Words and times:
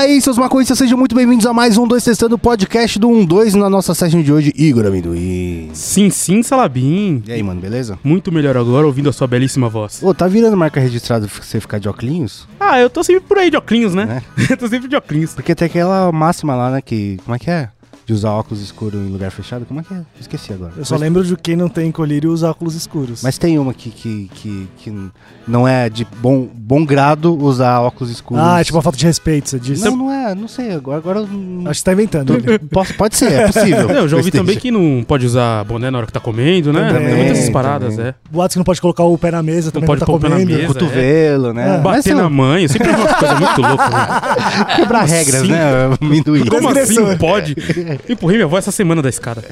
aí, 0.00 0.20
seus 0.20 0.38
maconhistas, 0.38 0.78
sejam 0.78 0.96
muito 0.96 1.14
bem-vindos 1.14 1.44
a 1.44 1.52
mais 1.52 1.76
um 1.76 1.86
2 1.86 2.02
Testando 2.02 2.34
o 2.34 2.38
podcast 2.38 2.98
do 2.98 3.26
12 3.26 3.58
na 3.58 3.68
nossa 3.68 3.94
session 3.94 4.22
de 4.22 4.32
hoje, 4.32 4.50
Igor 4.56 4.86
Amendoim. 4.86 5.68
Sim, 5.74 6.08
sim, 6.08 6.42
Salabim. 6.42 7.22
E 7.26 7.32
aí, 7.32 7.42
mano, 7.42 7.60
beleza? 7.60 7.98
Muito 8.02 8.32
melhor 8.32 8.56
agora 8.56 8.86
ouvindo 8.86 9.10
a 9.10 9.12
sua 9.12 9.26
belíssima 9.26 9.68
voz. 9.68 10.02
Ô, 10.02 10.14
tá 10.14 10.26
virando 10.26 10.56
marca 10.56 10.80
registrada 10.80 11.28
você 11.28 11.60
ficar 11.60 11.78
de 11.78 11.86
óculos? 11.86 12.48
Ah, 12.58 12.80
eu 12.80 12.88
tô 12.88 13.04
sempre 13.04 13.20
por 13.20 13.36
aí 13.36 13.50
de 13.50 13.58
óculos, 13.58 13.94
né? 13.94 14.22
eu 14.48 14.56
tô 14.56 14.68
sempre 14.68 14.88
de 14.88 14.96
óculos. 14.96 15.34
Porque 15.34 15.54
tem 15.54 15.66
aquela 15.66 16.10
máxima 16.10 16.56
lá, 16.56 16.70
né, 16.70 16.80
que... 16.80 17.18
Como 17.22 17.36
é 17.36 17.38
que 17.38 17.50
é? 17.50 17.68
De 18.10 18.14
usar 18.14 18.32
óculos 18.32 18.60
escuros 18.60 19.00
em 19.00 19.08
lugar 19.08 19.30
fechado? 19.30 19.64
Como 19.64 19.78
é 19.78 19.82
que 19.84 19.94
é? 19.94 20.02
Esqueci 20.20 20.52
agora. 20.52 20.72
Eu 20.76 20.84
só 20.84 20.94
Mas... 20.94 21.02
lembro 21.02 21.24
de 21.24 21.36
quem 21.36 21.54
não 21.54 21.68
tem 21.68 21.92
colírio 21.92 22.32
usa 22.32 22.50
óculos 22.50 22.74
escuros. 22.74 23.22
Mas 23.22 23.38
tem 23.38 23.56
uma 23.56 23.72
que, 23.72 23.88
que, 23.88 24.28
que, 24.34 24.68
que 24.78 25.10
não 25.46 25.66
é 25.66 25.88
de 25.88 26.04
bom, 26.20 26.48
bom 26.52 26.84
grado 26.84 27.36
usar 27.40 27.80
óculos 27.80 28.10
escuros. 28.10 28.42
Ah, 28.44 28.60
é 28.60 28.64
tipo 28.64 28.76
uma 28.76 28.82
falta 28.82 28.98
de 28.98 29.06
respeito, 29.06 29.48
você 29.48 29.60
disse. 29.60 29.84
Não, 29.84 29.96
não 29.96 30.12
é, 30.12 30.34
não 30.34 30.48
sei. 30.48 30.72
Agora, 30.72 30.98
agora 30.98 31.20
Acho 31.20 31.28
que 31.28 31.74
você 31.74 31.84
tá 31.84 31.92
inventando. 31.92 32.34
Posso, 32.70 32.94
pode 32.94 33.16
ser, 33.16 33.32
é 33.32 33.46
possível. 33.46 33.90
eu 33.90 34.08
já 34.08 34.16
ouvi 34.16 34.32
também 34.32 34.56
que 34.56 34.72
não 34.72 35.04
pode 35.06 35.24
usar 35.24 35.62
boné 35.64 35.88
na 35.88 35.98
hora 35.98 36.06
que 36.06 36.12
tá 36.12 36.20
comendo, 36.20 36.72
né? 36.72 36.92
Também, 36.92 37.06
tem 37.06 37.16
muitas 37.16 37.38
essas 37.38 37.50
paradas, 37.50 37.94
também. 37.94 38.10
é. 38.10 38.14
Boatos 38.28 38.54
que 38.54 38.58
não 38.58 38.64
pode 38.64 38.80
colocar 38.80 39.04
o 39.04 39.16
pé 39.16 39.30
na 39.30 39.42
mesa, 39.42 39.70
também 39.70 39.82
não 39.82 39.86
pode 39.86 40.00
não 40.00 40.06
tá 40.06 40.12
pôr 40.12 40.18
o 40.18 40.20
pé 40.20 40.28
na 40.28 40.44
mesa. 40.44 40.66
Cotovelo, 40.66 41.50
é. 41.50 41.52
né? 41.52 41.76
É. 41.76 41.78
Bater 41.78 42.14
na 42.16 42.28
mãe, 42.28 42.66
sempre 42.66 42.88
é 42.88 42.96
uma 42.96 43.14
coisa 43.14 43.34
muito 43.36 43.60
louca. 43.62 43.88
Né? 43.88 44.74
Quebrar 44.76 45.04
regras, 45.04 45.42
assim? 45.42 45.52
né? 45.52 45.96
Amendoim. 46.00 46.46
Como 46.46 46.68
assim 46.68 47.16
pode? 47.16 47.54
Empurrei 48.08 48.36
minha 48.36 48.46
avó 48.46 48.58
essa 48.58 48.70
semana 48.70 49.02
da 49.02 49.08
escada. 49.08 49.42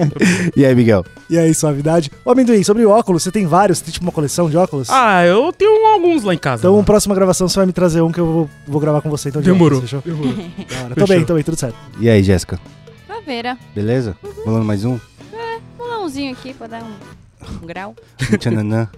e 0.56 0.64
aí, 0.64 0.74
Miguel? 0.74 1.04
E 1.28 1.38
aí, 1.38 1.54
suavidade? 1.54 2.10
Ô, 2.24 2.30
Amendoim, 2.30 2.62
sobre 2.62 2.84
óculos, 2.84 3.22
você 3.22 3.30
tem 3.30 3.46
vários? 3.46 3.78
Você 3.78 3.84
tem 3.84 3.92
tipo 3.92 4.04
uma 4.04 4.12
coleção 4.12 4.48
de 4.48 4.56
óculos? 4.56 4.88
Ah, 4.90 5.24
eu 5.24 5.52
tenho 5.52 5.86
alguns 5.86 6.22
lá 6.24 6.34
em 6.34 6.38
casa. 6.38 6.60
Então, 6.62 6.76
na 6.76 6.82
próxima 6.82 7.14
gravação 7.14 7.48
você 7.48 7.56
vai 7.56 7.66
me 7.66 7.72
trazer 7.72 8.00
um 8.02 8.12
que 8.12 8.20
eu 8.20 8.26
vou, 8.26 8.50
vou 8.66 8.80
gravar 8.80 9.00
com 9.00 9.10
você. 9.10 9.28
Então, 9.28 9.42
de 9.42 9.50
Demorou. 9.50 9.78
Óculos, 9.78 9.90
fechou? 9.90 10.02
Demorou. 10.04 10.34
Tô 10.96 11.06
bem, 11.06 11.24
tô 11.24 11.34
bem, 11.34 11.42
tudo 11.42 11.56
certo. 11.56 11.76
E 11.98 12.08
aí, 12.08 12.22
Jéssica? 12.22 12.60
Caveira. 13.06 13.58
Beleza? 13.74 14.16
Uhum. 14.22 14.44
Rolando 14.44 14.64
mais 14.64 14.84
um? 14.84 14.98
É, 15.32 15.58
um 15.78 16.30
aqui 16.30 16.52
pra 16.54 16.66
dar 16.66 16.82
um, 16.82 17.62
um 17.62 17.66
grau. 17.66 17.94
Tchananã. 18.38 18.88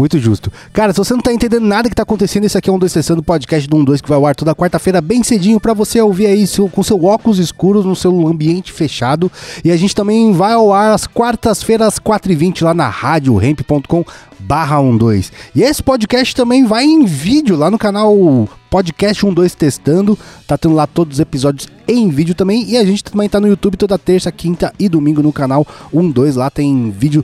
Muito 0.00 0.18
justo. 0.18 0.50
Cara, 0.72 0.94
se 0.94 0.98
você 0.98 1.12
não 1.12 1.20
tá 1.20 1.30
entendendo 1.30 1.66
nada 1.66 1.86
que 1.86 1.94
tá 1.94 2.04
acontecendo, 2.04 2.44
esse 2.44 2.56
aqui 2.56 2.70
é 2.70 2.72
um 2.72 2.78
2 2.78 2.90
Testando 2.90 3.22
podcast 3.22 3.68
do 3.68 3.84
12 3.84 4.02
que 4.02 4.08
vai 4.08 4.16
ao 4.16 4.24
ar 4.24 4.34
toda 4.34 4.54
quarta-feira, 4.54 4.98
bem 4.98 5.22
cedinho, 5.22 5.60
para 5.60 5.74
você 5.74 6.00
ouvir 6.00 6.24
aí 6.24 6.46
seu, 6.46 6.70
com 6.70 6.82
seu 6.82 7.04
óculos 7.04 7.38
escuros 7.38 7.84
no 7.84 7.94
seu 7.94 8.26
ambiente 8.26 8.72
fechado. 8.72 9.30
E 9.62 9.70
a 9.70 9.76
gente 9.76 9.94
também 9.94 10.32
vai 10.32 10.54
ao 10.54 10.72
ar 10.72 10.94
às 10.94 11.06
quartas-feiras, 11.06 11.98
4h20, 11.98 12.62
lá 12.62 12.72
na 12.72 12.88
rádio 12.88 13.36
ramp.com 13.36 14.02
barra 14.38 14.80
12. 14.80 15.32
E 15.54 15.62
esse 15.62 15.82
podcast 15.82 16.34
também 16.34 16.64
vai 16.64 16.84
em 16.84 17.04
vídeo 17.04 17.54
lá 17.54 17.70
no 17.70 17.76
canal 17.76 18.48
Podcast 18.70 19.22
12 19.22 19.54
Testando. 19.54 20.18
Tá 20.46 20.56
tendo 20.56 20.76
lá 20.76 20.86
todos 20.86 21.16
os 21.16 21.20
episódios 21.20 21.68
em 21.86 22.08
vídeo 22.08 22.34
também. 22.34 22.64
E 22.70 22.78
a 22.78 22.84
gente 22.86 23.04
também 23.04 23.28
tá 23.28 23.38
no 23.38 23.48
YouTube 23.48 23.76
toda 23.76 23.98
terça, 23.98 24.32
quinta 24.32 24.72
e 24.78 24.88
domingo 24.88 25.22
no 25.22 25.30
canal 25.30 25.66
12. 25.92 26.38
Lá 26.38 26.48
tem 26.48 26.90
vídeo 26.90 27.22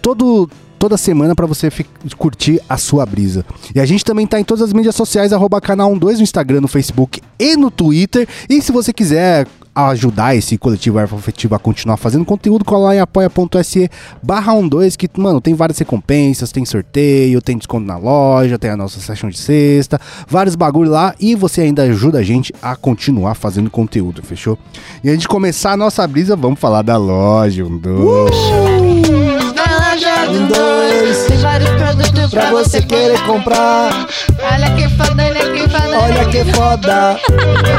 todo 0.00 0.48
toda 0.78 0.96
semana 0.96 1.34
para 1.34 1.46
você 1.46 1.70
curtir 2.16 2.60
a 2.68 2.76
sua 2.76 3.04
brisa. 3.04 3.44
E 3.74 3.80
a 3.80 3.86
gente 3.86 4.04
também 4.04 4.26
tá 4.26 4.38
em 4.38 4.44
todas 4.44 4.62
as 4.62 4.72
mídias 4.72 4.94
sociais, 4.94 5.32
arroba 5.32 5.60
canal 5.60 5.96
12 5.96 6.18
no 6.18 6.22
Instagram, 6.22 6.60
no 6.60 6.68
Facebook 6.68 7.20
e 7.38 7.56
no 7.56 7.70
Twitter. 7.70 8.28
E 8.48 8.60
se 8.62 8.72
você 8.72 8.92
quiser 8.92 9.46
ajudar 9.76 10.34
esse 10.34 10.56
coletivo 10.56 10.98
afetivo 10.98 11.54
a 11.54 11.58
continuar 11.58 11.98
fazendo 11.98 12.24
conteúdo, 12.24 12.64
cola 12.64 12.86
lá 12.86 12.96
em 12.96 13.00
apoia.se 13.00 13.90
barra 14.22 14.54
12, 14.58 14.96
que, 14.96 15.08
mano, 15.18 15.38
tem 15.38 15.52
várias 15.52 15.78
recompensas, 15.78 16.50
tem 16.50 16.64
sorteio, 16.64 17.42
tem 17.42 17.58
desconto 17.58 17.86
na 17.86 17.98
loja, 17.98 18.58
tem 18.58 18.70
a 18.70 18.76
nossa 18.76 18.98
sessão 18.98 19.28
de 19.28 19.36
sexta, 19.36 20.00
vários 20.26 20.56
bagulho 20.56 20.90
lá, 20.90 21.14
e 21.20 21.34
você 21.34 21.60
ainda 21.60 21.82
ajuda 21.82 22.20
a 22.20 22.22
gente 22.22 22.54
a 22.62 22.74
continuar 22.74 23.34
fazendo 23.34 23.68
conteúdo, 23.68 24.22
fechou? 24.22 24.58
E 25.04 25.10
antes 25.10 25.22
de 25.22 25.28
começar 25.28 25.72
a 25.72 25.76
nossa 25.76 26.06
brisa, 26.06 26.34
vamos 26.34 26.58
falar 26.58 26.80
da 26.80 26.96
loja 26.96 27.62
12. 27.62 27.92
Uh! 27.92 29.25
Um, 30.28 30.48
dois, 30.48 31.24
tem 31.26 31.38
vários 31.38 31.70
produtos 31.70 32.30
pra 32.30 32.50
você 32.50 32.82
querer 32.82 33.20
comprar. 33.24 34.06
Olha 34.42 34.74
que 34.74 34.88
foda, 34.96 35.24
olha 35.24 35.52
que 35.52 35.68
foda. 35.70 35.98
Olha 35.98 36.24
que 36.26 36.44
foda. 36.52 37.20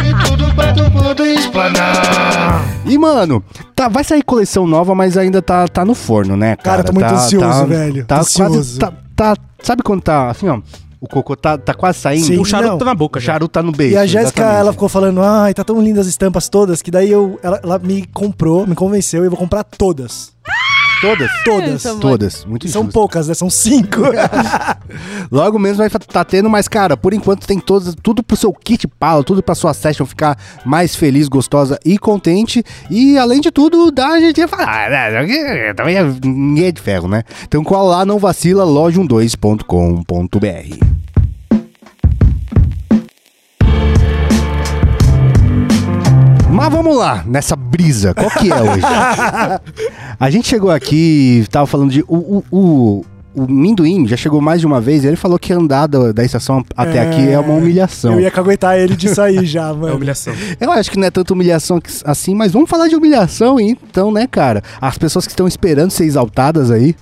Tem 0.02 0.18
tudo 0.26 0.56
pra 0.56 0.74
tu 0.74 0.90
poder 0.92 1.34
explanar. 1.34 2.64
E, 2.86 2.98
mano, 2.98 3.44
tá, 3.76 3.90
vai 3.90 4.04
sair 4.04 4.24
coleção 4.24 4.66
nova, 4.66 4.96
mas 4.96 5.18
ainda 5.18 5.42
tá, 5.42 5.68
tá 5.68 5.84
no 5.84 5.94
forno, 5.94 6.38
né, 6.38 6.56
cara? 6.56 6.78
Cara, 6.78 6.84
tô 6.86 6.94
muito 6.94 7.10
tá, 7.10 7.16
ansioso, 7.16 7.48
tá, 7.48 7.66
velho. 7.66 8.06
Tá 8.06 8.20
ansioso. 8.20 8.54
Quase, 8.54 8.80
tá, 8.80 8.94
tá, 9.16 9.36
sabe 9.62 9.84
quando 9.84 10.02
tá, 10.02 10.30
assim, 10.30 10.48
ó... 10.48 10.60
O 11.00 11.08
cocô 11.08 11.36
tá, 11.36 11.60
tá 11.60 11.76
quase 11.76 12.00
saindo. 12.00 12.26
Sim, 12.26 12.40
o 12.40 12.44
charuto 12.44 12.72
não. 12.72 12.78
tá 12.80 12.86
na 12.86 12.96
boca. 12.96 13.20
O 13.20 13.22
charuto 13.22 13.52
tá 13.52 13.62
no 13.62 13.72
beijo. 13.72 13.94
E 13.94 13.98
a 13.98 14.08
Jéssica, 14.08 14.44
ela 14.44 14.74
ficou 14.74 14.90
falando, 14.90 15.22
ai, 15.22 15.54
tá 15.54 15.64
tão 15.64 15.80
lindas 15.80 16.08
as 16.08 16.08
estampas 16.08 16.50
todas, 16.50 16.82
que 16.82 16.90
daí 16.90 17.12
eu, 17.12 17.40
ela, 17.44 17.60
ela 17.64 17.78
me 17.78 18.04
comprou, 18.08 18.66
me 18.66 18.74
convenceu 18.74 19.22
e 19.22 19.28
eu 19.28 19.30
vou 19.30 19.38
comprar 19.38 19.64
todas. 19.64 20.32
Todas? 21.02 21.32
Todas. 21.44 21.84
Todas. 22.00 22.46
Muito 22.46 22.68
São 22.68 22.88
poucas, 22.88 23.28
né? 23.28 23.34
São 23.34 23.50
cinco. 23.50 24.02
Logo 25.32 25.60
mesmo 25.60 25.78
vai 25.78 25.90
tá 25.90 26.24
tendo, 26.24 26.50
mas, 26.50 26.68
cara, 26.68 26.98
por 26.98 27.14
enquanto 27.14 27.46
tem 27.46 27.60
todas, 27.60 27.96
tudo 28.02 28.24
pro 28.24 28.36
seu 28.36 28.52
kit 28.54 28.88
palo, 28.88 29.24
tudo 29.24 29.44
pra 29.44 29.56
sua 29.56 29.74
session 29.74 30.06
ficar 30.06 30.38
mais 30.66 30.96
feliz, 30.96 31.28
gostosa 31.28 31.78
e 31.86 31.98
contente. 31.98 32.64
E, 32.90 33.18
além 33.18 33.42
de 33.42 33.52
tudo, 33.52 33.92
dá 33.92 34.10
a 34.10 34.20
gente 34.20 34.46
falar. 34.48 34.88
Ah, 34.88 35.74
também 35.76 35.98
é, 35.98 36.04
ninguém 36.24 36.66
é 36.66 36.72
de 36.72 36.82
ferro, 36.82 37.08
né? 37.08 37.24
Então 37.44 37.64
cola 37.64 37.98
lá, 37.98 38.06
não 38.06 38.18
vacila, 38.18 38.66
loja12.com.br. 38.66 41.07
Mas 46.58 46.72
vamos 46.72 46.98
lá, 46.98 47.24
nessa 47.28 47.56
brisa. 47.56 48.16
Qual 48.16 48.32
que 48.32 48.52
é 48.52 48.56
hoje? 48.56 48.82
a 50.20 50.30
gente 50.32 50.48
chegou 50.48 50.72
aqui, 50.72 51.46
tava 51.52 51.68
falando 51.68 51.92
de. 51.92 52.04
O, 52.08 52.16
o, 52.16 52.44
o, 52.52 53.06
o 53.36 53.48
Minduim 53.48 54.08
já 54.08 54.18
chegou 54.18 54.42
mais 54.42 54.60
de 54.60 54.66
uma 54.66 54.82
vez 54.82 55.04
e 55.04 55.08
ele 55.08 55.16
falou 55.16 55.38
que 55.38 55.54
andar 55.54 55.86
da, 55.86 56.12
da 56.12 56.24
estação 56.24 56.66
até 56.76 56.98
é... 56.98 57.02
aqui 57.02 57.30
é 57.30 57.40
uma 57.40 57.54
humilhação. 57.54 58.14
Eu 58.14 58.22
ia 58.22 58.32
caguetar 58.32 58.76
ele 58.76 58.96
disso 58.96 59.22
aí 59.22 59.46
já, 59.46 59.72
mano. 59.72 59.90
É 59.90 59.94
humilhação. 59.94 60.34
Eu 60.60 60.72
acho 60.72 60.90
que 60.90 60.98
não 60.98 61.06
é 61.06 61.12
tanta 61.12 61.32
humilhação 61.32 61.80
assim, 62.04 62.34
mas 62.34 62.52
vamos 62.52 62.68
falar 62.68 62.88
de 62.88 62.96
humilhação 62.96 63.60
então, 63.60 64.12
né, 64.12 64.26
cara? 64.26 64.64
As 64.82 64.98
pessoas 64.98 65.28
que 65.28 65.34
estão 65.34 65.48
esperando 65.48 65.92
ser 65.92 66.06
exaltadas 66.06 66.72
aí. 66.72 66.96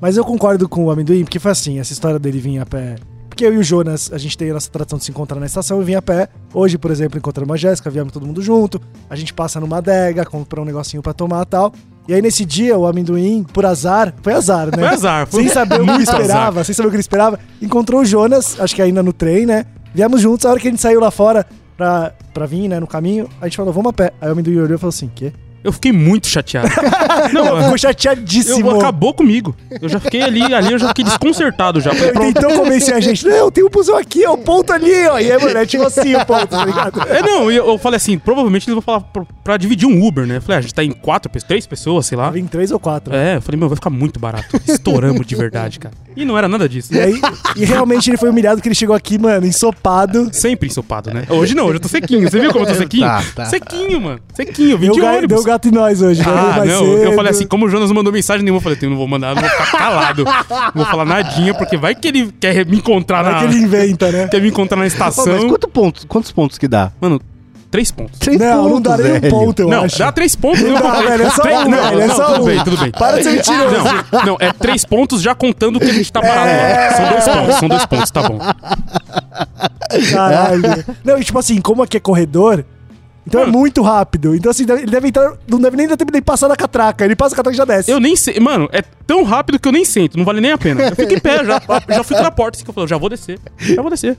Mas 0.00 0.16
eu 0.16 0.24
concordo 0.24 0.66
com 0.66 0.86
o 0.86 0.90
Amendoim, 0.90 1.22
porque 1.22 1.38
foi 1.38 1.50
assim, 1.50 1.78
essa 1.78 1.92
história 1.92 2.18
dele 2.18 2.40
vir 2.40 2.58
a 2.60 2.64
pé 2.64 2.96
porque 3.32 3.46
eu 3.46 3.54
e 3.54 3.56
o 3.56 3.62
Jonas, 3.62 4.10
a 4.12 4.18
gente 4.18 4.36
tem 4.36 4.50
a 4.50 4.54
nossa 4.54 4.70
tradição 4.70 4.98
de 4.98 5.06
se 5.06 5.10
encontrar 5.10 5.40
na 5.40 5.46
estação 5.46 5.80
e 5.80 5.84
vim 5.86 5.94
a 5.94 6.02
pé. 6.02 6.28
Hoje, 6.52 6.76
por 6.76 6.90
exemplo, 6.90 7.16
encontramos 7.18 7.54
a 7.54 7.56
Jéssica, 7.56 7.88
viemos 7.88 8.12
todo 8.12 8.26
mundo 8.26 8.42
junto. 8.42 8.78
A 9.08 9.16
gente 9.16 9.32
passa 9.32 9.58
numa 9.58 9.78
adega, 9.78 10.22
compra 10.26 10.60
um 10.60 10.66
negocinho 10.66 11.02
para 11.02 11.14
tomar 11.14 11.40
e 11.40 11.46
tal. 11.46 11.72
E 12.06 12.12
aí, 12.12 12.20
nesse 12.20 12.44
dia, 12.44 12.76
o 12.76 12.86
amendoim, 12.86 13.42
por 13.42 13.64
azar, 13.64 14.12
foi 14.22 14.34
azar, 14.34 14.66
né? 14.66 14.72
Foi 14.76 14.86
azar, 14.86 15.26
foi 15.26 15.44
Sem 15.44 15.50
saber 15.50 15.80
o 15.80 15.84
que 15.84 15.90
ele 15.92 16.02
esperava, 16.02 16.50
azar. 16.50 16.64
sem 16.66 16.74
saber 16.74 16.88
o 16.88 16.90
que 16.90 16.96
ele 16.96 17.00
esperava, 17.00 17.40
encontrou 17.62 18.02
o 18.02 18.04
Jonas, 18.04 18.60
acho 18.60 18.74
que 18.74 18.82
ainda 18.82 19.02
no 19.02 19.14
trem, 19.14 19.46
né? 19.46 19.64
Viemos 19.94 20.20
juntos, 20.20 20.44
a 20.44 20.50
hora 20.50 20.60
que 20.60 20.68
a 20.68 20.70
gente 20.70 20.82
saiu 20.82 21.00
lá 21.00 21.10
fora 21.10 21.46
pra, 21.74 22.12
pra 22.34 22.44
vir, 22.44 22.68
né, 22.68 22.78
no 22.78 22.86
caminho, 22.86 23.30
a 23.40 23.46
gente 23.46 23.56
falou, 23.56 23.72
vamos 23.72 23.88
a 23.88 23.92
pé. 23.94 24.12
Aí 24.20 24.28
o 24.28 24.32
amendoim 24.32 24.58
olhou 24.58 24.74
e 24.74 24.78
falou 24.78 24.90
assim, 24.90 25.10
quê? 25.14 25.32
Eu 25.64 25.72
fiquei 25.72 25.92
muito 25.92 26.26
chateado. 26.26 26.68
não, 27.32 27.62
ficou 27.62 27.78
chateadíssimo. 27.78 28.70
Eu, 28.70 28.80
acabou 28.80 29.14
comigo. 29.14 29.54
Eu 29.80 29.88
já 29.88 30.00
fiquei 30.00 30.22
ali, 30.22 30.42
ali 30.54 30.72
eu 30.72 30.78
já 30.78 30.88
fiquei 30.88 31.04
desconcertado 31.04 31.80
já. 31.80 31.92
Falei, 31.94 32.32
tentou 32.32 32.52
convencer 32.54 32.94
a 32.94 33.00
gente. 33.00 33.26
Não, 33.26 33.50
tem 33.50 33.64
um 33.64 33.68
busão 33.68 33.96
aqui, 33.96 34.26
ó, 34.26 34.32
o 34.32 34.38
ponto 34.38 34.72
ali, 34.72 35.06
ó. 35.06 35.18
E 35.18 35.30
aí, 35.30 35.40
mano, 35.40 35.58
é 35.58 35.66
tipo 35.66 35.84
assim 35.84 36.14
o 36.14 36.26
ponto, 36.26 36.48
tá 36.48 36.64
ligado? 36.64 37.00
É, 37.08 37.22
não, 37.22 37.50
eu, 37.50 37.66
eu 37.66 37.78
falei 37.78 37.96
assim, 37.96 38.18
provavelmente 38.18 38.68
eles 38.68 38.74
vão 38.74 38.82
falar 38.82 39.00
pra, 39.00 39.24
pra, 39.44 39.56
dividir 39.56 39.86
um 39.86 40.04
Uber, 40.04 40.26
né? 40.26 40.38
Eu 40.38 40.42
falei, 40.42 40.56
ah, 40.56 40.58
a 40.58 40.62
gente 40.62 40.74
tá 40.74 40.82
em 40.82 40.92
quatro, 40.92 41.30
três 41.46 41.66
pessoas, 41.66 42.06
sei 42.06 42.18
lá. 42.18 42.36
Em 42.36 42.46
três 42.46 42.70
ou 42.70 42.78
quatro. 42.78 43.14
É, 43.14 43.36
eu 43.36 43.42
falei, 43.42 43.58
meu, 43.58 43.68
vai 43.68 43.76
ficar 43.76 43.90
muito 43.90 44.18
barato. 44.18 44.60
Estouramos 44.66 45.26
de 45.26 45.36
verdade, 45.36 45.78
cara. 45.78 45.94
E 46.16 46.24
não 46.24 46.36
era 46.36 46.48
nada 46.48 46.68
disso. 46.68 46.94
E 46.94 47.00
aí, 47.00 47.20
e 47.56 47.64
realmente 47.64 48.10
ele 48.10 48.16
foi 48.16 48.28
humilhado 48.28 48.60
que 48.60 48.68
ele 48.68 48.74
chegou 48.74 48.94
aqui, 48.94 49.18
mano, 49.18 49.46
ensopado. 49.46 50.28
Sempre 50.32 50.68
ensopado, 50.68 51.12
né? 51.12 51.24
Hoje 51.28 51.54
não, 51.54 51.64
hoje 51.64 51.76
eu 51.76 51.80
tô 51.80 51.88
sequinho. 51.88 52.28
Você 52.28 52.38
viu 52.38 52.52
como 52.52 52.64
eu 52.64 52.68
tô 52.68 52.74
sequinho? 52.74 53.06
Tá, 53.06 53.24
tá. 53.34 53.44
Sequinho, 53.46 54.00
mano. 54.00 54.20
Sequinho, 54.34 54.78
20 54.78 54.94
deu 54.94 55.04
ônibus. 55.06 55.44
Gato 55.52 55.68
em 55.68 55.70
nós 55.70 56.00
hoje, 56.00 56.22
ah, 56.24 56.64
não, 56.64 56.78
cedo. 56.78 57.02
eu 57.02 57.12
falei 57.12 57.30
assim, 57.30 57.46
como 57.46 57.66
o 57.66 57.68
Jonas 57.68 57.90
não 57.90 57.96
mandou 57.96 58.10
mensagem 58.10 58.42
nenhuma, 58.42 58.56
eu 58.56 58.62
falei, 58.62 58.78
não 58.82 58.96
vou 58.96 59.06
mandar, 59.06 59.34
não 59.34 59.42
vou 59.42 59.50
ficar 59.50 59.78
calado. 59.78 60.24
não 60.24 60.72
vou 60.74 60.86
falar 60.86 61.04
nadinha, 61.04 61.52
porque 61.52 61.76
vai 61.76 61.94
que 61.94 62.08
ele 62.08 62.32
quer 62.40 62.64
me 62.64 62.78
encontrar 62.78 63.22
vai 63.22 63.32
na... 63.32 63.38
que 63.40 63.44
ele 63.44 63.58
inventa, 63.58 64.10
né? 64.10 64.28
Quer 64.28 64.40
me 64.40 64.48
encontrar 64.48 64.78
na 64.78 64.86
estação. 64.86 65.26
mas 65.26 65.44
quanto 65.44 65.68
pontos, 65.68 66.04
quantos 66.04 66.32
pontos 66.32 66.56
que 66.56 66.66
dá? 66.66 66.90
Mano, 66.98 67.20
Três 67.70 67.90
pontos. 67.90 68.18
Três 68.18 68.38
não, 68.38 68.64
pontos, 68.64 68.72
não 68.72 68.82
dá 68.82 68.98
nem 68.98 69.12
um 69.14 69.20
ponto, 69.30 69.62
eu 69.62 69.68
não, 69.68 69.84
acho. 69.84 69.98
dá 69.98 70.12
três 70.12 70.36
pontos. 70.36 70.60
Não, 70.60 70.74
dá, 70.74 71.00
velho, 71.00 71.22
é 71.22 71.30
só 71.30 71.42
três, 71.42 71.58
um, 71.58 71.68
não, 71.70 71.82
velho, 71.82 72.00
é 72.02 72.06
não, 72.06 72.16
só 72.16 72.24
tudo 72.26 72.42
um. 72.42 72.44
bem, 72.44 72.64
tudo 72.64 72.76
bem. 72.76 72.90
Para 72.92 73.16
de 73.16 73.22
ser 73.22 73.32
mentiroso. 73.32 73.76
Não, 74.12 74.26
não, 74.26 74.36
é 74.38 74.52
três 74.52 74.84
pontos 74.84 75.22
já 75.22 75.34
contando 75.34 75.80
que 75.80 75.86
a 75.86 75.92
gente 75.94 76.12
tá 76.12 76.20
parado 76.20 76.50
é... 76.50 76.90
lá. 76.90 76.92
São 76.92 77.08
dois 77.08 77.24
pontos, 77.24 77.56
são 77.56 77.68
dois 77.68 77.86
pontos, 77.86 78.10
tá 78.10 78.22
bom. 78.28 78.38
Caralho. 80.12 80.84
Não, 81.02 81.18
e 81.18 81.24
tipo 81.24 81.38
assim, 81.38 81.62
como 81.62 81.82
aqui 81.82 81.96
é 81.96 82.00
corredor, 82.00 82.62
então 83.26 83.42
é 83.42 83.46
muito 83.46 83.82
rápido. 83.82 84.34
Então, 84.34 84.50
assim, 84.50 84.64
ele 84.68 84.86
deve 84.86 85.08
entrar. 85.08 85.32
Não 85.48 85.60
deve 85.60 85.76
nem 85.76 85.86
dar 85.88 85.96
tempo 85.96 86.12
de 86.12 86.20
passar 86.20 86.48
na 86.48 86.56
catraca. 86.56 87.04
Ele 87.04 87.14
passa 87.16 87.34
a 87.34 87.36
catraca 87.36 87.54
e 87.54 87.58
já 87.58 87.64
desce. 87.64 87.90
Eu 87.90 88.00
nem 88.00 88.16
sei. 88.16 88.38
Mano, 88.40 88.68
é 88.72 88.82
tão 89.06 89.22
rápido 89.24 89.58
que 89.58 89.68
eu 89.68 89.72
nem 89.72 89.84
sento. 89.84 90.16
Não 90.18 90.24
vale 90.24 90.40
nem 90.40 90.52
a 90.52 90.58
pena. 90.58 90.82
Eu 90.82 90.96
fico 90.96 91.12
em 91.14 91.20
pé, 91.20 91.44
já, 91.44 91.60
já 91.88 92.02
fui 92.04 92.16
na 92.20 92.30
porta 92.30 92.56
assim 92.56 92.64
que 92.64 92.70
eu 92.70 92.74
falei, 92.74 92.88
já 92.88 92.96
vou 92.98 93.08
descer. 93.08 93.38
Já 93.58 93.80
vou 93.82 93.90
descer. 93.90 94.18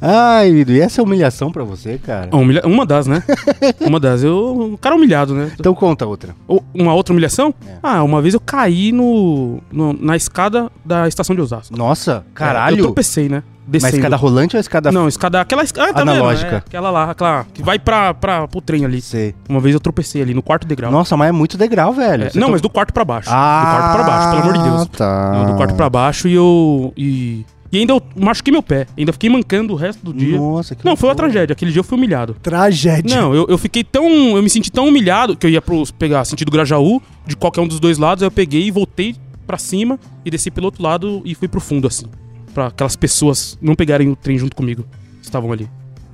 Ai, 0.00 0.50
Lido, 0.50 0.72
e 0.72 0.80
essa 0.80 1.00
é 1.00 1.04
humilhação 1.04 1.52
pra 1.52 1.62
você, 1.62 1.96
cara? 1.98 2.34
Humilha- 2.34 2.62
Uma 2.66 2.84
das, 2.84 3.06
né? 3.06 3.22
Uma 3.80 4.00
das. 4.00 4.22
Eu, 4.24 4.72
o 4.74 4.78
cara 4.78 4.96
é 4.96 4.98
humilhado, 4.98 5.32
né? 5.34 5.52
Então 5.58 5.72
conta 5.74 6.06
outra. 6.06 6.34
Ou- 6.48 6.64
Uma 6.74 6.92
outra 6.92 7.12
humilhação? 7.12 7.54
É. 7.66 7.74
Ah, 7.82 8.02
uma 8.02 8.20
vez 8.20 8.34
eu 8.34 8.40
caí 8.40 8.90
no, 8.90 9.60
no- 9.70 9.92
na 9.92 10.16
escada 10.16 10.70
da 10.84 11.06
estação 11.06 11.36
de 11.36 11.42
Osasco. 11.42 11.76
Nossa, 11.76 12.24
Eu 12.26 12.34
caralho. 12.34 12.82
tropecei, 12.82 13.28
né? 13.28 13.42
Mas 13.72 13.82
Descendo. 13.82 13.96
escada 13.98 14.16
rolante 14.16 14.56
ou 14.56 14.60
escada... 14.60 14.90
Não, 14.90 15.06
escada. 15.06 15.40
Aquela 15.40 15.62
escada. 15.62 15.90
Ah, 15.90 15.94
tá 15.94 16.00
vendo? 16.00 16.10
Analógica. 16.10 16.54
É, 16.54 16.58
aquela 16.58 16.90
lá, 16.90 17.10
aquela 17.10 17.46
que 17.54 17.62
vai 17.62 17.78
pra, 17.78 18.12
pra, 18.12 18.48
pro 18.48 18.60
trem 18.60 18.84
ali. 18.84 19.00
Sei. 19.00 19.34
Uma 19.48 19.60
vez 19.60 19.74
eu 19.74 19.80
tropecei 19.80 20.20
ali 20.20 20.34
no 20.34 20.42
quarto 20.42 20.66
degrau. 20.66 20.90
Nossa, 20.90 21.16
mas 21.16 21.28
é 21.28 21.32
muito 21.32 21.56
degrau, 21.56 21.92
velho. 21.92 22.24
É, 22.24 22.30
não, 22.34 22.46
to- 22.48 22.52
mas 22.52 22.60
do 22.60 22.68
quarto 22.68 22.92
pra 22.92 23.04
baixo. 23.04 23.28
Ah, 23.30 23.62
do 23.62 23.76
quarto 23.78 23.94
pra 23.94 24.04
baixo, 24.04 24.30
pelo 24.30 24.42
amor 24.42 24.52
de 24.64 24.70
Deus. 24.76 24.88
tá. 24.98 25.32
Não, 25.32 25.46
do 25.52 25.56
quarto 25.56 25.74
pra 25.74 25.88
baixo 25.88 26.26
e 26.28 26.34
eu. 26.34 26.92
E, 26.96 27.46
e 27.72 27.78
ainda 27.78 27.92
eu 27.92 28.02
machuquei 28.16 28.50
meu 28.50 28.62
pé. 28.64 28.88
Ainda 28.98 29.12
fiquei 29.12 29.30
mancando 29.30 29.72
o 29.72 29.76
resto 29.76 30.04
do 30.04 30.12
dia. 30.12 30.36
Nossa, 30.36 30.74
que 30.74 30.84
Não, 30.84 30.96
foi 30.96 31.08
uma 31.08 31.12
loucura. 31.12 31.30
tragédia. 31.30 31.52
Aquele 31.52 31.70
dia 31.70 31.78
eu 31.80 31.84
fui 31.84 31.96
humilhado. 31.96 32.34
Tragédia. 32.42 33.14
Não, 33.20 33.32
eu, 33.32 33.46
eu 33.48 33.56
fiquei 33.56 33.84
tão. 33.84 34.04
Eu 34.36 34.42
me 34.42 34.50
senti 34.50 34.72
tão 34.72 34.88
humilhado 34.88 35.36
que 35.36 35.46
eu 35.46 35.50
ia 35.50 35.62
pros, 35.62 35.92
pegar 35.92 36.24
sentido 36.24 36.50
Grajaú, 36.50 37.00
de 37.24 37.36
qualquer 37.36 37.60
um 37.60 37.68
dos 37.68 37.78
dois 37.78 37.98
lados, 37.98 38.22
aí 38.22 38.26
eu 38.26 38.32
peguei 38.32 38.64
e 38.66 38.70
voltei 38.72 39.14
pra 39.46 39.56
cima 39.58 39.98
e 40.24 40.30
desci 40.30 40.50
pelo 40.50 40.66
outro 40.66 40.82
lado 40.82 41.22
e 41.24 41.34
fui 41.34 41.46
pro 41.46 41.60
fundo, 41.60 41.86
assim. 41.86 42.06
Pra 42.54 42.66
aquelas 42.68 42.96
pessoas 42.96 43.56
não 43.60 43.74
pegarem 43.74 44.08
o 44.08 44.16
trem 44.16 44.36
junto 44.38 44.56
comigo. 44.56 44.84
que 45.20 45.24
Estavam 45.26 45.52
ali. 45.52 45.68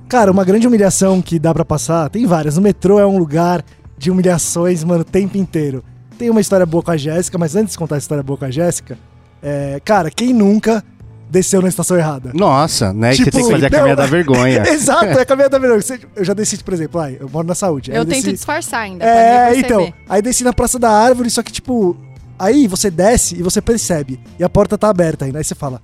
Cara, 0.07 0.31
uma 0.31 0.45
grande 0.45 0.67
humilhação 0.67 1.21
que 1.21 1.37
dá 1.37 1.53
pra 1.53 1.65
passar, 1.65 2.09
tem 2.09 2.25
várias. 2.25 2.57
O 2.57 2.61
metrô 2.61 2.99
é 2.99 3.05
um 3.05 3.17
lugar 3.17 3.63
de 3.97 4.09
humilhações, 4.11 4.83
mano, 4.83 5.01
o 5.01 5.05
tempo 5.05 5.37
inteiro. 5.37 5.83
Tem 6.17 6.29
uma 6.29 6.39
história 6.41 6.65
boa 6.65 6.81
com 6.83 6.91
a 6.91 6.97
Jéssica, 6.97 7.37
mas 7.37 7.55
antes 7.55 7.73
de 7.73 7.77
contar 7.77 7.95
a 7.95 7.97
história 7.97 8.23
boa 8.23 8.37
com 8.37 8.45
a 8.45 8.51
Jéssica, 8.51 8.97
é, 9.41 9.81
cara, 9.83 10.09
quem 10.09 10.33
nunca 10.33 10.83
desceu 11.29 11.61
na 11.61 11.67
estação 11.67 11.97
errada? 11.97 12.31
Nossa, 12.33 12.93
né? 12.93 13.11
que 13.11 13.17
Tipo, 13.25 13.31
você 13.31 13.37
tem 13.37 13.45
que 13.47 13.51
fazer 13.51 13.65
a 13.65 13.69
não, 13.69 13.77
caminhada 13.79 14.01
da 14.03 14.07
vergonha. 14.07 14.63
Exato, 14.69 15.05
é 15.05 15.21
a 15.21 15.25
caminhada 15.25 15.59
da 15.59 15.67
vergonha. 15.67 15.99
Eu 16.15 16.23
já 16.23 16.33
desci, 16.33 16.63
por 16.63 16.73
exemplo, 16.73 17.01
ai, 17.01 17.17
eu 17.19 17.27
moro 17.29 17.45
na 17.47 17.53
saúde. 17.55 17.91
Eu 17.93 18.05
desci- 18.05 18.23
tento 18.23 18.35
disfarçar 18.35 18.81
ainda. 18.81 19.03
É, 19.03 19.57
então. 19.59 19.91
Aí 20.07 20.21
desci 20.21 20.43
na 20.43 20.53
Praça 20.53 20.79
da 20.79 20.89
Árvore, 20.89 21.29
só 21.29 21.43
que, 21.43 21.51
tipo, 21.51 21.97
aí 22.39 22.65
você 22.65 22.89
desce 22.89 23.35
e 23.37 23.43
você 23.43 23.61
percebe. 23.61 24.19
E 24.39 24.43
a 24.43 24.49
porta 24.49 24.77
tá 24.77 24.89
aberta 24.89 25.25
ainda. 25.25 25.37
Aí 25.39 25.43
você 25.43 25.53
fala, 25.55 25.81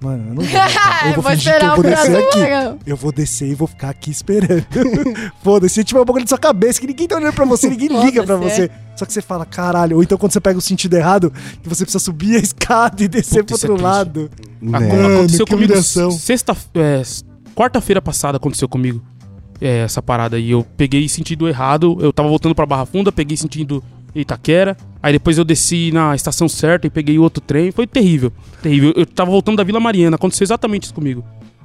mano, 0.00 0.24
eu 0.30 0.34
não 0.34 0.42
vou. 0.44 0.60
voltar. 0.60 1.06
Eu 1.16 1.22
vou, 1.22 1.30
fingir 1.32 1.42
que 1.44 1.48
eu 1.48 1.54
esperar 1.54 1.70
vou 1.76 1.78
o 1.78 1.82
descer 1.82 2.16
aqui. 2.16 2.78
Eu 2.86 2.96
vou 2.96 3.12
descer 3.12 3.48
e 3.48 3.54
vou 3.54 3.66
ficar 3.68 3.90
aqui 3.90 4.10
esperando. 4.10 4.64
Foda-se, 5.42 5.82
tipo, 5.84 5.98
é 5.98 6.02
um 6.02 6.04
bagulho 6.04 6.24
de 6.24 6.28
sua 6.28 6.38
cabeça, 6.38 6.80
que 6.80 6.86
ninguém 6.86 7.06
tá 7.08 7.16
olhando 7.16 7.32
pra 7.32 7.44
você, 7.44 7.68
ninguém 7.68 7.88
liga 8.04 8.22
pra 8.24 8.36
você. 8.36 8.70
Só 8.96 9.04
que 9.04 9.12
você 9.12 9.22
fala, 9.22 9.44
caralho. 9.44 9.96
Ou 9.96 10.02
então 10.02 10.16
quando 10.18 10.32
você 10.32 10.40
pega 10.40 10.58
o 10.58 10.62
sentido 10.62 10.94
errado, 10.94 11.32
que 11.62 11.68
você 11.68 11.84
precisa 11.84 11.98
subir 12.02 12.36
a 12.36 12.38
escada 12.38 13.02
e 13.02 13.08
descer 13.08 13.44
Puta, 13.44 13.58
pro 13.58 13.68
é 13.68 13.70
outro 13.70 13.74
triste. 13.76 13.82
lado. 13.82 14.30
Mano, 14.60 15.14
aconteceu 15.18 15.46
comigo 15.46 15.72
humilhação. 15.72 16.10
sexta. 16.10 16.56
É, 16.74 17.02
quarta-feira 17.54 18.00
passada 18.00 18.36
aconteceu 18.36 18.68
comigo. 18.68 19.02
é, 19.60 19.78
essa 19.80 20.02
parada 20.02 20.36
aí. 20.36 20.50
Eu 20.50 20.64
peguei 20.76 21.08
sentido 21.08 21.48
errado. 21.48 21.96
Eu 22.00 22.12
tava 22.12 22.28
voltando 22.28 22.54
pra 22.54 22.66
Barra 22.66 22.86
Funda, 22.86 23.10
peguei 23.10 23.36
sentido 23.36 23.82
Itaquera. 24.14 24.76
Aí 25.02 25.12
depois 25.12 25.36
eu 25.36 25.44
desci 25.44 25.90
na 25.92 26.14
estação 26.14 26.48
certa 26.48 26.86
e 26.86 26.90
peguei 26.90 27.18
outro 27.18 27.40
trem. 27.40 27.70
Foi 27.70 27.86
terrível. 27.86 28.32
Terrível. 28.62 28.92
Eu 28.96 29.04
tava 29.06 29.30
voltando 29.30 29.56
da 29.56 29.64
Vila 29.64 29.80
Mariana. 29.80 30.16
Aconteceu 30.16 30.44
exatamente 30.44 30.84
isso 30.84 30.94
comigo. 30.94 31.24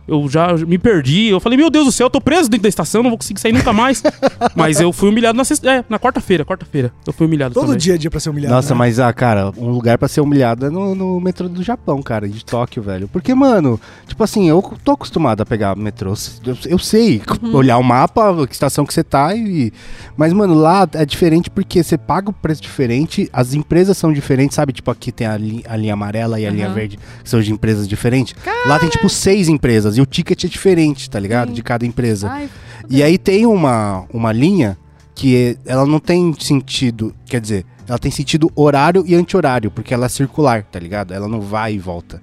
Eu 0.09 0.27
já 0.29 0.53
me 0.57 0.77
perdi. 0.77 1.27
Eu 1.27 1.39
falei, 1.39 1.57
meu 1.57 1.69
Deus 1.69 1.85
do 1.85 1.91
céu, 1.91 2.07
eu 2.07 2.09
tô 2.09 2.19
preso 2.19 2.49
dentro 2.49 2.63
da 2.63 2.69
estação, 2.69 3.03
não 3.03 3.09
vou 3.11 3.17
conseguir 3.17 3.39
sair 3.39 3.51
nunca 3.53 3.71
mais. 3.71 4.01
Mas 4.55 4.79
eu 4.79 4.91
fui 4.91 5.09
humilhado 5.09 5.37
na, 5.37 5.43
sexta- 5.45 5.69
é, 5.71 5.85
na 5.89 5.99
quarta-feira. 5.99 6.43
Quarta-feira. 6.45 6.91
Eu 7.05 7.13
fui 7.13 7.27
humilhado 7.27 7.53
Todo 7.53 7.65
também. 7.65 7.77
dia 7.77 7.95
é 7.95 7.97
dia 7.97 8.09
pra 8.09 8.19
ser 8.19 8.29
humilhado. 8.29 8.53
Nossa, 8.55 8.73
né? 8.73 8.77
mas, 8.79 8.99
ah, 8.99 9.11
cara, 9.13 9.51
um 9.57 9.69
lugar 9.69 9.97
pra 9.97 10.07
ser 10.07 10.21
humilhado 10.21 10.65
é 10.65 10.69
no, 10.69 10.95
no 10.95 11.19
metrô 11.21 11.47
do 11.47 11.61
Japão, 11.63 12.01
cara, 12.01 12.27
de 12.27 12.43
Tóquio, 12.43 12.81
velho. 12.81 13.07
Porque, 13.07 13.33
mano, 13.33 13.79
tipo 14.07 14.23
assim, 14.23 14.49
eu 14.49 14.61
tô 14.83 14.91
acostumado 14.93 15.41
a 15.41 15.45
pegar 15.45 15.75
metrô. 15.75 16.13
Eu, 16.45 16.57
eu 16.65 16.79
sei 16.79 17.21
olhar 17.53 17.77
o 17.77 17.83
mapa, 17.83 18.35
que 18.47 18.53
estação 18.53 18.85
que 18.85 18.93
você 18.93 19.03
tá 19.03 19.35
e. 19.35 19.71
Mas, 20.17 20.33
mano, 20.33 20.53
lá 20.55 20.87
é 20.93 21.05
diferente 21.05 21.49
porque 21.49 21.83
você 21.83 21.97
paga 21.97 22.29
o 22.29 22.33
preço 22.33 22.61
diferente, 22.61 23.29
as 23.31 23.53
empresas 23.53 23.97
são 23.97 24.11
diferentes, 24.11 24.55
sabe? 24.55 24.73
Tipo, 24.73 24.91
aqui 24.91 25.11
tem 25.11 25.27
a, 25.27 25.37
li- 25.37 25.63
a 25.67 25.75
linha 25.77 25.93
amarela 25.93 26.39
e 26.39 26.45
a 26.45 26.49
linha 26.49 26.65
Aham. 26.65 26.73
verde, 26.75 26.99
que 27.23 27.29
são 27.29 27.41
de 27.41 27.51
empresas 27.51 27.87
diferentes. 27.87 28.35
Lá 28.65 28.79
tem, 28.79 28.89
tipo, 28.89 29.07
seis 29.09 29.47
empresas 29.47 29.95
e 29.99 30.01
o 30.01 30.05
ticket 30.05 30.45
é 30.45 30.47
diferente, 30.47 31.09
tá 31.09 31.19
ligado? 31.19 31.51
De 31.51 31.61
cada 31.61 31.85
empresa. 31.85 32.29
Ai, 32.29 32.49
E 32.89 33.03
aí 33.03 33.17
tem 33.17 33.45
uma, 33.45 34.05
uma 34.13 34.31
linha 34.31 34.77
que 35.13 35.35
é- 35.35 35.57
ela 35.65 35.85
não 35.85 35.99
tem 35.99 36.33
sentido, 36.39 37.13
quer 37.25 37.41
dizer, 37.41 37.65
ela 37.87 37.99
tem 37.99 38.09
sentido 38.09 38.49
horário 38.55 39.03
e 39.05 39.13
anti-horário, 39.15 39.69
porque 39.69 39.93
ela 39.93 40.05
é 40.05 40.09
circular, 40.09 40.63
tá 40.63 40.79
ligado? 40.79 41.13
Ela 41.13 41.27
não 41.27 41.41
vai 41.41 41.73
e 41.73 41.79
volta. 41.79 42.21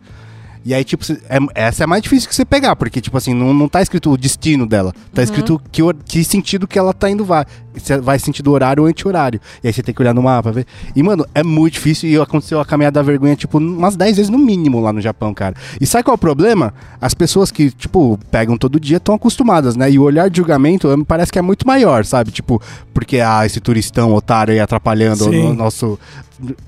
E 0.65 0.75
aí, 0.75 0.83
tipo, 0.83 1.05
é- 1.29 1.67
essa 1.67 1.85
é 1.85 1.87
mais 1.87 2.03
difícil 2.03 2.29
que 2.29 2.35
você 2.35 2.45
pegar, 2.45 2.75
porque, 2.75 3.01
tipo 3.01 3.17
assim, 3.17 3.33
não, 3.35 3.53
não 3.55 3.69
tá 3.69 3.81
escrito 3.83 4.11
o 4.11 4.17
destino 4.17 4.67
dela. 4.67 4.93
Tá 5.15 5.23
escrito 5.23 5.61
que, 5.71 5.81
que 6.05 6.25
sentido 6.25 6.67
que 6.67 6.77
ela 6.79 6.93
tá 6.93 7.09
indo 7.09 7.25
vai. 7.25 7.45
Se 7.77 7.99
vai 7.99 8.19
sentido 8.19 8.51
horário 8.51 8.83
ou 8.83 8.89
anti-horário. 8.89 9.41
E 9.63 9.67
aí 9.67 9.73
você 9.73 9.83
tem 9.83 9.95
que 9.95 10.01
olhar 10.01 10.15
no 10.15 10.23
mapa, 10.23 10.53
ver. 10.53 10.67
E, 10.95 11.03
mano, 11.03 11.27
é 11.35 11.43
muito 11.43 11.75
difícil 11.75 12.09
e 12.09 12.17
aconteceu 12.17 12.61
a 12.61 12.65
caminhada 12.65 13.01
da 13.01 13.03
vergonha, 13.03 13.37
tipo, 13.37 13.59
umas 13.59 13.97
10 13.97 14.17
vezes 14.17 14.31
no 14.31 14.39
mínimo 14.39 14.81
lá 14.81 14.93
no 14.93 15.01
Japão, 15.01 15.33
cara. 15.35 15.55
E 15.81 15.87
sabe 15.87 16.05
qual 16.05 16.15
é 16.15 16.17
o 16.17 16.19
problema? 16.19 16.73
As 17.01 17.15
pessoas 17.15 17.51
que, 17.51 17.71
tipo, 17.71 18.19
pegam 18.31 18.57
todo 18.57 18.81
dia 18.81 18.97
estão 18.97 19.15
acostumadas, 19.15 19.77
né? 19.77 19.91
E 19.91 19.99
o 19.99 20.03
olhar 20.03 20.31
de 20.31 20.39
julgamento 20.39 20.95
me 20.97 21.05
parece 21.05 21.33
que 21.33 21.39
é 21.39 21.43
muito 21.43 21.67
maior, 21.67 22.05
sabe? 22.05 22.31
Tipo, 22.31 22.61
porque, 22.95 23.21
ah, 23.21 23.45
esse 23.45 23.61
turistão 23.61 24.15
otário 24.15 24.53
aí 24.53 24.61
atrapalhando 24.61 25.25
Sim. 25.25 25.51
o 25.51 25.55
nosso 25.55 25.99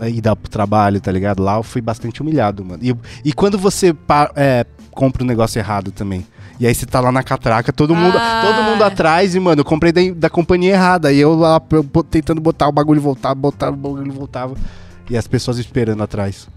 ida 0.06 0.34
pro 0.34 0.50
trabalho, 0.50 1.00
tá 1.00 1.12
ligado? 1.12 1.42
Lá 1.42 1.56
eu 1.56 1.62
fui 1.62 1.80
bastante 1.80 2.22
humilhado, 2.22 2.64
mano. 2.64 2.82
E, 2.82 2.94
e 3.24 3.32
quando 3.32 3.58
você 3.58 3.94
é, 4.36 4.64
compra 4.90 5.22
um 5.22 5.26
negócio 5.26 5.58
errado 5.58 5.90
também. 5.90 6.26
E 6.60 6.66
aí 6.66 6.74
você 6.74 6.84
tá 6.86 7.00
lá 7.00 7.12
na 7.12 7.22
catraca, 7.22 7.72
todo 7.72 7.94
mundo, 7.94 8.16
Ah. 8.18 8.42
todo 8.44 8.62
mundo 8.64 8.82
atrás, 8.82 9.34
e, 9.34 9.40
mano, 9.40 9.60
eu 9.60 9.64
comprei 9.64 9.92
da, 9.92 10.00
da 10.14 10.30
companhia 10.30 10.72
errada. 10.72 11.12
E 11.12 11.18
eu 11.18 11.34
lá 11.34 11.62
eu 11.70 11.84
tentando 12.04 12.40
botar 12.40 12.68
o 12.68 12.72
bagulho 12.72 13.00
voltar, 13.00 13.34
botar 13.34 13.70
o 13.70 13.76
bagulho 13.76 14.12
voltava. 14.12 14.56
E 15.08 15.16
as 15.16 15.26
pessoas 15.26 15.58
esperando 15.58 16.02
atrás. 16.02 16.48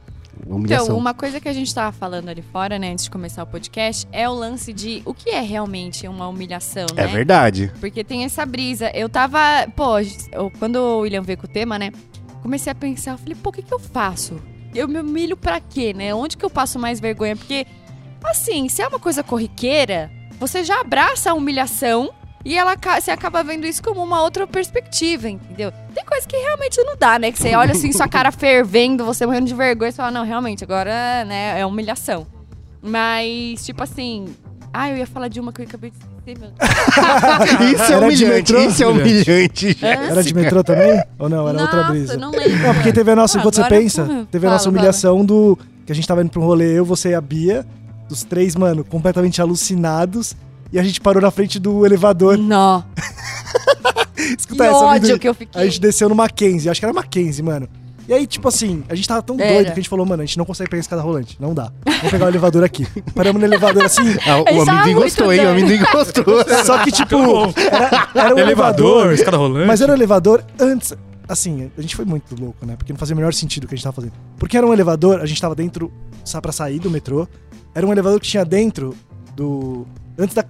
Humilhação. 0.48 0.86
Então, 0.88 0.98
uma 0.98 1.14
coisa 1.14 1.40
que 1.40 1.48
a 1.48 1.54
gente 1.54 1.74
tava 1.74 1.92
falando 1.92 2.30
ali 2.30 2.42
fora, 2.42 2.80
né, 2.80 2.92
antes 2.92 3.06
de 3.06 3.12
começar 3.12 3.44
o 3.44 3.46
podcast, 3.48 4.08
é 4.12 4.28
o 4.28 4.34
lance 4.34 4.74
de 4.74 5.04
o 5.06 5.14
que 5.14 5.30
é 5.30 5.40
realmente 5.42 6.08
uma 6.08 6.28
humilhação, 6.28 6.88
né? 6.96 7.04
É 7.04 7.08
verdade. 7.08 7.72
Porque 7.80 8.04
tem 8.04 8.24
essa 8.24 8.44
brisa. 8.46 8.90
Eu 8.96 9.08
tava. 9.08 9.40
Pô, 9.76 9.92
quando 10.58 10.78
o 10.78 11.00
William 11.02 11.22
veio 11.22 11.38
com 11.38 11.46
o 11.46 11.50
tema, 11.50 11.78
né? 11.78 11.92
Comecei 12.42 12.72
a 12.72 12.76
pensar, 12.76 13.12
eu 13.12 13.18
falei, 13.20 13.36
pô, 13.36 13.50
o 13.50 13.54
que, 13.54 13.62
que 13.62 13.74
eu 13.74 13.80
faço? 13.80 14.42
Eu 14.74 14.88
me 14.88 15.00
humilho 15.00 15.38
pra 15.38 15.60
quê, 15.60 15.94
né? 15.94 16.14
Onde 16.16 16.36
que 16.36 16.44
eu 16.44 16.50
passo 16.50 16.80
mais 16.80 17.00
vergonha? 17.00 17.36
Porque, 17.36 17.68
assim, 18.30 18.68
se 18.70 18.82
é 18.82 18.88
uma 18.88 19.00
coisa 19.00 19.24
corriqueira, 19.24 20.12
você 20.40 20.64
já 20.64 20.80
abraça 20.82 21.32
a 21.32 21.34
humilhação 21.34 22.12
e 22.44 22.58
ela, 22.58 22.76
você 23.00 23.12
acaba 23.12 23.44
vendo 23.44 23.68
isso 23.68 23.84
como 23.84 24.04
uma 24.04 24.22
outra 24.24 24.48
perspectiva, 24.48 25.30
entendeu? 25.30 25.72
Tem 25.94 26.04
coisa 26.04 26.28
que 26.28 26.36
realmente 26.36 26.82
não 26.84 26.96
dá, 26.98 27.20
né? 27.20 27.32
Que 27.32 27.38
você 27.38 27.56
olha 27.56 27.72
assim, 27.72 27.92
sua 27.92 28.08
cara 28.08 28.32
fervendo, 28.32 29.06
você 29.06 29.26
morrendo 29.26 29.46
de 29.48 29.54
vergonha 29.54 29.90
e 29.90 29.94
fala, 29.94 30.10
não, 30.12 30.26
realmente, 30.26 30.64
agora, 30.64 31.24
né, 31.26 31.60
é 31.60 31.66
humilhação. 31.66 32.26
Mas, 32.82 33.64
tipo 33.66 33.84
assim. 33.84 34.26
Ah, 34.74 34.90
eu 34.90 34.98
ia 34.98 35.06
falar 35.06 35.28
de 35.28 35.40
uma 35.40 35.52
que 35.52 35.62
eu 35.62 35.66
acabei 35.66 35.92
de 35.92 35.98
esquecer, 35.98 36.38
Deus. 36.40 36.54
Isso 37.74 37.84
é 37.84 37.96
Era 37.96 38.06
humilhante, 38.06 38.54
isso 38.56 38.84
é 38.84 38.88
humilhante. 38.88 39.78
Era 39.82 40.24
de 40.24 40.34
metrô 40.34 40.64
também? 40.64 41.04
Ou 41.20 41.28
não? 41.28 41.48
Era 41.50 41.62
outra 41.62 41.78
Nossa, 41.82 41.92
brisa? 41.92 42.18
não 42.18 42.32
lembro. 42.32 42.58
Não, 42.58 42.74
porque 42.74 42.94
teve 42.94 43.12
a 43.12 43.16
nossa, 43.16 43.38
Ah, 43.38 43.42
enquanto 43.42 43.56
você 43.56 43.64
pensa, 43.66 44.26
teve 44.32 44.48
a 44.48 44.50
nossa 44.50 44.64
fala. 44.66 44.76
humilhação 44.78 45.26
do. 45.26 45.60
Que 45.86 45.92
a 45.92 45.96
gente 45.96 46.08
tava 46.08 46.22
indo 46.22 46.30
pra 46.32 46.40
um 46.40 46.46
rolê, 46.46 46.80
eu, 46.80 46.86
você 46.86 47.10
e 47.10 47.14
a 47.16 47.20
Bia, 47.22 47.66
dos 48.12 48.24
três, 48.24 48.56
mano, 48.56 48.84
completamente 48.84 49.42
alucinados. 49.42 50.36
E 50.72 50.78
a 50.80 50.84
gente 50.84 51.00
parou 51.02 51.22
na 51.22 51.32
frente 51.32 51.60
do 51.60 51.86
elevador. 51.86 52.38
Não. 52.38 52.84
Escuta 54.38 54.64
Que 54.64 54.70
essa, 54.70 54.76
ódio 54.78 55.20
que 55.20 55.28
eu 55.28 55.32
A 55.32 55.36
fiquei. 55.36 55.64
gente 55.66 55.82
desceu 55.82 56.08
no 56.10 56.16
Mackenzie, 56.16 56.70
acho 56.70 56.80
que 56.80 56.86
era 56.86 56.94
Mackenzie, 56.94 57.44
mano. 57.44 57.68
E 58.08 58.14
aí, 58.14 58.28
tipo 58.28 58.48
assim, 58.48 58.84
a 58.90 58.96
gente 58.96 59.08
tava 59.08 59.22
tão 59.22 59.40
Era. 59.40 59.54
doido 59.54 59.66
que 59.68 59.72
a 59.72 59.76
gente 59.76 59.90
falou, 59.90 60.06
mano, 60.06 60.22
a 60.22 60.26
gente 60.26 60.38
não 60.38 60.44
consegue 60.44 60.70
pegar 60.70 60.82
escada 60.82 61.02
rolante. 61.02 61.38
Não 61.40 61.54
dá. 61.54 61.72
Vamos 61.86 62.12
pegar 62.12 62.26
o 62.26 62.28
elevador 62.30 62.64
aqui. 62.64 62.86
Paramos 63.16 63.40
no 63.40 63.48
elevador 63.48 63.84
assim. 63.86 64.02
Ah, 64.28 64.40
o 64.42 64.44
tava 64.44 64.62
amendoim 64.72 64.94
muito 64.96 65.04
gostou, 65.04 65.32
hein? 65.34 65.46
O 65.46 65.50
amendoim 65.52 65.80
gostou. 65.92 66.26
Só 66.66 66.84
que, 66.84 66.92
tipo, 66.92 67.16
era, 67.58 68.10
era 68.16 68.36
um 68.36 68.40
elevador, 68.40 68.40
elevador. 68.40 69.14
escada 69.14 69.38
rolante. 69.38 69.68
Mas 69.68 69.80
era 69.82 69.92
um 69.92 69.96
elevador 69.96 70.44
antes. 70.60 70.94
Assim, 71.28 71.72
a 71.78 71.82
gente 71.82 71.96
foi 71.96 72.04
muito 72.04 72.36
louco, 72.40 72.66
né? 72.66 72.76
Porque 72.76 72.92
não 72.92 73.00
fazia 73.00 73.14
o 73.14 73.18
menor 73.18 73.34
sentido 73.34 73.64
o 73.64 73.68
que 73.68 73.76
a 73.76 73.78
gente 73.78 73.84
tava 73.84 73.96
fazendo. 73.96 74.14
Porque 74.38 74.58
era 74.58 74.68
um 74.68 74.74
elevador, 74.74 75.22
a 75.22 75.26
gente 75.26 75.40
tava 75.42 75.56
dentro, 75.56 75.90
sabe, 76.26 76.42
pra 76.42 76.52
sair 76.52 76.80
do 76.80 76.90
metrô. 76.92 77.26
Era 77.74 77.86
um 77.86 77.92
elevador 77.92 78.20
que 78.20 78.28
tinha 78.28 78.46
dentro 78.46 78.96
do. 79.36 79.86
Antes 80.18 80.36
da. 80.36 80.46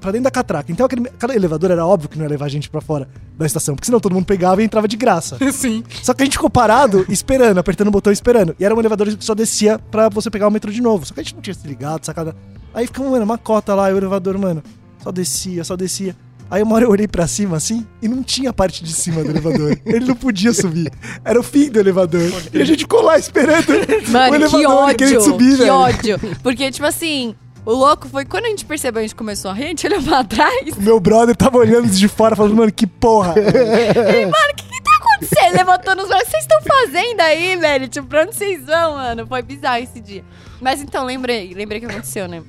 Pra 0.00 0.10
dentro 0.10 0.24
da 0.24 0.30
catraca. 0.30 0.72
Então 0.72 0.86
aquele, 0.86 1.06
aquele 1.06 1.34
elevador 1.34 1.70
era 1.70 1.86
óbvio 1.86 2.08
que 2.08 2.16
não 2.16 2.24
ia 2.24 2.30
levar 2.30 2.46
a 2.46 2.48
gente 2.48 2.70
pra 2.70 2.80
fora 2.80 3.06
da 3.36 3.44
estação. 3.44 3.74
Porque 3.74 3.84
senão 3.84 4.00
todo 4.00 4.14
mundo 4.14 4.24
pegava 4.24 4.62
e 4.62 4.64
entrava 4.64 4.88
de 4.88 4.96
graça. 4.96 5.36
Sim. 5.52 5.84
Só 6.02 6.14
que 6.14 6.22
a 6.22 6.24
gente 6.24 6.34
ficou 6.38 6.48
parado, 6.48 7.04
esperando, 7.10 7.58
apertando 7.58 7.88
o 7.88 7.90
botão 7.90 8.10
e 8.10 8.14
esperando. 8.14 8.56
E 8.58 8.64
era 8.64 8.74
um 8.74 8.78
elevador 8.78 9.06
que 9.14 9.22
só 9.22 9.34
descia 9.34 9.78
pra 9.78 10.08
você 10.08 10.30
pegar 10.30 10.48
o 10.48 10.50
metrô 10.50 10.72
de 10.72 10.80
novo. 10.80 11.04
Só 11.04 11.12
que 11.12 11.20
a 11.20 11.22
gente 11.22 11.34
não 11.34 11.42
tinha 11.42 11.52
se 11.52 11.68
ligado, 11.68 12.06
sacada. 12.06 12.34
Aí 12.72 12.86
ficamos, 12.86 13.10
mano, 13.10 13.24
uma 13.24 13.36
cota 13.36 13.74
lá, 13.74 13.90
e 13.90 13.92
o 13.94 13.98
elevador, 13.98 14.38
mano, 14.38 14.62
só 15.02 15.12
descia, 15.12 15.62
só 15.62 15.76
descia. 15.76 16.16
Aí 16.52 16.62
uma 16.62 16.74
hora 16.74 16.84
eu 16.84 16.90
olhei 16.90 17.08
pra 17.08 17.26
cima 17.26 17.56
assim 17.56 17.86
e 18.02 18.06
não 18.06 18.22
tinha 18.22 18.50
a 18.50 18.52
parte 18.52 18.84
de 18.84 18.92
cima 18.92 19.24
do 19.24 19.30
elevador. 19.30 19.74
Ele 19.86 20.04
não 20.04 20.14
podia 20.14 20.52
subir. 20.52 20.92
Era 21.24 21.40
o 21.40 21.42
fim 21.42 21.70
do 21.70 21.80
elevador. 21.80 22.30
E 22.52 22.60
a 22.60 22.64
gente 22.66 22.80
ficou 22.80 23.00
lá 23.00 23.16
esperando 23.18 23.70
o 23.72 24.10
Mano, 24.12 24.28
que 24.30 24.34
elevador 24.36 24.66
ódio. 24.84 24.96
querendo 24.98 25.20
subir, 25.22 25.50
que 25.52 25.56
velho. 25.56 25.74
ódio. 25.74 26.20
Porque, 26.42 26.70
tipo 26.70 26.84
assim, 26.86 27.34
O 27.64 27.72
louco 27.72 28.06
foi 28.06 28.26
quando 28.26 28.44
a 28.44 28.48
gente 28.48 28.66
percebeu, 28.66 28.98
a 29.00 29.02
gente 29.02 29.14
começou 29.14 29.50
a 29.50 29.54
rir, 29.54 29.64
a 29.64 29.68
gente 29.68 29.86
olhou 29.86 30.02
pra 30.02 30.22
trás. 30.24 30.76
Meu 30.76 31.00
brother 31.00 31.34
tava 31.34 31.56
olhando 31.56 31.88
de 31.88 32.06
fora, 32.06 32.36
falando, 32.36 32.54
mano, 32.54 32.70
que 32.70 32.86
porra. 32.86 33.32
Ele, 33.38 34.26
mano, 34.26 34.52
o 34.52 34.54
que 34.54 34.68
que 34.68 34.82
tá 34.82 34.90
acontecendo? 35.00 35.56
Levantando 35.56 36.02
os 36.02 36.08
braços. 36.08 36.28
Vocês 36.28 36.42
estão 36.42 36.60
fazendo 36.60 37.20
aí, 37.20 37.56
velho? 37.56 37.88
Tipo, 37.88 38.06
pra 38.08 38.24
onde 38.24 38.34
vocês 38.36 38.62
vão, 38.66 38.92
mano? 38.94 39.26
Foi 39.26 39.40
bizarro 39.40 39.82
esse 39.82 40.00
dia. 40.00 40.22
Mas 40.60 40.82
então, 40.82 41.04
lembrei, 41.06 41.54
lembrei 41.54 41.78
o 41.78 41.80
que 41.80 41.90
aconteceu, 41.90 42.28
né? 42.28 42.42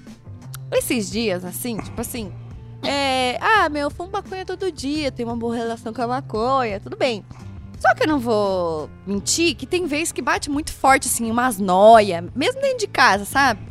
Esses 0.74 1.10
dias, 1.10 1.46
assim, 1.46 1.78
tipo 1.78 2.02
assim. 2.02 2.32
É, 2.84 3.38
ah, 3.40 3.70
meu, 3.70 3.84
eu 3.84 3.92
fumo 3.92 4.12
maconha 4.12 4.46
todo 4.46 4.72
dia, 4.72 5.12
tenho 5.12 5.30
uma 5.30 5.38
boa 5.38 5.56
relação 5.56 5.94
com 5.94 6.02
a 6.02 6.08
maconha, 6.08 6.80
tudo 6.80 6.98
bem. 6.98 7.26
Só 7.80 7.94
que 7.94 8.04
eu 8.04 8.08
não 8.08 8.20
vou 8.20 8.90
mentir 9.06 9.56
que 9.56 9.66
tem 9.66 9.86
vezes 9.86 10.12
que 10.12 10.22
bate 10.22 10.50
muito 10.50 10.72
forte, 10.72 11.08
assim, 11.08 11.30
umas 11.30 11.60
noia, 11.60 12.24
mesmo 12.36 12.62
dentro 12.62 12.80
de 12.80 12.88
casa, 12.88 13.26
sabe? 13.26 13.62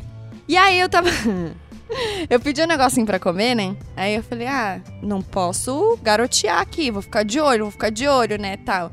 E 0.47 0.57
aí 0.57 0.79
eu 0.79 0.89
tava. 0.89 1.09
eu 2.29 2.39
pedi 2.39 2.61
um 2.61 2.67
negocinho 2.67 3.05
pra 3.05 3.19
comer, 3.19 3.55
né? 3.55 3.75
Aí 3.95 4.15
eu 4.15 4.23
falei, 4.23 4.47
ah, 4.47 4.81
não 5.01 5.21
posso 5.21 5.97
garotear 6.01 6.59
aqui, 6.59 6.91
vou 6.91 7.01
ficar 7.01 7.23
de 7.23 7.39
olho, 7.39 7.65
vou 7.65 7.71
ficar 7.71 7.89
de 7.89 8.07
olho, 8.07 8.37
né, 8.37 8.57
tal. 8.57 8.91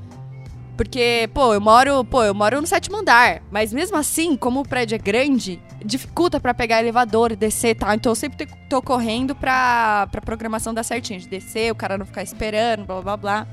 Porque, 0.76 1.28
pô, 1.34 1.52
eu 1.52 1.60
moro, 1.60 2.02
pô, 2.04 2.22
eu 2.22 2.34
moro 2.34 2.58
no 2.58 2.66
sétimo 2.66 2.96
andar, 2.96 3.42
mas 3.50 3.72
mesmo 3.72 3.98
assim, 3.98 4.34
como 4.36 4.60
o 4.60 4.66
prédio 4.66 4.94
é 4.94 4.98
grande, 4.98 5.60
dificulta 5.84 6.38
pra 6.40 6.52
pegar 6.54 6.80
elevador, 6.80 7.34
descer 7.36 7.70
e 7.70 7.74
tal. 7.74 7.92
Então 7.94 8.10
eu 8.12 8.16
sempre 8.16 8.46
tô 8.68 8.80
correndo 8.82 9.34
pra, 9.34 10.06
pra 10.10 10.20
programação 10.20 10.72
dar 10.74 10.82
certinho, 10.82 11.18
de 11.20 11.28
descer, 11.28 11.70
o 11.72 11.74
cara 11.74 11.96
não 11.98 12.06
ficar 12.06 12.22
esperando, 12.22 12.84
blá 12.84 13.00
blá 13.02 13.16
blá. 13.16 13.46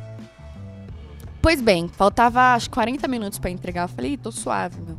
Pois 1.41 1.62
bem, 1.62 1.88
faltava 1.88 2.53
acho 2.55 2.69
40 2.69 3.07
minutos 3.07 3.39
pra 3.39 3.50
entregar. 3.50 3.84
Eu 3.84 3.88
falei, 3.89 4.13
"Ih, 4.13 4.17
tô 4.17 4.31
suave, 4.31 4.81
meu. 4.81 4.98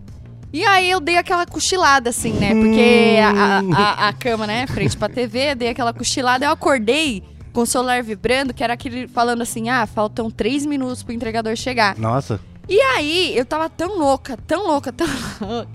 E 0.50 0.64
aí 0.64 0.90
eu 0.90 0.98
dei 0.98 1.18
aquela 1.18 1.44
cochilada, 1.44 2.08
assim, 2.08 2.32
né? 2.32 2.54
Porque 2.54 3.18
a, 3.22 3.30
a- 3.30 4.04
a- 4.06 4.08
a 4.08 4.12
cama, 4.14 4.46
né, 4.46 4.66
frente 4.66 4.96
pra 4.96 5.08
TV, 5.08 5.54
dei 5.54 5.68
aquela 5.68 5.92
cochilada, 5.92 6.46
eu 6.46 6.50
acordei 6.50 7.22
com 7.52 7.60
o 7.62 7.66
celular 7.66 8.02
vibrando, 8.02 8.54
que 8.54 8.64
era 8.64 8.72
aquele 8.72 9.06
falando 9.08 9.42
assim, 9.42 9.68
ah, 9.68 9.86
faltam 9.86 10.30
três 10.30 10.64
minutos 10.64 11.02
pro 11.02 11.12
entregador 11.12 11.54
chegar. 11.54 11.98
Nossa. 11.98 12.40
E 12.66 12.80
aí, 12.80 13.36
eu 13.36 13.44
tava 13.44 13.68
tão 13.68 13.98
louca, 13.98 14.38
tão 14.46 14.66
louca, 14.66 14.90
tão 14.90 15.06
louca, 15.40 15.68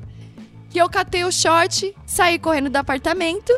que 0.74 0.82
eu 0.82 0.90
catei 0.90 1.24
o 1.24 1.32
short, 1.32 1.96
saí 2.04 2.40
correndo 2.40 2.68
do 2.68 2.78
apartamento, 2.78 3.54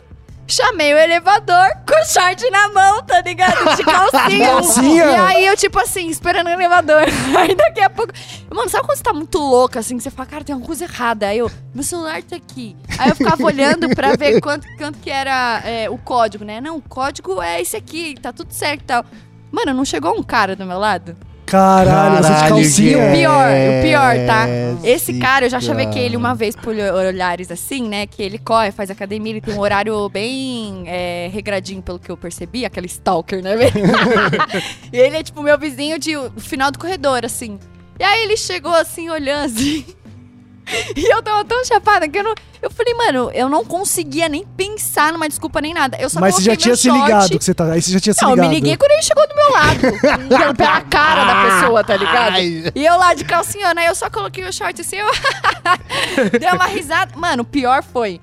chamei 0.45 0.93
o 0.93 0.97
elevador 0.97 1.69
com 1.87 1.97
o 1.97 2.05
short 2.05 2.49
na 2.51 2.67
mão, 2.67 3.01
tá 3.03 3.21
ligado? 3.21 3.77
De 3.77 3.83
calcinha. 3.85 4.47
Calcinha? 4.47 5.05
E 5.05 5.15
aí, 5.15 5.45
eu, 5.45 5.55
tipo 5.55 5.79
assim, 5.79 6.09
esperando 6.09 6.47
o 6.47 6.49
elevador. 6.49 7.03
Aí, 7.39 7.55
daqui 7.55 7.79
a 7.79 7.89
pouco... 7.89 8.11
Mano, 8.53 8.69
sabe 8.69 8.85
quando 8.85 8.97
você 8.97 9.03
tá 9.03 9.13
muito 9.13 9.37
louca, 9.39 9.79
assim, 9.79 9.95
que 9.95 10.03
você 10.03 10.11
fala, 10.11 10.27
cara, 10.27 10.43
tem 10.43 10.53
alguma 10.53 10.67
coisa 10.67 10.83
errada. 10.83 11.27
Aí 11.27 11.37
eu, 11.37 11.49
meu 11.73 11.83
celular 11.85 12.21
tá 12.21 12.35
aqui. 12.35 12.75
Aí 12.99 13.09
eu 13.09 13.15
ficava 13.15 13.41
olhando 13.43 13.89
pra 13.95 14.17
ver 14.17 14.39
quanto, 14.43 14.67
quanto 14.77 14.99
que 14.99 15.09
era 15.09 15.61
é, 15.63 15.89
o 15.89 15.97
código, 15.97 16.43
né? 16.43 16.59
Não, 16.59 16.75
o 16.77 16.81
código 16.81 17.41
é 17.41 17.61
esse 17.61 17.77
aqui, 17.77 18.15
tá 18.21 18.33
tudo 18.33 18.51
certo 18.51 18.81
e 18.81 18.85
tal. 18.85 19.05
Mano, 19.49 19.73
não 19.73 19.85
chegou 19.85 20.19
um 20.19 20.23
cara 20.23 20.53
do 20.53 20.65
meu 20.65 20.77
lado? 20.77 21.15
Caralho, 21.45 22.23
você 22.23 22.33
de 22.33 22.49
calcinha. 22.49 22.97
Jéssica. 22.97 23.11
Pior, 23.13 23.49
o 23.51 23.81
pior, 23.83 24.25
tá? 24.25 24.47
Esse 24.83 25.13
cara, 25.19 25.45
eu 25.45 25.49
já 25.49 25.59
chavequei 25.59 26.03
ele 26.03 26.17
uma 26.17 26.33
vez 26.33 26.55
por 26.55 26.75
olhares 26.75 27.51
assim, 27.51 27.87
né? 27.87 28.07
Que 28.07 28.23
ele 28.23 28.37
corre, 28.37 28.71
faz 28.71 28.89
academia, 28.89 29.33
ele 29.33 29.41
tem 29.41 29.53
um 29.53 29.59
horário 29.59 30.09
bem 30.09 30.83
é, 30.87 31.29
regradinho, 31.31 31.81
pelo 31.81 31.99
que 31.99 32.09
eu 32.09 32.17
percebi, 32.17 32.65
aquele 32.65 32.87
stalker, 32.87 33.43
né? 33.43 33.51
e 34.91 34.97
ele 34.97 35.17
é 35.17 35.23
tipo 35.23 35.41
meu 35.43 35.57
vizinho 35.57 35.99
de 35.99 36.17
o 36.17 36.31
final 36.37 36.71
do 36.71 36.79
corredor, 36.79 37.23
assim. 37.23 37.59
E 37.99 38.03
aí 38.03 38.23
ele 38.23 38.37
chegou 38.37 38.73
assim, 38.73 39.09
olhando 39.09 39.45
assim. 39.45 39.85
E 40.95 41.11
eu 41.13 41.21
tava 41.21 41.43
tão 41.45 41.63
chapada 41.65 42.07
que 42.07 42.17
eu 42.17 42.23
não. 42.23 42.33
Eu 42.61 42.71
falei, 42.71 42.93
mano, 42.95 43.29
eu 43.33 43.47
não 43.47 43.63
conseguia 43.63 44.27
nem 44.27 44.43
pensar 44.57 45.13
numa 45.13 45.27
desculpa 45.29 45.61
nem 45.61 45.73
nada. 45.73 45.97
Eu 45.99 46.09
só 46.09 46.19
Mas 46.19 46.35
você 46.35 46.41
já 46.41 46.55
tinha 46.55 46.75
se 46.75 46.87
short. 46.89 47.01
ligado 47.03 47.29
que 47.37 47.43
você 47.45 47.53
tá. 47.53 47.65
Aí 47.71 47.81
você 47.81 47.91
já 47.91 47.99
tinha 47.99 48.13
se 48.13 48.21
Não, 48.23 48.29
eu 48.31 48.35
ligado. 48.35 48.49
me 48.49 48.55
liguei 48.55 48.77
quando 48.77 48.91
ele 48.91 49.01
chegou 49.03 49.27
do 49.27 49.35
meu 49.35 49.51
lado. 49.51 50.27
pela- 50.27 50.53
pela 50.55 50.81
cara 50.81 51.25
da 51.25 51.59
pessoa, 51.61 51.83
tá 51.83 51.95
ligado? 51.95 52.33
Ai. 52.35 52.71
E 52.73 52.85
eu 52.85 52.97
lá 52.97 53.13
de 53.13 53.23
calcinha, 53.23 53.71
aí 53.75 53.85
eu 53.85 53.93
só 53.95 54.09
coloquei 54.09 54.43
o 54.43 54.51
short 54.51 54.79
assim, 54.81 54.95
eu... 54.97 55.07
Dei 56.39 56.49
uma 56.51 56.65
risada. 56.65 57.15
Mano, 57.15 57.43
o 57.43 57.45
pior 57.45 57.83
foi... 57.83 58.19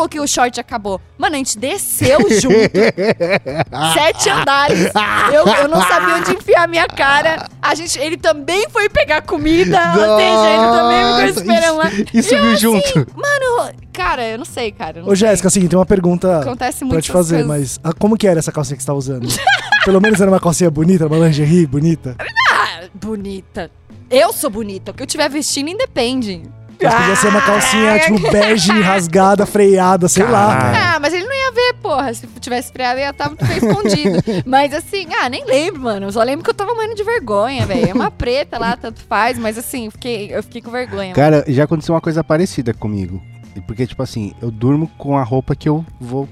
Eu 0.00 0.08
coloquei 0.08 0.20
o 0.20 0.26
short 0.26 0.58
acabou. 0.58 0.98
Mano, 1.18 1.34
a 1.34 1.38
gente 1.38 1.58
desceu 1.58 2.18
junto. 2.40 2.54
Sete 3.92 4.30
andares. 4.30 4.90
Eu, 5.30 5.46
eu 5.46 5.68
não 5.68 5.82
sabia 5.82 6.14
onde 6.14 6.32
enfiar 6.32 6.64
a 6.64 6.66
minha 6.66 6.86
cara. 6.86 7.46
A 7.60 7.74
gente, 7.74 7.98
ele 7.98 8.16
também 8.16 8.66
foi 8.70 8.88
pegar 8.88 9.20
comida. 9.20 9.78
ou 9.94 10.18
seja, 10.18 10.48
ele 10.48 10.72
também 10.72 11.04
ficou 11.04 11.20
Nossa, 11.20 11.40
esperando 11.40 11.76
lá. 11.76 11.90
E, 12.14 12.22
subiu 12.22 12.44
eu, 12.44 12.56
junto. 12.56 12.86
Assim, 12.86 13.06
mano, 13.14 13.74
cara, 13.92 14.26
eu 14.26 14.38
não 14.38 14.44
sei, 14.46 14.72
cara. 14.72 15.02
Ô. 15.04 15.14
Jéssica, 15.14 15.48
assim, 15.48 15.68
tem 15.68 15.78
uma 15.78 15.84
pergunta 15.84 16.40
Acontece 16.40 16.86
pra 16.86 17.02
te 17.02 17.12
fazer, 17.12 17.44
coisas. 17.44 17.78
mas 17.78 17.80
ah, 17.84 17.92
como 17.92 18.16
que 18.16 18.26
era 18.26 18.38
essa 18.38 18.50
calcinha 18.50 18.78
que 18.78 18.82
você 18.82 18.86
tá 18.86 18.94
usando? 18.94 19.28
Pelo 19.84 20.00
menos 20.00 20.18
era 20.18 20.30
uma 20.30 20.40
calcinha 20.40 20.70
bonita, 20.70 21.06
uma 21.06 21.18
lingerie 21.26 21.66
bonita. 21.66 22.16
Ah, 22.50 22.84
bonita. 22.94 23.70
Eu 24.10 24.32
sou 24.32 24.48
bonita. 24.48 24.92
O 24.92 24.94
que 24.94 25.02
eu 25.02 25.06
tiver 25.06 25.28
vestindo 25.28 25.68
independe. 25.68 26.42
Mas 26.82 26.94
podia 26.94 27.16
ser 27.16 27.28
uma 27.28 27.40
calcinha, 27.40 27.98
tipo, 28.00 28.32
bege, 28.32 28.72
rasgada, 28.80 29.44
freada, 29.44 30.08
sei 30.08 30.24
lá. 30.24 30.94
Ah, 30.94 31.00
mas 31.00 31.12
ele 31.12 31.24
não 31.24 31.34
ia 31.34 31.52
ver, 31.52 31.74
porra. 31.82 32.14
Se 32.14 32.26
tivesse 32.40 32.72
freado, 32.72 32.98
ia 33.00 33.10
estar 33.10 33.28
muito 33.28 33.44
bem 33.44 33.56
escondido. 33.56 34.22
Mas 34.46 34.72
assim, 34.72 35.06
ah, 35.20 35.28
nem 35.28 35.44
lembro, 35.44 35.82
mano. 35.82 36.06
Eu 36.06 36.12
só 36.12 36.22
lembro 36.22 36.44
que 36.44 36.50
eu 36.50 36.54
tava 36.54 36.74
morrendo 36.74 36.94
de 36.94 37.04
vergonha, 37.04 37.66
velho. 37.66 37.90
É 37.90 37.94
uma 37.94 38.10
preta 38.10 38.58
lá, 38.58 38.76
tanto 38.76 39.00
faz, 39.02 39.38
mas 39.38 39.58
assim, 39.58 39.86
eu 39.86 39.90
fiquei, 39.90 40.34
eu 40.34 40.42
fiquei 40.42 40.60
com 40.60 40.70
vergonha. 40.70 41.12
Cara, 41.14 41.44
já 41.46 41.64
aconteceu 41.64 41.94
uma 41.94 42.00
coisa 42.00 42.22
parecida 42.24 42.72
comigo. 42.72 43.22
E 43.54 43.60
Porque, 43.60 43.86
tipo 43.86 44.02
assim, 44.02 44.32
eu 44.40 44.50
durmo 44.50 44.88
com 44.98 45.16
a 45.16 45.22
roupa 45.22 45.54
que 45.54 45.68
eu 45.68 45.84
vou 46.00 46.28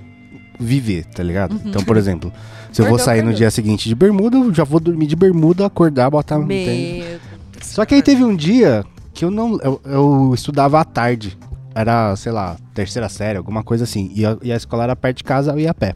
viver, 0.59 1.05
tá 1.07 1.23
ligado? 1.23 1.61
Então, 1.65 1.83
por 1.83 1.97
exemplo, 1.97 2.33
se 2.73 2.83
eu 2.83 2.87
vou 2.87 2.99
sair 2.99 3.23
no 3.23 3.33
dia 3.33 3.51
seguinte 3.51 3.89
de 3.89 3.95
bermuda, 3.95 4.37
eu 4.37 4.53
já 4.53 4.65
vou 4.65 4.81
dormir 4.81 5.07
de 5.07 5.17
bermuda, 5.17 5.67
acordar, 5.67 6.11
botar... 6.11 6.39
tênis. 6.47 7.05
Meu. 7.05 7.21
Só 7.63 7.85
que 7.85 7.95
aí 7.95 8.03
teve 8.03 8.25
um 8.25 8.35
dia 8.35 8.85
que 9.19 9.25
eu 9.25 9.33
não. 9.33 9.59
Eu, 9.61 9.81
eu 9.85 10.33
estudava 10.33 10.79
à 10.79 10.85
tarde. 10.85 11.37
Era, 11.75 12.15
sei 12.15 12.31
lá, 12.31 12.57
terceira 12.73 13.09
série, 13.09 13.37
alguma 13.37 13.65
coisa 13.65 13.83
assim. 13.83 14.13
E 14.15 14.25
a, 14.25 14.39
e 14.43 14.53
a 14.53 14.57
escola 14.57 14.85
era 14.85 14.95
perto 14.95 15.19
de 15.19 15.25
casa, 15.25 15.51
eu 15.51 15.59
ia 15.59 15.73
a 15.73 15.75
pé. 15.75 15.93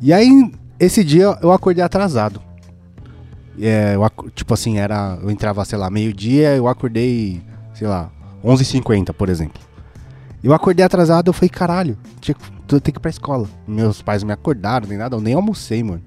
E 0.00 0.12
aí, 0.12 0.52
esse 0.80 1.04
dia 1.04 1.38
eu 1.40 1.52
acordei 1.52 1.82
atrasado. 1.82 2.42
É, 3.60 3.94
eu 3.94 4.30
tipo 4.30 4.52
assim, 4.52 4.78
era. 4.78 5.16
Eu 5.22 5.30
entrava, 5.30 5.64
sei 5.64 5.78
lá, 5.78 5.88
meio-dia, 5.90 6.56
eu 6.56 6.66
acordei, 6.66 7.40
sei 7.72 7.86
lá, 7.86 8.10
11h50, 8.44 9.12
por 9.12 9.28
exemplo. 9.28 9.62
Eu 10.42 10.52
acordei 10.52 10.84
atrasado, 10.84 11.28
eu 11.28 11.32
falei, 11.32 11.50
caralho, 11.50 11.96
tinha, 12.20 12.34
eu 12.62 12.80
tenho 12.80 12.94
que 12.94 12.98
ir 12.98 13.00
pra 13.00 13.10
escola. 13.10 13.48
Meus 13.66 14.02
pais 14.02 14.24
me 14.24 14.32
acordaram, 14.32 14.88
nem 14.88 14.98
nada, 14.98 15.14
eu 15.14 15.20
nem 15.20 15.34
almocei, 15.34 15.84
mano. 15.84 16.02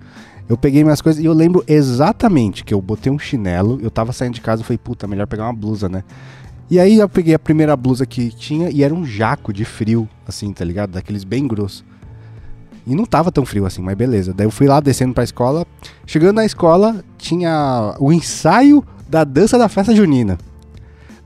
Eu 0.48 0.58
peguei 0.58 0.84
minhas 0.84 1.02
coisas 1.02 1.24
e 1.24 1.26
eu 1.26 1.34
lembro 1.34 1.64
exatamente 1.68 2.64
que 2.64 2.74
eu 2.74 2.82
botei 2.82 3.12
um 3.12 3.18
chinelo, 3.18 3.80
eu 3.82 3.90
tava 3.90 4.14
saindo 4.14 4.36
de 4.36 4.42
casa 4.42 4.62
e 4.62 4.66
falei, 4.66 4.78
puta, 4.78 5.08
melhor 5.08 5.26
pegar 5.26 5.46
uma 5.46 5.54
blusa, 5.54 5.90
né? 5.90 6.04
E 6.70 6.80
aí 6.80 6.98
eu 6.98 7.10
peguei 7.10 7.34
a 7.34 7.40
primeira 7.40 7.76
blusa 7.76 8.06
que 8.06 8.30
tinha 8.30 8.70
e 8.70 8.84
era 8.84 8.94
um 8.94 9.06
jaco 9.06 9.52
de 9.52 9.66
frio, 9.66 10.08
assim, 10.28 10.52
tá 10.54 10.64
ligado? 10.64 10.92
Daqueles 10.92 11.24
bem 11.24 11.48
grossos. 11.48 11.84
E 12.88 12.96
não 12.96 13.06
tava 13.06 13.32
tão 13.32 13.46
frio 13.46 13.66
assim, 13.66 13.82
mas 13.82 13.96
beleza. 13.96 14.34
Daí 14.34 14.46
eu 14.46 14.52
fui 14.52 14.68
lá 14.68 14.80
descendo 14.80 15.14
pra 15.14 15.24
escola. 15.24 15.66
Chegando 16.06 16.36
na 16.36 16.46
escola, 16.46 17.04
tinha 17.18 17.96
o 18.00 18.14
ensaio 18.14 18.84
da 19.10 19.24
dança 19.24 19.58
da 19.58 19.68
festa 19.68 19.96
junina. 19.96 20.38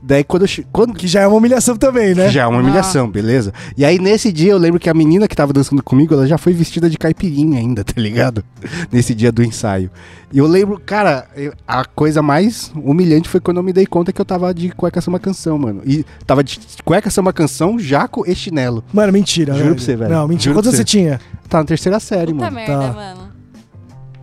Daí 0.02 0.24
quando 0.24 0.42
eu, 0.46 0.64
quando, 0.72 0.94
Que 0.94 1.06
já 1.06 1.20
é 1.20 1.26
uma 1.26 1.36
humilhação 1.36 1.76
também, 1.76 2.14
né? 2.14 2.30
já 2.30 2.42
é 2.42 2.46
uma 2.46 2.58
Ah. 2.58 2.62
humilhação, 2.62 3.08
beleza? 3.10 3.52
E 3.76 3.84
aí 3.84 3.98
nesse 3.98 4.32
dia 4.32 4.52
eu 4.52 4.58
lembro 4.58 4.80
que 4.80 4.88
a 4.88 4.94
menina 4.94 5.28
que 5.28 5.36
tava 5.36 5.52
dançando 5.52 5.82
comigo, 5.82 6.14
ela 6.14 6.26
já 6.26 6.38
foi 6.38 6.52
vestida 6.54 6.88
de 6.88 6.96
caipirinha 6.96 7.58
ainda, 7.58 7.84
tá 7.84 7.94
ligado? 8.00 8.42
Nesse 8.90 9.14
dia 9.14 9.30
do 9.30 9.42
ensaio. 9.42 9.90
E 10.32 10.38
eu 10.38 10.46
lembro, 10.46 10.80
cara, 10.84 11.26
eu- 11.36 11.52
a 11.66 11.84
coisa 11.84 12.22
mais 12.22 12.72
humilhante 12.74 13.28
foi 13.28 13.40
quando 13.40 13.58
eu 13.58 13.62
me 13.62 13.72
dei 13.72 13.84
conta 13.84 14.12
que 14.12 14.20
eu 14.20 14.24
tava 14.24 14.54
de 14.54 14.70
cueca 14.70 15.00
samba 15.00 15.18
canção, 15.18 15.58
mano. 15.58 15.82
E 15.84 16.04
tava 16.26 16.42
de 16.42 16.58
cueca 16.84 17.10
samba 17.10 17.32
canção, 17.32 17.78
jaco 17.78 18.24
e 18.26 18.34
chinelo. 18.34 18.82
Mano, 18.92 19.12
mentira, 19.12 19.52
Juro 19.52 19.64
velho. 19.64 19.74
pra 19.76 19.84
você, 19.84 19.96
velho. 19.96 20.10
Não, 20.14 20.26
mentira. 20.28 20.54
Juro 20.54 20.62
pra 20.62 20.72
você 20.72 20.84
tinha? 20.84 21.20
Tá 21.48 21.58
na 21.58 21.64
terceira 21.64 21.98
série, 22.00 22.32
Puta 22.32 22.44
mano. 22.44 22.56
merda, 22.56 22.78
Tá. 22.88 22.92
mano. 22.92 23.29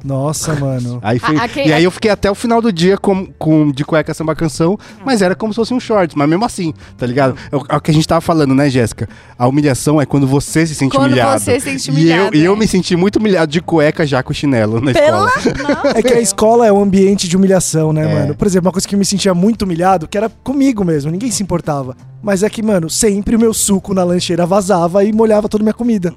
Nossa, 0.04 0.54
mano. 0.56 1.00
Aí 1.02 1.20
foi, 1.20 1.36
A- 1.38 1.44
aquele- 1.44 1.70
E 1.70 1.74
aí 1.74 1.84
eu 1.84 1.92
fiquei 1.92 2.10
até 2.12 2.30
o 2.30 2.36
final 2.36 2.62
do 2.62 2.72
dia 2.72 2.98
com, 2.98 3.26
com 3.38 3.72
de 3.72 3.84
cueca 3.84 4.14
samba 4.14 4.36
canção, 4.36 4.78
mas 5.06 5.22
era 5.22 5.36
como 5.36 5.52
se 5.52 5.56
fosse 5.58 5.74
um 5.74 5.80
shorts, 5.80 6.16
mas 6.16 6.30
mesmo 6.30 6.46
assim, 6.46 6.74
tá 6.98 7.06
ligado? 7.06 7.36
É 7.52 7.56
o, 7.56 7.66
é 7.70 7.76
o 7.76 7.82
que 7.82 7.92
a 7.92 7.94
gente 7.94 8.08
tava 8.08 8.22
falando, 8.22 8.54
né, 8.56 8.70
Jéssica? 8.70 9.10
A 9.38 9.48
humilhação 9.48 10.00
é 10.00 10.06
quando 10.06 10.28
você 10.28 10.66
se 10.68 10.76
sente 10.76 10.96
Quando 10.96 11.08
humilhado. 11.08 11.40
você 11.40 11.60
se 11.60 11.78
sente 11.80 11.90
E 11.90 11.92
eu, 11.92 11.96
humilhado, 11.96 12.38
e 12.38 12.46
eu 12.46 12.54
é. 12.54 12.58
me 12.58 12.68
senti 12.68 12.96
muito 12.96 13.18
humilhado 13.18 13.52
de 13.52 13.60
cueca 13.62 14.06
já 14.06 14.22
com 14.24 14.32
chinelo 14.34 14.80
na 14.80 14.94
Pela... 14.94 15.28
escola. 15.28 15.56
Não, 15.84 15.92
É 15.92 16.02
que 16.02 16.14
a 16.14 16.22
escola 16.22 16.66
é 16.68 16.72
um 16.72 16.82
ambiente 16.82 17.28
de 17.28 17.36
humilhação, 17.36 17.92
né, 17.92 18.10
É. 18.10 18.14
mano? 18.14 18.36
Por 18.36 18.48
exemplo, 18.48 18.68
uma 18.68 18.72
coisa 18.74 18.88
que 18.88 18.96
eu 18.96 19.00
me 19.00 19.06
sentia 19.06 19.34
muito 19.34 19.64
humilhado, 19.64 20.08
que 20.08 20.18
era 20.18 20.30
comigo 20.44 20.86
mesmo, 20.86 21.12
ninguém 21.12 21.32
se 21.32 21.42
importava. 21.44 21.96
Mas 22.22 22.44
é 22.44 22.50
que, 22.50 22.62
mano, 22.64 22.90
sempre 22.90 23.36
o 23.36 23.40
meu 23.40 23.54
suco 23.54 23.94
na 23.94 24.04
lancheira 24.04 24.46
vazava 24.46 25.04
e 25.04 25.12
molhava 25.14 25.48
toda 25.50 25.64
a 25.64 25.66
minha 25.66 25.74
comida. 25.74 26.14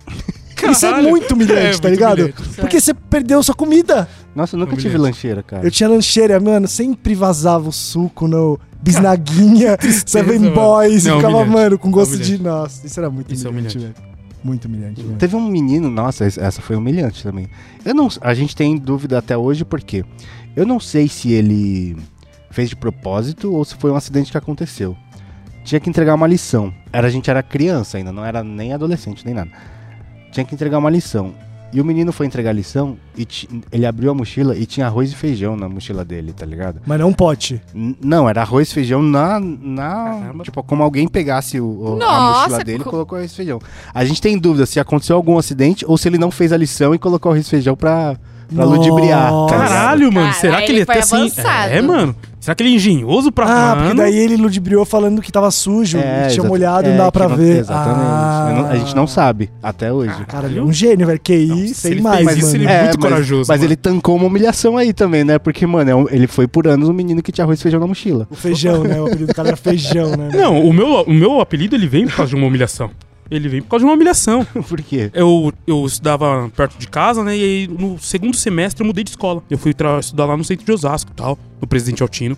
Isso 0.68 0.86
é 0.86 0.90
Caralho. 0.90 1.08
muito 1.10 1.32
humilhante, 1.34 1.58
É, 1.58 1.62
tá 1.78 1.88
muito 1.88 1.88
ligado? 1.88 2.18
humilhante. 2.20 2.48
Porque 2.60 2.80
você 2.80 2.92
perdeu 2.94 3.42
sua 3.42 3.54
comida. 3.54 4.08
Nossa, 4.34 4.54
eu 4.56 4.60
nunca 4.60 4.76
tive 4.76 4.96
Humilhante. 4.96 5.02
lancheira, 5.16 5.42
cara. 5.42 5.66
Eu 5.66 5.70
tinha 5.70 5.88
lancheira, 5.88 6.38
mano, 6.40 6.66
sempre 6.68 7.14
vazava 7.14 7.68
o 7.68 7.72
suco 7.72 8.28
no 8.28 8.58
bisnaguinha, 8.82 9.76
Seven. 10.06 10.50
Boys, 10.50 11.04
e 11.04 11.08
Não, 11.08 11.16
ficava, 11.16 11.36
humilhante. 11.38 11.52
mano, 11.56 11.78
com 11.78 11.90
gosto 11.90 12.16
de. 12.16 12.34
Humilhante. 12.34 12.42
Nossa, 12.42 12.86
isso 12.86 13.00
era 13.00 13.10
muito 13.10 13.32
Isso 13.34 13.46
é 13.46 13.50
humilhante, 13.50 13.76
humilhante. 13.76 14.00
velho. 14.00 14.10
Muito 14.42 14.64
humilhante, 14.66 15.02
velho. 15.02 15.16
Teve 15.16 15.36
um 15.36 15.46
menino, 15.48 15.90
nossa, 15.90 16.24
essa 16.24 16.62
foi 16.62 16.76
humilhante 16.76 17.22
também. 17.22 17.48
Eu 17.84 17.94
não, 17.94 18.08
a 18.20 18.32
gente 18.34 18.54
tem 18.56 18.76
dúvida 18.76 19.18
até 19.18 19.36
hoje 19.36 19.64
porque 19.64 20.04
eu 20.56 20.64
não 20.66 20.80
sei 20.80 21.08
se 21.08 21.30
ele 21.32 21.96
fez 22.50 22.68
de 22.70 22.76
propósito 22.76 23.52
ou 23.52 23.64
se 23.64 23.74
foi 23.74 23.90
um 23.90 23.96
acidente 23.96 24.30
que 24.30 24.38
aconteceu. 24.38 24.96
Tinha 25.62 25.78
que 25.78 25.90
entregar 25.90 26.14
uma 26.14 26.26
lição. 26.26 26.72
Era 26.90 27.06
a 27.06 27.10
gente 27.10 27.28
era 27.30 27.42
criança 27.42 27.98
ainda, 27.98 28.10
não 28.12 28.24
era 28.24 28.42
nem 28.42 28.72
adolescente 28.72 29.26
nem 29.26 29.34
nada. 29.34 29.50
Tinha 30.32 30.44
que 30.44 30.54
entregar 30.54 30.78
uma 30.78 30.90
lição. 30.90 31.32
E 31.72 31.80
o 31.80 31.84
menino 31.84 32.10
foi 32.12 32.26
entregar 32.26 32.50
a 32.50 32.52
lição 32.52 32.96
e 33.16 33.24
ele 33.70 33.86
abriu 33.86 34.10
a 34.10 34.14
mochila 34.14 34.56
e 34.56 34.66
tinha 34.66 34.86
arroz 34.86 35.12
e 35.12 35.14
feijão 35.14 35.56
na 35.56 35.68
mochila 35.68 36.04
dele, 36.04 36.32
tá 36.32 36.44
ligado? 36.44 36.80
Mas 36.84 36.98
não 36.98 37.10
um 37.10 37.12
pote. 37.12 37.62
N- 37.72 37.96
Não, 38.02 38.28
era 38.28 38.42
arroz 38.42 38.68
e 38.70 38.74
feijão 38.74 39.00
na. 39.00 39.38
na 39.38 39.82
Caramba. 40.20 40.42
tipo, 40.44 40.62
como 40.64 40.82
alguém 40.82 41.06
pegasse 41.06 41.60
o, 41.60 41.64
o- 41.66 41.94
a 41.94 41.96
Nossa, 41.96 42.40
mochila 42.40 42.64
dele 42.64 42.80
e 42.80 42.84
co- 42.84 42.90
colocou 42.90 43.16
arroz 43.18 43.30
e 43.30 43.36
feijão. 43.36 43.60
A 43.94 44.04
gente 44.04 44.20
tem 44.20 44.36
dúvida 44.36 44.66
se 44.66 44.80
aconteceu 44.80 45.14
algum 45.14 45.38
acidente 45.38 45.84
ou 45.86 45.96
se 45.96 46.08
ele 46.08 46.18
não 46.18 46.32
fez 46.32 46.52
a 46.52 46.56
lição 46.56 46.92
e 46.92 46.98
colocou 46.98 47.30
arroz 47.30 47.46
e 47.46 47.50
feijão 47.50 47.76
pra, 47.76 48.18
pra 48.54 48.64
Nossa. 48.66 48.76
ludibriar. 48.78 49.30
tá? 49.48 49.58
Caralho, 49.58 50.12
mano. 50.12 50.26
Cara, 50.28 50.40
será 50.40 50.56
que 50.62 50.70
ele 50.72 50.78
ele 50.80 50.84
foi 50.86 50.94
até 50.94 51.02
assim. 51.04 51.16
avançado. 51.16 51.72
É, 51.72 51.80
mano. 51.82 52.16
Será 52.40 52.54
que 52.54 52.62
ele 52.62 52.70
é 52.70 52.76
engenhoso 52.76 53.30
pra. 53.30 53.44
Ah, 53.44 53.72
porque 53.74 53.88
mano? 53.88 53.96
daí 54.00 54.16
ele 54.16 54.34
ludibriou 54.38 54.82
falando 54.86 55.20
que 55.20 55.30
tava 55.30 55.50
sujo, 55.50 55.98
É, 55.98 56.00
e 56.00 56.04
tinha 56.04 56.26
exata- 56.28 56.48
molhado 56.48 56.84
e 56.84 56.86
é, 56.86 56.90
não 56.92 56.96
dava 56.96 57.12
que 57.12 57.18
pra 57.18 57.28
não- 57.28 57.36
ver. 57.36 57.56
Exatamente. 57.58 58.00
Ah. 58.00 58.54
Não- 58.56 58.66
a 58.66 58.76
gente 58.76 58.96
não 58.96 59.06
sabe 59.06 59.50
até 59.62 59.92
hoje. 59.92 60.14
Cara, 60.26 60.46
ele 60.46 60.58
é 60.58 60.62
um 60.62 60.72
gênio, 60.72 61.06
velho. 61.06 61.20
QI, 61.22 61.46
Não, 61.48 61.56
se 61.68 61.74
sem 61.74 62.00
mais, 62.00 62.26
isso, 62.38 62.46
mano. 62.46 62.56
ele- 62.56 62.66
É, 62.66 62.82
muito 62.84 62.98
mas, 62.98 63.10
corajoso, 63.12 63.44
Mas 63.46 63.60
mano. 63.60 63.64
ele 63.68 63.76
tancou 63.76 64.16
uma 64.16 64.24
humilhação 64.24 64.78
aí 64.78 64.94
também, 64.94 65.22
né? 65.22 65.38
Porque, 65.38 65.66
mano, 65.66 65.90
é 65.90 65.94
um- 65.94 66.06
ele 66.08 66.26
foi 66.26 66.48
por 66.48 66.66
anos 66.66 66.88
um 66.88 66.94
menino 66.94 67.22
que 67.22 67.30
tinha 67.30 67.44
arroz 67.44 67.60
e 67.60 67.62
feijão 67.62 67.78
na 67.78 67.86
mochila. 67.86 68.26
O 68.30 68.34
feijão, 68.34 68.84
né? 68.84 68.98
O 68.98 69.04
apelido 69.04 69.26
do 69.26 69.34
cara 69.34 69.48
era 69.48 69.56
feijão, 69.58 70.16
né? 70.16 70.30
Não, 70.32 70.64
o 70.64 70.72
meu, 70.72 71.02
o 71.02 71.12
meu 71.12 71.40
apelido 71.42 71.76
ele 71.76 71.86
vem 71.86 72.06
por 72.06 72.16
causa 72.16 72.30
de 72.30 72.36
uma 72.36 72.46
humilhação. 72.46 72.88
Ele 73.30 73.48
vem 73.48 73.62
por 73.62 73.68
causa 73.68 73.84
de 73.84 73.88
uma 73.88 73.94
humilhação. 73.94 74.44
por 74.68 74.82
quê? 74.82 75.10
Eu, 75.14 75.52
eu 75.66 75.86
estudava 75.86 76.50
perto 76.56 76.76
de 76.78 76.88
casa, 76.88 77.22
né? 77.22 77.36
E 77.36 77.42
aí 77.42 77.68
no 77.68 77.98
segundo 77.98 78.36
semestre 78.36 78.82
eu 78.82 78.86
mudei 78.86 79.04
de 79.04 79.10
escola. 79.10 79.42
Eu 79.48 79.56
fui 79.56 79.74
estudar 80.00 80.26
lá 80.26 80.36
no 80.36 80.44
centro 80.44 80.64
de 80.64 80.72
Osasco 80.72 81.10
e 81.12 81.14
tal, 81.14 81.38
no 81.60 81.66
Presidente 81.66 82.02
Altino. 82.02 82.36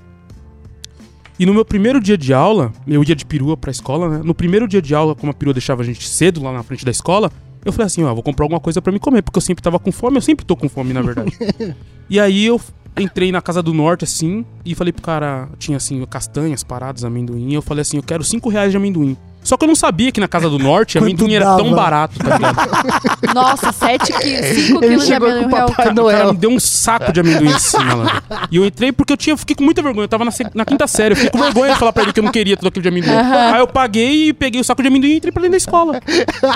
E 1.39 1.47
no 1.47 1.55
meu 1.55 1.65
primeiro 1.65 2.01
dia 2.01 2.17
de 2.17 2.33
aula, 2.33 2.73
eu 2.87 3.03
ia 3.03 3.17
de 3.17 3.25
perua 3.25 3.57
pra 3.57 3.71
escola, 3.71 4.09
né? 4.09 4.21
No 4.23 4.35
primeiro 4.35 4.69
dia 4.69 4.83
de 4.83 4.95
aula, 4.95 5.15
como 5.15 5.33
a 5.33 5.35
perua 5.35 5.55
deixava 5.55 5.83
a 5.83 5.85
gente 5.85 6.07
cedo 6.07 6.43
lá 6.43 6.53
na 6.53 6.63
frente 6.63 6.85
da 6.85 6.91
escola, 6.91 7.33
eu 7.65 7.73
falei 7.73 7.87
assim, 7.87 8.03
ó, 8.03 8.13
vou 8.13 8.23
comprar 8.23 8.45
alguma 8.45 8.61
coisa 8.61 8.83
pra 8.83 8.93
me 8.93 8.99
comer, 8.99 9.23
porque 9.23 9.39
eu 9.39 9.43
sempre 9.43 9.63
tava 9.63 9.79
com 9.79 9.91
fome, 9.91 10.19
eu 10.19 10.23
sempre 10.23 10.45
tô 10.45 10.57
com 10.57 10.69
fome, 10.69 10.93
na 10.93 11.01
verdade. 11.01 11.37
e 12.09 12.21
aí 12.21 12.45
eu 12.45 12.61
entrei 12.99 13.33
na 13.33 13.41
Casa 13.41 13.63
do 13.63 13.73
Norte, 13.73 14.05
assim, 14.05 14.45
e 14.65 14.75
falei 14.75 14.93
pro 14.93 15.03
cara, 15.03 15.49
tinha 15.59 15.77
assim, 15.77 16.05
castanhas 16.05 16.63
paradas, 16.63 17.05
amendoim, 17.05 17.55
eu 17.55 17.63
falei 17.63 17.83
assim, 17.83 17.97
eu 17.97 18.03
quero 18.03 18.23
5 18.23 18.49
reais 18.49 18.71
de 18.71 18.77
amendoim. 18.77 19.17
Só 19.43 19.57
que 19.57 19.65
eu 19.65 19.69
não 19.69 19.75
sabia 19.75 20.13
que 20.13 20.21
na 20.21 20.29
Casa 20.29 20.49
do 20.49 20.59
Norte 20.59 20.99
Quanto 20.99 21.05
amendoim 21.05 21.35
era 21.35 21.57
tão 21.57 21.73
barato, 21.75 22.19
tá 22.19 22.37
ligado? 22.37 22.57
Nossa, 23.35 23.73
7 23.73 24.13
quilos, 24.13 24.47
5 24.47 24.79
Ele 24.85 24.89
quilos 24.89 25.07
de 25.07 25.15
amendoim 25.15 25.49
real. 25.49 25.69
O 25.69 25.73
cara 25.75 25.93
Noel. 25.93 26.33
me 26.33 26.39
deu 26.39 26.51
um 26.51 26.61
saco 26.61 27.13
de 27.13 27.21
amendoim 27.21 27.49
em 27.51 27.59
cima 27.59 27.95
lá. 27.95 28.23
E 28.51 28.57
eu 28.57 28.65
entrei 28.65 28.93
porque 28.93 29.13
eu 29.13 29.17
tinha, 29.17 29.37
fiquei 29.37 29.57
com 29.57 29.65
muita 29.65 29.83
vergonha. 29.83 30.05
Eu 30.05 30.09
tava 30.09 30.25
na, 30.25 30.31
na 30.55 30.65
quinta 30.65 30.87
série, 30.87 31.13
eu 31.13 31.17
fiquei 31.17 31.31
com 31.31 31.39
vergonha 31.39 31.73
de 31.73 31.79
falar 31.79 31.93
pra 31.93 32.03
ele 32.05 32.13
que 32.13 32.21
eu 32.21 32.25
não 32.25 32.33
queria 32.33 32.57
tudo 32.57 32.69
aquilo 32.69 32.83
de 32.83 32.89
amendoim. 32.89 33.13
Aí 33.17 33.61
eu 33.61 33.67
paguei 33.67 34.29
e 34.29 34.33
peguei 34.33 34.61
o 34.61 34.65
saco 34.65 34.81
de 34.83 34.89
amendoim 34.89 35.11
e 35.11 35.17
entrei 35.17 35.33
pra 35.33 35.41
dentro 35.41 35.53
da 35.53 35.57
escola. 35.57 36.01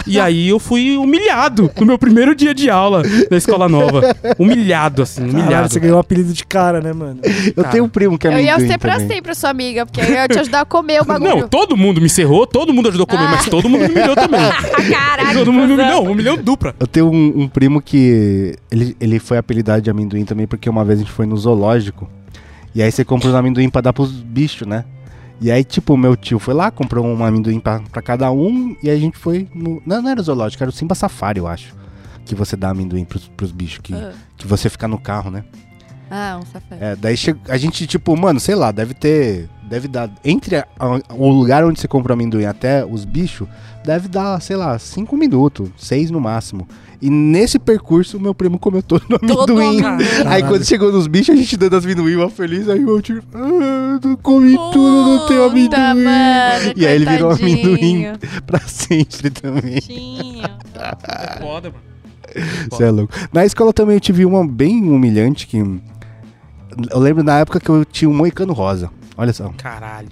E 0.07 0.21
aí 0.21 0.49
eu 0.49 0.59
fui 0.59 0.97
humilhado 0.97 1.71
no 1.79 1.87
meu 1.87 1.99
primeiro 1.99 2.35
dia 2.35 2.55
de 2.55 2.71
aula 2.71 3.03
da 3.31 3.37
escola 3.37 3.69
nova. 3.69 4.03
Humilhado, 4.39 5.03
assim, 5.03 5.23
Caralho, 5.27 5.39
humilhado. 5.43 5.69
você 5.73 5.81
ganhou 5.81 5.97
um 5.97 6.01
apelido 6.01 6.33
de 6.33 6.45
cara, 6.45 6.81
né, 6.81 6.93
mano? 6.93 7.21
Eu 7.25 7.55
Cara. 7.63 7.69
tenho 7.71 7.85
um 7.85 7.89
primo 7.89 8.19
que 8.19 8.29
é 8.29 8.33
Eu 8.35 8.39
ia 8.39 8.55
amendoim 8.55 8.69
ser 8.71 8.79
pra 8.79 8.93
também. 8.95 9.09
sempre 9.09 9.35
sua 9.35 9.51
amiga, 9.51 9.87
porque 9.87 10.01
eu 10.01 10.11
ia 10.11 10.29
te 10.29 10.39
ajudar 10.39 10.61
a 10.61 10.65
comer 10.65 11.01
o 11.01 11.05
bagulho. 11.05 11.37
Não, 11.41 11.49
todo 11.49 11.77
mundo 11.77 12.01
me 12.01 12.09
cerrou, 12.09 12.47
todo 12.47 12.73
mundo 12.73 12.76
ajudou 12.89 13.05
a 13.05 13.07
comer, 13.07 13.29
mas 13.29 13.47
todo 13.47 13.69
mundo 13.69 13.83
me 13.83 13.89
humilhou 13.95 14.15
também. 14.15 14.41
Caralho, 14.91 15.39
todo 15.39 15.53
mundo 15.53 15.69
me 15.69 15.75
humilhou, 15.75 16.05
não, 16.05 16.13
humilhou 16.13 16.37
dupla. 16.37 16.75
Eu 16.79 16.87
tenho 16.87 17.11
um, 17.11 17.43
um 17.43 17.49
primo 17.49 17.81
que. 17.81 18.57
Ele, 18.71 18.97
ele 19.01 19.19
foi 19.19 19.39
apelidado 19.39 19.83
de 19.83 19.91
amendoim 19.91 20.25
também, 20.25 20.47
porque 20.47 20.69
uma 20.69 20.85
vez 20.85 20.99
a 20.99 21.03
gente 21.03 21.13
foi 21.13 21.27
no 21.27 21.37
zoológico. 21.37 22.09
E 22.75 22.83
aí 22.83 22.93
você 22.93 23.05
compra 23.05 23.31
um 23.31 23.37
amendoim 23.37 23.69
pra 23.71 23.81
dar 23.81 23.93
pros 23.93 24.13
bichos, 24.13 24.67
né? 24.67 24.85
E 25.41 25.51
aí, 25.51 25.63
tipo, 25.65 25.97
meu 25.97 26.17
tio 26.17 26.39
foi 26.39 26.55
lá, 26.55 26.71
comprou 26.71 27.05
um 27.07 27.25
amendoim 27.25 27.61
pra, 27.61 27.81
pra 27.93 28.01
cada 28.03 28.31
um. 28.31 28.75
E 28.83 28.89
aí 28.91 28.97
a 28.97 29.01
gente 29.01 29.17
foi 29.19 29.47
no. 29.55 29.83
Não, 29.87 30.01
não 30.03 30.11
era 30.11 30.23
zoológico, 30.23 30.63
era 30.63 30.71
o 30.71 30.73
Simba 30.73 30.95
Safari, 30.95 31.39
eu 31.39 31.47
acho. 31.47 31.75
Que 32.25 32.35
você 32.35 32.57
dá 32.57 32.71
amendoim 32.71 33.05
pros, 33.05 33.29
pros 33.37 33.53
bichos, 33.53 33.79
que, 33.83 33.95
Ah. 33.95 34.13
que 34.37 34.47
você 34.47 34.69
fica 34.69 34.89
no 34.89 34.99
carro, 34.99 35.31
né? 35.31 35.45
Ah, 36.11 36.39
um 36.41 36.47
safado. 36.47 36.83
É, 36.83 36.95
daí 36.97 37.17
che- 37.17 37.35
a 37.49 37.57
gente, 37.57 37.87
tipo, 37.87 38.17
mano, 38.17 38.39
sei 38.39 38.55
lá, 38.55 38.71
deve 38.71 38.95
ter. 38.95 39.49
Deve 39.69 39.89
dar. 39.89 40.09
Entre 40.25 40.57
a- 40.57 40.67
a- 40.79 41.01
o 41.15 41.29
lugar 41.29 41.65
onde 41.65 41.81
você 41.81 41.89
compra 41.89 42.13
o 42.13 42.15
amendoim 42.15 42.45
até 42.45 42.85
os 42.85 43.05
bichos, 43.05 43.49
deve 43.85 44.07
dar, 44.07 44.41
sei 44.41 44.55
lá, 44.55 44.79
cinco 44.79 45.17
minutos, 45.17 45.69
seis 45.77 46.09
no 46.11 46.21
máximo. 46.21 46.69
E 47.03 47.11
nesse 47.11 47.59
percurso, 47.59 48.19
meu 48.21 48.33
primo 48.35 48.59
comeu 48.59 48.83
todo 48.83 49.03
o 49.11 49.19
Todo 49.19 49.53
amendoim. 49.55 49.85
amendoim. 49.85 50.07
Aí 50.27 50.43
quando 50.45 50.65
chegou 50.65 50.93
nos 50.93 51.09
bichos, 51.09 51.35
a 51.35 51.37
gente 51.37 51.57
dando 51.57 51.75
as 51.77 51.85
amendoim, 51.85 52.15
uma 52.15 52.31
feliz, 52.31 52.69
aí 52.69 52.79
meu 52.79 53.03
tio. 53.03 53.23
Ah, 53.35 53.99
eu 54.03 54.17
comi 54.19 54.55
tudo, 54.73 54.79
não 55.19 55.27
tenho 55.27 55.43
Puta, 55.51 55.77
amendoim. 55.77 56.05
mano, 56.05 56.73
e 56.77 56.87
aí 56.87 56.95
ele 56.95 57.05
virou 57.05 57.33
amendoim 57.33 58.07
pra 58.47 58.61
sempre 58.61 59.29
também. 59.31 59.81
É 60.75 61.41
foda, 61.41 61.71
mano. 61.71 61.83
Você 62.71 62.85
é 62.85 62.91
louco. 62.91 63.13
Na 63.33 63.45
escola 63.45 63.73
também 63.73 63.97
eu 63.97 64.01
tive 64.01 64.25
uma 64.25 64.47
bem 64.47 64.83
humilhante 64.91 65.47
que. 65.47 65.59
Eu 66.91 66.99
lembro 66.99 67.23
na 67.23 67.39
época 67.39 67.59
que 67.61 67.69
eu 67.69 67.85
tinha 67.85 68.09
um 68.09 68.15
moicano 68.15 68.53
rosa. 68.53 68.91
Olha 69.17 69.33
só. 69.33 69.49
Caralho. 69.57 70.09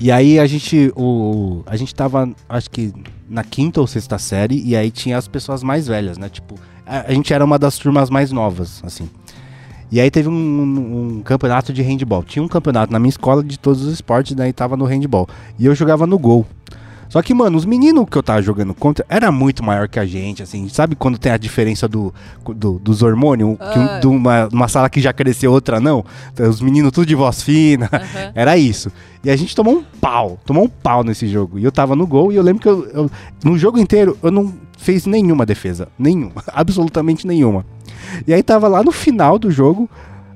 E 0.00 0.12
aí 0.12 0.38
a 0.38 0.46
gente, 0.46 0.92
o, 0.96 1.62
a 1.66 1.76
gente 1.76 1.92
tava, 1.94 2.30
acho 2.48 2.70
que 2.70 2.92
na 3.28 3.42
quinta 3.42 3.80
ou 3.80 3.86
sexta 3.86 4.16
série, 4.18 4.62
e 4.64 4.76
aí 4.76 4.90
tinha 4.90 5.18
as 5.18 5.26
pessoas 5.26 5.62
mais 5.62 5.88
velhas, 5.88 6.16
né? 6.16 6.28
Tipo, 6.28 6.54
a, 6.86 7.00
a 7.08 7.12
gente 7.12 7.32
era 7.34 7.44
uma 7.44 7.58
das 7.58 7.76
turmas 7.78 8.08
mais 8.08 8.30
novas, 8.30 8.80
assim. 8.84 9.10
E 9.90 9.98
aí 10.00 10.10
teve 10.10 10.28
um, 10.28 10.32
um- 10.32 11.16
um 11.18 11.22
campeonato 11.22 11.72
de 11.72 11.82
handball. 11.82 12.22
Tinha 12.22 12.42
um 12.42 12.48
campeonato 12.48 12.92
na 12.92 12.98
minha 12.98 13.08
escola 13.08 13.42
de 13.42 13.58
todos 13.58 13.82
os 13.82 13.92
esportes, 13.92 14.34
daí 14.36 14.52
tava 14.52 14.76
no 14.76 14.84
handball. 14.84 15.26
E 15.58 15.66
eu 15.66 15.74
jogava 15.74 16.06
no 16.06 16.18
gol. 16.18 16.46
Só 17.08 17.22
que, 17.22 17.32
mano, 17.32 17.56
os 17.56 17.64
meninos 17.64 18.04
que 18.10 18.18
eu 18.18 18.22
tava 18.22 18.42
jogando 18.42 18.74
contra 18.74 19.04
era 19.08 19.32
muito 19.32 19.64
maior 19.64 19.88
que 19.88 19.98
a 19.98 20.04
gente, 20.04 20.42
assim. 20.42 20.68
Sabe 20.68 20.94
quando 20.94 21.16
tem 21.18 21.32
a 21.32 21.36
diferença 21.38 21.88
do, 21.88 22.12
do- 22.54 22.78
dos 22.78 23.02
hormônios? 23.02 23.56
Ah. 23.60 23.98
de 24.00 24.06
uma, 24.06 24.48
uma 24.52 24.68
sala 24.68 24.90
que 24.90 25.00
já 25.00 25.12
cresceu, 25.12 25.50
outra 25.52 25.80
não. 25.80 26.04
Então, 26.32 26.48
os 26.48 26.60
meninos 26.60 26.92
tudo 26.92 27.06
de 27.06 27.14
voz 27.14 27.42
fina. 27.42 27.88
Aham. 27.92 28.32
Era 28.36 28.56
isso. 28.58 28.92
E 29.24 29.30
a 29.30 29.36
gente 29.36 29.56
tomou 29.56 29.74
um 29.78 29.82
pau. 30.00 30.38
Tomou 30.44 30.64
um 30.64 30.68
pau 30.68 31.02
nesse 31.02 31.26
jogo. 31.28 31.58
E 31.58 31.64
eu 31.64 31.72
tava 31.72 31.96
no 31.96 32.06
gol 32.06 32.30
e 32.30 32.36
eu 32.36 32.42
lembro 32.42 32.60
que 32.62 32.68
eu, 32.68 32.84
eu- 32.90 33.10
no 33.42 33.56
jogo 33.58 33.78
inteiro 33.78 34.16
eu 34.22 34.30
não 34.30 34.52
fiz 34.76 35.06
nenhuma 35.06 35.46
defesa. 35.46 35.88
Nenhuma. 35.98 36.42
Absolutamente 36.52 37.26
nenhuma. 37.26 37.64
E 38.26 38.34
aí 38.34 38.42
tava 38.42 38.68
lá 38.68 38.82
no 38.82 38.92
final 38.92 39.38
do 39.38 39.50
jogo. 39.50 39.88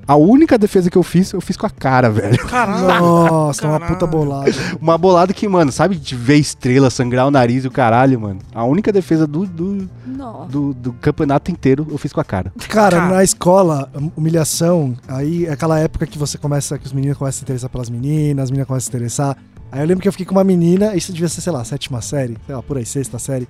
A 0.05 0.15
única 0.15 0.57
defesa 0.57 0.89
que 0.89 0.97
eu 0.97 1.03
fiz, 1.03 1.31
eu 1.31 1.39
fiz 1.39 1.55
com 1.55 1.65
a 1.65 1.69
cara, 1.69 2.09
velho. 2.09 2.37
Caralho. 2.47 2.87
Nossa, 3.01 3.61
tá 3.61 3.67
uma 3.69 3.79
Caralho. 3.79 3.93
puta 3.93 4.07
bolada. 4.07 4.51
Uma 4.81 4.97
bolada 4.97 5.33
que, 5.33 5.47
mano, 5.47 5.71
sabe 5.71 5.95
de 5.95 6.15
ver 6.15 6.35
estrela, 6.37 6.89
sangrar 6.89 7.25
o 7.25 7.31
nariz 7.31 7.63
e 7.63 7.67
o 7.67 7.71
caralho, 7.71 8.19
mano. 8.19 8.39
A 8.53 8.65
única 8.65 8.91
defesa 8.91 9.25
do, 9.25 9.45
do, 9.45 9.87
Nossa. 10.05 10.51
do, 10.51 10.73
do 10.73 10.93
campeonato 10.93 11.49
inteiro 11.51 11.87
eu 11.89 11.97
fiz 11.97 12.11
com 12.11 12.19
a 12.19 12.23
cara. 12.23 12.51
Cara, 12.67 12.97
Cara. 12.97 13.15
na 13.15 13.23
escola, 13.23 13.89
hum, 13.95 14.11
humilhação, 14.15 14.95
aí 15.07 15.45
é 15.45 15.51
aquela 15.51 15.79
época 15.79 16.05
que 16.05 16.17
você 16.17 16.37
começa, 16.37 16.77
que 16.77 16.85
os 16.85 16.91
meninos 16.93 17.17
começam 17.17 17.37
a 17.37 17.39
se 17.39 17.43
interessar 17.43 17.69
pelas 17.69 17.89
meninas, 17.89 18.43
as 18.43 18.51
meninas 18.51 18.67
começam 18.67 18.87
a 18.87 18.91
se 18.91 18.97
interessar. 18.97 19.37
Aí 19.71 19.79
eu 19.81 19.85
lembro 19.87 20.01
que 20.01 20.07
eu 20.07 20.11
fiquei 20.11 20.25
com 20.25 20.35
uma 20.35 20.43
menina, 20.43 20.95
isso 20.95 21.13
devia 21.13 21.29
ser, 21.29 21.41
sei 21.41 21.53
lá, 21.53 21.63
sétima 21.63 22.01
série, 22.01 22.37
sei 22.45 22.55
lá, 22.55 22.61
por 22.61 22.77
aí, 22.77 22.85
sexta 22.85 23.17
série. 23.17 23.47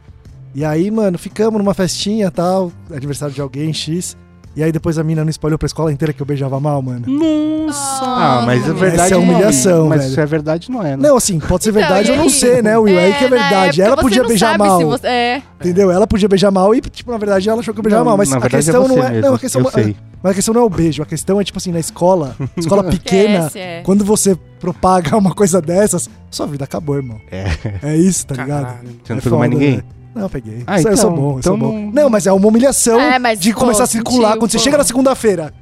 E 0.55 0.63
aí, 0.63 0.91
mano, 0.91 1.17
ficamos 1.17 1.57
numa 1.57 1.73
festinha 1.73 2.29
tal, 2.29 2.71
aniversário 2.91 3.33
de 3.33 3.41
alguém, 3.41 3.73
X. 3.73 4.15
E 4.55 4.61
aí 4.63 4.71
depois 4.71 4.99
a 4.99 5.03
mina 5.03 5.23
não 5.23 5.31
espalhou 5.31 5.57
pra 5.57 5.65
escola 5.65 5.91
inteira 5.91 6.13
que 6.13 6.21
eu 6.21 6.25
beijava 6.25 6.59
mal, 6.59 6.79
mano. 6.81 7.05
Nossa. 7.07 8.03
Ah, 8.05 8.43
mas 8.45 8.59
é 8.61 8.65
Essa 8.65 8.73
verdade. 8.73 9.13
é 9.13 9.17
não 9.17 9.23
humilhação, 9.23 9.87
Mas 9.87 9.99
velho. 10.01 10.11
isso 10.11 10.19
é 10.21 10.25
verdade, 10.27 10.69
não 10.71 10.83
é, 10.85 10.95
né? 10.95 11.07
Não, 11.07 11.17
assim, 11.17 11.39
pode 11.39 11.63
ser 11.63 11.71
Então, 11.71 11.81
verdade 11.81 12.07
e 12.09 12.11
ou 12.11 12.17
não 12.17 12.23
aí? 12.25 12.29
ser, 12.29 12.61
né, 12.63 12.77
Will? 12.77 12.99
aí 12.99 13.13
que 13.13 13.23
é 13.25 13.29
na 13.29 13.35
verdade. 13.37 13.81
época 13.81 13.83
Ela 13.87 13.95
você 13.95 14.01
podia 14.03 14.21
não 14.21 14.27
beijar 14.29 14.51
sabe 14.51 14.57
mal. 14.63 14.77
se 14.77 14.85
você- 14.85 15.07
É. 15.07 15.41
Entendeu? 15.59 15.89
Ela 15.91 16.05
podia 16.05 16.27
beijar 16.29 16.51
mal 16.51 16.75
e, 16.75 16.81
tipo, 16.81 17.11
na 17.11 17.17
verdade, 17.17 17.49
ela 17.49 17.59
achou 17.61 17.73
que 17.73 17.79
eu 17.79 17.83
beijava 17.83 18.03
Não, 18.03 18.09
mal. 18.11 18.17
Mas 18.17 18.29
na 18.29 18.37
a 18.37 18.39
verdade 18.39 18.63
questão 18.65 18.83
é 18.83 18.87
você 18.87 18.95
não 18.95 19.03
é. 19.03 19.09
mesmo, 19.09 19.27
Não, 19.27 19.35
a 19.35 19.39
questão 19.39 19.61
eu 19.63 19.71
sei. 19.71 19.95
Mas 20.21 20.31
a 20.31 20.35
questão 20.35 20.53
não 20.53 20.61
é 20.61 20.65
o 20.65 20.69
beijo, 20.69 21.01
a 21.01 21.05
questão 21.05 21.41
é, 21.41 21.43
tipo 21.43 21.57
assim, 21.57 21.71
na 21.71 21.79
escola, 21.79 22.35
escola 22.55 22.83
pequena, 22.89 23.47
Esquece, 23.47 23.59
é. 23.59 23.81
quando 23.83 24.05
você 24.05 24.37
propaga 24.59 25.17
uma 25.17 25.33
coisa 25.33 25.59
dessas, 25.61 26.07
sua 26.29 26.45
vida 26.45 26.63
acabou, 26.63 26.95
irmão. 26.95 27.19
É. 27.31 27.45
É 27.81 27.95
isso, 27.97 28.27
tá 28.27 28.35
ligado? 28.35 28.67
Você 29.03 29.13
não 29.13 29.17
É 29.17 29.21
pegou 29.21 29.39
mais 29.39 29.51
foda, 29.51 29.63
ninguém? 29.65 29.77
né? 29.77 29.83
Não, 30.15 30.23
eu 30.23 30.29
peguei. 30.29 30.63
Ah, 30.67 30.77
eu, 30.77 30.81
sou- 30.83 30.91
eu 30.91 30.97
sou 30.97 31.09
então- 31.11 31.21
bom, 31.21 31.33
eu 31.33 31.39
então 31.39 31.57
sou 31.57 31.71
bom. 31.71 31.91
não- 31.93 32.09
mas 32.09 32.27
é 32.27 32.31
uma 32.31 32.47
humilhação 32.47 32.99
É, 32.99 33.17
mas, 33.19 33.39
de 33.39 33.53
pô, 33.53 33.61
começar 33.61 33.83
a 33.83 33.87
circular. 33.87 34.27
sentiu, 34.29 34.39
Quando 34.39 34.51
você 34.51 34.57
pô. 34.57 34.63
chega 34.63 34.77
na 34.77 34.83
segunda-feira, 34.83 35.53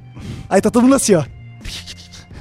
aí 0.49 0.59
tá 0.61 0.69
todo 0.69 0.83
mundo 0.83 0.95
assim, 0.95 1.15
ó. 1.15 1.23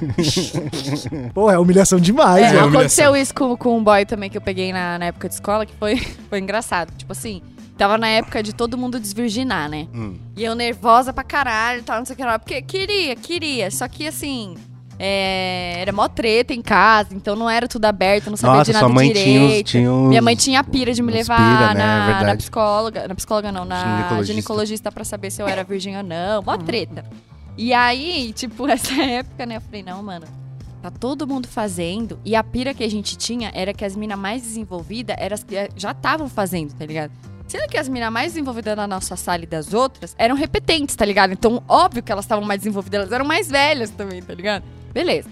Pô, 1.33 1.49
é 1.51 1.57
humilhação 1.59 1.99
demais, 1.99 2.43
É, 2.43 2.49
velho. 2.49 2.65
humilhação. 2.65 2.79
aconteceu 3.05 3.15
isso 3.15 3.33
com, 3.33 3.55
com 3.55 3.77
um 3.77 3.83
boy 3.83 4.05
também 4.05 4.29
que 4.29 4.37
eu 4.37 4.41
peguei 4.41 4.73
na, 4.73 4.97
na 4.97 5.05
época 5.05 5.27
de 5.27 5.35
escola, 5.35 5.65
que 5.65 5.73
foi, 5.75 5.95
foi 6.29 6.39
engraçado. 6.39 6.91
Tipo 6.97 7.11
assim, 7.11 7.41
tava 7.77 7.97
na 7.97 8.07
época 8.07 8.41
de 8.41 8.53
todo 8.53 8.77
mundo 8.77 8.99
desvirginar, 8.99 9.69
né? 9.69 9.87
Hum. 9.93 10.15
E 10.35 10.43
eu 10.43 10.55
nervosa 10.55 11.13
pra 11.13 11.23
caralho 11.23 11.83
tal, 11.83 11.99
não 11.99 12.05
sei 12.05 12.13
o 12.13 12.17
que 12.17 12.23
lá. 12.23 12.39
Porque 12.39 12.61
queria, 12.61 13.15
queria. 13.15 13.69
Só 13.71 13.87
que 13.87 14.07
assim, 14.07 14.55
É, 15.03 15.77
era 15.81 15.91
mó 15.91 16.07
treta 16.07 16.53
em 16.53 16.61
casa, 16.61 17.09
então 17.15 17.35
não 17.35 17.49
era 17.49 17.67
tudo 17.67 17.85
aberto, 17.85 18.29
não 18.29 18.37
sabia 18.37 18.57
Nossa, 18.57 18.71
de 18.71 18.73
nada 18.73 18.85
sua 18.85 18.93
mãe 18.93 19.11
tinha 19.11 19.39
direito. 19.39 19.65
tinha 19.67 19.91
os- 19.91 20.09
Minha 20.09 20.21
mãe 20.21 20.35
tinha 20.35 20.59
a 20.59 20.63
pira 20.63 20.93
de 20.93 21.01
me 21.01 21.09
uns 21.11 21.15
levar 21.15 21.37
pira, 21.37 21.73
né? 21.73 21.81
É 21.83 21.87
na, 21.87 22.05
verdade. 22.05 22.25
na 22.25 22.35
psicóloga. 22.37 23.07
Na 23.07 23.15
psicóloga 23.15 23.51
não, 23.51 23.65
na 23.65 23.79
Ginecologista. 23.79 24.25
ginecologista, 24.33 24.91
pra 24.91 25.03
saber 25.03 25.31
se 25.31 25.41
eu 25.41 25.47
era 25.47 25.63
virgem 25.63 25.97
ou 25.97 26.03
não. 26.03 26.43
Mó 26.43 26.55
treta. 26.55 27.03
E 27.57 27.73
aí, 27.73 28.31
tipo, 28.33 28.67
essa 28.69 28.93
época, 29.01 29.43
né, 29.47 29.57
eu 29.57 29.61
falei, 29.61 29.81
não, 29.81 30.03
mano, 30.03 30.27
tá 30.83 30.91
todo 30.91 31.25
mundo 31.25 31.47
fazendo. 31.47 32.19
E 32.23 32.35
a 32.35 32.43
pira 32.43 32.71
que 32.71 32.83
a 32.83 32.89
gente 32.89 33.17
tinha 33.17 33.51
era 33.55 33.73
que 33.73 33.83
as 33.83 33.95
minas 33.95 34.19
mais 34.19 34.43
desenvolvidas 34.43 35.15
eram 35.19 35.33
as 35.33 35.43
que 35.43 35.55
eh, 35.55 35.69
já 35.75 35.91
estavam 35.93 36.29
fazendo, 36.29 36.73
tá 36.75 36.85
ligado? 36.85 37.11
Sendo 37.47 37.67
que 37.67 37.77
as 37.77 37.89
minas 37.89 38.11
mais 38.13 38.33
desenvolvidas 38.33 38.77
na 38.77 38.85
nossa 38.87 39.15
sala 39.15 39.43
e 39.43 39.47
das 39.47 39.73
outras 39.73 40.15
eram 40.17 40.35
repetentes, 40.35 40.95
tá 40.95 41.03
ligado? 41.03 41.33
Então, 41.33 41.61
óbvio 41.67 42.03
que 42.03 42.11
elas 42.11 42.23
estavam 42.23 42.45
mais 42.45 42.59
desenvolvidas, 42.61 42.99
elas 43.01 43.11
eram 43.11 43.25
mais 43.25 43.49
velhas 43.49 43.89
também, 43.89 44.21
tá 44.21 44.33
ligado? 44.33 44.63
Beleza. 44.93 45.29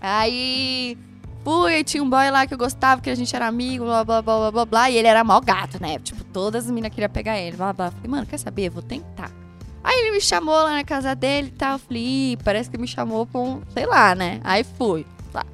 Aí 0.00 0.96
fui, 1.44 1.84
tinha 1.84 2.02
um 2.02 2.08
boy 2.08 2.30
lá 2.30 2.46
que 2.46 2.54
eu 2.54 2.58
gostava, 2.58 3.00
que 3.00 3.10
a 3.10 3.14
gente 3.14 3.34
era 3.34 3.46
amigo, 3.46 3.84
blá 3.84 4.04
blá 4.04 4.22
blá 4.22 4.38
blá 4.38 4.50
blá 4.50 4.64
blá. 4.64 4.90
E 4.90 4.96
ele 4.96 5.08
era 5.08 5.22
mó 5.22 5.40
gato, 5.40 5.80
né? 5.80 5.98
Tipo, 5.98 6.24
todas 6.24 6.64
as 6.64 6.70
meninas 6.70 6.92
queriam 6.92 7.10
pegar 7.10 7.38
ele, 7.38 7.56
blá 7.56 7.72
blá. 7.72 7.90
Falei, 7.90 8.10
mano, 8.10 8.26
quer 8.26 8.38
saber? 8.38 8.68
Eu 8.68 8.72
vou 8.72 8.82
tentar. 8.82 9.30
Aí 9.82 9.98
ele 10.00 10.12
me 10.12 10.20
chamou 10.20 10.54
lá 10.54 10.74
na 10.74 10.84
casa 10.84 11.14
dele 11.14 11.48
e 11.48 11.52
tal. 11.52 11.72
Eu 11.72 11.78
falei, 11.78 12.32
Ih, 12.32 12.36
parece 12.44 12.70
que 12.70 12.78
me 12.78 12.86
chamou 12.86 13.26
pra 13.26 13.40
um, 13.40 13.62
sei 13.72 13.86
lá, 13.86 14.14
né? 14.14 14.40
Aí 14.44 14.64
fui. 14.64 15.06
Tá. 15.32 15.44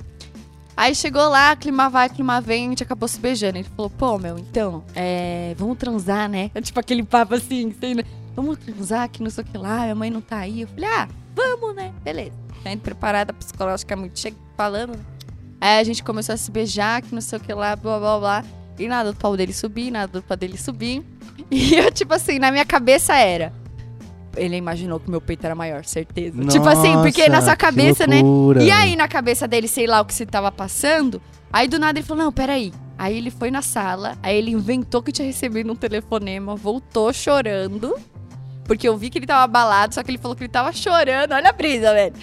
Aí 0.77 0.95
chegou 0.95 1.29
lá, 1.29 1.55
clima 1.57 1.89
vai, 1.89 2.09
clima 2.09 2.41
vem, 2.41 2.67
a 2.67 2.69
gente 2.71 2.83
acabou 2.83 3.09
se 3.09 3.19
beijando. 3.21 3.59
Ele 3.59 3.69
falou, 3.77 3.91
pô, 3.91 4.19
meu, 4.19 4.39
então, 4.39 4.85
é, 4.95 5.55
vamos 5.57 5.79
transar, 5.79 6.29
né? 6.29 6.51
Tipo 6.61 6.81
aquele 6.81 7.03
papo 7.03 7.35
assim, 7.35 7.71
assim, 7.71 7.95
né? 7.95 8.03
Vamos 8.35 8.59
transar, 8.59 9.09
que 9.09 9.23
não 9.23 9.31
sei 9.31 9.45
o 9.45 9.47
que 9.47 9.57
lá, 9.57 9.83
minha 9.83 9.95
mãe 9.95 10.11
não 10.11 10.21
tá 10.21 10.39
aí. 10.39 10.63
Eu 10.63 10.69
falei, 10.69 10.91
ah, 10.91 11.09
vamos, 11.35 11.75
né? 11.75 11.93
Beleza. 12.03 12.46
Já 12.67 12.73
indo 12.73 12.81
preparada 12.81 13.33
psicologicamente, 13.33 14.19
chega 14.19 14.37
falando? 14.57 14.99
Aí 15.61 15.79
a 15.79 15.85
gente 15.85 16.03
começou 16.03 16.35
a 16.35 16.37
se 16.37 16.51
beijar, 16.51 17.01
que 17.01 17.15
não 17.15 17.21
sei 17.21 17.39
o 17.39 17.41
que 17.41 17.55
lá, 17.55 17.77
blá 17.77 17.97
blá 18.01 18.19
blá. 18.19 18.45
E 18.77 18.89
nada 18.89 19.13
do 19.13 19.19
pau 19.19 19.37
dele 19.37 19.53
subir, 19.53 19.93
nada 19.93 20.21
do 20.21 20.23
pau 20.23 20.37
dele 20.37 20.59
subir. 20.59 21.05
E 21.49 21.75
eu, 21.75 21.93
tipo 21.93 22.13
assim, 22.13 22.41
na 22.41 22.51
minha 22.51 22.65
cabeça 22.65 23.15
era. 23.15 23.53
Ele 24.37 24.57
imaginou 24.57 24.99
que 24.99 25.09
meu 25.09 25.21
peito 25.21 25.45
era 25.45 25.55
maior, 25.55 25.85
certeza. 25.85 26.45
tipo 26.47 26.69
assim, 26.69 26.95
porque 27.03 27.29
na 27.29 27.37
Nossa, 27.37 27.47
sua 27.47 27.57
cabeça, 27.57 28.05
né? 28.05 28.21
E 28.61 28.71
aí, 28.71 28.97
na 28.97 29.07
cabeça 29.07 29.47
dele, 29.47 29.69
sei 29.69 29.87
lá 29.87 30.01
o 30.01 30.05
que 30.05 30.13
se 30.13 30.27
tava 30.27 30.51
passando. 30.51 31.23
Aí 31.53 31.69
do 31.69 31.79
nada 31.79 32.01
ele 32.01 32.07
falou: 32.07 32.25
Não, 32.25 32.33
peraí. 32.33 32.73
Aí 32.99 33.17
ele 33.17 33.31
foi 33.31 33.51
na 33.51 33.63
sala, 33.63 34.19
aí 34.23 34.37
ele 34.37 34.51
inventou 34.51 35.03
que 35.03 35.13
tinha 35.13 35.27
recebido 35.27 35.71
um 35.71 35.77
telefonema, 35.77 36.57
voltou 36.57 37.13
chorando. 37.13 37.95
Porque 38.65 38.89
eu 38.89 38.97
vi 38.97 39.09
que 39.09 39.19
ele 39.19 39.27
tava 39.27 39.45
abalado, 39.45 39.95
só 39.95 40.03
que 40.03 40.11
ele 40.11 40.19
falou 40.19 40.35
que 40.35 40.43
ele 40.43 40.53
tava 40.53 40.73
chorando. 40.73 41.33
Olha 41.33 41.51
a 41.51 41.53
brisa, 41.53 41.93
velho. 41.93 42.15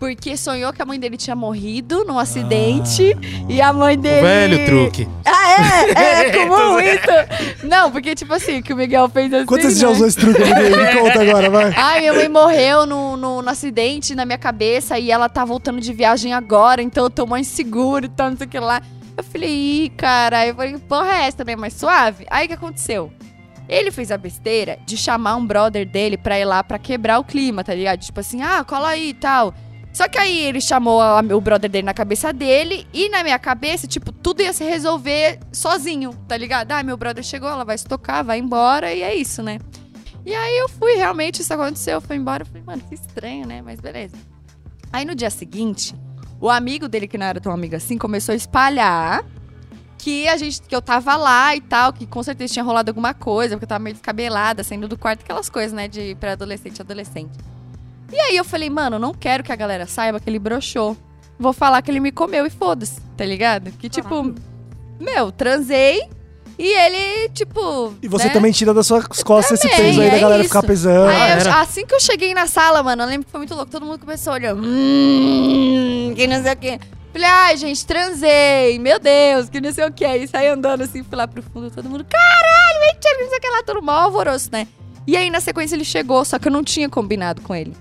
Porque 0.00 0.34
sonhou 0.34 0.72
que 0.72 0.80
a 0.80 0.86
mãe 0.86 0.98
dele 0.98 1.18
tinha 1.18 1.36
morrido 1.36 2.06
num 2.06 2.18
acidente. 2.18 3.14
e 3.46 3.60
a 3.60 3.70
mãe 3.70 3.98
dele. 3.98 4.22
velho 4.22 4.64
truque. 4.64 5.06
Ah, 5.26 5.50
é? 5.94 6.26
É 6.26 6.30
comum 6.32 6.80
isso? 6.80 7.66
Não, 7.66 7.92
porque, 7.92 8.14
tipo 8.14 8.32
assim, 8.32 8.62
que 8.62 8.72
o 8.72 8.76
Miguel 8.76 9.10
fez 9.10 9.30
assim. 9.30 9.44
Quantas 9.44 9.74
você 9.74 9.80
já 9.80 9.88
né? 9.88 9.92
usou 9.92 10.06
esse 10.06 10.16
truque? 10.16 10.40
Me 10.42 10.96
conta 10.98 11.20
agora, 11.20 11.50
vai. 11.50 11.74
Ai, 11.76 12.00
minha 12.00 12.14
mãe 12.14 12.28
morreu 12.30 12.86
no, 12.86 13.14
no, 13.14 13.42
no 13.42 13.50
acidente 13.50 14.14
na 14.14 14.24
minha 14.24 14.38
cabeça 14.38 14.98
e 14.98 15.10
ela 15.10 15.28
tá 15.28 15.44
voltando 15.44 15.82
de 15.82 15.92
viagem 15.92 16.32
agora, 16.32 16.80
então 16.80 17.04
eu 17.04 17.10
tô 17.10 17.26
mais 17.26 17.46
seguro 17.46 18.06
e 18.06 18.08
tal, 18.08 18.30
não 18.30 18.38
sei 18.38 18.46
o 18.46 18.50
que 18.50 18.58
lá. 18.58 18.80
Eu 19.18 19.22
falei, 19.22 19.50
ih, 19.50 19.90
cara. 19.90 20.46
Eu 20.46 20.54
falei, 20.54 20.78
porra, 20.78 21.12
é 21.12 21.26
essa 21.26 21.36
também, 21.36 21.56
mais 21.56 21.74
suave? 21.74 22.26
Aí 22.30 22.46
o 22.46 22.48
que 22.48 22.54
aconteceu? 22.54 23.12
Ele 23.68 23.90
fez 23.90 24.10
a 24.10 24.16
besteira 24.16 24.78
de 24.86 24.96
chamar 24.96 25.36
um 25.36 25.46
brother 25.46 25.86
dele 25.86 26.16
pra 26.16 26.40
ir 26.40 26.46
lá 26.46 26.64
pra 26.64 26.78
quebrar 26.78 27.18
o 27.18 27.24
clima, 27.24 27.62
tá 27.62 27.74
ligado? 27.74 28.00
Tipo 28.00 28.20
assim, 28.20 28.40
ah, 28.40 28.64
cola 28.64 28.88
aí 28.88 29.10
e 29.10 29.14
tal. 29.14 29.54
Só 29.92 30.08
que 30.08 30.16
aí 30.18 30.38
ele 30.38 30.60
chamou 30.60 31.00
a- 31.00 31.20
o 31.20 31.40
brother 31.40 31.68
dele 31.70 31.84
na 31.84 31.92
cabeça 31.94 32.32
dele 32.32 32.86
e 32.92 33.08
na 33.08 33.22
minha 33.22 33.38
cabeça, 33.38 33.86
tipo, 33.86 34.12
tudo 34.12 34.40
ia 34.40 34.52
se 34.52 34.64
resolver 34.64 35.40
sozinho, 35.52 36.12
tá 36.28 36.36
ligado? 36.36 36.70
Ah, 36.72 36.82
meu 36.82 36.96
brother 36.96 37.24
chegou, 37.24 37.48
ela 37.48 37.64
vai 37.64 37.76
se 37.76 37.84
tocar, 37.84 38.22
vai 38.22 38.38
embora 38.38 38.92
e 38.94 39.02
é 39.02 39.14
isso, 39.14 39.42
né? 39.42 39.58
E 40.24 40.34
aí 40.34 40.58
eu 40.58 40.68
fui, 40.68 40.94
realmente, 40.94 41.40
isso 41.42 41.52
aconteceu, 41.52 41.94
eu 41.94 42.00
fui 42.00 42.16
embora, 42.16 42.42
eu 42.42 42.46
falei, 42.46 42.62
mano, 42.64 42.82
que 42.88 42.94
estranho, 42.94 43.46
né? 43.46 43.62
Mas 43.62 43.80
beleza. 43.80 44.16
Aí 44.92 45.04
no 45.04 45.14
dia 45.14 45.30
seguinte, 45.30 45.94
o 46.40 46.48
amigo 46.48 46.88
dele, 46.88 47.08
que 47.08 47.18
não 47.18 47.26
era 47.26 47.40
tão 47.40 47.52
amigo 47.52 47.74
assim, 47.74 47.98
começou 47.98 48.32
a 48.32 48.36
espalhar 48.36 49.24
que 49.98 50.26
a 50.28 50.36
gente, 50.36 50.62
que 50.62 50.74
eu 50.74 50.80
tava 50.80 51.14
lá 51.16 51.54
e 51.54 51.60
tal, 51.60 51.92
que 51.92 52.06
com 52.06 52.22
certeza 52.22 52.52
tinha 52.54 52.62
rolado 52.64 52.90
alguma 52.90 53.12
coisa, 53.12 53.54
porque 53.56 53.64
eu 53.64 53.68
tava 53.68 53.82
meio 53.84 53.94
descabelada, 53.94 54.62
saindo 54.64 54.88
do 54.88 54.96
quarto, 54.96 55.20
aquelas 55.22 55.50
coisas, 55.50 55.72
né, 55.72 55.88
de 55.88 56.14
pré-adolescente 56.14 56.78
e 56.78 56.82
adolescente. 56.82 57.32
E 58.12 58.18
aí 58.18 58.36
eu 58.36 58.44
falei, 58.44 58.68
mano, 58.70 58.98
não 58.98 59.12
quero 59.14 59.42
que 59.42 59.52
a 59.52 59.56
galera 59.56 59.86
saiba 59.86 60.18
que 60.20 60.28
ele 60.28 60.38
broxou. 60.38 60.96
Vou 61.38 61.52
falar 61.52 61.80
que 61.82 61.90
ele 61.90 62.00
me 62.00 62.12
comeu 62.12 62.44
e 62.44 62.50
foda-se, 62.50 63.00
tá 63.16 63.24
ligado? 63.24 63.70
Que 63.72 63.88
tipo, 63.88 64.34
meu, 64.98 65.32
transei 65.32 66.02
e 66.58 66.66
ele, 66.66 67.30
tipo. 67.30 67.94
E 68.02 68.08
você 68.08 68.26
né? 68.26 68.32
também 68.34 68.52
tira 68.52 68.74
das 68.74 68.86
suas 68.86 69.06
costas 69.22 69.58
esse 69.58 69.68
Também, 69.70 69.86
peso 69.92 70.02
aí 70.02 70.10
da 70.10 70.16
é 70.16 70.20
galera 70.20 70.42
isso. 70.42 70.50
ficar 70.50 70.62
pesando. 70.62 71.08
Aí 71.08 71.16
eu- 71.32 71.38
era. 71.38 71.60
assim 71.60 71.86
que 71.86 71.94
eu 71.94 72.00
cheguei 72.00 72.34
na 72.34 72.46
sala, 72.46 72.82
mano, 72.82 73.02
eu 73.02 73.06
lembro 73.06 73.24
que 73.24 73.30
foi 73.30 73.40
muito 73.40 73.54
louco. 73.54 73.70
Todo 73.70 73.86
mundo 73.86 73.98
começou 73.98 74.32
a 74.32 74.36
olhar. 74.36 74.54
Hum, 74.54 76.12
que 76.14 76.26
não 76.26 76.42
sei 76.42 76.52
o 76.52 76.56
quê. 76.56 76.78
Falei, 77.12 77.28
ai, 77.28 77.56
gente, 77.56 77.86
transei. 77.86 78.78
Meu 78.78 78.98
Deus, 78.98 79.48
que 79.48 79.60
não 79.60 79.72
sei 79.72 79.84
o 79.86 79.92
quê. 79.92 80.04
Aí 80.04 80.28
saí 80.28 80.48
andando 80.48 80.82
assim, 80.82 81.02
fui 81.02 81.16
lá 81.16 81.26
pro 81.26 81.42
fundo. 81.42 81.70
Todo 81.70 81.88
mundo, 81.88 82.04
caralho, 82.04 82.80
mentira, 82.80 83.16
que 83.16 83.22
não 83.22 83.30
sei 83.30 83.38
o 83.38 83.40
que 83.40 83.48
lá. 83.48 83.62
Todo 83.62 83.82
mal 83.82 84.02
alvoroço, 84.04 84.50
né? 84.52 84.68
E 85.06 85.16
aí, 85.16 85.30
na 85.30 85.40
sequência, 85.40 85.74
ele 85.74 85.84
chegou, 85.84 86.24
só 86.24 86.38
que 86.38 86.46
eu 86.46 86.52
não 86.52 86.62
tinha 86.62 86.88
combinado 86.88 87.40
com 87.40 87.54
ele. 87.54 87.74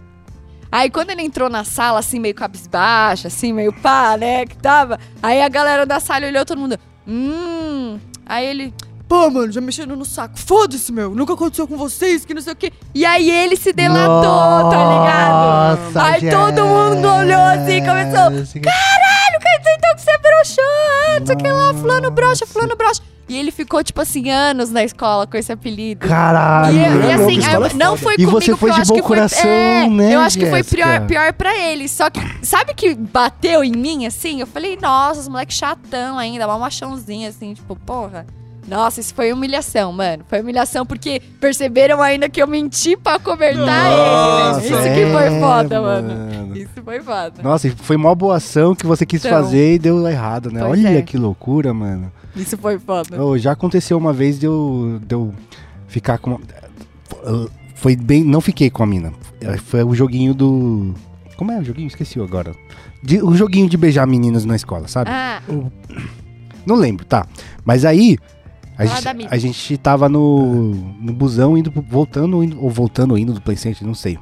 Aí, 0.72 0.90
quando 0.90 1.10
ele 1.10 1.24
entrou 1.24 1.50
na 1.50 1.64
sala, 1.64 2.00
assim, 2.00 2.20
meio 2.20 2.36
cabisbaixa, 2.36 3.28
assim, 3.28 3.52
meio 3.52 3.74
pá, 3.74 4.16
né, 4.18 4.46
que 4.46 4.56
tava. 4.58 5.00
Aí 5.22 5.42
a 5.42 5.50
galera 5.50 5.86
da 5.86 6.00
sala 6.00 6.28
olhou 6.28 6.46
todo 6.46 6.60
mundo, 6.60 6.78
hum. 7.08 8.00
Aí 8.26 8.46
ele, 8.46 8.74
pô, 9.08 9.30
mano, 9.32 9.52
já 9.52 9.60
mexendo 9.60 9.96
no 9.96 10.06
saco. 10.06 10.38
Foda-se, 10.38 10.92
meu, 10.92 11.10
nunca 11.16 11.34
aconteceu 11.34 11.68
com 11.68 11.76
vocês, 11.76 12.24
que 12.24 12.34
não 12.36 12.42
sei 12.42 12.54
o 12.54 12.56
quê. 12.56 12.72
E 12.94 13.04
aí 13.04 13.32
ele 13.32 13.56
se 13.56 13.74
delatou, 13.74 14.70
tá 14.70 14.78
ligado? 14.78 15.86
Nossa, 15.88 16.04
Aí 16.04 16.30
todo 16.30 16.64
mundo 16.64 17.08
olhou 17.08 17.42
assim 17.42 17.80
começou, 17.80 18.62
caralho, 18.62 19.40
quer 19.42 19.58
dizer 19.58 19.76
então 19.78 19.96
que 19.96 20.02
você 20.02 20.18
broxou, 20.20 20.64
ah, 20.64 21.20
não 21.20 21.26
sei 21.26 21.36
o 21.36 21.38
que 21.40 21.52
lá, 21.52 21.74
fulano 21.74 22.12
broxa, 22.12 22.46
fulano 22.46 22.76
broxa. 22.76 23.02
E 23.30 23.38
ele 23.38 23.52
ficou, 23.52 23.84
tipo 23.84 24.02
assim, 24.02 24.30
anos 24.30 24.72
na 24.72 24.84
escola 24.84 25.28
com 25.28 25.38
esse 25.38 25.52
apelido. 25.52 26.08
Caralho. 26.08 26.76
E, 26.76 26.80
e 26.80 26.82
é 26.82 27.14
assim, 27.14 27.40
é 27.46 27.74
não 27.76 27.96
foda. 27.96 27.98
foi 27.98 28.14
E 28.16 28.18
comigo 28.26 28.32
você 28.32 28.56
foi 28.58 28.70
eu 28.72 28.74
de 28.74 28.82
bom 28.82 28.96
foi- 28.96 29.02
coração, 29.04 29.50
é, 29.50 29.88
né, 29.88 30.16
Eu 30.16 30.20
acho 30.22 30.38
que 30.40 30.46
foi 30.48 30.64
pior, 30.64 31.06
pior 31.06 31.32
pra 31.34 31.56
ele. 31.56 31.88
Só 31.88 32.10
que, 32.10 32.20
sabe 32.42 32.74
que 32.74 32.96
bateu 32.96 33.64
em 33.64 33.72
mim, 33.72 34.06
assim? 34.08 34.40
Eu 34.42 34.48
falei, 34.48 34.78
nossa, 34.82 35.20
os 35.22 35.28
moleque 35.28 35.54
chatão 35.54 36.18
ainda, 36.18 36.48
mal 36.48 36.60
machãozinho, 36.60 37.30
assim, 37.30 37.54
tipo, 37.54 37.76
porra. 37.76 38.26
Nossa, 38.68 39.00
isso 39.00 39.16
foi 39.16 39.34
humilhação, 39.34 39.92
mano. 39.92 40.24
Foi 40.30 40.42
humilhação 40.42 40.86
porque 40.86 41.20
perceberam 41.40 42.02
ainda 42.04 42.30
que 42.30 42.40
eu 42.42 42.48
menti 42.48 42.96
pra 42.96 43.18
cobertar 43.18 43.66
Nossa, 43.90 44.60
ele. 44.62 44.70
né? 44.76 44.80
Isso 44.82 44.94
que 44.94 45.12
foi 45.12 45.24
é, 45.26 45.40
foda, 45.40 45.82
mano. 45.82 46.08
mano. 46.08 46.58
Isso 46.58 46.70
foi 46.86 47.00
foda. 47.00 47.34
Nossa, 47.42 47.72
foi 47.78 47.98
mó 47.98 48.14
boa 48.14 48.36
ação 48.38 48.76
que 48.76 48.86
você 48.86 49.08
quis 49.08 49.26
Então. 49.26 49.40
fazer 49.42 49.74
e 49.76 49.80
deu 49.80 50.08
errado, 50.08 50.52
né? 50.52 50.64
Olha 50.64 51.00
é. 51.00 51.02
que 51.02 51.18
loucura, 51.18 51.74
mano. 51.74 52.12
Isso 52.36 52.58
foi 52.58 52.78
foda. 52.80 53.22
Ô, 53.24 53.38
já 53.38 53.52
aconteceu 53.52 53.98
uma 53.98 54.14
vez 54.14 54.40
de 54.40 54.46
eu, 54.46 55.00
de 55.06 55.14
eu 55.16 55.34
ficar 55.88 56.18
com. 56.18 56.40
Foi 57.76 57.96
bem. 57.96 58.24
Não 58.24 58.42
fiquei 58.42 58.70
com 58.70 58.84
a 58.84 58.86
mina. 58.86 59.12
Foi 59.66 59.84
o 59.84 59.94
joguinho 59.96 60.34
do. 60.34 60.94
Como 61.38 61.52
é 61.52 61.60
o 61.60 61.64
joguinho? 61.64 61.88
Esqueci 61.88 62.20
agora. 62.20 62.54
De- 63.02 63.22
o 63.24 63.34
joguinho 63.36 63.70
de 63.70 63.78
beijar 63.78 64.06
meninas 64.06 64.44
na 64.46 64.56
escola, 64.56 64.88
sabe? 64.88 65.10
Ah, 65.12 65.42
Não 66.66 66.76
lembro, 66.76 67.06
tá. 67.06 67.26
Mas 67.66 67.86
aí. 67.86 68.18
A 68.78 68.86
gente, 68.86 69.28
a 69.30 69.38
gente 69.38 69.78
tava 69.78 70.08
no, 70.08 70.74
no 71.02 71.12
busão 71.12 71.58
indo, 71.58 71.70
voltando, 71.90 72.42
indo, 72.42 72.62
ou 72.64 72.70
voltando, 72.70 73.12
ou 73.12 73.18
indo 73.18 73.34
do 73.34 73.42
Playstation, 73.42 73.86
não 73.86 73.94
sei. 73.94 74.18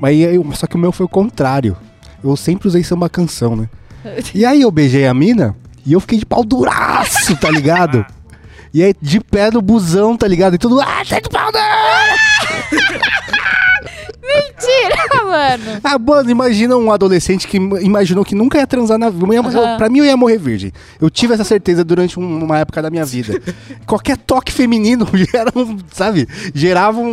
Mas 0.00 0.10
aí 0.10 0.22
eu- 0.34 0.52
só 0.54 0.66
que 0.66 0.74
o 0.74 0.78
meu 0.78 0.90
foi 0.90 1.06
o 1.06 1.08
contrário. 1.08 1.76
Eu 2.22 2.36
sempre 2.36 2.66
usei 2.66 2.82
samba 2.82 3.08
canção, 3.08 3.54
né? 3.54 3.68
E 4.34 4.44
aí 4.44 4.62
eu 4.62 4.70
beijei 4.70 5.06
a 5.06 5.14
mina 5.14 5.54
e 5.84 5.92
eu 5.92 6.00
fiquei 6.00 6.18
de 6.18 6.26
pau 6.26 6.44
duraço, 6.44 7.36
tá 7.36 7.50
ligado? 7.50 8.04
E 8.72 8.82
aí 8.82 8.94
de 9.00 9.20
pé 9.20 9.50
no 9.50 9.60
busão, 9.60 10.16
tá 10.16 10.28
ligado? 10.28 10.54
E 10.54 10.58
tudo, 10.58 10.80
ah, 10.80 11.02
sai 11.04 11.20
do 11.20 11.30
pau 11.30 11.50
dura! 11.50 11.64
mentira, 14.60 15.24
mano. 15.24 15.80
Ah, 15.82 15.98
mano, 15.98 16.30
imagina 16.30 16.76
um 16.76 16.90
adolescente 16.92 17.46
que 17.46 17.56
im- 17.56 17.80
imaginou 17.82 18.24
que 18.24 18.34
nunca 18.34 18.58
ia 18.58 18.66
transar 18.66 18.98
na 18.98 19.10
vida. 19.10 19.26
Aham. 19.36 19.76
Pra 19.78 19.88
mim, 19.88 19.98
eu 19.98 20.04
ia 20.04 20.16
morrer 20.16 20.38
virgem. 20.38 20.72
Eu 21.00 21.08
tive 21.10 21.34
essa 21.34 21.44
certeza 21.44 21.84
durante 21.84 22.18
um- 22.18 22.44
uma 22.44 22.58
época 22.58 22.80
da 22.82 22.90
minha 22.90 23.04
vida. 23.04 23.40
Qualquer 23.86 24.16
toque 24.16 24.52
feminino 24.52 25.06
gera 25.14 25.50
um, 25.56 25.78
sabe? 25.92 26.28
Gerava 26.54 26.98
um- 27.00 27.04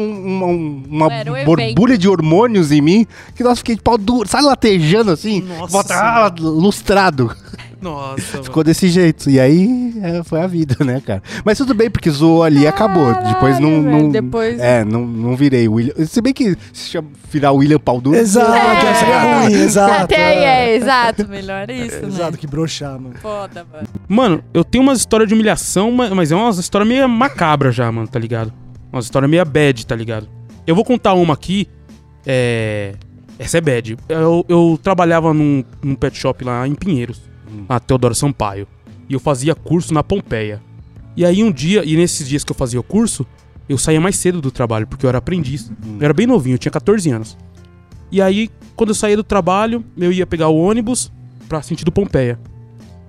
um- 0.43 0.83
uma 0.89 1.07
um 1.07 1.45
borbulha 1.45 1.97
de 1.97 2.07
hormônios 2.07 2.71
em 2.71 2.81
mim 2.81 3.07
que 3.35 3.43
nós 3.43 3.59
fiquei 3.59 3.75
de 3.75 3.81
pau 3.81 3.97
duro, 3.97 4.27
sabe, 4.27 4.45
latejando 4.45 5.11
assim? 5.11 5.41
Nossa 5.41 5.71
Volta, 5.71 5.93
ah, 5.95 6.31
lustrado. 6.39 7.31
Nossa, 7.79 8.43
Ficou 8.43 8.63
desse 8.63 8.89
jeito. 8.89 9.29
E 9.29 9.39
aí 9.39 9.93
é, 10.01 10.23
foi 10.23 10.41
a 10.41 10.47
vida, 10.47 10.75
né, 10.83 10.99
cara? 11.05 11.21
Mas 11.45 11.59
tudo 11.59 11.75
bem, 11.75 11.91
porque 11.91 12.09
zoou 12.09 12.41
ali 12.43 12.61
e 12.61 12.67
acabou. 12.67 13.13
Depois 13.23 13.59
não. 13.59 13.69
Não 13.83 14.09
depois- 14.09 14.59
É, 14.59 14.83
não, 14.83 15.05
não 15.05 15.35
virei 15.35 15.67
William. 15.67 15.93
Se 16.07 16.19
bem 16.19 16.33
que 16.33 16.57
se 16.73 16.89
cham- 16.89 17.05
virar 17.39 17.51
o 17.51 17.57
William 17.57 17.79
Pau 17.79 18.01
Duro. 18.01 18.17
Exato, 18.17 18.85
É. 18.85 18.93
seria 18.95 19.21
ruim, 19.21 19.53
exato. 19.53 20.03
Até 20.03 20.25
aí 20.25 20.43
é, 20.43 20.75
exato. 20.75 21.27
Melhor 21.27 21.69
isso, 21.69 22.01
né? 22.01 22.07
Exato, 22.07 22.37
que 22.37 22.47
broxar, 22.47 22.99
mano. 22.99 23.15
Foda, 23.21 23.65
mano. 23.71 23.87
Mano, 24.07 24.43
eu 24.53 24.63
tenho 24.63 24.83
umas 24.83 24.99
histórias 24.99 25.27
de 25.27 25.33
humilhação, 25.35 25.91
ma- 25.91 26.09
mas 26.13 26.31
é 26.31 26.35
uma 26.35 26.49
história 26.51 26.85
meio 26.85 27.07
macabra 27.07 27.71
já, 27.71 27.91
mano, 27.91 28.07
tá 28.07 28.17
ligado? 28.19 28.51
Uma 28.91 28.99
história 29.01 29.27
meio 29.27 29.45
bad, 29.45 29.85
tá 29.85 29.95
ligado? 29.95 30.27
Eu 30.65 30.73
vou 30.75 30.83
contar 30.83 31.13
uma 31.13 31.33
aqui. 31.33 31.67
É. 32.25 32.93
Essa 33.39 33.59
é 33.59 33.61
bad. 33.61 33.97
Eu, 34.09 34.43
eu 34.49 34.79
trabalhava 34.81 35.33
num, 35.33 35.63
num 35.83 35.93
pet 35.95 36.17
shop 36.17 36.43
lá 36.43 36.67
em 36.67 36.73
Pinheiros, 36.73 37.21
na 37.69 37.79
Teodoro 37.79 38.15
Sampaio. 38.15 38.67
E 39.07 39.13
eu 39.13 39.19
fazia 39.19 39.53
curso 39.53 39.93
na 39.93 40.03
Pompeia. 40.03 40.59
E 41.15 41.23
aí 41.23 41.43
um 41.43 41.51
dia, 41.51 41.83
e 41.85 41.95
nesses 41.95 42.27
dias 42.27 42.43
que 42.43 42.51
eu 42.51 42.55
fazia 42.55 42.79
o 42.79 42.83
curso, 42.83 43.25
eu 43.67 43.77
saía 43.77 43.99
mais 44.01 44.15
cedo 44.17 44.41
do 44.41 44.51
trabalho, 44.51 44.87
porque 44.87 45.05
eu 45.05 45.09
era 45.09 45.17
aprendiz. 45.17 45.71
Eu 45.99 46.03
era 46.05 46.13
bem 46.13 46.25
novinho, 46.27 46.55
eu 46.55 46.59
tinha 46.59 46.71
14 46.71 47.09
anos. 47.09 47.37
E 48.11 48.21
aí, 48.21 48.49
quando 48.75 48.89
eu 48.89 48.95
saía 48.95 49.17
do 49.17 49.23
trabalho, 49.23 49.83
eu 49.97 50.11
ia 50.11 50.25
pegar 50.25 50.47
o 50.47 50.55
ônibus 50.57 51.11
pra 51.49 51.61
sentido 51.61 51.91
Pompeia. 51.91 52.39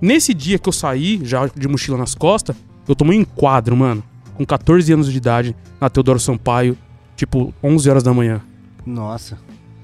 Nesse 0.01 0.33
dia 0.33 0.57
que 0.59 0.67
eu 0.67 0.73
saí, 0.73 1.19
já 1.23 1.47
de 1.47 1.67
mochila 1.67 1.97
nas 1.97 2.15
costas, 2.15 2.55
eu 2.87 2.95
tomei 2.95 3.17
um 3.17 3.21
enquadro, 3.21 3.75
mano. 3.75 4.03
Com 4.35 4.45
14 4.45 4.91
anos 4.93 5.11
de 5.11 5.17
idade, 5.17 5.55
na 5.79 5.89
Teodoro 5.89 6.19
Sampaio, 6.19 6.77
tipo, 7.15 7.53
11 7.63 7.89
horas 7.89 8.03
da 8.03 8.13
manhã. 8.13 8.41
Nossa, 8.85 9.37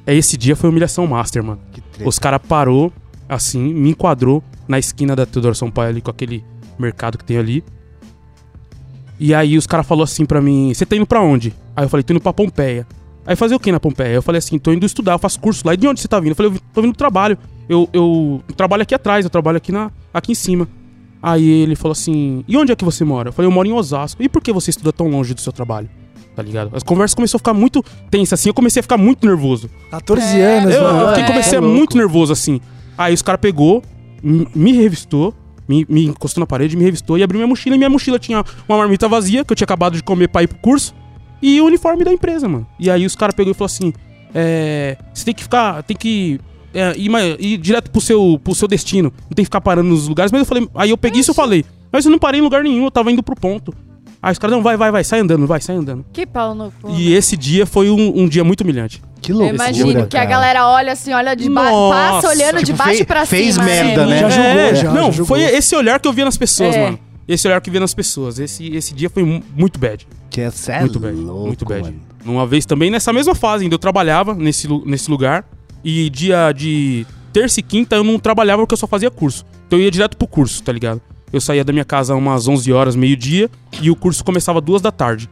É 0.08 0.14
esse 0.16 0.38
dia 0.38 0.56
foi 0.56 0.70
humilhação 0.70 1.06
master, 1.08 1.44
mano. 1.44 1.60
que 1.72 1.82
treta. 1.82 2.08
Os 2.08 2.18
cara 2.20 2.40
parou, 2.40 2.92
assim, 3.28 3.74
me 3.74 3.90
enquadrou 3.90 4.44
na 4.68 4.80
esquina 4.80 5.16
da 5.16 5.26
Teodoro 5.26 5.56
Sampaio 5.56 5.90
ali, 5.90 6.02
com 6.02 6.12
aquele 6.12 6.44
mercado 6.80 7.18
que 7.18 7.26
tem 7.26 7.38
ali. 7.38 7.64
E 9.20 9.34
aí 9.34 9.58
os 9.58 9.66
cara 9.66 9.84
falou 9.84 10.04
assim 10.04 10.26
pra 10.26 10.42
mim, 10.42 10.74
você 10.74 10.86
tá 10.86 10.96
indo 10.96 11.06
pra 11.06 11.22
onde? 11.22 11.54
Aí 11.76 11.86
eu 11.86 11.90
falei, 11.90 12.04
tô 12.04 12.14
indo 12.14 12.20
pra 12.22 12.34
Pompeia. 12.34 12.86
Aí 13.26 13.36
fazer 13.36 13.56
o 13.56 13.60
que 13.60 13.72
na 13.72 13.80
Pompeia? 13.80 14.14
Eu 14.14 14.22
falei 14.22 14.40
assim, 14.40 14.60
tô 14.60 14.72
indo 14.72 14.86
estudar, 14.86 15.14
eu 15.14 15.20
faço 15.20 15.40
curso 15.40 15.64
lá. 15.66 15.74
E 15.74 15.78
de 15.78 15.88
onde 15.88 16.00
você 16.02 16.08
tá 16.08 16.20
vindo? 16.20 16.32
Eu 16.32 16.36
falei, 16.36 16.52
eu 16.54 16.60
tô 16.74 16.82
vindo 16.82 16.92
do 16.94 16.98
trabalho. 16.98 17.38
Eu, 17.68 17.90
eu 17.94 18.42
trabalho 18.56 18.84
aqui 18.84 18.94
atrás, 18.94 19.26
eu 19.26 19.30
trabalho 19.30 19.58
aqui, 19.58 19.72
na, 19.72 19.90
aqui 20.14 20.34
em 20.34 20.36
cima. 20.36 20.68
Aí 21.24 21.44
ele 21.48 21.76
falou 21.76 21.94
assim, 21.94 22.44
e 22.48 22.56
onde 22.56 22.72
é 22.72 22.76
que 22.76 22.86
você 22.86 23.04
mora? 23.04 23.30
Eu 23.30 23.34
falei, 23.34 23.48
eu 23.48 23.52
moro 23.52 23.68
em 23.68 23.72
Osasco. 23.74 24.22
E 24.22 24.30
por 24.30 24.44
que 24.44 24.52
você 24.54 24.70
estuda 24.70 24.92
tão 24.94 25.08
longe 25.08 25.34
do 25.34 25.42
seu 25.42 25.52
trabalho? 25.52 25.90
Tá 26.36 26.44
ligado? 26.44 26.70
As 26.76 26.84
conversas 26.84 27.16
começaram 27.16 27.38
a 27.38 27.40
ficar 27.40 27.54
muito 27.54 27.84
tensas 28.12 28.40
assim, 28.40 28.50
eu 28.50 28.54
comecei 28.54 28.82
a 28.82 28.84
ficar 28.84 28.98
muito 28.98 29.26
nervoso. 29.26 29.70
14 29.90 30.38
É, 30.38 30.60
anos, 30.60 30.76
Eu, 30.76 30.84
mano. 30.84 31.00
eu 31.00 31.08
fiquei, 31.08 31.24
É. 31.24 31.28
comecei 31.28 31.60
louco. 31.60 31.76
muito 31.76 31.98
nervoso 31.98 32.34
assim. 32.34 32.60
Aí 32.98 33.14
os 33.14 33.22
caras 33.22 33.40
pegou, 33.42 33.82
me 34.22 34.74
revistou, 34.74 35.34
me, 35.68 35.86
me 35.90 36.06
encostou 36.06 36.42
na 36.42 36.48
parede, 36.48 36.76
me 36.76 36.84
revistou 36.84 37.18
e 37.18 37.24
abriu 37.24 37.40
minha 37.40 37.48
mochila. 37.48 37.76
E 37.76 37.78
minha 37.78 37.90
mochila 37.90 38.20
tinha 38.20 38.44
uma 38.68 38.78
marmita 38.78 39.08
vazia, 39.08 39.44
que 39.44 39.52
eu 39.52 39.56
tinha 39.56 39.66
acabado 39.66 39.96
de 39.96 40.04
comer 40.04 40.28
pra 40.30 40.44
ir 40.44 40.48
pro 40.48 40.58
curso, 40.60 40.94
e 41.42 41.60
o 41.62 41.66
uniforme 41.66 42.04
da 42.04 42.12
empresa, 42.12 42.48
mano. 42.48 42.68
E 42.80 42.90
aí 42.90 43.06
os 43.06 43.16
caras 43.16 43.36
pegou 43.36 43.52
e 43.52 43.54
falou 43.54 43.68
assim: 43.68 43.94
é, 44.34 44.98
Você 45.14 45.26
tem 45.26 45.34
que 45.34 45.44
ficar, 45.44 45.84
tem 45.84 45.96
que 45.96 46.40
é, 46.74 46.94
ir, 46.98 47.10
ir 47.40 47.58
direto 47.58 47.90
pro 47.90 48.02
seu, 48.02 48.40
pro 48.44 48.54
seu 48.54 48.68
destino. 48.68 49.12
Não 49.24 49.30
tem 49.36 49.44
que 49.44 49.46
ficar 49.46 49.62
parando 49.62 49.90
nos 49.90 50.08
lugares. 50.08 50.32
Mas 50.32 50.42
eu 50.42 50.46
falei, 50.46 50.70
aí 50.76 50.90
eu 50.90 50.98
peguei 50.98 51.22
isso 51.22 51.32
e 51.32 51.34
eu 51.34 51.36
falei, 51.36 51.64
mas 51.92 52.06
eu 52.06 52.12
não 52.12 52.20
parei 52.20 52.42
em 52.42 52.44
lugar 52.44 52.64
nenhum, 52.64 52.84
eu 52.84 52.92
tava 52.92 53.12
indo 53.12 53.24
pro 53.24 53.36
ponto. 53.36 53.74
Aí 54.22 54.32
os 54.32 54.40
caras, 54.40 54.56
não, 54.56 54.64
vai, 54.64 54.76
vai, 54.76 54.92
vai, 54.92 55.04
sai 55.04 55.20
andando, 55.20 55.46
vai, 55.48 55.62
sai 55.62 55.76
andando. 55.76 56.04
Que 56.12 56.26
pau 56.26 56.54
no 56.54 56.72
cu. 56.82 56.90
E 56.90 57.14
esse 57.14 57.38
dia 57.38 57.66
foi 57.66 57.90
um, 57.90 58.24
um 58.24 58.28
dia 58.28 58.44
muito 58.44 58.62
humilhante. 58.62 59.02
Que 59.26 59.32
Eu 59.32 59.38
louco. 59.38 59.56
imagino 59.56 60.08
que 60.08 60.18
a 60.18 60.26
galera 60.26 60.68
olha 60.68 60.92
assim, 60.94 61.12
olha 61.14 61.36
de 61.36 61.50
baixo, 61.50 61.90
passa 61.90 62.28
olhando 62.30 62.60
de 62.60 62.66
Tipo, 62.66 62.78
baixo 62.78 62.94
fez- 62.98 63.06
pra 63.06 63.26
fez 63.26 63.54
cima. 63.56 63.66
merda, 63.66 64.06
né? 64.06 64.20
Já 64.20 64.30
julgou, 64.30 64.52
É, 64.52 64.76
já, 64.76 64.92
Não, 64.94 65.12
já 65.12 65.26
foi 65.26 65.42
esse 65.42 65.76
olhar 65.76 66.00
que 66.00 66.08
eu 66.08 66.14
via 66.14 66.26
nas 66.26 66.38
pessoas, 66.38 66.76
É. 66.76 66.84
mano. 66.84 67.00
Esse 67.28 67.48
olhar 67.48 67.60
que 67.60 67.70
eu 67.70 67.72
via 67.72 67.80
nas 67.82 67.94
pessoas. 67.94 68.38
Esse, 68.38 68.68
esse 68.76 68.94
dia 68.94 69.10
foi 69.10 69.24
mu- 69.24 69.42
muito 69.56 69.80
bad. 69.80 70.08
Que 70.30 70.42
é 70.42 70.52
sério. 70.52 70.82
muito 70.82 71.00
bad. 71.00 71.16
louco, 71.18 71.48
muito 71.48 71.66
bad. 71.66 71.82
mano. 71.82 72.00
Uma 72.24 72.46
vez 72.46 72.66
também, 72.68 72.92
nessa 72.92 73.12
mesma 73.12 73.34
fase, 73.34 73.64
ainda 73.64 73.74
eu 73.76 73.80
trabalhava 73.80 74.36
nesse, 74.36 74.68
nesse 74.86 75.10
lugar. 75.10 75.44
E 75.84 76.10
dia 76.12 76.52
de 76.52 77.06
terça 77.34 77.60
e 77.60 77.64
quinta 77.64 77.96
eu 77.96 78.04
não 78.04 78.18
trabalhava 78.20 78.62
porque 78.62 78.74
eu 78.74 78.78
só 78.78 78.86
fazia 78.88 79.10
curso. 79.10 79.44
Então 79.68 79.80
eu 79.80 79.86
ia 79.86 79.92
direto 79.92 80.16
pro 80.18 80.28
curso, 80.28 80.62
tá 80.62 80.72
ligado? 80.72 81.02
Eu 81.34 81.42
saía 81.42 81.64
da 81.64 81.74
minha 81.74 81.84
casa 81.86 82.14
umas 82.16 82.48
11 82.48 82.72
horas, 82.72 82.96
meio-dia, 82.96 83.50
e 83.82 83.90
o 83.90 83.96
curso 83.96 84.24
começava 84.24 84.62
duas 84.62 84.82
da 84.82 84.92
tarde. 84.92 85.28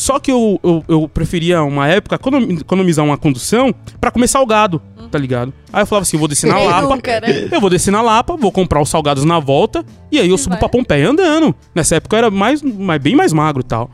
Só 0.00 0.18
que 0.18 0.32
eu, 0.32 0.58
eu, 0.64 0.84
eu 0.88 1.08
preferia, 1.08 1.62
uma 1.62 1.86
época, 1.86 2.14
econom- 2.16 2.52
economizar 2.52 3.04
uma 3.04 3.18
condução 3.18 3.74
pra 4.00 4.10
comer 4.10 4.28
salgado, 4.28 4.80
tá 5.10 5.18
ligado? 5.18 5.52
Aí 5.70 5.82
eu 5.82 5.86
falava 5.86 6.02
assim, 6.04 6.16
eu 6.16 6.18
vou 6.20 6.26
descer 6.28 6.46
na 6.48 6.58
Lapa, 6.58 6.88
nunca, 6.96 7.20
né? 7.20 7.48
eu 7.52 7.60
vou 7.60 7.68
descer 7.68 7.90
na 7.90 8.00
Lapa, 8.00 8.34
vou 8.34 8.50
comprar 8.50 8.80
os 8.80 8.88
salgados 8.88 9.26
na 9.26 9.38
volta, 9.38 9.84
e 10.10 10.18
aí 10.18 10.30
eu 10.30 10.38
subo 10.38 10.50
vai. 10.52 10.58
pra 10.60 10.68
Pompeia 10.70 11.10
andando. 11.10 11.54
Nessa 11.74 11.96
época 11.96 12.16
eu 12.16 12.18
era 12.18 12.30
mais, 12.30 12.62
mais, 12.62 12.98
bem 13.02 13.14
mais 13.14 13.30
magro 13.34 13.60
e 13.60 13.64
tal. 13.64 13.90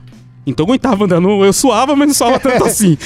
Então 0.46 0.64
eu 0.64 0.68
aguentava 0.70 1.04
andando, 1.06 1.44
eu 1.44 1.52
suava, 1.52 1.96
mas 1.96 2.06
não 2.06 2.14
suava 2.14 2.38
tanto 2.38 2.62
assim. 2.70 2.96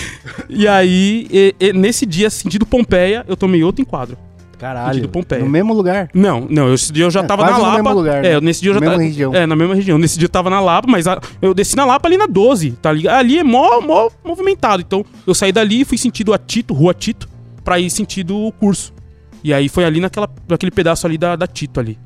E 0.50 0.68
aí, 0.68 1.26
e- 1.30 1.54
e 1.58 1.72
nesse 1.72 2.04
dia, 2.04 2.28
sentido 2.28 2.66
Pompeia, 2.66 3.24
eu 3.26 3.34
tomei 3.34 3.64
outro 3.64 3.80
enquadro. 3.80 4.18
Caralho. 4.60 4.94
Sentido 4.94 5.08
Pompeia. 5.10 5.42
No 5.42 5.48
mesmo 5.48 5.72
lugar. 5.72 6.10
Não, 6.12 6.46
não, 6.50 6.72
esse 6.74 6.92
dia 6.92 7.04
eu 7.04 7.10
já 7.10 7.20
É, 7.20 7.22
tava 7.22 7.44
na 7.44 7.52
no 7.56 7.62
Lapa. 7.62 7.82
mesmo 7.82 7.92
lugar, 7.98 8.24
é, 8.24 8.34
né? 8.34 8.40
nesse 8.40 8.60
dia 8.60 8.70
eu 8.70 8.74
já 8.74 8.80
Mesma 8.80 8.94
tava. 8.96 9.04
região. 9.04 9.34
É, 9.34 9.46
na 9.46 9.56
mesma 9.56 9.74
região. 9.74 9.96
Nesse 9.98 10.18
dia 10.18 10.26
eu 10.26 10.30
tava 10.30 10.50
na 10.50 10.60
Lapa, 10.60 10.86
mas 10.90 11.06
a- 11.06 11.18
eu 11.40 11.54
desci 11.54 11.74
na 11.76 11.84
Lapa 11.86 12.06
ali 12.06 12.18
na 12.18 12.26
12, 12.26 12.72
tá 12.72 12.92
ligado? 12.92 13.16
Ali 13.16 13.38
é 13.38 13.42
mó, 13.42 13.80
mó 13.80 14.10
movimentado. 14.24 14.82
Então 14.82 15.02
eu 15.26 15.34
saí 15.34 15.50
dali 15.50 15.80
e 15.80 15.84
fui 15.84 15.96
sentido 15.96 16.34
a 16.34 16.38
Tito, 16.38 16.74
Rua 16.74 16.92
Tito, 16.92 17.26
pra 17.64 17.80
ir 17.80 17.88
sentido 17.90 18.36
o 18.36 18.52
curso. 18.52 18.92
E 19.42 19.54
aí 19.54 19.68
foi 19.70 19.84
ali 19.86 19.98
naquela, 20.00 20.28
naquele 20.46 20.70
pedaço 20.70 21.06
ali 21.06 21.16
da, 21.16 21.34
da 21.36 21.46
Tito 21.46 21.80
ali. 21.80 21.98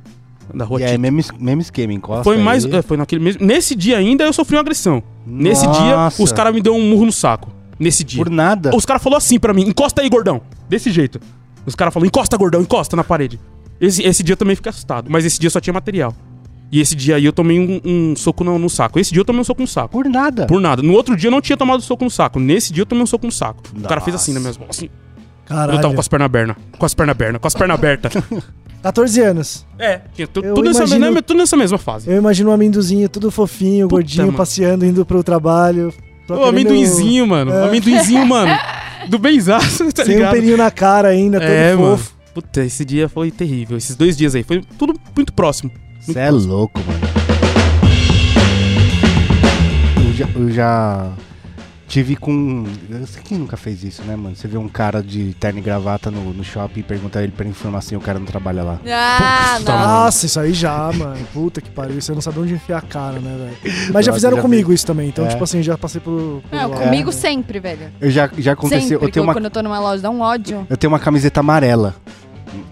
Da 0.54 0.64
Rua 0.64 0.80
E 0.80 0.86
Tito. 0.86 1.00
mesmo, 1.00 1.18
es- 1.20 1.30
mesmo 1.36 1.60
esquema, 1.62 1.92
encosta 1.92 2.22
Foi 2.22 2.36
mais. 2.38 2.64
é, 2.66 2.82
foi 2.82 2.96
naquele 2.96 3.20
mesmo. 3.24 3.44
Nesse 3.44 3.74
dia 3.74 3.98
ainda 3.98 4.22
eu 4.24 4.32
sofri 4.32 4.54
uma 4.54 4.60
agressão. 4.60 5.02
Nesse 5.26 5.66
Nossa. 5.66 5.82
dia, 5.82 6.24
os 6.24 6.30
caras 6.32 6.54
me 6.54 6.60
deu 6.62 6.74
um 6.76 6.82
murro 6.90 7.06
no 7.06 7.12
saco. 7.12 7.50
Nesse 7.80 8.04
dia. 8.04 8.22
Por 8.22 8.30
nada. 8.30 8.70
Os 8.76 8.86
caras 8.86 9.02
falaram 9.02 9.18
assim 9.18 9.40
pra 9.40 9.52
mim: 9.52 9.62
encosta 9.62 10.00
aí, 10.02 10.08
gordão. 10.08 10.40
Desse 10.68 10.92
jeito. 10.92 11.18
Os 11.66 11.74
caras 11.74 11.92
falaram: 11.92 12.06
encosta, 12.06 12.36
gordão, 12.36 12.60
encosta 12.60 12.96
na 12.96 13.04
parede. 13.04 13.40
Esse, 13.80 14.02
esse 14.02 14.22
dia 14.22 14.32
eu 14.32 14.36
também 14.36 14.54
fiquei 14.56 14.70
assustado. 14.70 15.10
Mas 15.10 15.24
esse 15.24 15.38
dia 15.40 15.50
só 15.50 15.60
tinha 15.60 15.74
material. 15.74 16.14
E 16.72 16.80
esse 16.80 16.94
dia 16.94 17.16
aí 17.16 17.24
eu 17.24 17.32
tomei 17.32 17.60
um, 17.60 17.80
um 17.84 18.16
soco 18.16 18.42
no, 18.42 18.58
no 18.58 18.68
saco. 18.68 18.98
Esse 18.98 19.12
dia 19.12 19.20
eu 19.20 19.24
tomei 19.24 19.40
um 19.40 19.44
soco 19.44 19.60
no 19.60 19.66
saco. 19.68 19.90
Por 19.90 20.06
nada. 20.08 20.46
Por 20.46 20.60
nada. 20.60 20.82
No 20.82 20.92
outro 20.92 21.16
dia 21.16 21.28
eu 21.28 21.30
não 21.30 21.40
tinha 21.40 21.56
tomado 21.56 21.80
soco 21.82 22.02
no 22.04 22.10
saco. 22.10 22.40
Nesse 22.40 22.72
dia 22.72 22.82
eu 22.82 22.86
tomei 22.86 23.04
um 23.04 23.06
soco 23.06 23.26
no 23.26 23.32
saco. 23.32 23.62
O 23.76 23.82
cara 23.82 24.00
fez 24.00 24.16
assim 24.16 24.32
na 24.32 24.40
minha 24.40 24.52
mãos. 24.58 24.70
Assim. 24.70 24.88
Caralho. 25.44 25.78
Eu 25.78 25.80
tava 25.80 25.94
com 25.94 26.00
as 26.00 26.08
pernas 26.08 26.26
abertas. 26.26 26.56
Com 26.78 26.86
as 26.86 26.94
pernas 26.94 27.12
abertas. 27.14 27.40
Com 27.40 27.46
as 27.46 27.54
pernas 27.54 27.74
abertas. 27.76 28.12
14 28.82 29.20
anos. 29.22 29.66
é. 29.78 30.02
Tinha 30.14 30.26
tudo, 30.26 30.62
nessa, 30.62 30.84
imagino- 30.84 31.10
né, 31.12 31.22
tudo 31.22 31.38
nessa 31.38 31.56
mesma 31.56 31.78
fase. 31.78 32.10
Eu 32.10 32.18
imagino 32.18 32.50
um 32.50 32.52
amendozinho 32.52 33.08
tudo 33.08 33.30
fofinho, 33.30 33.88
Puta, 33.88 33.96
gordinho, 34.02 34.26
mano. 34.26 34.36
passeando, 34.36 34.84
indo 34.84 35.06
pro 35.06 35.24
trabalho. 35.24 35.90
Ô, 36.28 36.44
amendoinzinho, 36.44 37.26
mano. 37.26 37.50
É. 37.50 37.66
Amendoinzinho, 37.68 38.26
mano. 38.26 38.52
Do 39.08 39.18
benzaço, 39.18 39.92
tá 39.92 40.04
Sem 40.04 40.14
um 40.14 40.18
ligado? 40.18 40.32
pelinho 40.32 40.56
na 40.56 40.70
cara 40.70 41.08
ainda, 41.08 41.38
todo 41.40 41.48
é, 41.50 41.74
mano. 41.74 41.96
fofo. 41.98 42.14
Puta, 42.34 42.64
esse 42.64 42.84
dia 42.84 43.08
foi 43.08 43.30
terrível. 43.30 43.76
Esses 43.76 43.94
dois 43.96 44.16
dias 44.16 44.34
aí. 44.34 44.42
Foi 44.42 44.60
tudo 44.78 44.98
muito 45.14 45.32
próximo. 45.32 45.70
Você 46.00 46.18
é 46.18 46.30
louco, 46.30 46.80
mano. 46.80 47.00
Eu 50.06 50.12
já, 50.12 50.28
eu 50.34 50.50
já 50.50 51.12
tive 51.94 52.16
com. 52.16 52.64
Eu 52.90 53.06
sei 53.06 53.22
quem 53.22 53.38
nunca 53.38 53.56
fez 53.56 53.84
isso, 53.84 54.02
né, 54.02 54.16
mano? 54.16 54.34
Você 54.34 54.48
vê 54.48 54.58
um 54.58 54.66
cara 54.68 55.00
de 55.00 55.32
terno 55.38 55.60
e 55.60 55.62
gravata 55.62 56.10
no, 56.10 56.34
no 56.34 56.42
shopping 56.42 56.80
e 56.80 56.82
pergunta 56.82 57.22
ele 57.22 57.30
pra 57.30 57.46
informação 57.46 57.94
e 57.96 57.96
o 57.96 58.00
cara 58.04 58.18
não 58.18 58.26
trabalha 58.26 58.64
lá. 58.64 58.80
Ah, 58.90 59.54
Puta, 59.58 59.72
não. 59.72 59.78
Nossa, 59.86 60.26
isso 60.26 60.40
aí 60.40 60.52
já, 60.52 60.90
mano. 60.92 61.24
Puta 61.32 61.60
que 61.60 61.70
pariu. 61.70 62.00
Você 62.00 62.12
não 62.12 62.20
sabe 62.20 62.40
onde 62.40 62.52
enfiar 62.54 62.78
a 62.78 62.82
cara, 62.82 63.20
né, 63.20 63.52
velho? 63.62 63.92
Mas 63.92 64.04
já 64.04 64.12
fizeram 64.12 64.34
já 64.36 64.42
comigo 64.42 64.72
isso 64.72 64.84
também. 64.84 65.08
Então, 65.08 65.24
É. 65.24 65.28
tipo 65.28 65.44
assim, 65.44 65.62
já 65.62 65.78
passei 65.78 66.00
por. 66.00 66.42
por 66.50 66.56
Não, 66.56 66.68
lá. 66.70 66.80
comigo 66.80 67.12
sempre, 67.12 67.60
velho. 67.60 67.92
Eu 68.00 68.10
já, 68.10 68.28
já 68.38 68.54
aconteceu. 68.54 68.88
sempre. 68.88 69.06
Eu 69.06 69.12
tenho, 69.12 69.24
uma, 69.24 69.32
Quando 69.32 69.44
eu 69.44 69.50
tô 69.52 69.62
numa 69.62 69.78
loja, 69.78 70.02
dá 70.02 70.10
um 70.10 70.20
ódio. 70.20 70.66
eu 70.68 70.76
tenho 70.76 70.92
uma 70.92 70.98
camiseta 70.98 71.38
amarela. 71.38 71.94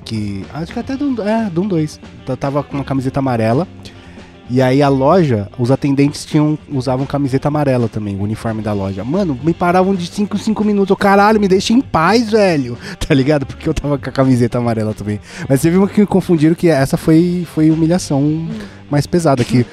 Que. 0.04 0.44
Acho 0.52 0.72
que 0.72 0.80
até 0.80 0.96
de 0.96 1.04
um, 1.04 1.14
é, 1.22 1.48
de 1.48 1.60
um 1.60 1.68
dois. 1.68 2.00
Eu 2.26 2.36
tava 2.36 2.60
com 2.64 2.74
uma 2.76 2.84
camiseta 2.84 3.20
amarela. 3.20 3.68
E 4.50 4.60
aí 4.60 4.82
a 4.82 4.88
loja, 4.88 5.48
os 5.58 5.70
atendentes 5.70 6.24
tinham, 6.24 6.58
usavam 6.68 7.06
camiseta 7.06 7.48
amarela 7.48 7.88
também, 7.88 8.16
o 8.16 8.22
uniforme 8.22 8.60
da 8.60 8.72
loja. 8.72 9.04
Mano, 9.04 9.38
me 9.42 9.54
paravam 9.54 9.94
de 9.94 10.06
5 10.06 10.36
em 10.36 10.40
5 10.40 10.64
minutos. 10.64 10.90
Eu, 10.90 10.96
caralho, 10.96 11.40
me 11.40 11.48
deixa 11.48 11.72
em 11.72 11.80
paz, 11.80 12.30
velho. 12.30 12.76
Tá 13.02 13.14
ligado? 13.14 13.44
Porque 13.44 13.68
eu 13.68 13.74
tava 13.74 13.98
com 13.98 14.08
a 14.08 14.12
camiseta 14.12 14.58
amarela 14.58 14.94
também. 14.94 15.20
Mas 15.48 15.60
teve 15.60 15.76
uma 15.76 15.88
que 15.88 16.00
me 16.00 16.06
confundiram 16.06 16.54
que 16.54 16.68
essa 16.68 16.96
foi, 16.96 17.46
foi 17.54 17.70
humilhação 17.70 18.48
mais 18.90 19.06
pesada. 19.06 19.44
Que 19.44 19.66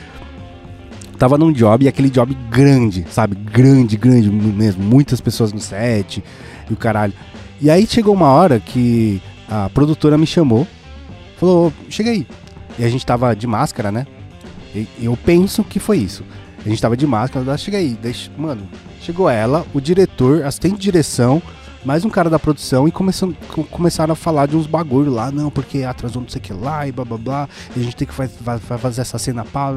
tava 1.18 1.38
num 1.38 1.52
job, 1.52 1.86
e 1.86 1.88
aquele 1.88 2.10
job 2.10 2.36
grande, 2.50 3.06
sabe? 3.12 3.36
Grande, 3.36 3.98
grande 3.98 4.30
mesmo. 4.32 4.84
Muitas 4.84 5.22
pessoas 5.22 5.54
no 5.54 5.60
set 5.60 6.24
e 6.70 6.74
o 6.74 6.78
caralho. 6.78 7.14
E 7.62 7.70
aí 7.70 7.86
chegou 7.86 8.14
uma 8.14 8.28
hora 8.28 8.60
que 8.60 9.22
a 9.50 9.70
produtora 9.70 10.18
me 10.18 10.26
chamou, 10.26 10.66
falou, 11.38 11.74
chega 11.90 12.12
aí. 12.12 12.26
E 12.78 12.84
a 12.84 12.90
gente 12.90 13.06
tava 13.06 13.36
de 13.36 13.46
máscara, 13.46 13.92
né? 13.92 14.08
Eu 15.02 15.18
penso 15.18 15.64
que 15.64 15.80
foi 15.80 15.98
isso. 15.98 16.24
A 16.66 16.70
gente 16.70 16.82
tava 16.82 16.96
de 16.98 17.08
máscara, 17.08 17.46
ela 17.46 17.58
chega 17.58 17.78
aí, 17.78 17.98
deixa. 18.02 18.30
Mano, 18.38 18.68
chegou 19.02 19.30
ela, 19.30 19.66
o 19.74 19.80
diretor, 19.80 20.44
assistente 20.44 20.76
de 20.76 20.82
direção, 20.82 21.42
mais 21.86 22.04
um 22.04 22.10
cara 22.10 22.30
da 22.30 22.38
produção 22.38 22.88
e 22.88 22.92
começam, 22.92 23.34
co- 23.48 23.64
começaram 23.64 24.12
a 24.12 24.16
falar 24.16 24.46
de 24.48 24.58
uns 24.58 24.68
bagulho 24.68 25.10
lá, 25.12 25.32
não, 25.32 25.50
porque 25.50 25.84
atrasou 25.84 26.22
não 26.22 26.28
sei 26.30 26.40
o 26.40 26.42
que 26.42 26.54
lá 26.54 26.86
e 26.88 26.92
blá 26.92 27.06
blá 27.06 27.18
blá, 27.18 27.50
e 27.76 27.80
a 27.80 27.84
gente 27.84 27.96
tem 27.96 28.08
que 28.08 28.14
faz, 28.14 28.32
vai, 28.42 28.58
vai 28.58 28.78
fazer 28.78 29.02
essa 29.02 29.18
cena 29.18 29.46
pá. 29.46 29.72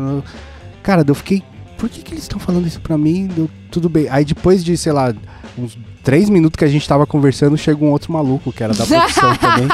Cara, 0.82 1.04
eu 1.06 1.14
fiquei. 1.14 1.42
Por 1.78 1.88
que, 1.88 2.00
que 2.02 2.12
eles 2.14 2.24
estão 2.24 2.38
falando 2.38 2.66
isso 2.66 2.80
pra 2.80 2.96
mim? 2.98 3.26
Deu 3.26 3.48
tudo 3.70 3.88
bem. 3.88 4.06
Aí 4.08 4.24
depois 4.24 4.64
de, 4.64 4.76
sei 4.76 4.92
lá, 4.92 5.12
uns 5.58 5.76
três 6.04 6.28
minutos 6.28 6.56
que 6.58 6.64
a 6.64 6.68
gente 6.68 6.86
tava 6.86 7.06
conversando, 7.06 7.56
chega 7.56 7.84
um 7.84 7.90
outro 7.90 8.12
maluco 8.12 8.52
que 8.52 8.62
era 8.62 8.72
da 8.74 8.84
produção 8.86 9.34
também. 9.38 9.68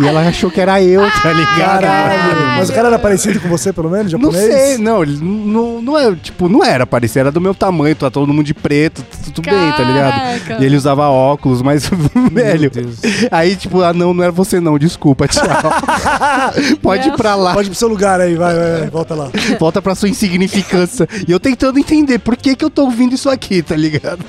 E 0.00 0.06
ela 0.06 0.26
achou 0.26 0.50
que 0.50 0.60
era 0.60 0.82
eu, 0.82 1.02
tá 1.22 1.32
ligado? 1.32 1.80
Caralho. 1.82 2.46
Mas 2.58 2.70
o 2.70 2.72
cara 2.72 2.88
era 2.88 2.98
parecido 2.98 3.40
com 3.40 3.48
você, 3.48 3.72
pelo 3.72 3.90
menos? 3.90 4.10
Não 4.12 4.20
Japonês? 4.20 4.52
sei, 4.54 4.78
não, 4.78 5.02
ele 5.02 5.18
não, 5.22 5.82
não 5.82 5.98
é, 5.98 6.14
tipo, 6.14 6.48
não 6.48 6.64
era 6.64 6.86
parecer, 6.86 7.20
era 7.20 7.30
do 7.30 7.40
meu 7.40 7.54
tamanho, 7.54 7.94
tá 7.94 8.10
todo 8.10 8.32
mundo 8.32 8.44
de 8.44 8.54
preto, 8.54 9.04
tudo 9.34 9.42
bem, 9.42 9.72
tá 9.72 9.82
ligado? 9.84 10.12
Caraca. 10.44 10.62
E 10.62 10.66
ele 10.66 10.76
usava 10.76 11.08
óculos, 11.08 11.60
mas, 11.60 11.90
velho, 12.32 12.70
Deus. 12.70 13.00
aí, 13.30 13.54
tipo, 13.54 13.82
ah, 13.82 13.92
não, 13.92 14.14
não 14.14 14.22
era 14.24 14.32
você 14.32 14.60
não, 14.60 14.78
desculpa, 14.78 15.28
tchau. 15.28 15.44
Pode 16.80 17.08
ir 17.08 17.16
pra 17.16 17.34
lá, 17.34 17.52
Pode 17.52 17.68
ir 17.68 17.70
pro 17.70 17.78
seu 17.78 17.88
lugar 17.88 18.20
aí, 18.20 18.34
vai, 18.34 18.54
vai, 18.54 18.80
vai, 18.80 18.90
volta 18.90 19.14
lá. 19.14 19.30
volta 19.58 19.82
pra 19.82 19.94
sua 19.94 20.08
insignificância. 20.08 21.06
E 21.28 21.30
eu 21.30 21.38
tentando 21.38 21.78
entender 21.78 22.18
por 22.18 22.36
que 22.36 22.56
que 22.56 22.64
eu 22.64 22.70
tô 22.70 22.84
ouvindo 22.84 23.14
isso 23.14 23.28
aqui, 23.28 23.62
tá 23.62 23.76
ligado? 23.76 24.24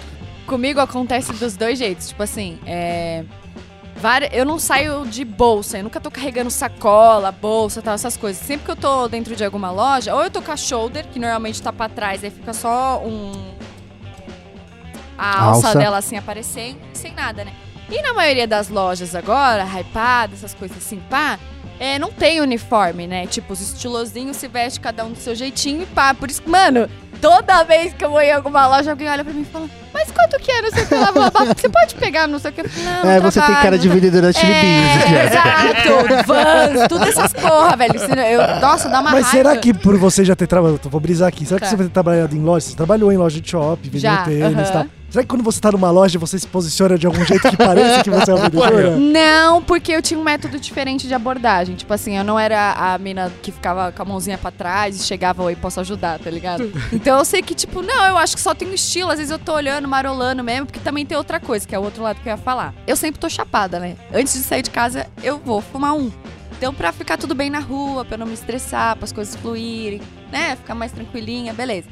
Comigo 0.45 0.80
acontece 0.82 1.32
dos 1.34 1.56
dois 1.56 1.80
jeitos. 1.80 2.10
Tipo 2.10 2.23
assim, 2.23 2.58
é. 2.65 3.23
Eu 4.32 4.46
não 4.46 4.60
saio 4.60 5.06
de 5.06 5.24
bolsa, 5.24 5.78
eu 5.78 5.84
nunca 5.84 6.00
tô 6.00 6.12
carregando 6.12 6.52
sacola, 6.52 7.32
bolsa, 7.32 7.82
tal, 7.82 7.94
essas 7.94 8.18
coisas. 8.18 8.46
Sempre 8.46 8.66
que 8.66 8.72
eu 8.72 8.76
tô 8.76 9.08
dentro 9.08 9.36
de 9.36 9.46
alguma 9.46 9.72
loja, 9.72 10.13
ou 10.13 10.24
eu 10.24 10.30
tô 10.30 10.42
com 10.42 10.52
a 10.52 10.58
shoulder, 10.58 11.06
que 11.08 11.20
normalmente 11.20 11.62
tá 11.62 11.72
pra 11.72 11.88
trás, 11.88 12.24
aí 12.24 12.30
fica 12.30 12.54
só 12.54 13.02
um. 13.04 13.32
A 15.18 15.44
alça, 15.44 15.68
Alça. 15.68 15.80
dela 15.80 15.98
assim 15.98 16.18
aparecendo, 16.18 16.80
sem 16.94 17.13
nada, 17.13 17.46
né? 17.46 17.54
E 17.89 18.02
na 18.02 18.13
maioria 18.13 18.48
das 18.48 18.70
lojas 18.70 19.16
agora, 19.16 19.63
hypada, 19.63 20.34
essas 20.34 20.54
coisas 20.54 20.78
assim, 20.78 21.00
pá, 21.10 21.38
é, 21.80 22.00
não 22.00 22.12
tem 22.12 22.42
uniforme, 22.42 23.08
né? 23.08 23.28
Tipo, 23.28 23.54
os 23.54 23.62
estilosinhos 23.62 24.38
se 24.38 24.48
veste 24.48 24.80
cada 24.80 25.06
um 25.06 25.12
do 25.12 25.20
seu 25.20 25.36
jeitinho 25.36 25.84
e 25.84 25.86
pá. 25.86 26.13
Por 26.13 26.30
isso 26.30 26.42
que, 26.42 26.50
mano, 26.50 26.89
toda 27.22 27.63
vez 27.63 27.94
que 27.94 28.04
eu 28.04 28.10
vou 28.10 28.22
em 28.22 28.32
alguma 28.32 28.68
loja, 28.68 28.92
alguém 28.92 29.08
olha 29.10 29.24
pra 29.24 29.34
mim 29.34 29.42
e 29.42 29.46
fala, 29.46 29.70
mas 29.94 30.12
quanto 30.12 30.40
que 30.40 30.52
é? 30.52 30.62
Não 30.62 30.72
sei 30.72 30.84
o 30.84 30.88
que 30.88 30.96
lá, 30.96 31.12
blá, 31.12 31.30
blá, 31.30 31.46
você 31.56 31.70
pode 31.70 31.96
pegar, 31.96 32.28
não 32.28 32.40
sei 32.40 32.52
o 32.52 32.54
que. 32.54 32.64
Não, 32.80 33.10
é, 33.10 33.20
você 33.20 33.40
tem 33.42 33.56
cara 33.56 33.78
de 33.78 33.88
vendedora 33.90 34.32
de 34.34 34.40
chili 34.40 34.52
beans, 34.54 35.04
é, 35.12 35.26
exato, 35.28 36.26
vans, 36.28 36.88
tudo 36.88 37.04
essas 37.06 37.34
porra, 37.34 37.76
velho. 37.76 37.94
Eu, 37.96 38.60
nossa, 38.60 38.90
dá 38.90 39.00
uma 39.02 39.12
Mas 39.12 39.26
raiva. 39.26 39.50
será 39.50 39.58
que 39.58 39.74
por 39.74 39.98
você 39.98 40.24
já 40.26 40.36
ter 40.36 40.48
trabalhado, 40.48 40.90
vou 40.90 41.00
brisar 41.02 41.28
aqui, 41.28 41.46
será 41.46 41.60
que 41.60 41.66
Tá. 41.66 41.70
você 41.70 41.76
vai 41.76 41.86
ter 41.88 41.92
trabalhado 41.94 42.36
em 42.36 42.42
loja? 42.42 42.66
Você 42.68 42.76
trabalhou 42.76 43.12
em 43.12 43.18
loja 43.18 43.40
de 43.40 43.50
shopping, 43.50 43.90
vendendo 43.90 44.02
Já, 44.02 44.24
tênis 44.24 44.42
e 44.42 44.62
aham. 44.62 44.72
tal. 44.72 44.86
Será 45.10 45.22
que 45.24 45.30
quando 45.30 45.44
você 45.44 45.62
tá 45.62 45.72
numa 45.72 45.92
loja 45.92 46.18
você 46.18 46.40
se 46.40 46.48
posiciona 46.48 46.98
de 46.98 47.06
algum 47.06 47.24
jeito 47.24 47.48
que 47.48 47.56
pareça 47.56 48.02
que 48.04 48.10
você 48.10 48.32
é 48.32 48.34
uma 48.34 48.46
vendedora? 48.50 48.98
Não, 48.98 49.62
porque 49.62 49.92
eu 49.92 50.02
tinha 50.02 50.20
um 50.20 50.24
método 50.24 50.60
diferente 50.60 51.08
de 51.08 51.14
abordagem. 51.14 51.76
Tipo 51.76 51.94
assim, 51.94 52.18
eu 52.18 52.24
não 52.24 52.40
era 52.40 52.72
a 52.74 52.98
mina 52.98 53.32
que 53.44 53.52
ficava 53.52 53.92
com 53.92 54.02
a 54.02 54.06
mãozinha 54.06 54.40
pra 54.40 54.50
trás 54.50 55.00
e 55.00 55.04
chegava, 55.06 55.44
oi, 55.44 55.56
posso 55.56 55.80
ajudar, 55.80 56.18
tá 56.18 56.32
ligado? 56.32 56.64
Então 56.92 57.20
eu 57.20 57.26
sei 57.26 57.44
que, 57.44 57.54
tipo, 57.54 57.84
não, 57.84 58.06
eu 58.08 58.18
acho 58.18 58.36
que 58.36 58.42
só 58.42 58.56
tem 58.56 58.68
um 58.68 58.74
estilo. 58.74 59.12
Às 59.12 59.18
vezes 59.18 59.30
eu 59.32 59.38
tô 59.38 59.54
olhando, 59.54 59.83
marolando 59.88 60.43
mesmo, 60.43 60.65
porque 60.65 60.80
também 60.80 61.06
tem 61.06 61.17
outra 61.17 61.39
coisa, 61.39 61.67
que 61.67 61.76
é 61.76 61.80
o 61.80 61.84
outro 61.84 62.04
lado 62.04 62.19
que 62.22 62.28
eu 62.28 62.32
ia 62.32 62.38
falar. 62.38 62.74
Eu 62.88 62.96
sempre 62.96 63.19
tô 63.19 63.30
chapada, 63.30 63.80
né? 63.80 63.96
Antes 64.13 64.34
de 64.34 64.39
sair 64.39 64.62
de 64.62 64.69
casa, 64.69 65.08
eu 65.22 65.38
vou 65.38 65.62
fumar 65.62 65.93
um. 65.93 66.12
Então, 66.58 66.74
pra 66.74 66.91
ficar 66.91 67.17
tudo 67.17 67.36
bem 67.36 67.50
na 67.50 67.60
rua, 67.60 68.06
pra 68.06 68.17
não 68.17 68.26
me 68.26 68.34
estressar, 68.34 68.96
para 68.96 69.06
as 69.06 69.12
coisas 69.12 69.36
fluírem, 69.36 70.02
né? 70.32 70.56
Ficar 70.56 70.76
mais 70.76 70.91
tranquilinha, 70.91 71.54
beleza. 71.54 71.88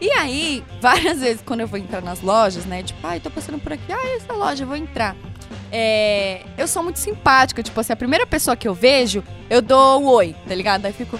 E 0.00 0.10
aí, 0.12 0.64
várias 0.80 1.20
vezes 1.20 1.42
quando 1.44 1.60
eu 1.60 1.66
vou 1.66 1.78
entrar 1.78 2.00
nas 2.00 2.20
lojas, 2.20 2.64
né? 2.64 2.82
Tipo, 2.82 3.06
ai, 3.06 3.20
tô 3.20 3.30
passando 3.30 3.58
por 3.58 3.72
aqui, 3.72 3.92
ah, 3.92 4.16
essa 4.16 4.32
loja, 4.32 4.64
eu 4.64 4.68
vou 4.68 4.76
entrar. 4.76 5.16
É, 5.70 6.42
eu 6.56 6.68
sou 6.68 6.82
muito 6.82 6.98
simpática, 6.98 7.62
tipo 7.62 7.78
assim, 7.80 7.92
a 7.92 7.96
primeira 7.96 8.26
pessoa 8.26 8.56
que 8.56 8.66
eu 8.68 8.74
vejo, 8.74 9.24
eu 9.50 9.60
dou 9.60 10.02
o 10.02 10.06
oi, 10.12 10.34
tá 10.46 10.54
ligado? 10.54 10.86
Aí 10.86 10.92
fico, 10.92 11.18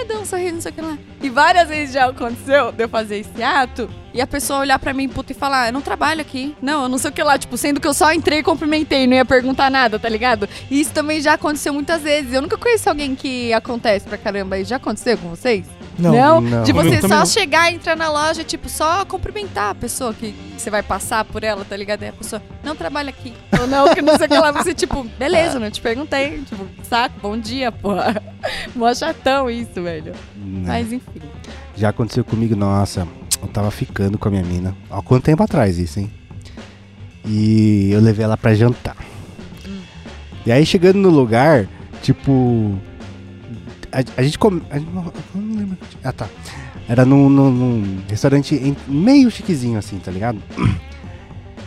ah, 0.00 0.04
dou 0.06 0.22
um 0.22 0.24
sorriso, 0.24 0.54
não 0.54 0.60
sei 0.60 0.72
o 0.72 0.74
que 0.74 0.80
lá. 0.80 0.98
E 1.22 1.30
várias 1.30 1.68
vezes 1.68 1.94
já 1.94 2.06
aconteceu 2.06 2.72
de 2.72 2.84
eu 2.84 2.88
fazer 2.88 3.18
esse 3.18 3.42
ato 3.42 3.88
e 4.12 4.20
a 4.20 4.26
pessoa 4.26 4.60
olhar 4.60 4.78
pra 4.78 4.92
mim, 4.92 5.08
puta, 5.08 5.32
e 5.32 5.34
falar, 5.34 5.62
ah, 5.62 5.68
eu 5.68 5.72
não 5.72 5.80
trabalho 5.80 6.20
aqui. 6.20 6.54
Não, 6.62 6.84
eu 6.84 6.88
não 6.88 6.98
sei 6.98 7.10
o 7.10 7.12
que 7.12 7.22
lá, 7.22 7.36
tipo, 7.36 7.56
sendo 7.56 7.80
que 7.80 7.88
eu 7.88 7.94
só 7.94 8.12
entrei 8.12 8.38
e 8.38 8.42
cumprimentei, 8.42 9.06
não 9.06 9.16
ia 9.16 9.24
perguntar 9.24 9.70
nada, 9.70 9.98
tá 9.98 10.08
ligado? 10.08 10.48
E 10.70 10.80
isso 10.80 10.92
também 10.92 11.20
já 11.20 11.34
aconteceu 11.34 11.72
muitas 11.72 12.02
vezes. 12.02 12.32
Eu 12.32 12.40
nunca 12.40 12.56
conheço 12.56 12.88
alguém 12.88 13.14
que 13.14 13.52
acontece 13.52 14.06
pra 14.06 14.16
caramba. 14.16 14.58
E 14.58 14.64
já 14.64 14.76
aconteceu 14.76 15.18
com 15.18 15.28
vocês? 15.28 15.66
Não. 15.98 16.40
não. 16.40 16.62
De 16.62 16.72
Comigo 16.72 16.94
você 16.94 17.00
só 17.02 17.18
não. 17.18 17.26
chegar 17.26 17.70
e 17.72 17.76
entrar 17.76 17.96
na 17.96 18.10
loja, 18.10 18.42
tipo, 18.42 18.68
só 18.68 19.04
cumprimentar 19.04 19.70
a 19.70 19.74
pessoa 19.74 20.12
que 20.12 20.34
você 20.56 20.70
vai 20.70 20.82
passar 20.82 21.24
por 21.24 21.44
ela, 21.44 21.64
tá 21.64 21.76
ligado? 21.76 22.02
E 22.02 22.08
a 22.08 22.12
pessoa, 22.12 22.42
não 22.62 22.74
trabalha 22.74 23.10
aqui. 23.10 23.32
Ou 23.60 23.66
não, 23.66 23.94
que 23.94 24.02
não 24.02 24.16
sei 24.16 24.26
o 24.26 24.30
que 24.30 24.38
lá. 24.38 24.50
Você, 24.52 24.74
tipo, 24.74 25.04
beleza, 25.18 25.58
não 25.60 25.70
te 25.70 25.80
perguntei. 25.80 26.42
Tipo, 26.42 26.66
saco, 26.88 27.14
bom 27.20 27.38
dia, 27.38 27.70
porra. 27.70 28.22
Mó 28.74 28.92
chatão 28.94 29.48
isso, 29.50 29.82
velho. 29.82 30.12
Né. 30.36 30.64
Mas 30.66 30.92
enfim. 30.92 31.20
Já 31.76 31.90
aconteceu 31.90 32.24
comigo, 32.24 32.54
nossa, 32.56 33.06
eu 33.40 33.48
tava 33.48 33.70
ficando 33.70 34.18
com 34.18 34.28
a 34.28 34.30
minha 34.30 34.44
mina. 34.44 34.76
Há 34.90 35.02
quanto 35.02 35.24
tempo 35.24 35.42
atrás 35.42 35.78
isso, 35.78 36.00
hein? 36.00 36.10
E 37.26 37.90
eu 37.90 38.00
levei 38.00 38.24
ela 38.24 38.36
pra 38.36 38.54
jantar. 38.54 38.96
E 40.46 40.52
aí 40.52 40.66
chegando 40.66 40.96
no 40.98 41.08
lugar, 41.08 41.66
tipo. 42.02 42.76
A, 43.94 44.20
a 44.20 44.22
gente 44.22 44.38
come. 44.38 44.60
a 44.70 44.78
gente 44.78 44.90
não- 44.92 45.04
eu 45.34 45.40
não 45.40 45.56
lembro. 45.56 45.78
Ah 46.02 46.12
tá. 46.12 46.26
Era 46.88 47.04
num, 47.04 47.28
num- 47.30 47.50
num 47.50 47.98
restaurante 48.08 48.54
em- 48.54 48.76
meio 48.86 49.30
chiquezinho 49.30 49.78
assim, 49.78 49.98
tá 49.98 50.10
ligado? 50.10 50.38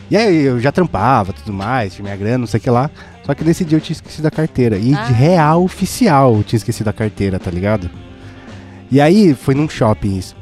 E 0.09 0.15
aí 0.15 0.43
eu 0.43 0.59
já 0.59 0.71
trampava 0.71 1.33
tudo 1.33 1.51
mais, 1.53 1.93
tinha 1.95 2.03
minha 2.03 2.15
grana, 2.15 2.37
não 2.39 2.47
sei 2.47 2.59
o 2.59 2.61
que 2.63 2.69
lá. 2.69 2.89
Só 3.25 3.33
que 3.33 3.43
nesse 3.43 3.65
dia 3.65 3.77
eu 3.77 3.81
tinha 3.81 3.93
esquecido 3.95 4.25
a 4.27 4.31
carteira. 4.31 4.77
E 4.77 4.93
Ah. 4.93 5.03
de 5.05 5.13
real 5.13 5.63
oficial 5.63 6.35
eu 6.35 6.43
tinha 6.43 6.57
esquecido 6.57 6.89
a 6.89 6.93
carteira, 6.93 7.39
tá 7.39 7.49
ligado? 7.51 7.89
E 8.91 9.01
aí 9.01 9.33
foi 9.33 9.53
num 9.55 9.67
shopping 9.67 10.17
isso. 10.17 10.35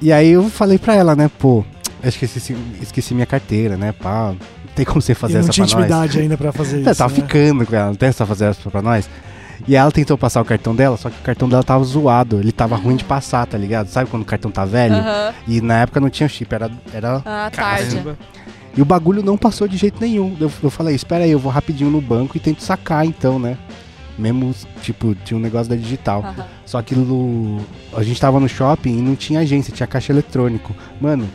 E 0.00 0.12
aí 0.12 0.30
eu 0.30 0.48
falei 0.48 0.78
pra 0.78 0.94
ela, 0.94 1.14
né, 1.14 1.30
pô, 1.38 1.64
acho 2.02 2.18
que 2.18 2.24
esqueci, 2.24 2.56
esqueci 2.80 3.14
minha 3.14 3.26
carteira, 3.26 3.76
né, 3.76 3.92
pá. 3.92 4.30
Não 4.32 4.74
tem 4.74 4.84
como 4.84 5.00
você 5.02 5.14
fazer 5.14 5.34
não 5.34 5.40
essa 5.40 5.50
tinha 5.50 5.66
pra 5.66 5.76
nós. 5.76 5.84
intimidade 5.86 6.18
ainda 6.20 6.36
pra 6.38 6.52
fazer 6.52 6.78
É, 6.86 6.90
isso. 6.90 6.98
tava 6.98 7.12
né? 7.12 7.20
ficando 7.20 7.66
com 7.66 7.76
ela, 7.76 7.86
não 7.88 7.94
tem 7.94 8.08
essa 8.08 8.24
fazer 8.26 8.46
essa 8.46 8.70
pra 8.70 8.80
nós. 8.82 9.08
E 9.68 9.76
ela 9.76 9.90
tentou 9.92 10.16
passar 10.18 10.40
o 10.40 10.44
cartão 10.44 10.74
dela, 10.74 10.96
só 10.96 11.10
que 11.10 11.18
o 11.18 11.22
cartão 11.22 11.48
dela 11.48 11.62
tava 11.62 11.84
zoado. 11.84 12.38
Ele 12.40 12.52
tava 12.52 12.76
ruim 12.76 12.96
de 12.96 13.04
passar, 13.04 13.46
tá 13.46 13.56
ligado? 13.58 13.88
Sabe 13.88 14.08
quando 14.10 14.22
o 14.22 14.26
cartão 14.26 14.50
tá 14.50 14.64
velho? 14.64 14.96
E 15.46 15.60
na 15.60 15.80
época 15.80 16.00
não 16.00 16.10
tinha 16.10 16.28
chip, 16.28 16.52
era, 16.54 16.70
era 16.92 17.22
Ah, 17.24 17.50
tarde. 17.52 17.96
E 18.76 18.80
o 18.80 18.84
bagulho 18.84 19.22
não 19.22 19.36
passou 19.36 19.66
de 19.68 19.76
jeito 19.76 20.00
nenhum. 20.00 20.36
Eu, 20.40 20.50
eu 20.62 20.70
falei, 20.70 20.94
espera 20.94 21.24
aí, 21.24 21.30
eu 21.30 21.38
vou 21.38 21.50
rapidinho 21.50 21.90
no 21.90 22.00
banco 22.00 22.36
e 22.36 22.40
tento 22.40 22.62
sacar 22.62 23.04
então, 23.04 23.38
né? 23.38 23.56
Mesmo, 24.18 24.54
tipo, 24.82 25.14
tinha 25.24 25.36
um 25.36 25.40
negócio 25.40 25.68
da 25.70 25.76
digital. 25.76 26.22
Só 26.66 26.80
que 26.82 26.94
no- 26.94 27.60
a 27.96 28.02
gente 28.02 28.20
tava 28.20 28.38
no 28.38 28.48
shopping 28.48 28.98
e 28.98 29.02
não 29.02 29.16
tinha 29.16 29.40
agência, 29.40 29.72
tinha 29.74 29.86
caixa 29.86 30.12
eletrônico. 30.12 30.74
Mano, 31.00 31.26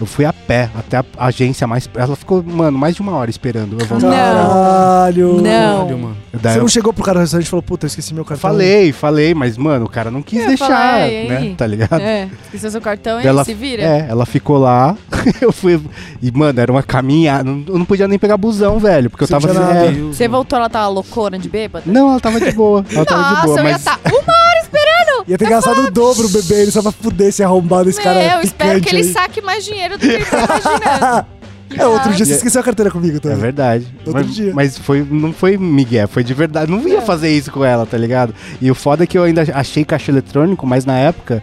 eu 0.00 0.06
fui 0.06 0.24
a 0.24 0.32
pé 0.32 0.70
até 0.76 0.96
a 0.98 1.04
agência 1.26 1.66
mais. 1.66 1.88
Ela 1.94 2.14
ficou, 2.16 2.42
mano, 2.42 2.76
mais 2.78 2.94
de 2.94 3.00
uma 3.00 3.12
hora 3.16 3.30
esperando. 3.30 3.76
Eu 3.80 3.86
vou 3.86 3.98
Não. 4.00 4.10
Caralho. 4.10 5.40
Não. 5.42 5.42
Caralho, 5.78 5.98
mano. 5.98 6.16
Daí 6.32 6.52
Você 6.52 6.58
eu 6.58 6.62
não 6.62 6.68
chegou 6.68 6.92
pro 6.92 7.02
cara 7.04 7.18
do 7.18 7.22
restaurante 7.22 7.46
e 7.46 7.50
falou, 7.50 7.62
puta, 7.62 7.86
eu 7.86 7.88
esqueci 7.88 8.14
meu 8.14 8.24
cartão. 8.24 8.50
falei, 8.50 8.92
falei, 8.92 9.34
mas, 9.34 9.56
mano, 9.56 9.86
o 9.86 9.88
cara 9.88 10.10
não 10.10 10.22
quis 10.22 10.36
Eu 10.38 10.42
ia 10.42 10.48
deixar, 10.48 10.66
falar, 10.66 11.08
e 11.08 11.28
né? 11.28 11.36
aí? 11.38 11.54
Tá 11.54 11.66
ligado? 11.66 12.00
É, 12.00 12.28
esqueceu 12.44 12.70
seu 12.70 12.80
cartão 12.80 13.20
e 13.20 13.26
Ela- 13.26 13.44
se 13.44 13.54
vira. 13.54 13.82
É, 13.82 14.06
ela 14.08 14.24
ficou 14.24 14.58
lá, 14.58 14.96
eu 15.40 15.50
fui. 15.52 15.80
E, 16.22 16.30
mano, 16.30 16.60
era 16.60 16.70
uma 16.70 16.82
caminhada. 16.82 17.42
não- 17.44 17.64
Eu 17.66 17.78
não 17.78 17.84
podia 17.84 18.06
nem 18.06 18.18
pegar 18.18 18.36
busão, 18.36 18.78
velho, 18.78 19.10
porque 19.10 19.26
Você 19.26 19.34
eu 19.34 19.40
tava. 19.40 19.52
assim, 19.52 20.08
é, 20.08 20.12
Você 20.12 20.28
voltou, 20.28 20.58
ela 20.58 20.68
tava 20.70 20.86
loucona 20.88 21.38
de 21.38 21.48
bêbada? 21.48 21.84
Não, 21.86 22.10
ela 22.10 22.20
tava 22.20 22.40
de 22.40 22.52
boa. 22.52 22.84
Ela 22.92 23.04
tava 23.04 23.22
de 23.22 23.30
Nossa, 23.30 23.46
boa, 23.46 23.58
eu 23.60 23.64
ia 23.64 23.72
mas. 23.72 23.78
estar 23.80 23.98
uma 24.04 24.12
hora 24.16 24.16
esperando. 24.18 24.37
Ia 25.28 25.36
ter 25.38 25.48
gastado 25.48 25.82
o 25.86 25.90
dobro 25.90 26.26
o 26.26 26.30
bebê, 26.30 26.62
ele 26.62 26.70
só 26.70 26.80
pra 26.82 26.90
fuder 26.90 27.28
esse 27.28 27.42
arrombado, 27.42 27.88
esse 27.90 28.00
cara 28.00 28.18
Meu, 28.18 28.36
eu 28.38 28.40
espero 28.42 28.80
que 28.80 28.88
ele 28.88 29.02
aí. 29.02 29.12
saque 29.12 29.40
mais 29.42 29.64
dinheiro 29.64 29.98
do 29.98 30.00
que 30.00 30.06
ele 30.14 30.24
tá 30.24 30.38
imaginando. 30.38 31.38
É, 31.76 31.86
outro 31.86 32.14
dia 32.14 32.24
você 32.24 32.32
esqueceu 32.32 32.62
a 32.62 32.64
carteira 32.64 32.90
comigo 32.90 33.18
É 33.18 33.20
também. 33.20 33.36
verdade. 33.36 33.86
Outro 33.98 34.14
mas, 34.14 34.34
dia. 34.34 34.52
mas 34.54 34.78
foi, 34.78 35.06
não 35.08 35.34
foi 35.34 35.58
Miguel, 35.58 36.08
foi 36.08 36.24
de 36.24 36.32
verdade. 36.32 36.70
Não 36.72 36.78
É. 36.80 36.92
ia 36.92 37.02
fazer 37.02 37.28
isso 37.30 37.52
com 37.52 37.62
ela, 37.62 37.84
tá 37.84 37.98
ligado? 37.98 38.34
E 38.58 38.70
o 38.70 38.74
foda 38.74 39.04
é 39.04 39.06
que 39.06 39.18
eu 39.18 39.22
ainda 39.22 39.44
achei 39.52 39.84
caixa 39.84 40.10
eletrônico, 40.10 40.66
mas 40.66 40.86
na 40.86 40.96
época. 40.98 41.42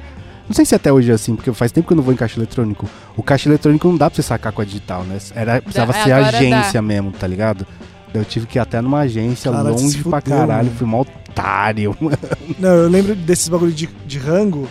Não 0.50 0.56
sei 0.56 0.66
se 0.66 0.74
até 0.74 0.92
hoje 0.92 1.12
é 1.12 1.14
assim, 1.14 1.36
porque 1.36 1.54
faz 1.54 1.72
tempo 1.72 1.86
que 1.86 1.94
eu 1.94 1.98
não 1.98 2.04
vou 2.04 2.12
em 2.12 2.18
caixa 2.18 2.40
eletrônico. 2.40 2.90
O 3.16 3.22
caixa 3.22 3.48
eletrônico 3.48 3.88
não 3.88 3.98
dá 3.98 4.10
pra 4.10 4.16
você 4.16 4.24
sacar 4.24 4.52
com 4.52 4.64
a 4.64 4.66
digital, 4.66 5.04
né? 5.04 5.20
Era, 5.36 5.62
precisava 5.62 5.94
Dá- 5.94 6.04
ser 6.04 6.12
agora 6.14 6.38
agência 6.40 6.82
mesmo, 6.82 7.12
tá 7.12 7.28
ligado? 7.28 7.66
Daí 8.12 8.20
Eu 8.24 8.26
tive 8.26 8.48
que 8.48 8.58
ir 8.58 8.62
até 8.62 8.82
numa 8.82 9.02
agência 9.02 9.52
se 9.52 9.58
longe 9.58 10.04
pra 10.04 10.22
caralho. 10.24 10.66
mano. 10.66 10.72
Fui 10.76 10.88
um 10.88 10.90
otário, 11.36 11.96
mano. 12.00 12.18
Não, 12.58 12.70
eu 12.70 12.90
lembro 12.90 13.16
desses 13.16 13.50
bagulho 13.50 13.72
de, 13.74 13.88
de 14.06 14.18
rango. 14.20 14.68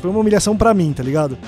Foi 0.00 0.10
uma 0.10 0.20
humilhação 0.20 0.56
pra 0.56 0.74
mim, 0.74 0.92
tá 0.92 1.02
ligado? 1.02 1.38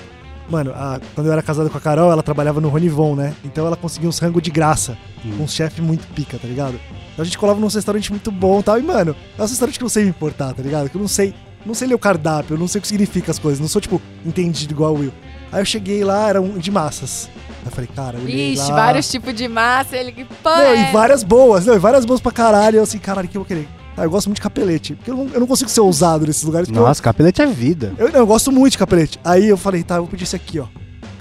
Mano, 0.49 0.73
a- 0.75 1.01
quando 1.15 1.27
eu 1.29 1.33
era 1.33 1.43
casado 1.43 1.69
com 1.71 1.79
a 1.79 1.81
Carol, 1.81 2.11
ela 2.13 2.23
trabalhava 2.23 2.61
no 2.61 2.69
Ronivon, 2.69 3.15
né? 3.15 3.35
Então 3.45 3.67
ela 3.67 3.77
conseguia 3.77 4.09
uns 4.09 4.19
rango 4.19 4.41
de 4.41 4.51
graça. 4.51 4.97
Hum. 5.25 5.33
Com 5.39 5.45
um 5.45 5.49
chefe 5.49 5.81
muito 5.81 6.07
pica, 6.15 6.39
tá 6.39 6.47
ligado? 6.49 6.75
Então 7.13 7.23
a 7.23 7.25
gente 7.25 7.39
colava 7.39 7.61
num 7.61 7.67
restaurante 7.69 8.11
muito 8.11 8.31
bom 8.31 8.61
e 8.61 8.63
tal. 8.63 8.79
E, 8.79 8.83
mano, 8.83 9.15
é 9.39 9.43
um 9.43 9.47
restaurante 9.47 9.77
que 9.79 9.83
eu 9.83 9.87
não 9.87 9.91
sei 9.91 10.05
me 10.05 10.11
importar, 10.11 10.53
tá 10.55 10.63
ligado? 10.63 10.89
Que 10.89 10.97
eu 10.97 11.01
não 11.01 11.09
sei. 11.09 11.35
Não 11.65 11.75
sei 11.75 11.87
ler 11.89 11.95
o 11.95 11.99
cardápio, 11.99 12.55
eu 12.55 12.59
não 12.59 12.67
sei 12.67 12.81
o 12.81 12.83
que 12.83 12.89
significa 12.89 13.31
as 13.31 13.39
coisas. 13.39 13.61
Não 13.61 13.69
sou, 13.69 13.81
tipo, 13.81 14.01
entendido 14.27 14.73
igual 14.75 14.95
o 14.95 14.99
Will. 14.99 15.13
Aí 15.53 15.61
eu 15.61 15.65
cheguei 15.65 16.03
lá, 16.03 16.29
era 16.29 16.41
um 16.41 16.59
de 16.59 16.71
massas. 16.73 17.31
Aí 17.61 17.67
eu 17.67 17.71
falei, 17.71 17.89
cara, 17.95 18.17
eu 18.19 18.25
olhei 18.25 18.53
Ixi, 18.55 18.69
lá... 18.71 18.75
vários 18.77 19.09
tipos 19.11 19.33
de 19.35 19.47
massa. 19.47 19.97
Ele 19.97 20.11
que 20.11 20.25
pô, 20.25 20.49
Não, 20.51 20.57
é. 20.61 20.89
e 20.89 20.93
várias 20.93 21.23
boas, 21.23 21.65
não, 21.67 21.75
e 21.75 21.79
várias 21.79 22.05
boas 22.05 22.21
pra 22.21 22.33
caralho. 22.33 22.79
Eu 22.79 22.83
assim, 22.83 22.99
caralho, 22.99 23.29
o 23.29 23.31
que 23.31 23.37
eu 23.37 23.43
vou 23.43 23.47
querer? 23.47 23.69
Ah, 24.03 24.07
eu 24.07 24.11
gosto 24.11 24.27
muito 24.27 24.39
de 24.39 24.43
capelete. 24.43 24.95
Porque 24.97 25.11
eu 25.13 25.17
não, 25.17 25.29
eu 25.33 25.39
não 25.41 25.47
consigo 25.47 25.71
ser 25.71 25.81
ousado 25.81 26.27
nesses 26.27 26.43
lugares. 26.43 26.67
porque 26.67 26.79
eu- 26.79 26.83
Nossa, 26.85 27.01
capelete 27.01 27.41
é 27.41 27.47
vida. 27.47 27.95
Eu, 27.97 28.11
não, 28.11 28.19
eu 28.21 28.27
gosto 28.27 28.51
muito 28.51 28.73
de 28.73 28.79
capelete. 28.79 29.19
Aí 29.25 29.49
eu 29.49 29.57
falei, 29.57 29.83
tá, 29.85 29.95
eu 29.97 30.03
vou 30.03 30.09
pedir 30.11 30.25
esse 30.25 30.35
aqui, 30.35 30.59
ó. 30.59 30.67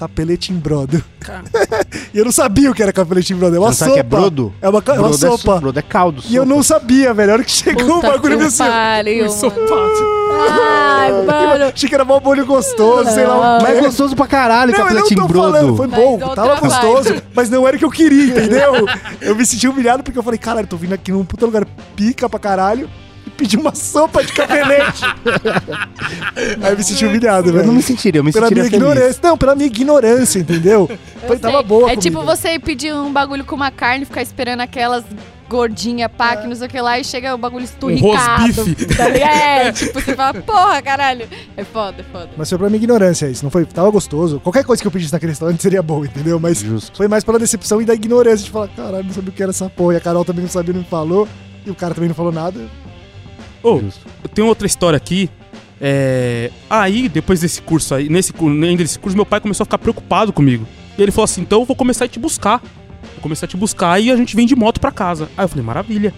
Capelete 0.01 0.51
em 0.51 0.55
brodo. 0.55 1.03
e 2.11 2.17
eu 2.17 2.25
não 2.25 2.31
sabia 2.31 2.71
o 2.71 2.73
que 2.73 2.81
era 2.81 2.91
capelete 2.91 3.33
em 3.33 3.35
brodo. 3.35 3.55
É 3.55 3.59
uma 3.59 3.71
sopa. 3.71 3.77
sabe 3.77 3.91
o 3.91 3.93
que 3.93 3.99
é 3.99 4.03
brodo? 4.03 4.53
É 4.59 4.67
uma, 4.67 4.79
é 4.79 4.91
uma 4.93 4.97
Brodo 5.09 5.15
é 5.15 5.17
sopa. 5.29 5.59
brodo 5.59 5.77
é 5.79 5.81
caldo. 5.83 6.23
E 6.27 6.35
eu 6.35 6.43
não 6.43 6.63
sabia, 6.63 7.13
velho. 7.13 7.29
A 7.29 7.33
hora 7.35 7.43
que 7.43 7.51
chegou 7.51 7.83
o 7.83 8.01
Puta 8.01 8.07
bagulho 8.11 8.37
que 8.39 8.43
desse. 8.45 8.57
pariu. 8.57 9.25
Ensopado. 9.27 10.21
Ai, 10.49 11.11
mano. 11.21 11.65
Achei 11.65 11.87
que 11.87 11.93
era 11.93 12.03
mó 12.03 12.19
bolho 12.19 12.45
gostoso, 12.47 13.11
sei 13.11 13.27
lá. 13.27 13.59
o 13.59 13.61
Mas 13.61 13.77
é 13.77 13.81
gostoso 13.81 14.15
pra 14.15 14.25
caralho, 14.25 14.71
Não, 14.71 14.79
eu 14.79 14.83
não 14.85 14.87
capelete 14.89 15.15
tô 15.15 15.23
em 15.23 15.27
brodo. 15.27 15.51
falando, 15.53 15.77
foi 15.77 15.87
bom, 15.87 16.17
Mas 16.19 16.33
tava 16.35 16.55
gostoso, 16.59 17.21
mas 17.35 17.49
não 17.51 17.67
era 17.67 17.75
o 17.75 17.79
que 17.79 17.85
eu 17.85 17.91
queria, 17.91 18.25
entendeu? 18.25 18.73
Eu 19.21 19.35
me 19.35 19.45
senti 19.45 19.67
humilhado 19.67 20.01
porque 20.03 20.17
eu 20.17 20.23
falei, 20.23 20.39
caralho, 20.39 20.65
tô 20.65 20.77
vindo 20.77 20.93
aqui 20.93 21.11
num 21.11 21.23
puta 21.23 21.45
lugar 21.45 21.65
pica 21.95 22.27
pra 22.27 22.39
caralho 22.39 22.89
e 23.41 23.45
pedi 23.45 23.57
uma 23.57 23.73
sopa 23.73 24.23
de 24.23 24.31
capelete. 24.33 25.01
Aí 26.61 26.71
eu 26.71 26.77
me 26.77 26.83
senti 26.83 27.05
humilhado, 27.05 27.49
Eu 27.49 27.53
velho. 27.53 27.67
não 27.67 27.73
me 27.73 27.81
sentiria, 27.81 28.19
eu 28.19 28.23
me 28.23 28.31
Pela 28.31 28.47
sentiria 28.47 28.63
minha 28.63 28.71
feliz. 28.71 28.87
ignorância. 28.91 29.19
Não, 29.23 29.37
pela 29.37 29.55
minha 29.55 29.67
ignorância, 29.67 30.39
entendeu? 30.39 30.87
Eu 31.21 31.27
Foi, 31.27 31.37
tava 31.39 31.61
boa 31.63 31.89
a 31.89 31.93
É 31.93 31.95
tipo 31.95 32.21
você 32.23 32.59
pedir 32.59 32.93
um 32.93 33.11
bagulho 33.11 33.43
com 33.43 33.55
uma 33.55 33.71
carne, 33.71 34.05
ficar 34.05 34.21
esperando 34.21 34.61
aquelas 34.61 35.03
gordinha, 35.49 36.07
pá, 36.07 36.37
que 36.37 36.47
não 36.47 36.55
sei 36.55 36.67
o 36.67 36.69
que 36.69 36.79
lá, 36.79 36.97
e 36.97 37.03
chega 37.03 37.35
o 37.35 37.37
bagulho 37.37 37.65
esturricado. 37.65 38.53
rosbife. 38.53 38.85
tá 38.95 39.09
ligado? 39.09 39.31
É, 39.33 39.71
tipo, 39.73 39.99
você 39.99 40.15
fala, 40.15 40.33
porra, 40.41 40.81
caralho. 40.81 41.27
É 41.57 41.63
foda, 41.65 41.97
é 41.99 42.03
foda. 42.09 42.29
Mas 42.37 42.47
foi 42.47 42.57
pela 42.57 42.69
minha 42.69 42.77
ignorância 42.81 43.27
isso, 43.27 43.43
não 43.43 43.51
foi? 43.51 43.65
Tava 43.65 43.89
gostoso. 43.89 44.39
Qualquer 44.39 44.63
coisa 44.63 44.81
que 44.81 44.87
eu 44.87 44.91
pedisse 44.91 45.11
naquele 45.11 45.33
restaurante 45.33 45.61
seria 45.61 45.81
bom, 45.83 46.05
entendeu? 46.05 46.39
Mas 46.39 46.59
Justo. 46.59 46.95
foi 46.95 47.09
mais 47.09 47.23
pela 47.25 47.37
decepção 47.37 47.81
e 47.81 47.85
da 47.85 47.93
ignorância 47.93 48.45
de 48.45 48.51
falar, 48.51 48.69
caralho, 48.69 49.03
não 49.03 49.11
sabia 49.13 49.29
o 49.29 49.33
que 49.33 49.43
era 49.43 49.49
essa 49.49 49.69
porra. 49.69 49.95
E 49.95 49.97
a 49.97 49.99
Carol 49.99 50.23
também 50.23 50.43
não 50.43 50.49
sabia, 50.49 50.73
não 50.73 50.81
me 50.81 50.87
falou. 50.87 51.27
E 51.65 51.69
o 51.69 51.75
cara 51.75 51.93
também 51.93 52.07
não 52.07 52.15
falou 52.15 52.31
nada. 52.31 52.59
Eu 53.63 54.29
tenho 54.33 54.47
outra 54.47 54.65
história 54.67 54.97
aqui. 54.97 55.29
É... 55.79 56.51
Aí, 56.69 57.09
depois 57.09 57.39
desse 57.41 57.61
curso 57.61 57.95
aí, 57.95 58.07
nesse, 58.07 58.31
ainda 58.39 58.83
desse 58.83 58.99
curso, 58.99 59.15
meu 59.15 59.25
pai 59.25 59.39
começou 59.39 59.63
a 59.63 59.65
ficar 59.65 59.77
preocupado 59.79 60.31
comigo. 60.31 60.67
E 60.97 61.01
ele 61.01 61.11
falou 61.11 61.25
assim: 61.25 61.41
então 61.41 61.61
eu 61.61 61.65
vou 61.65 61.75
começar 61.75 62.05
a 62.05 62.07
te 62.07 62.19
buscar. 62.19 62.59
Vou 62.59 63.21
começar 63.21 63.45
a 63.45 63.49
te 63.49 63.57
buscar 63.57 63.99
e 63.99 64.11
a 64.11 64.15
gente 64.15 64.35
vem 64.35 64.45
de 64.45 64.55
moto 64.55 64.79
pra 64.79 64.91
casa. 64.91 65.27
Aí 65.37 65.43
eu 65.45 65.49
falei: 65.49 65.65
maravilha. 65.65 66.13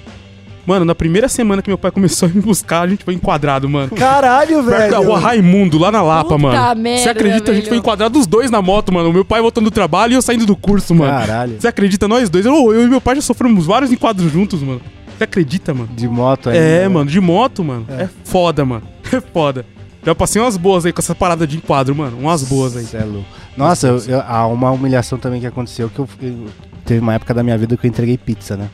Mano, 0.65 0.85
na 0.85 0.95
primeira 0.95 1.27
semana 1.27 1.61
que 1.61 1.69
meu 1.69 1.77
pai 1.77 1.91
começou 1.91 2.27
a 2.27 2.31
me 2.31 2.39
buscar, 2.39 2.83
a 2.83 2.87
gente 2.87 3.03
foi 3.03 3.13
enquadrado, 3.13 3.67
mano. 3.69 3.89
Caralho, 3.91 4.63
Perto 4.63 4.91
da 4.91 4.97
velho. 4.99 5.03
rua 5.09 5.19
Raimundo, 5.19 5.77
lá 5.77 5.91
na 5.91 6.01
Lapa, 6.01 6.23
Puta 6.23 6.37
mano. 6.37 6.81
merda, 6.81 7.03
Você 7.03 7.09
acredita? 7.09 7.51
A 7.51 7.53
gente 7.53 7.63
velho. 7.63 7.67
foi 7.69 7.77
enquadrado 7.79 8.17
os 8.17 8.25
dois 8.25 8.49
na 8.49 8.61
moto, 8.61 8.93
mano. 8.93 9.09
O 9.09 9.13
meu 9.13 9.25
pai 9.25 9.41
voltando 9.41 9.65
do 9.65 9.71
trabalho 9.71 10.13
e 10.13 10.15
eu 10.15 10.21
saindo 10.21 10.45
do 10.45 10.55
curso, 10.55 10.95
mano. 10.95 11.11
Caralho. 11.11 11.59
Você 11.59 11.67
acredita? 11.67 12.07
Nós 12.07 12.29
dois. 12.29 12.45
Eu, 12.45 12.53
eu 12.73 12.85
e 12.85 12.87
meu 12.87 13.01
pai 13.01 13.15
já 13.15 13.21
sofremos 13.21 13.65
vários 13.65 13.91
enquadros 13.91 14.31
juntos, 14.31 14.61
mano. 14.61 14.79
Você 15.23 15.25
acredita, 15.25 15.73
mano? 15.73 15.89
De 15.95 16.07
moto 16.07 16.49
aí. 16.49 16.57
É, 16.57 16.81
né? 16.81 16.87
mano, 16.89 17.09
de 17.09 17.19
moto, 17.21 17.63
mano. 17.63 17.85
É. 17.89 18.07
foda, 18.25 18.65
mano. 18.65 18.83
É 19.13 19.21
foda. 19.21 19.65
Já 20.03 20.13
passei 20.15 20.41
umas 20.41 20.57
boas 20.57 20.85
aí 20.85 20.91
com 20.91 20.99
essa 20.99 21.13
parada 21.15 21.45
de 21.47 21.55
enquadro, 21.57 21.95
mano. 21.95 22.17
Umas 22.17 22.43
boas 22.43 22.75
aí. 22.75 22.83
Cê 22.83 22.97
é 22.97 23.03
louco. 23.03 23.27
Nossa, 23.55 23.87
eu- 23.87 23.99
eu- 24.07 24.21
há 24.21 24.45
uma 24.47 24.71
humilhação 24.71 25.17
também 25.19 25.39
que 25.39 25.45
aconteceu 25.47 25.87
que 25.89 25.99
eu, 25.99 26.09
eu- 26.21 26.47
teve 26.83 26.99
uma 26.99 27.13
época 27.13 27.33
da 27.33 27.43
minha 27.43 27.57
vida 27.57 27.77
que 27.77 27.85
eu 27.85 27.89
entreguei 27.89 28.17
pizza, 28.17 28.57
né? 28.57 28.69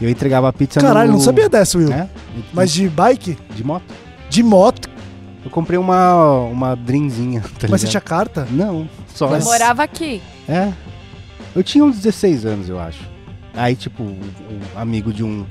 Eu 0.00 0.08
entregava 0.08 0.50
pizza 0.52 0.80
Caralho, 0.80 1.08
no... 1.08 1.14
não 1.14 1.20
sabia 1.20 1.48
dessa, 1.48 1.76
Will. 1.76 1.92
É? 1.92 2.08
Mas 2.52 2.72
de 2.72 2.88
bike? 2.88 3.36
De 3.54 3.64
moto. 3.64 3.84
De 4.30 4.42
moto? 4.42 4.88
Eu 5.44 5.50
comprei 5.50 5.78
uma, 5.78 6.14
uma 6.44 6.74
Dreamzinha, 6.76 7.42
tá 7.58 7.66
Mas 7.68 7.80
você 7.82 7.88
tinha 7.88 8.00
carta? 8.00 8.46
Não, 8.50 8.88
só. 9.08 9.28
Mas- 9.28 9.44
Eu 9.44 9.50
morava 9.50 9.82
aqui. 9.82 10.22
É. 10.48 10.72
Eu 11.54 11.62
tinha 11.64 11.84
uns 11.84 11.96
16 11.96 12.46
anos, 12.46 12.68
eu 12.68 12.78
acho. 12.78 13.00
Aí, 13.54 13.74
tipo, 13.76 14.02
o 14.04 14.18
amigo 14.76 15.12
de 15.12 15.22
um. 15.24 15.44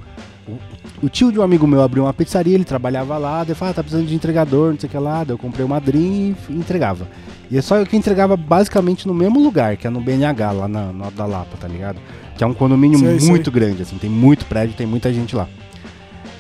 O, 0.48 1.06
o 1.06 1.10
tio 1.10 1.32
de 1.32 1.39
um 1.39 1.41
amigo 1.41 1.66
meu 1.66 1.82
abriu 1.82 2.04
uma 2.04 2.14
pizzaria, 2.14 2.54
ele 2.54 2.66
trabalhava 2.66 3.18
lá, 3.18 3.44
daí 3.44 3.52
eu 3.52 3.56
falei, 3.56 3.72
ah, 3.72 3.76
tá 3.76 3.84
precisando 3.84 4.08
de 4.08 4.16
entregador, 4.16 4.72
não 4.72 4.80
sei 4.80 4.88
o 4.88 4.91
que 4.91 4.98
lá. 4.98 5.24
Daí 5.24 5.34
eu 5.34 5.38
comprei 5.38 5.66
uma 5.66 5.80
Dream 5.80 6.36
e 6.50 6.54
entregava. 6.54 7.08
E 7.50 7.58
é 7.58 7.62
só 7.62 7.78
eu 7.78 7.86
que 7.86 7.96
entregava 7.96 8.36
basicamente 8.36 9.08
no 9.08 9.14
mesmo 9.14 9.41
lugar, 9.41 9.78
que 9.78 9.86
é 9.86 9.89
no 9.89 10.02
BNH, 10.02 10.52
lá 10.52 10.68
na, 10.68 10.91
na 10.91 11.10
da 11.10 11.26
Lapa, 11.26 11.56
tá 11.60 11.68
ligado? 11.68 12.00
Que 12.38 12.44
é 12.44 12.48
um 12.48 12.54
condomínio 12.54 12.98
Sei, 13.00 13.20
sei. 13.20 13.30
muito 13.30 13.52
grande, 13.52 13.84
assim, 13.84 13.98
tem 13.98 14.10
muito 14.10 14.46
prédio, 14.46 14.76
tem 14.76 14.88
muita 14.88 15.14
gente 15.14 15.36
lá. 15.36 15.48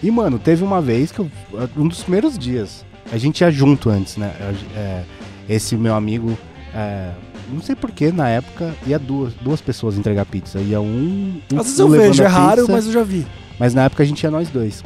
E, 0.01 0.11
mano, 0.11 0.37
teve 0.37 0.63
uma 0.63 0.81
vez 0.81 1.11
que 1.11 1.19
eu. 1.19 1.31
Um 1.77 1.87
dos 1.87 2.03
primeiros 2.03 2.37
dias. 2.37 2.85
A 3.11 3.17
gente 3.17 3.41
ia 3.41 3.51
junto 3.51 3.89
antes, 3.89 4.17
né? 4.17 4.33
É, 4.75 5.03
esse 5.47 5.77
meu 5.77 5.95
amigo. 5.95 6.37
é, 6.75 7.11
não 7.49 7.61
sei 7.61 7.75
porquê, 7.75 8.11
na 8.11 8.27
época, 8.27 8.73
ia 8.87 8.97
duas, 8.97 9.33
duas 9.35 9.61
pessoas 9.61 9.97
entregar 9.97 10.25
pizza. 10.25 10.59
Ia 10.59 10.81
um. 10.81 11.39
um 11.53 11.59
Às 11.59 11.67
vezes 11.67 11.79
eu 11.79 11.89
vejo, 11.89 12.23
é 12.23 12.27
raro, 12.27 12.65
mas 12.69 12.85
eu 12.85 12.91
já 12.91 13.03
vi. 13.03 13.25
Mas 13.59 13.73
na 13.73 13.83
época 13.83 14.03
a 14.03 14.05
gente 14.05 14.21
ia 14.23 14.31
nós 14.31 14.49
dois. 14.49 14.83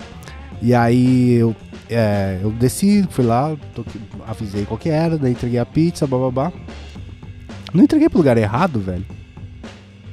E 0.61 0.73
aí 0.73 1.33
eu, 1.33 1.55
é, 1.89 2.39
eu 2.41 2.51
desci, 2.51 3.05
fui 3.09 3.25
lá, 3.25 3.55
toquei- 3.75 4.01
avisei 4.27 4.65
qual 4.65 4.77
que 4.77 4.89
era, 4.89 5.17
daí 5.17 5.31
entreguei 5.31 5.59
a 5.59 5.65
pizza, 5.65 6.07
bababá. 6.07 6.51
Não 7.73 7.83
entreguei 7.83 8.09
pro 8.09 8.17
lugar 8.19 8.37
errado, 8.37 8.79
velho. 8.79 9.05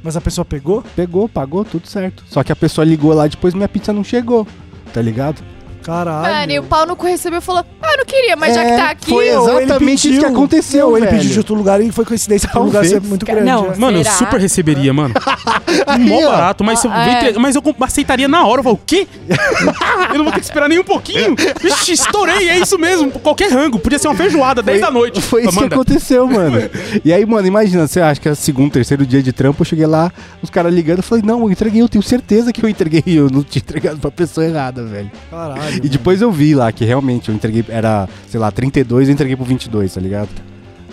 Mas 0.02 0.16
a 0.16 0.20
pessoa 0.20 0.44
pegou? 0.44 0.82
Pegou, 0.94 1.28
pagou, 1.28 1.64
tudo 1.64 1.86
certo. 1.86 2.24
Só 2.28 2.42
que 2.42 2.52
a 2.52 2.56
pessoa 2.56 2.84
ligou 2.84 3.14
lá 3.14 3.26
depois 3.26 3.54
minha 3.54 3.68
pizza 3.68 3.92
não 3.92 4.04
chegou, 4.04 4.46
tá 4.92 5.00
ligado? 5.00 5.42
Caralho. 5.84 6.34
Mano, 6.34 6.52
e 6.52 6.58
o 6.58 6.62
pau 6.62 6.86
no 6.86 6.96
cu 6.96 7.06
recebeu 7.06 7.38
e 7.38 7.42
falou: 7.42 7.64
Ah, 7.82 7.92
eu 7.92 7.98
não 7.98 8.04
queria, 8.04 8.34
mas 8.36 8.54
já 8.54 8.64
que 8.64 8.70
É, 8.70 8.76
tá 8.78 8.90
aqui. 8.90 9.10
foi 9.10 9.28
exatamente 9.28 10.10
isso 10.10 10.18
que 10.20 10.24
aconteceu, 10.26 10.88
Ou 10.88 10.96
ele 10.96 11.06
velho. 11.06 11.18
pediu 11.18 11.32
de 11.32 11.38
outro 11.38 11.54
lugar 11.54 11.80
e 11.80 11.92
foi 11.92 12.04
coincidência 12.04 12.48
pro 12.48 12.60
lugar 12.62 12.82
Talvez. 12.82 12.92
ser 13.02 13.08
muito 13.08 13.24
grande. 13.26 13.42
não. 13.44 13.68
né? 13.68 13.74
Mano, 13.78 13.98
eu 13.98 14.04
super 14.04 14.40
receberia, 14.40 14.92
mano. 14.92 15.14
Aí, 15.86 16.00
Mó 16.00 16.22
ó. 16.26 16.30
barato, 16.32 16.64
mas, 16.64 16.82
eu, 16.84 16.90
Ah, 16.90 17.04
vou 17.04 17.12
é. 17.12 17.32
mas 17.38 17.54
eu 17.56 17.62
aceitaria 17.80 18.26
na 18.28 18.46
hora. 18.46 18.60
Eu 18.60 18.64
falo, 18.64 18.76
o 18.76 18.80
quê? 18.86 19.06
eu 20.10 20.16
não 20.18 20.24
vou 20.24 20.32
ter 20.32 20.40
que 20.40 20.46
esperar 20.46 20.68
nem 20.68 20.78
um 20.78 20.84
pouquinho? 20.84 21.34
Vixe, 21.60 21.92
estourei, 21.92 22.48
é 22.48 22.58
isso 22.58 22.78
mesmo. 22.78 23.10
Qualquer 23.10 23.50
rango. 23.50 23.78
Podia 23.78 23.98
ser 23.98 24.08
uma 24.08 24.14
feijoada, 24.14 24.62
10 24.62 24.80
da 24.80 24.90
noite. 24.90 25.20
Foi 25.20 25.42
isso 25.42 25.50
que 25.52 25.60
Manda. 25.60 25.74
aconteceu, 25.74 26.26
mano. 26.26 26.54
E 27.04 27.12
aí, 27.12 27.26
mano, 27.26 27.46
imagina, 27.46 27.86
você 27.86 28.00
acha 28.00 28.20
que 28.20 28.28
é 28.28 28.34
segundo, 28.34 28.72
terceiro 28.72 29.04
dia 29.04 29.22
de 29.22 29.32
trampo, 29.32 29.60
eu 29.60 29.64
cheguei 29.66 29.86
lá, 29.86 30.12
os 30.40 30.48
caras 30.48 30.72
ligando, 30.72 30.98
eu 30.98 31.02
falei, 31.02 31.22
não, 31.26 31.40
eu 31.42 31.50
entreguei, 31.50 31.82
eu 31.82 31.88
tenho 31.88 32.02
certeza 32.02 32.52
que 32.52 32.64
eu 32.64 32.68
entreguei, 32.68 33.02
eu 33.06 33.28
não 33.30 33.42
tinha 33.42 33.60
entregado 33.60 33.98
pra 33.98 34.10
pessoa 34.10 34.46
errada, 34.46 34.84
velho. 34.84 35.10
Caralho. 35.30 35.73
E 35.82 35.88
depois 35.88 36.20
eu 36.20 36.30
vi 36.30 36.54
lá 36.54 36.70
que 36.72 36.84
realmente 36.84 37.28
eu 37.28 37.34
entreguei, 37.34 37.64
era, 37.68 38.08
sei 38.28 38.38
lá, 38.40 38.50
32, 38.50 39.08
eu 39.08 39.14
entreguei 39.14 39.36
pro 39.36 39.44
22, 39.44 39.94
tá 39.94 40.00
ligado? 40.00 40.28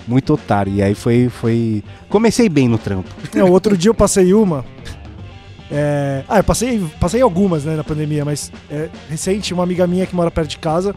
Muito 0.07 0.33
otário. 0.33 0.73
E 0.73 0.81
aí 0.81 0.95
foi, 0.95 1.29
foi... 1.29 1.83
Comecei 2.09 2.49
bem 2.49 2.67
no 2.67 2.77
trampo. 2.77 3.09
Não, 3.33 3.49
outro 3.51 3.77
dia 3.77 3.89
eu 3.89 3.93
passei 3.93 4.33
uma. 4.33 4.65
é, 5.71 6.23
Ah, 6.27 6.39
eu 6.39 6.43
passei, 6.43 6.83
passei 6.99 7.21
algumas, 7.21 7.63
né, 7.63 7.75
na 7.75 7.83
pandemia, 7.83 8.25
mas 8.25 8.51
é, 8.69 8.89
recente, 9.09 9.53
uma 9.53 9.63
amiga 9.63 9.85
minha 9.87 10.05
que 10.05 10.15
mora 10.15 10.31
perto 10.31 10.49
de 10.49 10.57
casa, 10.57 10.95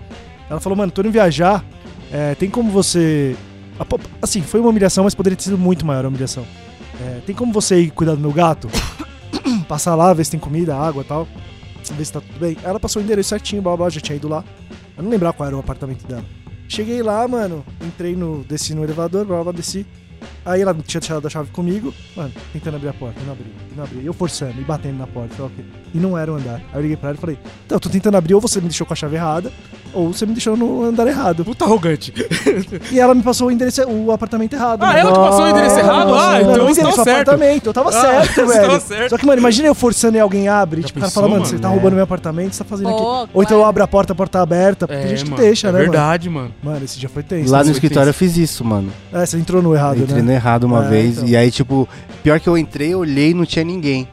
ela 0.48 0.60
falou, 0.60 0.76
mano, 0.76 0.90
tô 0.92 1.00
indo 1.02 1.10
viajar, 1.10 1.64
é, 2.12 2.34
tem 2.34 2.48
como 2.50 2.70
você. 2.70 3.36
Assim, 4.22 4.40
foi 4.40 4.60
uma 4.60 4.70
humilhação, 4.70 5.04
mas 5.04 5.14
poderia 5.14 5.36
ter 5.36 5.44
sido 5.44 5.58
muito 5.58 5.84
maior 5.84 6.04
a 6.04 6.08
humilhação. 6.08 6.44
É, 7.00 7.20
tem 7.26 7.34
como 7.34 7.52
você 7.52 7.80
ir 7.80 7.90
cuidar 7.90 8.14
do 8.14 8.20
meu 8.20 8.32
gato? 8.32 8.68
Passar 9.66 9.94
lá, 9.96 10.12
ver 10.14 10.24
se 10.24 10.30
tem 10.30 10.40
comida, 10.40 10.76
água 10.76 11.02
e 11.02 11.04
tal. 11.04 11.26
Ver 11.92 12.04
se 12.04 12.12
tá 12.12 12.20
tudo 12.20 12.38
bem. 12.38 12.56
Ela 12.62 12.80
passou 12.80 13.02
o 13.02 13.04
endereço 13.04 13.28
certinho, 13.28 13.62
blá 13.62 13.76
blá, 13.76 13.88
já 13.90 14.00
tinha 14.00 14.16
ido 14.16 14.28
lá. 14.28 14.44
Eu 14.96 15.02
não 15.02 15.10
lembrava 15.10 15.34
qual 15.34 15.46
era 15.46 15.56
o 15.56 15.60
apartamento 15.60 16.06
dela. 16.06 16.24
Cheguei 16.68 17.02
lá, 17.02 17.26
mano, 17.28 17.64
entrei 17.82 18.16
no. 18.16 18.42
desci 18.44 18.74
no 18.74 18.82
elevador, 18.82 19.24
blá 19.24 19.42
blá, 19.42 19.52
desci. 19.52 19.86
Aí 20.44 20.62
ela 20.62 20.74
tinha 20.74 21.00
deixado 21.00 21.26
a 21.26 21.30
chave 21.30 21.50
comigo, 21.50 21.92
mano, 22.16 22.32
tentando 22.52 22.76
abrir 22.76 22.88
a 22.88 22.92
porta, 22.92 23.20
não 23.24 23.32
abria, 23.32 23.52
e 23.70 23.76
não 23.76 23.84
abria. 23.84 24.02
E 24.02 24.06
eu 24.06 24.12
forçando, 24.12 24.58
e 24.60 24.64
batendo 24.64 24.98
na 24.98 25.06
porta, 25.06 25.42
ok. 25.42 25.64
E 25.92 25.98
não 25.98 26.16
era 26.16 26.32
o 26.32 26.36
andar. 26.36 26.60
Aí 26.72 26.76
eu 26.76 26.82
liguei 26.82 26.96
pra 26.96 27.10
ela 27.10 27.18
e 27.18 27.20
falei, 27.20 27.38
então, 27.64 27.76
eu 27.76 27.80
tô 27.80 27.88
tentando 27.88 28.16
abrir, 28.16 28.34
ou 28.34 28.40
você 28.40 28.60
me 28.60 28.68
deixou 28.68 28.86
com 28.86 28.92
a 28.92 28.96
chave 28.96 29.16
errada, 29.16 29.52
ou 29.94 30.12
você 30.12 30.26
me 30.26 30.32
deixou 30.32 30.56
no 30.56 30.82
andar 30.84 31.06
errado. 31.06 31.44
Puta 31.44 31.64
arrogante. 31.64 32.12
E 32.90 33.00
ela 33.00 33.14
me 33.14 33.22
passou 33.22 33.48
o 33.48 33.50
endereço, 33.50 33.82
o 33.88 34.10
apartamento 34.12 34.52
errado. 34.54 34.82
Ah, 34.82 34.86
mano. 34.86 34.98
ela 34.98 35.12
que 35.12 35.18
passou 35.18 35.44
o 35.44 35.48
endereço 35.48 35.78
errado? 35.78 36.14
Ah, 36.14 36.40
então 36.40 36.52
você 36.54 36.60
endereço 36.62 36.80
tava 36.80 36.90
do 36.90 37.04
certo. 37.04 37.10
apartamento, 37.28 37.66
eu 37.66 37.72
tava 37.72 37.88
Ah, 37.88 37.92
certo, 37.92 38.34
você 38.34 38.46
velho. 38.46 38.66
tava 38.68 38.80
certo. 38.80 39.10
Só 39.10 39.18
que, 39.18 39.26
mano, 39.26 39.38
imagina 39.38 39.68
eu 39.68 39.74
forçando 39.74 40.16
e 40.16 40.20
alguém 40.20 40.48
abre, 40.48 40.80
Já 40.82 40.86
tipo, 40.88 40.98
o 40.98 41.02
cara 41.02 41.12
fala, 41.12 41.28
mano, 41.28 41.44
você 41.46 41.58
tá 41.58 41.68
É. 41.68 41.70
roubando 41.70 41.94
meu 41.94 42.04
apartamento, 42.04 42.52
você 42.54 42.62
tá 42.62 42.68
fazendo 42.68 42.90
Pô, 42.90 43.22
aqui. 43.22 43.30
Ou 43.34 43.42
então 43.42 43.58
eu 43.58 43.64
abro 43.64 43.82
a 43.82 43.86
porta, 43.86 44.12
a 44.12 44.16
porta 44.16 44.38
tá 44.38 44.42
aberta, 44.42 44.86
porque 44.86 45.00
É, 45.00 45.04
a 45.04 45.08
gente 45.08 45.30
mano, 45.30 45.42
deixa, 45.42 45.68
é 45.68 45.72
né, 45.72 45.78
verdade, 45.78 46.28
mano. 46.28 46.50
mano? 46.62 46.84
Esse 46.84 46.98
dia 46.98 47.08
foi 47.08 47.22
tenso. 47.22 47.50
Lá 47.52 47.62
no 47.64 47.70
escritório 47.70 48.08
eu 48.10 48.14
tenso. 48.14 48.18
fiz 48.34 48.36
isso, 48.36 48.64
mano. 48.64 48.90
É, 49.12 49.24
você 49.24 49.36
entrou 49.38 49.62
no 49.62 49.74
errado, 49.74 49.98
Entrei 49.98 50.16
né? 50.16 50.22
no 50.22 50.32
errado 50.32 50.64
uma 50.64 50.84
É, 50.84 50.88
vez. 50.88 51.16
então. 51.18 51.28
E 51.28 51.36
aí, 51.36 51.50
tipo, 51.50 51.88
pior 52.22 52.38
que 52.40 52.48
eu 52.48 52.56
entrei, 52.58 52.92
eu 52.94 53.00
olhei 53.00 53.30
e 53.30 53.34
não 53.34 53.44
tinha 53.44 53.64
ninguém. 53.64 54.08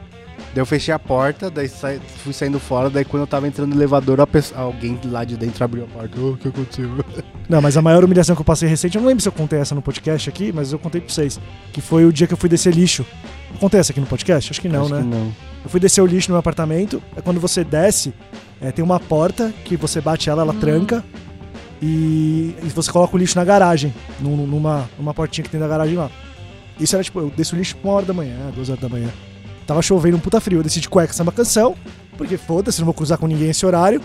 Daí 0.54 0.60
eu 0.60 0.66
fechei 0.66 0.92
a 0.92 0.98
porta, 0.98 1.50
daí 1.50 1.66
sai- 1.68 1.98
fui 2.22 2.32
saindo 2.34 2.60
fora, 2.60 2.90
daí 2.90 3.04
quando 3.06 3.22
eu 3.22 3.26
tava 3.26 3.48
entrando 3.48 3.70
no 3.70 3.76
elevador, 3.76 4.24
pessoa- 4.26 4.60
alguém 4.60 4.98
lá 5.06 5.24
de 5.24 5.34
dentro 5.36 5.64
abriu 5.64 5.84
a 5.84 5.86
porta. 5.86 6.20
"Ô, 6.20 6.32
o 6.32 6.36
que 6.36 6.48
aconteceu? 6.48 6.90
Não, 7.48 7.60
mas 7.62 7.76
a 7.76 7.82
maior 7.82 8.04
humilhação 8.04 8.34
que 8.36 8.40
eu 8.42 8.44
passei 8.44 8.68
recente, 8.68 8.96
eu 8.96 9.00
não 9.02 9.08
lembro 9.08 9.22
se 9.22 9.28
eu 9.28 9.32
contei 9.32 9.58
essa 9.58 9.74
no 9.74 9.82
podcast 9.82 10.28
aqui, 10.28 10.52
mas 10.52 10.72
eu 10.72 10.78
contei 10.78 11.00
pra 11.00 11.12
vocês. 11.12 11.40
Que 11.72 11.80
foi 11.80 12.04
o 12.06 12.12
dia 12.12 12.26
que 12.26 12.32
eu 12.32 12.36
fui 12.38 12.48
descer 12.48 12.72
lixo. 12.74 13.04
Essa 13.72 13.92
aqui 13.92 14.00
no 14.00 14.06
podcast? 14.06 14.50
Acho 14.50 14.60
que 14.60 14.68
não, 14.68 14.84
Acho 14.84 14.94
né? 14.94 15.00
que 15.02 15.06
não. 15.08 15.32
Eu 15.64 15.68
fui 15.70 15.78
descer 15.80 16.00
o 16.00 16.06
lixo 16.06 16.28
no 16.30 16.34
meu 16.34 16.38
apartamento. 16.40 17.02
É 17.16 17.20
quando 17.20 17.40
você 17.40 17.62
desce, 17.64 18.12
é, 18.60 18.70
tem 18.72 18.82
uma 18.84 18.98
porta 19.00 19.52
que 19.64 19.76
você 19.76 20.00
bate 20.00 20.30
ela, 20.30 20.42
ela 20.42 20.54
tranca. 20.54 21.04
E, 21.80 22.54
e 22.62 22.68
você 22.68 22.90
coloca 22.92 23.14
o 23.16 23.18
lixo 23.18 23.36
na 23.36 23.44
garagem, 23.44 23.92
num- 24.20 24.46
numa, 24.46 24.88
numa 24.98 25.12
portinha 25.12 25.42
que 25.44 25.50
tem 25.50 25.58
da 25.60 25.66
garagem 25.68 25.96
lá. 25.96 26.10
Isso 26.78 26.94
era 26.94 27.02
tipo, 27.04 27.18
eu 27.20 27.30
desço 27.36 27.54
o 27.54 27.58
lixo 27.58 27.76
uma 27.82 27.92
hora 27.94 28.06
da 28.06 28.14
manhã, 28.14 28.36
duas 28.54 28.68
horas 28.70 28.80
da 28.80 28.88
manhã. 28.88 29.08
Tava 29.66 29.82
chovendo 29.82 30.16
um 30.16 30.20
puta 30.20 30.40
frio, 30.40 30.58
eu 30.58 30.62
desci 30.62 30.80
de 30.80 30.88
cueca 30.88 31.12
samba 31.12 31.32
canção, 31.32 31.74
porque 32.16 32.36
foda-se, 32.36 32.80
não 32.80 32.86
vou 32.86 32.94
cruzar 32.94 33.18
com 33.18 33.26
ninguém 33.26 33.50
esse 33.50 33.64
horário. 33.64 34.00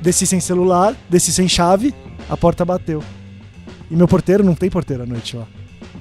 Desci 0.00 0.26
sem 0.26 0.40
celular, 0.40 0.94
desci 1.08 1.32
sem 1.32 1.48
chave, 1.48 1.94
a 2.28 2.36
porta 2.36 2.64
bateu. 2.64 3.02
E 3.90 3.96
meu 3.96 4.08
porteiro 4.08 4.44
não 4.44 4.54
tem 4.54 4.70
porteiro 4.70 5.02
à 5.02 5.06
noite 5.06 5.36
lá. 5.36 5.46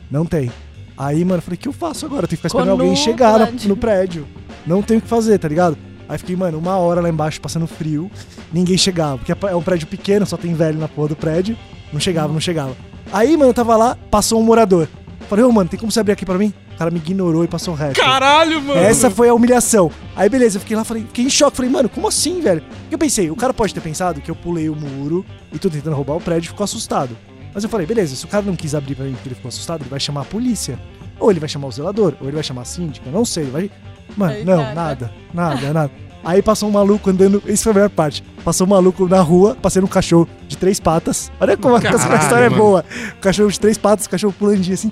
Não 0.10 0.26
tem. 0.26 0.52
Aí, 0.98 1.24
mano, 1.24 1.38
eu 1.38 1.42
falei, 1.42 1.56
o 1.56 1.60
que 1.60 1.68
eu 1.68 1.74
faço 1.74 2.06
agora? 2.06 2.24
Eu 2.24 2.28
tenho 2.28 2.42
que 2.42 2.48
ficar 2.48 2.48
esperando 2.50 2.70
alguém 2.70 2.96
chegar 2.96 3.40
no, 3.40 3.70
no 3.70 3.78
prédio. 3.78 4.28
Não 4.66 4.82
tenho 4.82 5.00
o 5.00 5.02
que 5.02 5.08
fazer, 5.08 5.38
tá 5.40 5.48
ligado? 5.48 5.78
Aí 6.08 6.18
fiquei, 6.18 6.36
mano, 6.36 6.58
uma 6.58 6.76
hora 6.78 7.02
lá 7.02 7.10
embaixo 7.10 7.40
passando 7.40 7.68
frio, 7.68 8.10
ninguém 8.52 8.78
chegava. 8.78 9.18
Porque 9.18 9.32
é 9.48 9.56
um 9.56 9.62
prédio 9.62 9.88
pequeno, 9.88 10.26
só 10.26 10.38
tem 10.38 10.54
velho 10.54 10.80
na 10.80 10.88
porra 10.88 11.10
do 11.10 11.16
prédio. 11.16 11.58
Não 11.94 12.00
chegava, 12.00 12.34
não 12.34 12.40
chegava. 12.40 12.76
Aí, 13.12 13.36
mano, 13.38 13.52
eu 13.52 13.54
tava 13.54 13.76
lá, 13.78 13.98
passou 14.10 14.40
um 14.40 14.44
morador. 14.44 14.88
Falei, 15.30 15.46
ô, 15.46 15.52
mano, 15.52 15.70
tem 15.70 15.80
como 15.80 15.92
você 15.92 16.00
abrir 16.00 16.14
aqui 16.14 16.26
pra 16.26 16.38
mim? 16.38 16.54
O 16.80 16.84
cara 16.88 16.92
me 16.92 16.98
ignorou 16.98 17.44
e 17.44 17.48
passou 17.50 17.74
reto. 17.74 18.00
Caralho, 18.00 18.62
mano. 18.62 18.80
Essa 18.80 19.12
foi 19.12 19.28
a 19.28 19.34
humilhação. 19.34 19.92
Aí, 20.16 20.30
beleza, 20.30 20.56
eu 20.56 20.62
fiquei 20.62 20.78
lá, 20.78 20.86
falei, 20.86 21.04
fiquei 21.04 21.26
em 21.26 21.30
choque. 21.30 21.58
Falei, 21.58 21.70
mano, 21.70 21.90
como 21.90 22.08
assim, 22.08 22.40
velho? 22.40 22.62
Porque 22.62 22.96
eu 22.96 22.98
pensei, 22.98 23.30
o 23.30 23.36
cara 23.36 23.54
pode 23.54 23.74
ter 23.74 23.82
pensado 23.82 24.22
que 24.22 24.32
eu 24.32 24.36
pulei 24.36 24.70
o 24.70 24.76
muro 24.78 25.26
e 25.52 25.60
tô 25.60 25.70
tentando 25.70 25.94
roubar 25.94 26.16
o 26.16 26.22
prédio 26.22 26.48
e 26.48 26.52
ficou 26.52 26.64
assustado. 26.64 27.18
Mas 27.54 27.66
eu 27.66 27.70
falei, 27.70 27.86
beleza, 27.86 28.16
se 28.16 28.24
o 28.24 28.30
cara 28.30 28.46
não 28.46 28.56
quis 28.56 28.74
abrir 28.74 28.96
pra 28.96 29.04
mim 29.04 29.12
porque 29.12 29.28
ele 29.28 29.36
ficou 29.36 29.50
assustado, 29.50 29.82
ele 29.82 29.90
vai 29.90 30.00
chamar 30.00 30.22
a 30.22 30.24
polícia. 30.24 30.80
Ou 31.20 31.30
ele 31.30 31.42
vai 31.42 31.50
chamar 31.50 31.68
o 31.68 31.72
zelador, 31.74 32.14
ou 32.22 32.28
ele 32.28 32.36
vai 32.36 32.44
chamar 32.44 32.62
a 32.62 32.66
síndica, 32.66 33.12
não 33.12 33.26
sei. 33.26 33.44
Vai... 33.44 33.70
Mano, 34.16 34.46
não, 34.46 34.74
nada, 34.74 35.14
nada, 35.34 35.74
nada. 35.74 35.92
Aí 36.24 36.42
passou 36.42 36.68
um 36.68 36.72
maluco 36.74 37.10
andando, 37.10 37.42
isso 37.48 37.64
foi 37.64 37.72
a 37.72 37.76
melhor 37.76 37.90
parte. 37.90 38.22
Passou 38.44 38.68
um 38.68 38.70
maluco 38.70 39.08
na 39.08 39.22
rua, 39.22 39.56
passando 39.62 39.86
um 39.86 39.88
cachorro 39.88 40.28
de 40.48 40.58
três 40.58 40.80
patas. 40.80 41.32
Olha 41.40 41.56
como 41.56 41.76
a- 41.76 41.82
Caralho, 41.82 42.12
a 42.12 42.16
história 42.18 42.46
é 42.46 42.50
mano. 42.50 42.62
boa. 42.62 42.86
Um 43.18 43.22
cachorro 43.22 43.50
de 43.50 43.60
três 43.60 43.78
patas, 43.78 44.06
um 44.06 44.10
cachorro 44.10 44.34
pulandinho 44.38 44.74
assim. 44.74 44.92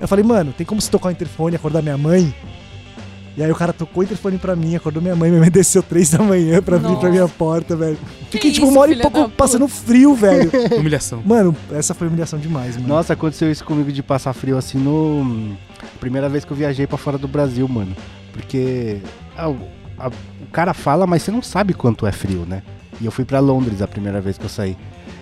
Eu 0.00 0.08
falei, 0.08 0.24
mano, 0.24 0.52
tem 0.56 0.66
como 0.66 0.80
se 0.80 0.90
tocar 0.90 1.08
o 1.08 1.12
interfone 1.12 1.54
e 1.54 1.56
acordar 1.56 1.80
minha 1.80 1.96
mãe? 1.96 2.34
E 3.36 3.42
aí 3.42 3.50
o 3.50 3.54
cara 3.54 3.72
tocou 3.72 4.00
o 4.00 4.04
interfone 4.04 4.38
pra 4.38 4.54
mim, 4.54 4.76
acordou 4.76 5.02
minha 5.02 5.14
mãe, 5.16 5.28
minha 5.28 5.40
mãe 5.40 5.50
desceu 5.50 5.82
três 5.82 6.10
da 6.10 6.18
manhã 6.18 6.60
pra 6.62 6.76
abrir 6.76 6.88
pra 6.88 6.94
Nossa. 6.96 7.10
minha 7.10 7.28
porta, 7.28 7.74
velho. 7.76 7.98
Fiquei 8.30 8.50
Que 8.50 8.56
tipo 8.56 8.66
uma 8.68 8.80
hora 8.80 8.92
e 8.92 8.96
pouco 9.00 9.28
passando 9.30 9.66
frio, 9.68 10.14
velho. 10.14 10.50
Humilhação. 10.78 11.22
Mano, 11.24 11.54
essa 11.72 11.94
foi 11.94 12.06
humilhação 12.08 12.38
demais, 12.38 12.76
mano. 12.76 12.88
Nossa, 12.88 13.12
aconteceu 13.12 13.50
isso 13.50 13.64
comigo 13.64 13.90
de 13.92 14.02
passar 14.02 14.32
frio 14.32 14.56
assim 14.58 14.78
no. 14.78 15.56
Primeira 16.00 16.28
vez 16.28 16.44
que 16.44 16.52
eu 16.52 16.56
viajei 16.56 16.86
pra 16.86 16.96
fora 16.98 17.16
do 17.18 17.26
Brasil, 17.28 17.66
mano. 17.68 17.94
Porque 18.32 18.98
ah, 19.36 19.48
o, 19.48 19.56
a- 20.06 20.08
o 20.42 20.46
cara 20.52 20.72
fala, 20.74 21.06
mas 21.06 21.22
você 21.22 21.30
não 21.30 21.42
sabe 21.42 21.74
quanto 21.74 22.06
é 22.06 22.12
frio, 22.12 22.44
né? 22.46 22.62
E 23.00 23.06
eu 23.06 23.10
fui 23.12 23.24
pra 23.24 23.40
Londres 23.40 23.82
a 23.82 23.88
primeira 23.88 24.20
vez 24.20 24.38
que 24.38 24.44
eu 24.44 24.48
saí. 24.48 24.76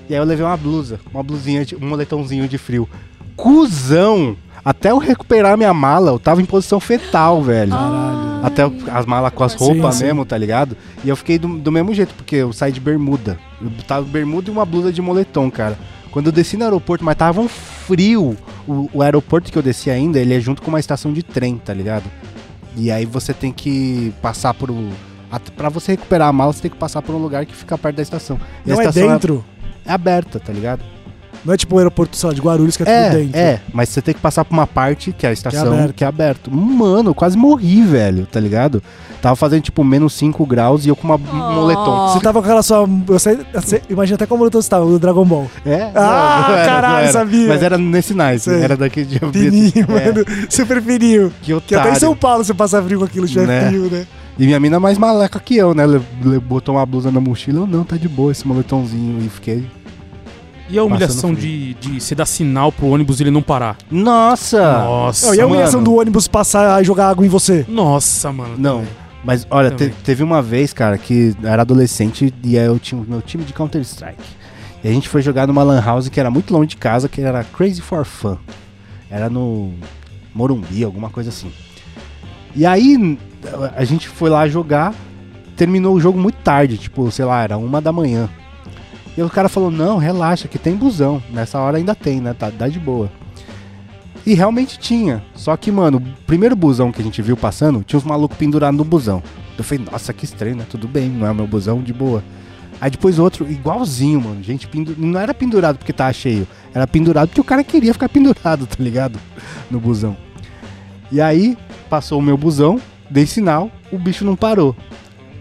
E 0.08 0.14
aí 0.14 0.20
eu 0.20 0.24
levei 0.24 0.44
uma 0.44 0.56
blusa, 0.56 1.00
uma 1.12 1.22
blusinha, 1.22 1.64
um 1.80 1.86
moletomzinho 1.88 2.46
de 2.48 2.58
frio. 2.58 2.88
Cusão! 3.36 4.36
Até 4.64 4.90
eu 4.92 4.98
recuperar 4.98 5.56
minha 5.56 5.74
mala, 5.74 6.10
eu 6.12 6.18
tava 6.18 6.40
em 6.40 6.44
posição 6.44 6.78
fetal, 6.78 7.42
velho. 7.42 7.72
Caralho. 7.72 8.44
Até 8.44 8.62
as 8.92 9.06
malas 9.06 9.32
com 9.32 9.42
as 9.42 9.54
roupas 9.54 9.96
sim. 9.96 10.04
mesmo, 10.04 10.24
tá 10.24 10.36
ligado? 10.38 10.76
E 11.04 11.08
eu 11.08 11.16
fiquei 11.16 11.38
do, 11.38 11.48
do 11.58 11.72
mesmo 11.72 11.92
jeito, 11.92 12.14
porque 12.14 12.36
eu 12.36 12.52
saí 12.52 12.70
de 12.70 12.78
bermuda. 12.80 13.38
Eu 13.60 13.70
tava 13.86 14.06
bermuda 14.06 14.48
e 14.50 14.52
uma 14.52 14.64
blusa 14.64 14.92
de 14.92 15.02
moletom, 15.02 15.50
cara. 15.50 15.76
Quando 16.12 16.26
eu 16.26 16.32
desci 16.32 16.56
no 16.56 16.64
aeroporto, 16.64 17.04
mas 17.04 17.16
tava 17.16 17.40
um 17.40 17.48
frio. 17.48 18.36
O, 18.68 18.88
o 18.92 19.02
aeroporto 19.02 19.50
que 19.50 19.58
eu 19.58 19.62
desci 19.62 19.90
ainda, 19.90 20.20
ele 20.20 20.34
é 20.34 20.40
junto 20.40 20.62
com 20.62 20.68
uma 20.68 20.78
estação 20.80 21.12
de 21.12 21.22
trem, 21.22 21.56
tá 21.56 21.72
ligado? 21.74 22.04
E 22.76 22.90
aí 22.90 23.04
você 23.04 23.34
tem 23.34 23.52
que 23.52 24.12
passar 24.22 24.54
por. 24.54 24.70
Pra 25.56 25.68
você 25.68 25.92
recuperar 25.92 26.28
a 26.28 26.32
mala, 26.32 26.52
você 26.52 26.62
tem 26.62 26.70
que 26.70 26.76
passar 26.76 27.00
por 27.00 27.14
um 27.14 27.18
lugar 27.18 27.46
que 27.46 27.54
fica 27.54 27.78
perto 27.78 27.96
da 27.96 28.02
estação. 28.02 28.38
E 28.66 28.70
não 28.70 28.78
a 28.78 28.82
é 28.82 28.88
estação 28.88 29.08
dentro. 29.08 29.44
É, 29.84 29.92
aberta, 29.92 30.38
tá 30.38 30.52
ligado? 30.52 30.91
Não 31.44 31.52
é 31.52 31.56
tipo 31.56 31.74
o 31.74 31.78
aeroporto, 31.78 32.16
sei 32.16 32.28
lá, 32.28 32.34
de 32.34 32.40
Guarulhos, 32.40 32.76
que 32.76 32.82
é, 32.84 32.86
tudo 32.86 32.94
É, 32.94 33.10
dentro. 33.18 33.36
é, 33.38 33.60
mas 33.72 33.88
você 33.88 34.00
tem 34.00 34.14
que 34.14 34.20
passar 34.20 34.44
por 34.44 34.52
uma 34.54 34.66
parte, 34.66 35.12
que 35.12 35.26
é 35.26 35.30
a 35.30 35.32
estação, 35.32 35.72
aberto. 35.72 35.92
que 35.94 36.04
é 36.04 36.06
aberto. 36.06 36.50
Mano, 36.54 37.10
eu 37.10 37.14
quase 37.14 37.36
morri, 37.36 37.82
velho, 37.82 38.26
tá 38.30 38.38
ligado? 38.38 38.80
Tava 39.20 39.34
fazendo 39.36 39.62
tipo 39.62 39.82
menos 39.84 40.14
5 40.14 40.44
graus 40.46 40.84
e 40.84 40.88
eu 40.88 40.96
com 40.96 41.06
uma 41.06 41.14
um 41.16 41.54
moletom. 41.54 42.08
Você 42.08 42.20
tava 42.20 42.40
com 42.40 42.44
aquela 42.44 42.62
sua. 42.62 42.86
Você, 43.06 43.38
você, 43.54 43.80
imagina 43.88 44.16
até 44.16 44.26
como 44.26 44.48
você 44.50 44.68
tava, 44.68 44.84
o 44.84 44.98
Dragon 44.98 45.24
Ball. 45.24 45.48
É? 45.64 45.90
Ah, 45.94 46.62
caralho, 46.66 47.12
sabia. 47.12 47.48
Mas 47.48 47.62
era 47.62 47.78
nesse 47.78 48.14
naipe, 48.14 48.40
Sei. 48.42 48.60
era 48.62 48.76
daquele 48.76 49.06
dia. 49.06 49.20
Fininho, 49.32 49.72
É, 49.76 50.12
mano. 50.12 50.24
Super 50.48 50.82
fininho. 50.82 51.32
que 51.42 51.60
Que 51.60 51.74
até 51.74 51.92
em. 51.92 51.94
São 51.96 52.16
Paulo 52.16 52.44
você 52.44 52.52
passa 52.54 52.82
frio 52.82 52.98
com 52.98 53.04
aquilo, 53.04 53.26
já 53.26 53.42
é 53.42 53.46
Né? 53.46 53.66
frio, 53.68 53.88
né? 53.90 54.06
E 54.38 54.46
minha 54.46 54.58
mina 54.58 54.76
é 54.76 54.78
mais 54.80 54.96
maleca 54.98 55.38
que 55.38 55.56
eu, 55.56 55.74
né? 55.74 55.86
Le- 55.86 56.00
le- 56.24 56.40
botou 56.40 56.74
uma 56.76 56.86
blusa 56.86 57.10
na 57.12 57.20
mochila, 57.20 57.60
eu 57.60 57.66
não, 57.66 57.84
tá 57.84 57.96
de 57.96 58.08
boa 58.08 58.32
esse 58.32 58.46
moletomzinho. 58.48 59.22
E 59.24 59.28
fiquei. 59.28 59.64
E 60.68 60.78
a 60.78 60.84
humilhação 60.84 61.34
de, 61.34 61.74
de 61.74 62.00
você 62.00 62.14
dar 62.14 62.24
sinal 62.24 62.72
pro 62.72 62.86
ônibus 62.86 63.20
e 63.20 63.24
ele 63.24 63.30
não 63.30 63.42
parar? 63.42 63.76
Nossa! 63.90 64.60
Nossa. 64.78 65.26
Não, 65.26 65.34
e 65.34 65.40
a 65.40 65.46
humilhação 65.46 65.80
mano. 65.80 65.92
do 65.92 66.00
ônibus 66.00 66.26
passar 66.28 66.80
e 66.80 66.84
jogar 66.84 67.08
água 67.08 67.26
em 67.26 67.28
você? 67.28 67.66
Nossa, 67.68 68.32
mano. 68.32 68.54
Não. 68.56 68.78
também. 68.78 68.92
Mas 69.24 69.46
olha, 69.50 69.70
te- 69.70 69.90
teve 70.04 70.22
uma 70.22 70.42
vez, 70.42 70.72
cara, 70.72 70.98
que 70.98 71.34
eu 71.42 71.48
era 71.48 71.62
adolescente 71.62 72.32
e 72.42 72.58
aí 72.58 72.66
eu 72.66 72.78
tinha 72.78 73.00
o 73.00 73.04
meu 73.06 73.20
time 73.22 73.44
de 73.44 73.52
Counter-Strike. 73.52 74.22
E 74.82 74.88
a 74.88 74.92
gente 74.92 75.08
foi 75.08 75.22
jogar 75.22 75.46
numa 75.46 75.62
lan 75.62 75.80
house 75.80 76.08
que 76.08 76.18
era 76.18 76.30
muito 76.30 76.52
longe 76.52 76.68
de 76.70 76.76
casa, 76.76 77.08
que 77.08 77.20
era 77.20 77.44
Crazy 77.44 77.80
for 77.80 78.04
Fun. 78.04 78.36
Era 79.10 79.30
no 79.30 79.72
Morumbi, 80.34 80.82
alguma 80.82 81.08
coisa 81.10 81.28
assim. 81.28 81.52
E 82.56 82.66
aí 82.66 83.18
a 83.76 83.84
gente 83.84 84.08
foi 84.08 84.28
lá 84.28 84.48
jogar, 84.48 84.92
terminou 85.56 85.94
o 85.94 86.00
jogo 86.00 86.18
muito 86.18 86.36
tarde, 86.36 86.76
tipo, 86.78 87.08
sei 87.10 87.24
lá, 87.24 87.42
era 87.42 87.56
uma 87.56 87.80
da 87.80 87.92
manhã. 87.92 88.28
E 89.16 89.22
o 89.22 89.28
cara 89.28 89.48
falou, 89.48 89.70
não, 89.70 89.98
relaxa, 89.98 90.48
que 90.48 90.58
tem 90.58 90.74
busão. 90.74 91.22
Nessa 91.30 91.58
hora 91.58 91.76
ainda 91.76 91.94
tem, 91.94 92.20
né? 92.20 92.32
Tá, 92.34 92.50
dá 92.50 92.66
de 92.68 92.78
boa. 92.80 93.10
E 94.24 94.34
realmente 94.34 94.78
tinha. 94.78 95.22
Só 95.34 95.56
que, 95.56 95.70
mano, 95.70 95.98
o 95.98 96.24
primeiro 96.24 96.56
busão 96.56 96.90
que 96.92 97.00
a 97.00 97.04
gente 97.04 97.20
viu 97.20 97.36
passando, 97.36 97.82
tinha 97.84 97.98
uns 97.98 98.04
malucos 98.04 98.36
pendurados 98.38 98.76
no 98.78 98.84
busão. 98.84 99.22
Eu 99.58 99.64
falei, 99.64 99.84
nossa, 99.90 100.12
que 100.12 100.24
estranho, 100.24 100.56
né? 100.56 100.64
Tudo 100.68 100.88
bem, 100.88 101.08
não 101.10 101.26
é 101.26 101.30
o 101.30 101.34
meu 101.34 101.46
busão, 101.46 101.82
de 101.82 101.92
boa. 101.92 102.22
Aí 102.80 102.90
depois 102.90 103.18
outro, 103.18 103.48
igualzinho, 103.50 104.20
mano. 104.20 104.42
Gente, 104.42 104.66
pendu... 104.66 104.94
não 104.96 105.20
era 105.20 105.34
pendurado 105.34 105.76
porque 105.78 105.92
tava 105.92 106.12
cheio. 106.12 106.46
Era 106.74 106.86
pendurado 106.86 107.28
porque 107.28 107.40
o 107.40 107.44
cara 107.44 107.62
queria 107.62 107.92
ficar 107.92 108.08
pendurado, 108.10 108.66
tá 108.66 108.76
ligado? 108.82 109.18
No 109.70 109.78
busão. 109.78 110.16
E 111.10 111.20
aí, 111.20 111.56
passou 111.90 112.18
o 112.18 112.22
meu 112.22 112.36
busão, 112.38 112.80
dei 113.10 113.26
sinal, 113.26 113.70
o 113.92 113.98
bicho 113.98 114.24
não 114.24 114.34
parou. 114.34 114.74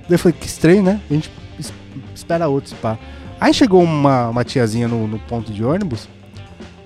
Daí 0.09 0.15
eu 0.15 0.19
falei, 0.19 0.38
que 0.38 0.45
estranho, 0.47 0.84
né? 0.84 0.99
A 1.09 1.13
gente 1.13 1.32
es- 1.57 1.74
espera 2.13 2.47
outro, 2.49 2.69
se 2.72 2.76
pá. 2.76 2.97
Aí 3.42 3.52
chegou 3.56 3.82
uma, 3.82 4.30
uma 4.30 4.44
tiazinha 4.44 4.88
no, 4.88 5.08
no 5.08 5.18
ponto 5.18 5.52
de 5.52 5.64
ônibus. 5.64 6.08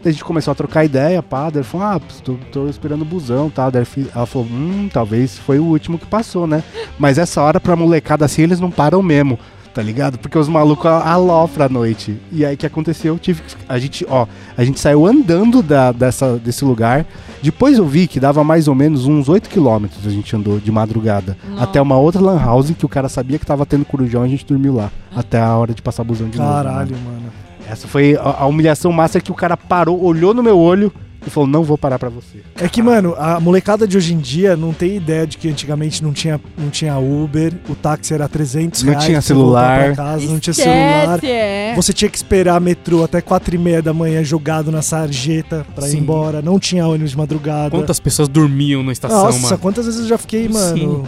A 0.06 0.10
gente 0.10 0.24
começou 0.24 0.54
a 0.54 0.56
trocar 0.56 0.86
ideia, 0.86 1.22
pá. 1.22 1.50
Daí 1.50 1.64
falou, 1.64 1.88
ah, 1.88 2.02
tô, 2.24 2.36
tô 2.50 2.70
esperando 2.70 3.02
o 3.02 3.06
busão, 3.06 3.50
tá? 3.50 3.70
Daí 3.70 3.84
ela 4.16 4.26
falou, 4.26 4.48
hum, 4.48 4.88
talvez 4.92 5.38
foi 5.38 5.60
o 5.60 5.66
último 5.66 6.00
que 6.00 6.06
passou, 6.06 6.48
né? 6.48 6.64
Mas 6.98 7.18
essa 7.18 7.42
hora 7.42 7.60
pra 7.60 7.76
molecada 7.76 8.24
assim, 8.24 8.44
eles 8.44 8.62
não 8.62 8.72
param 8.72 9.04
mesmo, 9.04 9.38
tá 9.76 9.82
ligado? 9.82 10.18
Porque 10.18 10.38
os 10.40 10.48
malucos 10.48 10.86
alofram 10.90 11.66
à 11.66 11.70
noite. 11.70 12.18
E 12.32 12.46
aí 12.46 12.56
o 12.56 12.58
que 12.58 12.66
aconteceu? 12.66 13.14
Eu 13.16 13.20
Tive 13.20 13.42
que- 13.42 13.56
a 13.68 13.78
gente, 13.78 14.06
ó, 14.10 14.26
a 14.58 14.64
gente 14.64 14.80
saiu 14.80 15.06
andando 15.06 15.62
da, 15.62 15.92
dessa, 15.92 16.38
desse 16.38 16.64
lugar. 16.64 17.06
Depois 17.44 17.78
eu 17.78 17.86
vi 17.86 18.08
que 18.08 18.18
dava 18.18 18.42
mais 18.42 18.70
ou 18.70 18.74
menos 18.74 19.06
uns 19.06 19.28
8 19.28 19.50
quilômetros 19.50 20.08
a 20.08 20.10
gente 20.10 20.34
andou 20.34 20.60
de 20.60 20.72
madrugada. 20.72 21.38
Nossa. 21.50 21.64
Até 21.66 21.82
uma 21.82 21.98
outra 21.98 22.22
lan 22.22 22.40
house 22.40 22.72
que 22.72 22.86
o 22.86 22.90
cara 22.90 23.10
sabia 23.10 23.38
que 23.38 23.46
tava 23.46 23.66
tendo 23.66 23.84
corujão 23.84 24.24
e 24.24 24.28
a 24.28 24.30
gente 24.30 24.46
dormiu 24.46 24.74
lá. 24.76 24.90
Até 25.14 25.42
a 25.42 25.54
hora 25.58 25.74
de 25.74 25.82
passar 25.82 26.06
busão 26.06 26.30
de 26.30 26.38
novo. 26.38 26.50
Caralho, 26.50 26.96
né? 26.96 27.02
mano. 27.06 27.24
Essa 27.70 27.86
foi 27.88 28.16
a, 28.16 28.44
a 28.44 28.46
humilhação 28.46 28.94
máxima 28.94 29.20
que 29.22 29.32
o 29.32 29.36
cara 29.36 29.58
parou, 29.58 30.02
olhou 30.02 30.34
no 30.34 30.42
meu 30.42 30.58
olho 30.58 30.92
e 31.26 31.30
falou: 31.30 31.48
Não 31.48 31.64
vou 31.64 31.78
parar 31.78 31.98
pra 32.00 32.10
você. 32.10 32.40
É 32.56 32.68
que, 32.70 32.82
mano, 32.82 33.16
a 33.18 33.40
molecada 33.40 33.88
de 33.88 33.98
hoje 33.98 34.14
em 34.14 34.18
dia 34.20 34.56
não 34.56 34.74
tem 34.74 34.96
ideia 34.98 35.26
de 35.26 35.38
que 35.38 35.50
antigamente 35.50 36.04
não 36.04 36.14
tinha, 36.14 36.40
não 36.58 36.70
tinha 36.70 36.98
Uber, 36.98 37.54
o 37.70 37.76
táxi 37.76 38.14
era 38.14 38.28
300 38.28 38.84
Não 38.84 38.92
reais. 38.92 39.06
tinha 39.06 39.18
pra 39.18 39.22
você 39.28 39.34
voltar 39.34 39.62
celular. 39.62 39.86
pra 39.96 39.96
Casa, 39.96 40.26
não 40.28 40.40
tinha 40.40 40.54
celular. 40.54 41.20
É. 41.24 41.74
Você 41.76 41.94
tinha 41.94 42.10
que 42.10 42.18
esperar 42.18 42.60
metrô 42.62 43.04
até 43.04 43.22
4 43.22 43.56
e 43.56 43.58
meia 43.58 43.82
da 43.82 43.94
manhã 43.94 44.24
jogado 44.24 44.72
na 44.72 44.82
sarjeta 44.82 45.66
pra 45.76 45.88
ir 45.88 45.92
Sim. 45.92 45.98
embora. 46.00 46.42
Não 46.42 46.60
tinha 46.60 46.86
ônibus 46.88 47.12
de 47.12 47.18
madrugada. 47.18 47.70
Quantas 47.72 48.00
pessoas 48.00 48.28
dormiam 48.28 48.84
na 48.84 48.92
estação, 48.92 49.24
Nossa, 49.26 49.40
mano? 49.40 49.58
quantas 49.58 49.86
vezes 49.86 50.02
eu 50.02 50.08
já 50.08 50.18
fiquei, 50.18 50.48
mano. 50.48 50.78
Sim. 50.78 51.04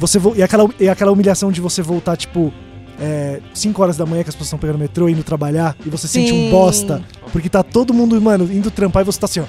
Você 0.00 0.18
vo- 0.18 0.34
e, 0.36 0.42
aquela, 0.42 0.68
e 0.80 0.88
aquela 0.88 1.12
humilhação 1.12 1.52
de 1.52 1.60
você 1.60 1.80
voltar, 1.80 2.16
tipo, 2.16 2.52
5 3.52 3.82
horas 3.82 3.96
da 3.96 4.06
manhã 4.06 4.22
que 4.22 4.30
as 4.30 4.34
pessoas 4.34 4.48
estão 4.48 4.58
pegando 4.58 4.78
metrô 4.78 5.08
indo 5.08 5.22
trabalhar 5.22 5.76
e 5.84 5.88
você 5.88 6.06
sente 6.06 6.32
um 6.32 6.36
Sim. 6.36 6.50
bosta. 6.50 7.02
Porque 7.32 7.48
tá 7.48 7.62
todo 7.62 7.92
mundo, 7.92 8.20
mano, 8.20 8.50
indo 8.52 8.70
trampar 8.70 9.02
e 9.02 9.04
você 9.04 9.18
tá 9.18 9.26
assim, 9.26 9.40
ó, 9.40 9.44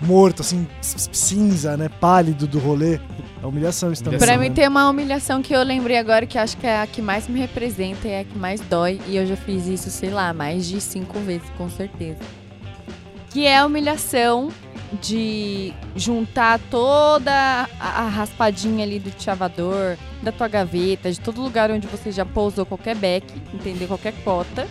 morto, 0.00 0.42
assim, 0.42 0.66
cinza, 0.80 1.76
né? 1.76 1.88
Pálido 2.00 2.46
do 2.46 2.58
rolê. 2.58 2.98
É 3.42 3.46
humilhação 3.46 3.92
isso 3.92 4.02
também. 4.02 4.18
Pra 4.18 4.36
mim 4.36 4.48
né? 4.48 4.54
tem 4.54 4.68
uma 4.68 4.88
humilhação 4.88 5.42
que 5.42 5.54
eu 5.54 5.62
lembrei 5.62 5.96
agora 5.96 6.26
que 6.26 6.38
acho 6.38 6.56
que 6.56 6.66
é 6.66 6.80
a 6.80 6.86
que 6.86 7.00
mais 7.00 7.28
me 7.28 7.38
representa 7.38 8.08
e 8.08 8.10
é 8.10 8.20
a 8.20 8.24
que 8.24 8.38
mais 8.38 8.60
dói. 8.60 9.00
E 9.06 9.16
eu 9.16 9.26
já 9.26 9.36
fiz 9.36 9.66
isso, 9.66 9.90
sei 9.90 10.10
lá, 10.10 10.32
mais 10.32 10.66
de 10.66 10.80
cinco 10.80 11.18
vezes, 11.20 11.48
com 11.56 11.68
certeza. 11.68 12.18
Que 13.30 13.46
é 13.46 13.58
a 13.58 13.66
humilhação 13.66 14.48
de 15.00 15.72
juntar 15.94 16.58
toda 16.70 17.68
a, 17.78 18.08
raspadinha 18.08 18.84
ali 18.84 18.98
do 18.98 19.12
chavador, 19.18 19.96
da 20.22 20.32
tua 20.32 20.48
gaveta, 20.48 21.10
de 21.10 21.20
todo 21.20 21.40
lugar 21.42 21.70
onde 21.70 21.86
você 21.86 22.10
já 22.10 22.24
pousou 22.24 22.64
qualquer 22.64 22.96
beck, 22.96 23.26
entendeu? 23.52 23.88
Qualquer 23.88 24.12
cota. 24.24 24.66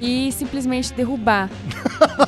E 0.00 0.30
simplesmente 0.30 0.92
derrubar. 0.94 1.50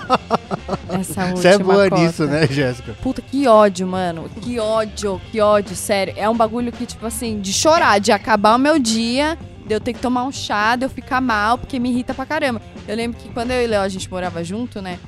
Essa 0.91 1.26
última 1.26 1.36
Você 1.36 1.49
é 1.49 1.59
boa 1.59 1.88
cota. 1.88 2.03
nisso, 2.03 2.24
né, 2.26 2.47
Jéssica? 2.49 2.95
Puta, 3.01 3.22
que 3.22 3.47
ódio, 3.47 3.86
mano. 3.86 4.28
Que 4.41 4.59
ódio, 4.59 5.20
que 5.30 5.41
ódio, 5.41 5.76
sério. 5.76 6.12
É 6.16 6.28
um 6.28 6.36
bagulho 6.36 6.72
que, 6.72 6.84
tipo 6.84 7.07
assim, 7.07 7.41
de 7.41 7.53
chorar, 7.53 8.01
de 8.01 8.11
acabar 8.11 8.57
o 8.57 8.59
meu 8.59 8.76
dia, 8.76 9.38
de 9.64 9.72
eu 9.72 9.80
ter 9.80 9.93
que 9.93 10.01
tomar 10.01 10.24
um 10.24 10.32
chá, 10.32 10.74
de 10.74 10.84
eu 10.84 10.91
ficar 10.91 11.20
mal, 11.20 11.57
porque 11.57 11.78
me 11.78 11.91
irrita 11.91 12.12
pra 12.12 12.26
caramba. 12.26 12.61
Eu 12.88 12.97
lembro 12.97 13.16
que 13.20 13.28
quando 13.28 13.53
eu 13.53 13.62
e 13.62 13.66
o 13.66 13.70
Léo, 13.70 13.82
a 13.82 13.88
gente 13.88 14.11
morava 14.11 14.43
junto, 14.43 14.82
né? 14.82 14.99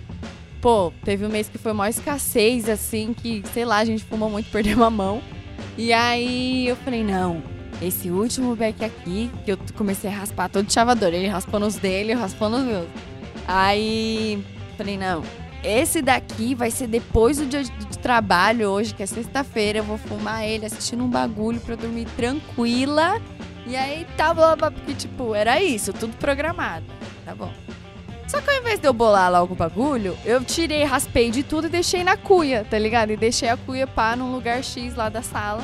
Pô, 0.63 0.93
teve 1.05 1.27
um 1.27 1.29
mês 1.29 1.49
que 1.49 1.59
foi 1.59 1.73
maior 1.73 1.91
escassez, 1.91 2.69
assim, 2.69 3.13
que, 3.13 3.43
sei 3.53 3.65
lá, 3.65 3.79
a 3.79 3.85
gente 3.85 4.05
fumou 4.05 4.31
muito, 4.31 4.49
perdeu 4.51 4.83
a 4.83 4.89
mão. 4.89 5.21
E 5.77 5.93
aí 5.93 6.69
eu 6.69 6.77
falei, 6.77 7.03
não, 7.03 7.43
esse 7.83 8.11
último 8.11 8.55
beck 8.55 8.83
aqui, 8.85 9.31
que 9.45 9.53
eu 9.53 9.59
comecei 9.77 10.09
a 10.09 10.15
raspar 10.15 10.49
todo 10.49 10.73
chavador, 10.73 11.09
ele 11.09 11.27
raspou 11.27 11.59
nos 11.59 11.75
dele, 11.75 12.13
eu 12.13 12.19
raspou 12.19 12.49
nos 12.49 12.63
meus. 12.63 12.87
Aí 13.47 14.43
falei, 14.79 14.97
não, 14.97 15.23
esse 15.65 16.01
daqui 16.01 16.55
vai 16.55 16.71
ser 16.71 16.87
depois 16.87 17.39
do 17.39 17.47
dia 17.47 17.65
de 17.65 17.99
trabalho 17.99 18.69
hoje, 18.69 18.95
que 18.95 19.03
é 19.03 19.07
sexta-feira, 19.07 19.81
eu 19.81 19.85
vou 19.85 19.99
fumar 19.99 20.45
ele 20.45 20.65
assistindo 20.65 21.03
um 21.03 21.09
bagulho 21.09 21.61
pra 21.61 21.75
eu 21.75 21.79
dormir 21.79 22.07
tranquila. 22.17 23.21
E 23.67 23.77
aí 23.77 24.07
tá 24.17 24.33
blá, 24.35 24.55
blá, 24.55 24.71
porque 24.71 24.95
tipo, 24.95 25.35
era 25.35 25.61
isso, 25.63 25.93
tudo 25.93 26.17
programado. 26.19 26.85
Tá 27.25 27.35
bom. 27.35 27.53
Só 28.33 28.41
que 28.41 28.49
ao 28.49 28.57
invés 28.57 28.81
de 28.81 28.89
eu 28.89 28.95
bolar 28.95 29.31
logo 29.31 29.53
o 29.53 29.55
bagulho, 29.55 30.17
eu 30.25 30.43
tirei, 30.43 30.85
raspei 30.85 31.31
de 31.31 31.43
tudo 31.43 31.67
e 31.67 31.71
deixei 31.71 32.03
na 32.03 32.17
cuia, 32.17 32.65
tá 32.65 32.79
ligado? 32.79 33.11
E 33.11 33.17
deixei 33.17 33.51
a 33.51 33.59
cuia 33.59 33.87
pá 33.87 34.17
num 34.17 34.33
lugar 34.33 34.65
X 34.65 34.95
lá 34.95 35.11
da 35.11 35.21
sala. 35.21 35.63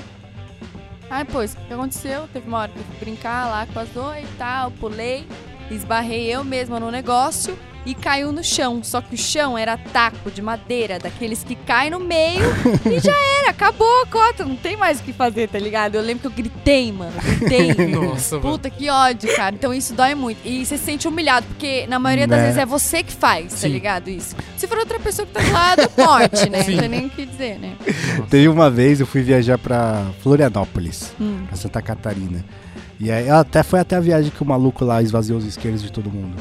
Aí, 1.09 1.25
pois, 1.25 1.55
o 1.55 1.57
que 1.57 1.73
aconteceu? 1.73 2.29
Teve 2.31 2.47
uma 2.47 2.59
hora 2.59 2.71
que 2.71 2.79
eu 2.79 2.85
fui 2.85 2.97
brincar 3.01 3.49
lá 3.49 3.67
com 3.73 3.81
as 3.81 3.97
oi 3.97 4.21
e 4.21 4.37
tal, 4.37 4.71
pulei, 4.73 5.27
esbarrei 5.71 6.27
eu 6.27 6.45
mesma 6.45 6.79
no 6.79 6.91
negócio 6.91 7.59
e 7.91 7.95
caiu 7.95 8.31
no 8.33 8.45
chão. 8.45 8.81
Só 8.85 9.01
que 9.01 9.15
o 9.15 9.19
chão 9.19 9.57
era 9.57 9.77
taco 9.77 10.31
de 10.31 10.43
madeira, 10.43 10.99
daqueles 10.99 11.43
que 11.43 11.55
caem 11.55 11.91
no 11.91 11.99
meio 12.01 12.45
e 12.85 13.01
já 13.01 13.15
era, 13.41 13.51
acabou 13.51 14.03
a 14.03 14.07
cota, 14.07 14.45
não 14.45 14.57
tem 14.57 14.77
mais 14.77 15.01
o 15.01 15.03
que 15.03 15.13
fazer, 15.13 15.49
tá 15.49 15.59
ligado? 15.59 15.95
Eu 15.95 16.03
lembro 16.03 16.21
que 16.21 16.27
eu 16.27 16.31
gritei, 16.45 16.93
mano, 16.93 17.13
gritei. 17.21 17.75
Nossa, 17.89 18.37
mano. 18.39 18.51
Puta, 18.51 18.69
que 18.71 18.91
ódio, 18.91 19.35
cara. 19.35 19.55
Então 19.55 19.73
isso 19.73 19.95
dói 19.95 20.15
muito. 20.15 20.39
E 20.45 20.65
você 20.67 20.77
se 20.77 20.85
sente 20.85 21.09
humilhado, 21.09 21.47
porque 21.47 21.87
na 21.87 21.99
maioria 21.99 22.27
das 22.27 22.39
Né? 22.39 22.45
vezes 22.45 22.59
é 22.59 22.67
você 22.67 23.03
que 23.03 23.13
faz, 23.13 23.53
tá 23.53 23.59
Sim. 23.61 23.69
ligado? 23.69 24.09
Isso. 24.09 24.37
Se 24.57 24.67
for 24.67 24.79
outra 24.79 24.99
pessoa 25.01 25.25
que 25.27 25.33
tá 25.33 25.41
do 25.41 25.53
lado, 25.53 25.91
morte, 25.97 26.51
né? 26.51 26.63
Sim. 26.65 26.73
Não 26.73 26.81
tem 26.81 26.89
nem 26.89 27.07
o 27.07 27.11
que 27.11 27.25
dizer, 27.25 27.59
né? 27.59 27.75
Teve 28.29 28.49
uma 28.49 28.71
vez 28.71 29.01
eu 29.01 29.07
fui 29.07 29.23
viajar 29.23 29.57
pra 29.59 30.05
Florianópolis, 30.23 31.13
Hum. 31.21 31.45
pra 31.49 31.57
Santa 31.57 31.81
Catarina. 31.83 32.45
E 33.01 33.11
aí 33.13 33.31
até 33.31 33.63
foi 33.63 33.79
até 33.81 33.97
a 33.97 34.01
viagem 34.01 34.31
que 34.31 34.43
o 34.43 34.45
maluco 34.47 34.85
lá 34.85 35.01
esvaziou 35.01 35.39
os 35.39 35.45
isqueiros 35.45 35.83
de 35.83 35.91
todo 35.93 36.11
mundo. 36.11 36.37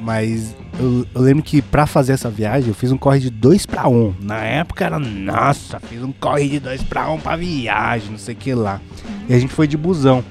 Mas 0.00 0.54
eu, 0.78 1.06
eu 1.14 1.20
lembro 1.20 1.42
que 1.42 1.60
pra 1.60 1.86
fazer 1.86 2.12
essa 2.12 2.30
viagem 2.30 2.68
eu 2.68 2.74
fiz 2.74 2.90
um 2.90 2.96
corre 2.96 3.20
de 3.20 3.30
2 3.30 3.66
pra 3.66 3.86
1. 3.88 3.94
Um. 3.94 4.14
Na 4.20 4.38
época 4.38 4.84
era, 4.84 4.98
nossa, 4.98 5.78
fiz 5.78 6.02
um 6.02 6.12
corre 6.12 6.48
de 6.48 6.60
2 6.60 6.82
pra 6.84 7.10
1 7.10 7.14
um 7.14 7.20
pra 7.20 7.36
viagem, 7.36 8.10
não 8.10 8.18
sei 8.18 8.34
o 8.34 8.36
que 8.38 8.54
lá. 8.54 8.80
E 9.28 9.34
a 9.34 9.38
gente 9.38 9.52
foi 9.52 9.66
de 9.66 9.76
busão. 9.76 10.24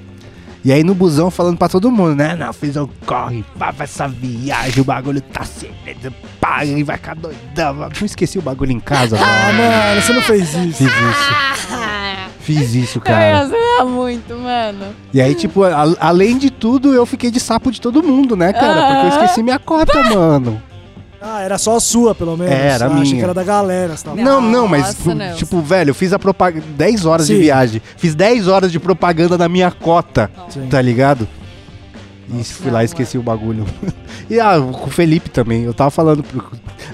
E 0.63 0.73
aí 0.73 0.83
no 0.83 0.93
busão 0.93 1.31
falando 1.31 1.57
pra 1.57 1.69
todo 1.69 1.89
mundo, 1.89 2.15
né? 2.15 2.35
Não, 2.35 2.51
fiz 2.51 2.75
um 2.75 2.87
corre, 3.05 3.45
pá, 3.57 3.71
pra 3.71 3.85
essa 3.85 4.07
viagem, 4.07 4.81
o 4.81 4.83
bagulho 4.83 5.21
tá 5.21 5.45
cedo, 5.45 6.13
pá, 6.41 6.65
e 6.65 6.83
vai 6.83 6.97
ficar 6.97 7.15
doidão. 7.15 7.75
Não 7.75 8.05
esqueci 8.05 8.37
o 8.37 8.41
bagulho 8.41 8.71
em 8.71 8.79
casa, 8.79 9.17
Ah, 9.17 9.53
mano, 9.53 10.01
você 10.01 10.11
não 10.11 10.21
fez 10.21 10.53
isso. 10.53 10.83
Fiz 10.83 10.87
isso. 10.87 11.98
Fiz 12.53 12.73
isso, 12.73 12.97
Eu 12.99 13.01
cara. 13.03 13.29
ia 13.29 13.45
zoar 13.47 13.85
muito, 13.87 14.35
mano. 14.35 14.85
E 15.13 15.21
aí, 15.21 15.35
tipo, 15.35 15.63
a- 15.63 15.95
além 15.99 16.37
de 16.37 16.49
tudo, 16.49 16.93
eu 16.93 17.05
fiquei 17.05 17.29
de 17.29 17.39
sapo 17.39 17.71
de 17.71 17.79
todo 17.79 18.01
mundo, 18.01 18.35
né, 18.35 18.51
cara? 18.53 18.87
Porque 18.87 19.05
eu 19.05 19.09
esqueci 19.21 19.43
minha 19.43 19.59
cota, 19.59 20.01
mano. 20.13 20.61
Ah, 21.21 21.41
era 21.41 21.57
só 21.57 21.75
a 21.75 21.79
sua, 21.81 22.15
pelo 22.15 22.37
menos. 22.37 22.53
É, 22.53 22.67
era 22.69 22.85
ah, 22.85 22.87
Achei 22.87 23.01
minha. 23.01 23.15
que 23.17 23.21
era 23.23 23.33
da 23.33 23.43
galera. 23.43 23.95
Você 23.97 24.05
tava... 24.05 24.15
Não, 24.21 24.39
não, 24.39 24.67
mas, 24.69 24.95
Nossa, 25.05 25.33
tipo, 25.35 25.61
velho, 25.61 25.89
eu 25.89 25.93
fiz 25.95 26.13
a 26.13 26.17
propaganda. 26.17 26.63
10 26.77 27.05
horas 27.05 27.27
de 27.27 27.35
Sim. 27.35 27.41
viagem. 27.41 27.81
Fiz 27.97 28.15
10 28.15 28.47
horas 28.47 28.71
de 28.71 28.79
propaganda 28.79 29.37
da 29.37 29.49
minha 29.49 29.69
cota, 29.69 30.31
Sim. 30.49 30.67
tá 30.69 30.81
ligado? 30.81 31.27
E 32.31 32.43
fui 32.43 32.71
lá 32.71 32.79
e 32.79 32.81
Não, 32.81 32.85
esqueci 32.85 33.17
o 33.17 33.23
bagulho. 33.23 33.65
e 34.29 34.39
ah, 34.39 34.55
com 34.59 34.87
o 34.87 34.91
Felipe 34.91 35.29
também. 35.29 35.63
Eu 35.63 35.73
tava 35.73 35.89
falando 35.89 36.21
pro. 36.23 36.43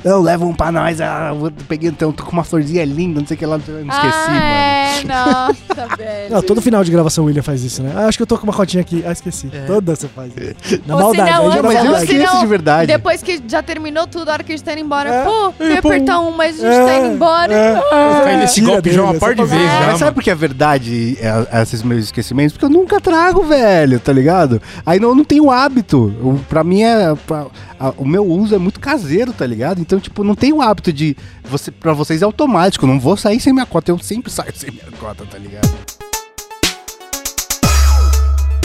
Não, 0.03 0.21
leva 0.21 0.45
um 0.45 0.53
pra 0.53 0.71
nós. 0.71 1.01
Ah, 1.01 1.31
eu 1.33 1.51
peguei 1.67 1.89
então, 1.89 2.11
tô 2.11 2.23
com 2.23 2.31
uma 2.31 2.43
florzinha 2.43 2.85
linda, 2.85 3.19
não 3.19 3.27
sei 3.27 3.35
o 3.35 3.37
que 3.37 3.45
lá. 3.45 3.59
Eu 3.67 3.85
não 3.85 3.93
esqueci, 3.93 4.29
ah, 4.29 4.29
mano. 4.29 4.45
É, 4.45 5.03
nossa, 5.07 5.95
velho. 5.97 6.33
Não, 6.33 6.41
todo 6.41 6.61
final 6.61 6.83
de 6.83 6.91
gravação 6.91 7.23
o 7.23 7.27
William 7.27 7.43
faz 7.43 7.63
isso, 7.63 7.81
né? 7.83 7.93
Ah, 7.95 8.07
acho 8.07 8.17
que 8.17 8.23
eu 8.23 8.27
tô 8.27 8.37
com 8.37 8.43
uma 8.43 8.53
cotinha 8.53 8.81
aqui. 8.81 9.03
Ah, 9.05 9.11
esqueci. 9.11 9.49
É. 9.51 9.65
Toda 9.65 9.95
você 9.95 10.07
faz 10.07 10.31
isso. 10.35 10.81
Na 10.87 10.95
Ou 10.95 11.01
maldade. 11.01 11.29
senão, 11.29 11.51
aí 11.51 11.61
na 11.61 11.63
mas 11.63 11.85
eu 11.85 11.95
esqueço 11.97 12.39
de 12.39 12.45
verdade. 12.47 12.87
Depois 12.87 13.21
que 13.21 13.41
já 13.47 13.61
terminou 13.61 14.07
tudo, 14.07 14.29
a 14.29 14.33
hora 14.33 14.43
que 14.43 14.51
a 14.51 14.55
gente 14.55 14.65
tá 14.65 14.73
indo 14.73 14.81
embora. 14.81 15.09
É. 15.09 15.23
Pô, 15.23 15.53
eu 15.59 15.69
ia 15.69 15.79
apertar 15.79 16.19
um, 16.19 16.31
mas 16.31 16.63
a 16.63 16.71
gente 16.71 16.85
tá 16.85 16.97
indo 16.97 17.15
embora. 17.15 17.53
É. 17.53 18.37
Nesse 18.37 18.55
Tira 18.55 18.67
golpe 18.67 18.91
já 18.91 19.03
uma 19.03 19.13
par 19.15 19.35
de 19.35 19.43
vezes 19.43 19.65
É. 19.65 19.67
já, 19.67 19.79
Mas 19.79 19.85
mano. 19.87 19.97
sabe 19.99 20.11
por 20.15 20.23
que 20.23 20.29
é 20.29 20.35
verdade 20.35 21.17
é, 21.19 21.61
esses 21.61 21.81
meus 21.83 22.05
esquecimentos? 22.05 22.53
Porque 22.53 22.65
eu 22.65 22.69
nunca 22.69 22.99
trago, 22.99 23.43
velho, 23.43 23.99
tá 23.99 24.13
ligado? 24.13 24.61
Aí 24.85 24.99
não, 24.99 25.15
eu 25.25 25.39
não 25.41 25.47
tenho 25.47 25.49
hábito. 25.51 26.05
O, 26.21 26.39
pra 26.47 26.63
mim 26.63 26.83
é. 26.83 27.15
pra- 27.15 27.47
a- 27.79 27.93
o 27.97 28.05
meu 28.05 28.25
uso 28.25 28.53
é 28.53 28.57
muito 28.59 28.79
caseiro, 28.79 29.33
tá 29.33 29.45
ligado? 29.45 29.81
Então, 29.81 29.99
tipo, 29.99 30.23
não 30.23 30.35
tenho 30.35 30.61
hábito 30.61 30.93
de. 30.93 31.17
Você, 31.45 31.71
pra 31.71 31.93
vocês 31.93 32.21
é 32.21 32.25
automático. 32.25 32.85
eu 32.85 32.89
Não 32.89 32.99
vou 32.99 33.17
sair 33.17 33.39
sem 33.39 33.51
minha 33.51 33.65
cota. 33.65 33.91
Eu 33.91 33.97
sempre 33.99 34.31
saio 34.31 34.55
sem 34.55 34.71
minha 34.71 34.91
cota, 34.99 35.25
tá 35.25 35.37
ligado? 35.37 35.67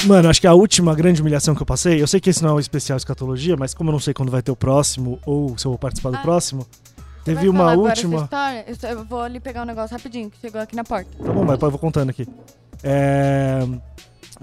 Mano, 0.06 0.30
acho 0.30 0.40
que 0.40 0.46
a 0.46 0.54
última 0.54 0.94
grande 0.94 1.20
humilhação 1.20 1.54
que 1.54 1.60
eu 1.62 1.66
passei, 1.66 2.00
eu 2.00 2.06
sei 2.06 2.20
que 2.20 2.30
esse 2.30 2.42
não 2.42 2.50
é 2.50 2.52
o 2.54 2.60
especial 2.60 2.96
escatologia, 2.96 3.54
mas 3.56 3.74
como 3.74 3.90
eu 3.90 3.92
não 3.92 4.00
sei 4.00 4.14
quando 4.14 4.30
vai 4.32 4.40
ter 4.40 4.50
o 4.50 4.56
próximo 4.56 5.18
ou 5.26 5.56
se 5.58 5.66
eu 5.66 5.72
vou 5.72 5.78
participar 5.78 6.10
do 6.10 6.16
Ah. 6.16 6.20
próximo, 6.22 6.66
Vai 7.26 7.34
teve 7.34 7.48
uma 7.50 7.74
última. 7.74 8.22
história? 8.22 8.64
Eu 8.90 9.04
vou 9.04 9.20
ali 9.20 9.38
pegar 9.40 9.62
um 9.62 9.66
negócio 9.66 9.94
rapidinho, 9.94 10.30
que 10.30 10.38
chegou 10.40 10.58
aqui 10.60 10.74
na 10.74 10.84
porta. 10.84 11.10
Tá 11.22 11.30
bom, 11.32 11.44
mas 11.44 11.60
eu 11.60 11.70
vou 11.70 11.78
contando 11.78 12.08
aqui. 12.08 12.26
É, 12.82 13.60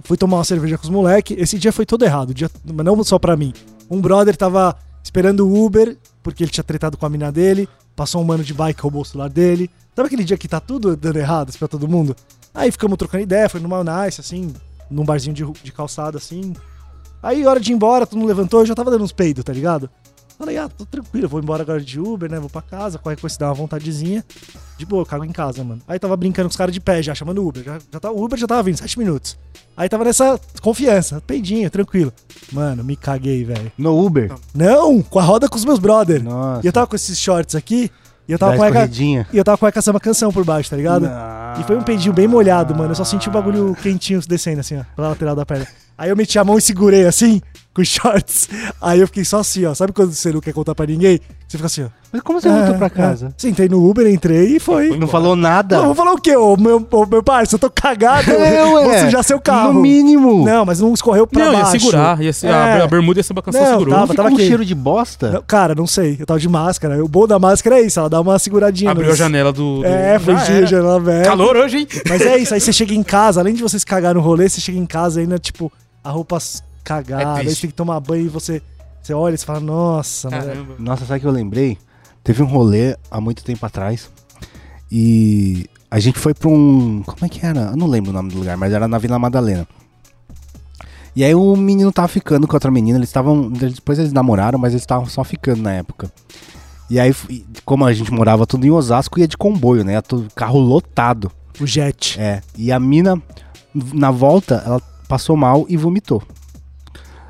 Fui 0.03 0.17
tomar 0.17 0.37
uma 0.37 0.43
cerveja 0.43 0.77
com 0.77 0.83
os 0.83 0.89
moleques. 0.89 1.37
Esse 1.39 1.57
dia 1.57 1.71
foi 1.71 1.85
todo 1.85 2.03
errado, 2.03 2.33
dia... 2.33 2.49
não 2.63 3.03
só 3.03 3.17
pra 3.17 3.35
mim. 3.35 3.53
Um 3.89 3.99
brother 3.99 4.35
tava 4.35 4.75
esperando 5.03 5.47
o 5.47 5.65
Uber, 5.65 5.97
porque 6.21 6.43
ele 6.43 6.51
tinha 6.51 6.63
tretado 6.63 6.97
com 6.97 7.05
a 7.05 7.09
mina 7.09 7.31
dele. 7.31 7.67
Passou 7.95 8.21
um 8.21 8.23
mano 8.23 8.43
de 8.43 8.53
bike, 8.53 8.81
roubou 8.81 9.01
o 9.01 9.05
celular 9.05 9.29
dele. 9.29 9.69
Sabe 9.95 10.07
aquele 10.07 10.23
dia 10.23 10.37
que 10.37 10.47
tá 10.47 10.59
tudo 10.59 10.95
dando 10.95 11.17
errado 11.17 11.49
assim, 11.49 11.57
pra 11.57 11.67
todo 11.67 11.87
mundo? 11.87 12.15
Aí 12.53 12.71
ficamos 12.71 12.97
trocando 12.97 13.23
ideia, 13.23 13.49
foi 13.49 13.59
numa 13.59 13.83
nice, 13.83 14.21
assim, 14.21 14.53
num 14.89 15.03
barzinho 15.03 15.33
de, 15.33 15.45
de 15.63 15.71
calçada, 15.71 16.17
assim. 16.17 16.53
Aí, 17.21 17.45
hora 17.45 17.59
de 17.59 17.71
ir 17.71 17.75
embora, 17.75 18.05
todo 18.05 18.19
mundo 18.19 18.27
levantou, 18.27 18.61
eu 18.61 18.65
já 18.65 18.75
tava 18.75 18.91
dando 18.91 19.03
uns 19.03 19.11
peidos, 19.11 19.43
tá 19.43 19.51
ligado? 19.51 19.89
Falei, 20.37 20.55
ah, 20.57 20.69
tô 20.69 20.85
tranquilo, 20.85 21.27
vou 21.27 21.39
embora 21.39 21.63
agora 21.63 21.81
de 21.81 21.99
Uber, 21.99 22.29
né? 22.29 22.39
Vou 22.39 22.49
pra 22.49 22.61
casa, 22.61 22.99
qualquer 22.99 23.19
coisa 23.19 23.33
se 23.33 23.39
dá 23.39 23.47
uma 23.47 23.55
vontadezinha. 23.55 24.23
De 24.77 24.85
boa, 24.85 25.01
eu 25.01 25.05
cago 25.05 25.25
em 25.25 25.31
casa, 25.31 25.63
mano. 25.63 25.81
Aí 25.87 25.97
tava 25.97 26.15
brincando 26.15 26.47
com 26.47 26.51
os 26.51 26.55
caras 26.55 26.71
de 26.71 26.79
pé 26.79 27.01
já, 27.01 27.15
chamando 27.15 27.45
Uber. 27.45 27.63
Já, 27.63 27.79
já 27.91 27.99
tá, 27.99 28.11
o 28.11 28.23
Uber 28.23 28.37
já 28.37 28.45
tava 28.45 28.61
vindo, 28.61 28.77
sete 28.77 28.99
minutos. 28.99 29.35
Aí 29.75 29.89
tava 29.89 30.03
nessa 30.03 30.39
confiança, 30.61 31.19
peidinho, 31.25 31.69
tranquilo. 31.71 32.13
Mano, 32.51 32.83
me 32.83 32.95
caguei, 32.95 33.43
velho. 33.43 33.71
No 33.77 33.99
Uber. 34.05 34.31
Não, 34.53 35.01
com 35.01 35.17
a 35.17 35.23
roda 35.23 35.49
com 35.49 35.55
os 35.55 35.65
meus 35.65 35.79
brother. 35.79 36.23
Nossa. 36.23 36.61
E 36.63 36.67
eu 36.67 36.73
tava 36.73 36.85
com 36.85 36.95
esses 36.95 37.17
shorts 37.17 37.55
aqui, 37.55 37.91
e 38.27 38.31
eu 38.31 38.37
tava 38.37 38.55
com 38.57 38.63
a 38.63 38.71
cueca, 38.71 38.91
e 39.33 39.37
eu 39.37 39.43
tava 39.43 39.57
com 39.57 39.65
a 39.65 39.71
cueca 39.71 39.99
canção 39.99 40.31
por 40.31 40.43
baixo, 40.43 40.69
tá 40.69 40.75
ligado? 40.75 41.09
E 41.59 41.63
foi 41.63 41.75
um 41.75 41.81
peidinho 41.81 42.13
bem 42.13 42.27
molhado, 42.27 42.75
mano. 42.75 42.91
Eu 42.91 42.95
só 42.95 43.03
senti 43.03 43.27
o 43.27 43.31
bagulho 43.31 43.75
quentinho 43.81 44.21
descendo, 44.27 44.59
assim, 44.59 44.77
ó, 44.77 44.83
pela 44.95 45.09
lateral 45.09 45.35
da 45.35 45.45
perna. 45.45 45.65
Aí 45.97 46.09
eu 46.09 46.15
meti 46.15 46.37
a 46.37 46.43
mão 46.43 46.59
e 46.59 46.61
segurei, 46.61 47.07
assim, 47.07 47.41
com 47.77 47.81
os 47.83 47.87
shorts. 47.87 48.49
Aí 48.81 48.99
eu 48.99 49.07
fiquei 49.07 49.23
só 49.23 49.39
assim, 49.39 49.63
ó. 49.65 49.73
Sabe 49.75 49.93
quando 49.93 50.11
você 50.13 50.31
não 50.31 50.41
quer 50.41 50.51
contar 50.53 50.73
pra 50.73 50.85
ninguém? 50.87 51.19
Você 51.47 51.57
fica 51.57 51.67
assim, 51.67 51.83
ó. 51.83 51.87
Mas 52.11 52.21
como 52.21 52.41
você 52.41 52.49
voltou 52.49 52.73
É, 52.75 52.77
pra 52.77 52.87
é. 52.87 52.89
casa? 52.89 53.33
Sentei 53.37 53.69
no 53.69 53.87
Uber, 53.89 54.05
entrei 54.07 54.55
e 54.55 54.59
foi. 54.59 54.97
Não 54.97 55.07
falou 55.07 55.35
nada. 55.35 55.77
Não, 55.77 55.85
vou 55.87 55.95
falar 55.95 56.13
o 56.13 56.17
quê? 56.19 56.35
Ô, 56.35 56.57
meu, 56.57 56.85
ô, 56.91 57.05
meu 57.05 57.21
parceiro, 57.23 57.55
eu 57.55 57.59
tô 57.59 57.69
cagado. 57.69 58.31
É, 58.31 58.65
Vou 58.65 58.75
ué. 58.87 59.03
sujar 59.05 59.23
seu 59.23 59.39
carro. 59.39 59.73
No 59.73 59.81
mínimo. 59.81 60.43
Não, 60.43 60.65
mas 60.65 60.79
não 60.79 60.93
escorreu 60.93 61.27
pra 61.27 61.45
Não, 61.45 61.53
ia 61.53 61.59
baixo. 61.63 61.79
segurar. 61.79 62.21
Ia 62.21 62.33
ser, 62.33 62.47
É. 62.47 62.81
a, 62.81 62.87
bermuda 62.87 63.19
ia 63.19 63.23
ser 63.23 63.33
uma 63.33 63.41
canção 63.41 63.61
Não, 63.61 63.71
segurou. 63.71 63.93
tava, 63.93 64.13
tava 64.15 64.29
um 64.29 64.33
aqui. 64.33 64.47
cheiro 64.47 64.65
de 64.65 64.73
bosta. 64.75 65.31
Não, 65.31 65.43
Cara, 65.45 65.75
não 65.75 65.85
sei. 65.87 66.17
Eu 66.19 66.25
tava 66.25 66.39
de 66.39 66.49
máscara. 66.49 67.03
O 67.03 67.07
bom 67.07 67.27
da 67.27 67.37
máscara 67.39 67.79
é 67.79 67.81
isso, 67.85 67.99
ela 67.99 68.09
dá 68.09 68.19
uma 68.19 68.39
seguradinha. 68.39 68.91
Abriu 68.91 69.07
nos- 69.07 69.15
a 69.15 69.17
janela 69.23 69.53
do. 69.53 69.79
do- 69.79 69.85
É, 69.85 70.17
foi 70.19 70.33
era. 70.33 70.65
janela 70.65 70.97
aberta. 70.97 71.29
Calor 71.29 71.55
hoje, 71.55 71.77
hein? 71.79 71.87
Mas 72.09 72.21
é 72.21 72.37
isso, 72.37 72.53
aí 72.53 72.59
você 72.59 72.73
chega 72.73 72.93
em 72.93 73.03
casa, 73.03 73.39
além 73.39 73.53
de 73.53 73.61
vocês 73.61 73.83
cagar 73.83 74.15
no 74.15 74.21
rolê, 74.21 74.49
você 74.49 74.59
chega 74.59 74.77
em 74.77 74.85
casa 74.85 75.19
ainda, 75.19 75.37
tipo, 75.37 75.71
a 76.03 76.09
roupa 76.09 76.37
s- 76.93 77.01
É 77.01 77.03
cagada, 77.03 77.39
aí 77.39 77.45
você 77.55 77.61
tem 77.61 77.69
que 77.69 77.75
tomar 77.75 77.99
banho 77.99 78.25
e 78.25 78.29
você, 78.29 78.61
você 79.01 79.13
olha 79.13 79.35
e 79.35 79.37
você 79.37 79.45
fala, 79.45 79.59
nossa, 79.59 80.29
mano. 80.29 80.43
Caramba. 80.45 80.75
Nossa, 80.79 81.05
sabe 81.05 81.17
o 81.17 81.21
que 81.21 81.27
eu 81.27 81.31
lembrei? 81.31 81.77
Teve 82.23 82.43
um 82.43 82.47
rolê 82.47 82.95
há 83.09 83.21
muito 83.21 83.43
tempo 83.43 83.65
atrás. 83.65 84.09
E 84.91 85.69
a 85.91 85.99
gente 85.99 86.17
foi 86.19 86.33
pra 86.33 86.49
um. 86.49 87.03
Como 87.05 87.17
é 87.25 87.29
que 87.29 87.45
era? 87.45 87.61
Eu 87.71 87.77
não 87.77 87.87
lembro 87.87 88.11
o 88.11 88.13
nome 88.13 88.29
do 88.31 88.37
lugar, 88.39 88.57
mas 88.57 88.73
era 88.73 88.87
na 88.87 88.97
Vila 88.97 89.17
Madalena. 89.19 89.67
E 91.15 91.23
aí 91.23 91.33
o 91.33 91.55
menino 91.55 91.91
tava 91.91 92.07
ficando 92.07 92.47
com 92.47 92.55
outra 92.55 92.69
menina, 92.71 92.97
eles 92.97 93.09
estavam. 93.09 93.49
Depois 93.49 93.97
eles 93.99 94.13
namoraram, 94.13 94.59
mas 94.59 94.73
eles 94.73 94.83
estavam 94.83 95.05
só 95.07 95.23
ficando 95.23 95.61
na 95.63 95.73
época. 95.73 96.11
E 96.89 96.99
aí, 96.99 97.13
como 97.65 97.85
a 97.85 97.91
gente 97.91 98.11
morava 98.13 98.45
tudo 98.45 98.65
em 98.65 98.71
Osasco, 98.71 99.19
ia 99.19 99.27
de 99.27 99.35
comboio, 99.35 99.83
né? 99.83 99.93
Carro 100.35 100.59
lotado. 100.59 101.29
O 101.59 101.65
jet. 101.67 102.17
É. 102.19 102.41
E 102.55 102.71
a 102.71 102.79
mina, 102.79 103.21
na 103.93 104.09
volta, 104.11 104.63
ela 104.65 104.79
passou 105.07 105.35
mal 105.35 105.65
e 105.67 105.75
vomitou. 105.75 106.21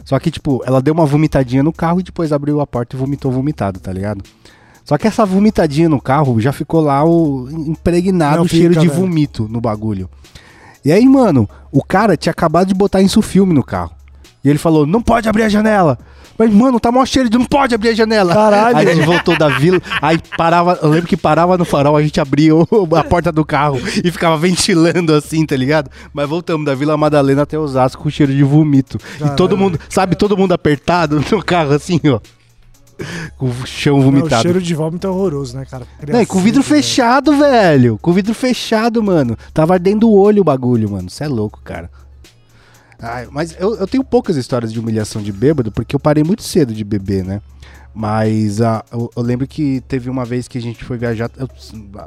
Só 0.08 0.18
que, 0.20 0.32
tipo, 0.32 0.64
ela 0.66 0.82
deu 0.82 0.94
uma 0.94 1.06
vomitadinha 1.06 1.62
no 1.62 1.74
carro 1.74 2.00
e 2.00 2.04
depois 2.04 2.32
abriu 2.32 2.62
a 2.62 2.66
porta 2.66 2.96
e 2.96 2.98
vomitou 2.98 3.30
vomitado, 3.30 3.78
tá 3.78 3.92
ligado? 3.92 4.24
Só 4.86 4.98
que 4.98 5.06
essa 5.06 5.26
vomitadinha 5.26 5.90
no 5.90 6.00
carro 6.00 6.40
já 6.40 6.54
ficou 6.54 6.80
lá 6.80 7.04
o 7.04 7.50
impregnado 7.52 8.38
Não 8.38 8.48
cheiro 8.48 8.70
fica, 8.70 8.80
de 8.80 8.88
velho. 8.88 9.02
vomito 9.02 9.50
no 9.50 9.60
bagulho. 9.60 10.10
E 10.86 10.94
aí, 10.94 11.06
mano, 11.06 11.46
o 11.74 11.84
cara 11.84 12.16
tinha 12.16 12.32
acabado 12.32 12.70
de 12.70 12.74
botar 12.74 13.02
isso 13.02 13.22
filme 13.22 13.54
no 13.54 13.62
carro. 13.62 13.92
E 14.46 14.50
ele 14.50 14.58
falou: 14.58 14.88
não 14.88 15.02
pode 15.02 15.28
abrir 15.28 15.44
a 15.44 15.50
janela. 15.50 16.00
Mas, 16.38 16.54
mano, 16.54 16.80
tá 16.80 16.92
mó 16.92 17.06
cheiro 17.06 17.30
de 17.30 17.38
não 17.38 17.46
pode 17.46 17.74
abrir 17.74 17.90
a 17.90 17.94
janela. 17.94 18.34
Caralho. 18.34 18.78
Aí 18.78 18.88
a 18.90 18.94
gente 18.94 19.06
voltou 19.06 19.38
da 19.38 19.50
vila, 19.50 19.82
aí 20.02 20.20
parava, 20.38 20.78
eu 20.82 20.90
lembro 20.90 21.08
que 21.08 21.18
parava 21.18 21.58
no 21.58 21.66
farol, 21.66 21.98
a 21.98 22.02
gente 22.04 22.20
abria 22.20 22.52
a 22.96 23.04
porta 23.04 23.32
do 23.32 23.44
carro 23.44 23.80
e 24.04 24.12
ficava 24.12 24.38
ventilando 24.38 25.14
assim, 25.14 25.46
tá 25.46 25.56
ligado? 25.56 25.90
Mas 26.14 26.30
voltamos 26.30 26.66
da 26.66 26.76
Vila 26.76 26.96
Madalena 26.98 27.44
até 27.44 27.58
Osasco 27.58 28.04
com 28.04 28.10
cheiro 28.10 28.34
de 28.34 28.44
vomito. 28.44 28.98
E 29.24 29.30
todo 29.36 29.58
mundo, 29.58 29.80
sabe, 29.90 30.16
todo 30.16 30.38
mundo 30.38 30.54
apertado 30.54 31.24
no 31.32 31.44
carro 31.44 31.74
assim, 31.74 32.00
ó. 32.06 32.20
Com 33.38 33.48
o 33.50 33.68
chão 33.68 33.98
Não, 33.98 34.02
o 34.02 34.06
vomitado. 34.06 34.42
cheiro 34.42 34.62
de 34.62 34.74
vômito 34.74 35.06
é 35.06 35.10
horroroso, 35.10 35.56
né, 35.56 35.66
cara? 35.66 35.86
Não, 36.08 36.20
e 36.20 36.26
com 36.26 36.40
o 36.40 36.42
vidro 36.42 36.64
Criancinha, 36.64 36.84
fechado, 36.84 37.38
velho. 37.38 38.00
Com 38.02 38.10
o 38.10 38.14
vidro 38.14 38.34
fechado, 38.34 39.04
mano. 39.04 39.38
Tava 39.54 39.74
ardendo 39.74 40.10
o 40.10 40.18
olho 40.18 40.42
o 40.42 40.44
bagulho, 40.44 40.90
mano. 40.90 41.08
Você 41.08 41.24
é 41.24 41.28
louco, 41.28 41.62
cara. 41.64 41.92
Ai, 43.00 43.28
mas 43.32 43.56
eu, 43.60 43.76
eu 43.76 43.88
tenho 43.88 44.04
poucas 44.04 44.36
histórias 44.38 44.74
de 44.74 44.80
humilhação 44.80 45.22
de 45.22 45.32
bêbado, 45.32 45.72
porque 45.72 45.96
eu 45.96 46.00
parei 46.00 46.24
muito 46.24 46.42
cedo 46.44 46.74
de 46.74 46.84
beber, 46.84 47.24
né? 47.24 47.42
Mas 47.94 48.62
ah, 48.62 48.84
eu, 48.92 49.10
eu 49.16 49.24
lembro 49.24 49.48
que 49.48 49.82
teve 49.88 50.10
uma 50.10 50.26
vez 50.26 50.48
que 50.48 50.58
a 50.58 50.62
gente 50.62 50.84
foi 50.84 50.98
viajar. 50.98 51.30
eu- 51.38 51.50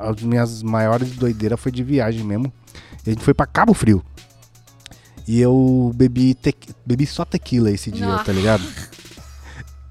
as 0.01 0.23
minhas 0.23 0.63
maiores 0.63 1.11
doideiras 1.13 1.59
foi 1.61 1.71
de 1.73 1.83
viagem 1.85 2.25
mesmo. 2.25 2.53
A 3.07 3.11
gente 3.11 3.23
foi 3.25 3.35
pra 3.35 3.47
Cabo 3.47 3.73
Frio. 3.75 4.03
E 5.29 5.41
eu 5.41 5.93
bebi, 5.95 6.35
tequi- 6.35 6.73
bebi 6.85 7.07
só 7.07 7.25
tequila 7.25 7.71
esse 7.71 7.91
dia, 7.91 8.07
Nossa. 8.07 8.25
tá 8.25 8.33
ligado? 8.33 8.63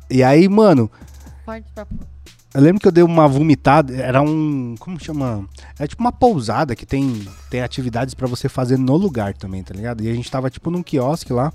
E 0.10 0.22
aí, 0.24 0.47
mano, 0.50 0.89
Forte 1.45 1.66
pra 1.74 1.86
eu 2.54 2.62
lembro 2.62 2.82
que 2.82 2.88
eu 2.88 2.91
dei 2.91 3.04
uma 3.04 3.28
vomitada, 3.28 3.95
era 3.95 4.22
um, 4.22 4.76
como 4.80 5.00
chama? 5.00 5.45
É 5.78 5.86
tipo 5.88 6.02
uma 6.02 6.12
pousada 6.12 6.76
que 6.76 6.86
tem 6.86 7.28
tem 7.50 7.62
atividades 7.62 8.14
pra 8.14 8.28
você 8.28 8.50
fazer 8.50 8.78
no 8.78 8.95
lugar 8.97 9.34
também, 9.34 9.62
tá 9.64 9.74
ligado? 9.74 10.04
E 10.04 10.10
a 10.10 10.14
gente 10.14 10.30
tava 10.32 10.50
tipo 10.50 10.70
num 10.72 10.82
quiosque 10.84 11.32
lá. 11.34 11.52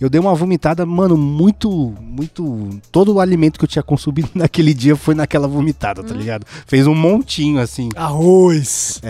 Eu 0.00 0.10
dei 0.10 0.20
uma 0.20 0.34
vomitada, 0.34 0.84
mano, 0.84 1.16
muito 1.16 1.94
muito 2.00 2.68
todo 2.92 3.14
o 3.14 3.20
alimento 3.20 3.58
que 3.58 3.64
eu 3.64 3.68
tinha 3.68 3.82
consumido 3.82 4.28
naquele 4.34 4.74
dia 4.74 4.96
foi 4.96 5.14
naquela 5.14 5.46
vomitada, 5.48 6.02
tá 6.02 6.14
ligado? 6.14 6.44
Fez 6.66 6.86
um 6.86 6.94
montinho 6.94 7.58
assim. 7.60 7.88
Arroz. 7.96 9.00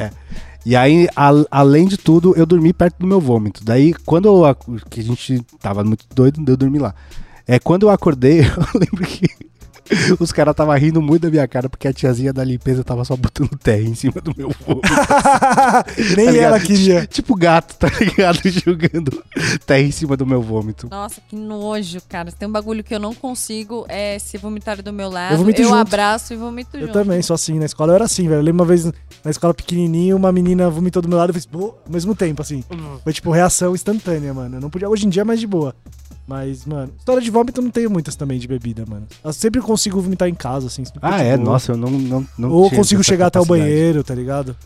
E 0.67 0.75
aí, 0.77 1.09
a- 1.17 1.45
além 1.51 1.87
de 1.87 1.97
tudo, 1.99 2.35
eu 2.37 2.47
dormi 2.47 2.73
perto 2.73 2.99
do 2.99 3.07
meu 3.07 3.21
vômito. 3.21 3.63
Daí, 3.65 3.93
quando 4.07 4.27
eu, 4.29 4.55
que 4.89 5.01
a 5.01 5.03
gente 5.03 5.41
tava 5.61 5.83
muito 5.85 6.07
doido, 6.15 6.43
eu 6.47 6.57
dormi 6.57 6.79
lá. 6.79 6.95
É, 7.47 7.59
quando 7.59 7.83
eu 7.85 7.91
acordei, 7.91 8.41
eu 8.45 8.81
lembro 8.81 9.05
que 9.07 9.27
os 10.19 10.33
caras 10.33 10.53
estavam 10.53 10.75
rindo 10.77 11.01
muito 11.03 11.23
da 11.23 11.31
minha 11.31 11.47
cara 11.47 11.69
porque 11.69 11.87
a 11.89 11.93
tiazinha 11.93 12.33
da 12.33 12.43
limpeza 12.45 12.83
tava 12.83 13.05
só 13.05 13.17
botando 13.17 13.51
terra 13.59 13.83
em 13.83 13.95
cima 13.95 14.21
do 14.21 14.35
meu 14.37 14.51
vômito. 14.67 14.89
Nem 16.17 16.27
tá 16.27 16.37
ela 16.37 16.61
queria. 16.61 17.07
Tipo 17.07 17.35
gato, 17.35 17.77
tá 17.77 17.89
ligado? 18.01 18.39
Jogando 18.49 19.23
terra 19.67 19.81
em 19.81 19.91
cima 19.91 20.17
do 20.17 20.27
meu 20.27 20.41
vômito. 20.43 20.89
Nossa, 20.91 21.21
que 21.29 21.37
nojo, 21.37 21.99
cara. 22.09 22.33
Tem 22.33 22.49
um 22.49 22.53
bagulho 22.53 22.83
que 22.83 22.95
eu 22.95 22.99
não 23.01 23.15
consigo 23.15 23.85
é 23.89 24.19
se 24.19 24.39
vomitar 24.39 24.83
do 24.83 24.93
meu 24.93 25.09
lado. 25.11 25.33
Eu 25.35 25.39
vomito 25.39 25.63
junto. 25.63 25.75
abraço 25.75 26.33
e 26.33 26.37
vomito 26.37 26.77
Eu 26.77 26.87
junto. 26.87 26.93
também, 26.93 27.21
sou 27.23 27.35
assim. 27.35 27.59
Na 27.59 27.67
escola 27.67 27.93
eu 27.93 27.97
era 27.97 28.05
assim, 28.05 28.29
velho. 28.29 28.41
Eu 28.41 28.45
lembro 28.45 28.63
uma 28.63 28.69
vez 28.69 28.85
na 29.25 29.31
escola 29.31 29.55
pequenininha, 29.55 30.17
uma 30.17 30.33
menina 30.33 30.69
vomitou 30.71 31.03
do 31.03 31.09
meu 31.09 31.19
lado 31.19 31.31
e 31.31 31.33
fez 31.33 31.47
"Bô", 31.47 31.75
ao 31.87 31.93
mesmo 31.93 32.15
tempo, 32.15 32.43
assim. 32.43 32.65
Foi 33.03 33.13
tipo 33.13 33.31
reação 33.31 33.75
instantânea, 33.75 34.33
mano. 34.35 34.57
Eu 34.57 34.61
não 34.61 34.71
podia. 34.71 34.89
Hoje 34.89 35.07
em 35.07 35.09
dia 35.11 35.23
é 35.23 35.25
mais 35.25 35.41
de 35.41 35.47
boa. 35.47 35.75
Mas, 36.27 36.65
mano, 36.65 36.91
história 36.99 37.21
de 37.23 37.31
vômito 37.31 37.61
eu 37.61 37.65
não 37.65 37.71
tenho 37.71 37.91
muitas 37.91 38.17
também 38.17 38.39
de 38.39 38.49
bebida, 38.49 38.85
mano. 38.89 39.07
Eu 39.23 39.33
sempre 39.33 39.61
consigo 39.61 40.01
vomitar 40.01 40.27
em 40.29 40.35
casa, 40.35 40.69
assim. 40.69 40.83
Ah, 41.03 41.21
é? 41.21 41.37
boa. 41.37 41.53
Nossa, 41.53 41.73
eu 41.73 41.77
não. 41.77 41.91
não, 41.91 42.27
não 42.39 42.51
Ou 42.51 42.71
consigo 42.71 43.05
chegar 43.05 43.27
até 43.27 43.39
o 43.39 43.43
capacidade. 43.43 43.71
banheiro, 43.71 44.03
tá 44.03 44.15
ligado? 44.15 44.57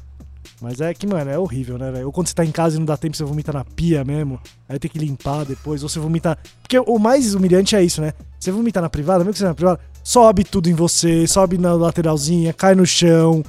Mas 0.60 0.80
é 0.80 0.92
que, 0.94 1.06
mano, 1.06 1.30
é 1.30 1.38
horrível, 1.38 1.76
né, 1.78 1.90
velho? 1.90 2.06
Ou 2.06 2.12
quando 2.12 2.28
você 2.28 2.34
tá 2.34 2.44
em 2.44 2.50
casa 2.50 2.76
e 2.76 2.78
não 2.78 2.86
dá 2.86 2.96
tempo, 2.96 3.16
você 3.16 3.24
vomita 3.24 3.52
na 3.52 3.64
pia 3.64 4.04
mesmo. 4.04 4.40
Aí 4.68 4.78
tem 4.78 4.90
que 4.90 4.98
limpar 4.98 5.44
depois. 5.44 5.82
Ou 5.82 5.88
você 5.88 5.98
vomita. 5.98 6.38
Porque 6.62 6.78
o 6.78 6.98
mais 6.98 7.34
humilhante 7.34 7.74
é 7.76 7.82
isso, 7.82 8.00
né? 8.00 8.12
Você 8.38 8.50
vomita 8.52 8.80
na 8.80 8.88
privada, 8.88 9.20
mesmo 9.20 9.32
que 9.32 9.38
você 9.40 9.44
na 9.44 9.54
privada, 9.54 9.80
sobe 10.02 10.44
tudo 10.44 10.68
em 10.68 10.74
você, 10.74 11.26
sobe 11.26 11.58
na 11.58 11.74
lateralzinha, 11.74 12.52
cai 12.52 12.74
no 12.74 12.86
chão. 12.86 13.42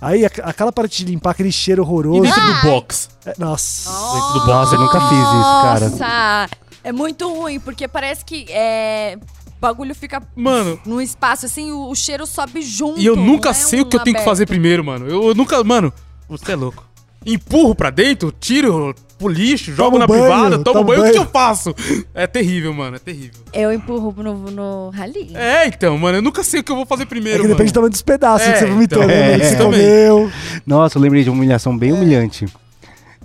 Aí 0.00 0.24
aquela 0.24 0.72
parte 0.72 1.04
de 1.04 1.12
limpar 1.12 1.30
aquele 1.32 1.52
cheiro 1.52 1.82
E 1.82 1.84
horroroso. 1.84 2.22
dentro 2.22 2.40
do 2.42 2.62
box? 2.62 3.08
É, 3.26 3.34
nossa. 3.38 3.90
Dentro 4.14 4.28
do 4.32 4.40
box. 4.40 4.46
Nossa, 4.48 4.74
eu 4.74 4.80
nunca 4.80 5.00
fiz 5.08 5.18
isso, 5.18 5.62
cara. 5.62 5.88
Nossa, 5.90 6.48
é 6.82 6.92
muito 6.92 7.28
ruim, 7.32 7.58
porque 7.60 7.86
parece 7.88 8.24
que 8.24 8.46
é, 8.50 9.18
o 9.46 9.60
bagulho 9.60 9.94
fica 9.94 10.22
Mano, 10.34 10.78
num 10.86 11.00
espaço 11.00 11.46
assim, 11.46 11.70
o, 11.72 11.88
o 11.90 11.94
cheiro 11.94 12.26
sobe 12.26 12.62
junto. 12.62 13.00
e 13.00 13.06
eu 13.06 13.16
nunca 13.16 13.50
é 13.50 13.54
sei 13.54 13.80
o 13.80 13.84
um 13.84 13.88
que 13.88 13.96
eu 13.96 14.00
tenho 14.00 14.14
que 14.14 14.20
aberto. 14.22 14.24
fazer 14.30 14.46
primeiro, 14.46 14.84
mano. 14.84 15.06
Eu, 15.06 15.28
eu 15.28 15.34
nunca. 15.34 15.62
Mano, 15.62 15.92
você 16.28 16.52
é 16.52 16.56
louco. 16.56 16.88
Empurro 17.26 17.74
pra 17.74 17.90
dentro, 17.90 18.32
tiro 18.32 18.94
pro 19.18 19.28
lixo, 19.28 19.74
jogo 19.74 19.98
na 19.98 20.06
banho, 20.06 20.22
privada, 20.22 20.50
tomo 20.52 20.64
toma 20.64 20.80
um 20.80 20.84
banho. 20.84 21.06
O 21.06 21.12
que 21.12 21.18
eu 21.18 21.26
faço? 21.26 21.74
É 22.14 22.26
terrível, 22.26 22.72
mano. 22.72 22.96
É 22.96 22.98
terrível. 22.98 23.42
Eu 23.52 23.70
empurro 23.70 24.14
no, 24.22 24.34
no 24.50 24.88
rali. 24.88 25.30
É, 25.34 25.66
então, 25.66 25.98
mano. 25.98 26.16
Eu 26.16 26.22
nunca 26.22 26.42
sei 26.42 26.60
o 26.60 26.64
que 26.64 26.72
eu 26.72 26.76
vou 26.76 26.86
fazer 26.86 27.02
É 27.02 27.06
primeiro, 27.06 27.42
que 27.42 27.48
depende 27.48 27.64
do 27.72 27.74
mano. 27.74 27.74
tamanho 27.74 27.90
dos 27.90 28.00
pedaços 28.00 28.48
É, 28.48 28.52
que 28.54 28.58
você 28.60 28.66
vomitou, 28.66 29.02
então, 29.04 29.08
né? 29.14 29.34
é, 29.34 29.38
que 29.38 29.44
você 29.44 29.56
também. 29.56 29.80
comeu. 29.82 30.32
Nossa, 30.66 30.96
eu 30.96 31.02
lembrei 31.02 31.22
de 31.22 31.28
uma 31.28 31.36
humilhação 31.36 31.76
bem 31.76 31.92
humilhante. 31.92 32.46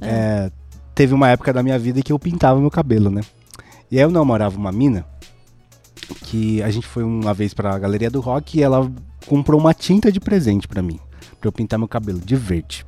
É, 0.02 0.52
teve 0.94 1.14
uma 1.14 1.30
época 1.30 1.54
da 1.54 1.64
minha 1.64 1.80
vida 1.80 2.02
que 2.02 2.12
eu 2.12 2.20
pintava 2.20 2.60
meu 2.60 2.70
cabelo, 2.70 3.10
né? 3.10 3.22
E 3.92 3.98
aí 3.98 4.04
eu 4.04 4.12
namorava 4.12 4.58
uma 4.58 4.72
mina 4.72 5.06
que 6.24 6.62
a 6.62 6.70
gente 6.70 6.86
foi 6.88 7.04
uma 7.04 7.34
vez 7.34 7.54
pra 7.54 7.78
Galeria 7.80 8.10
do 8.10 8.20
Rock 8.20 8.58
e 8.60 8.64
ela 8.64 8.92
comprou 9.26 9.60
uma 9.60 9.74
tinta 9.74 10.12
de 10.12 10.20
presente 10.20 10.68
pra 10.68 10.82
mim, 10.82 11.00
pra 11.40 11.48
eu 11.48 11.52
pintar 11.52 11.80
meu 11.80 11.88
cabelo 11.88 12.20
de 12.20 12.36
verde. 12.36 12.86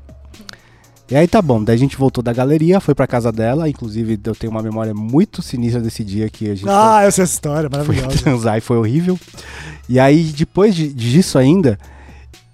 E 1.10 1.16
aí 1.16 1.26
tá 1.26 1.42
bom, 1.42 1.64
daí 1.64 1.76
a 1.76 1.80
gente 1.80 1.96
voltou 1.96 2.22
da 2.22 2.34
galeria, 2.34 2.82
foi 2.82 2.94
pra 2.94 3.08
casa 3.08 3.32
dela, 3.32 3.70
inclusive 3.70 4.20
eu 4.26 4.36
tenho 4.36 4.52
uma 4.52 4.62
memória 4.62 4.94
muito 4.94 5.42
sinistra 5.42 5.82
desse 5.82 6.04
dia 6.04 6.30
que 6.30 6.50
a 6.50 6.56
gente 6.56 6.68
Ah, 6.70 6.98
sei 7.00 7.08
essa 7.08 7.24
história, 7.24 7.70
foi 7.70 7.80
maravilhosa. 7.96 8.18
transar 8.24 8.58
e 8.58 8.62
foi 8.62 8.78
horrível. 8.78 9.18
E 9.88 10.00
aí, 10.02 10.24
depois 10.24 10.76
de- 10.76 10.94
disso 10.94 11.38
ainda, 11.38 11.80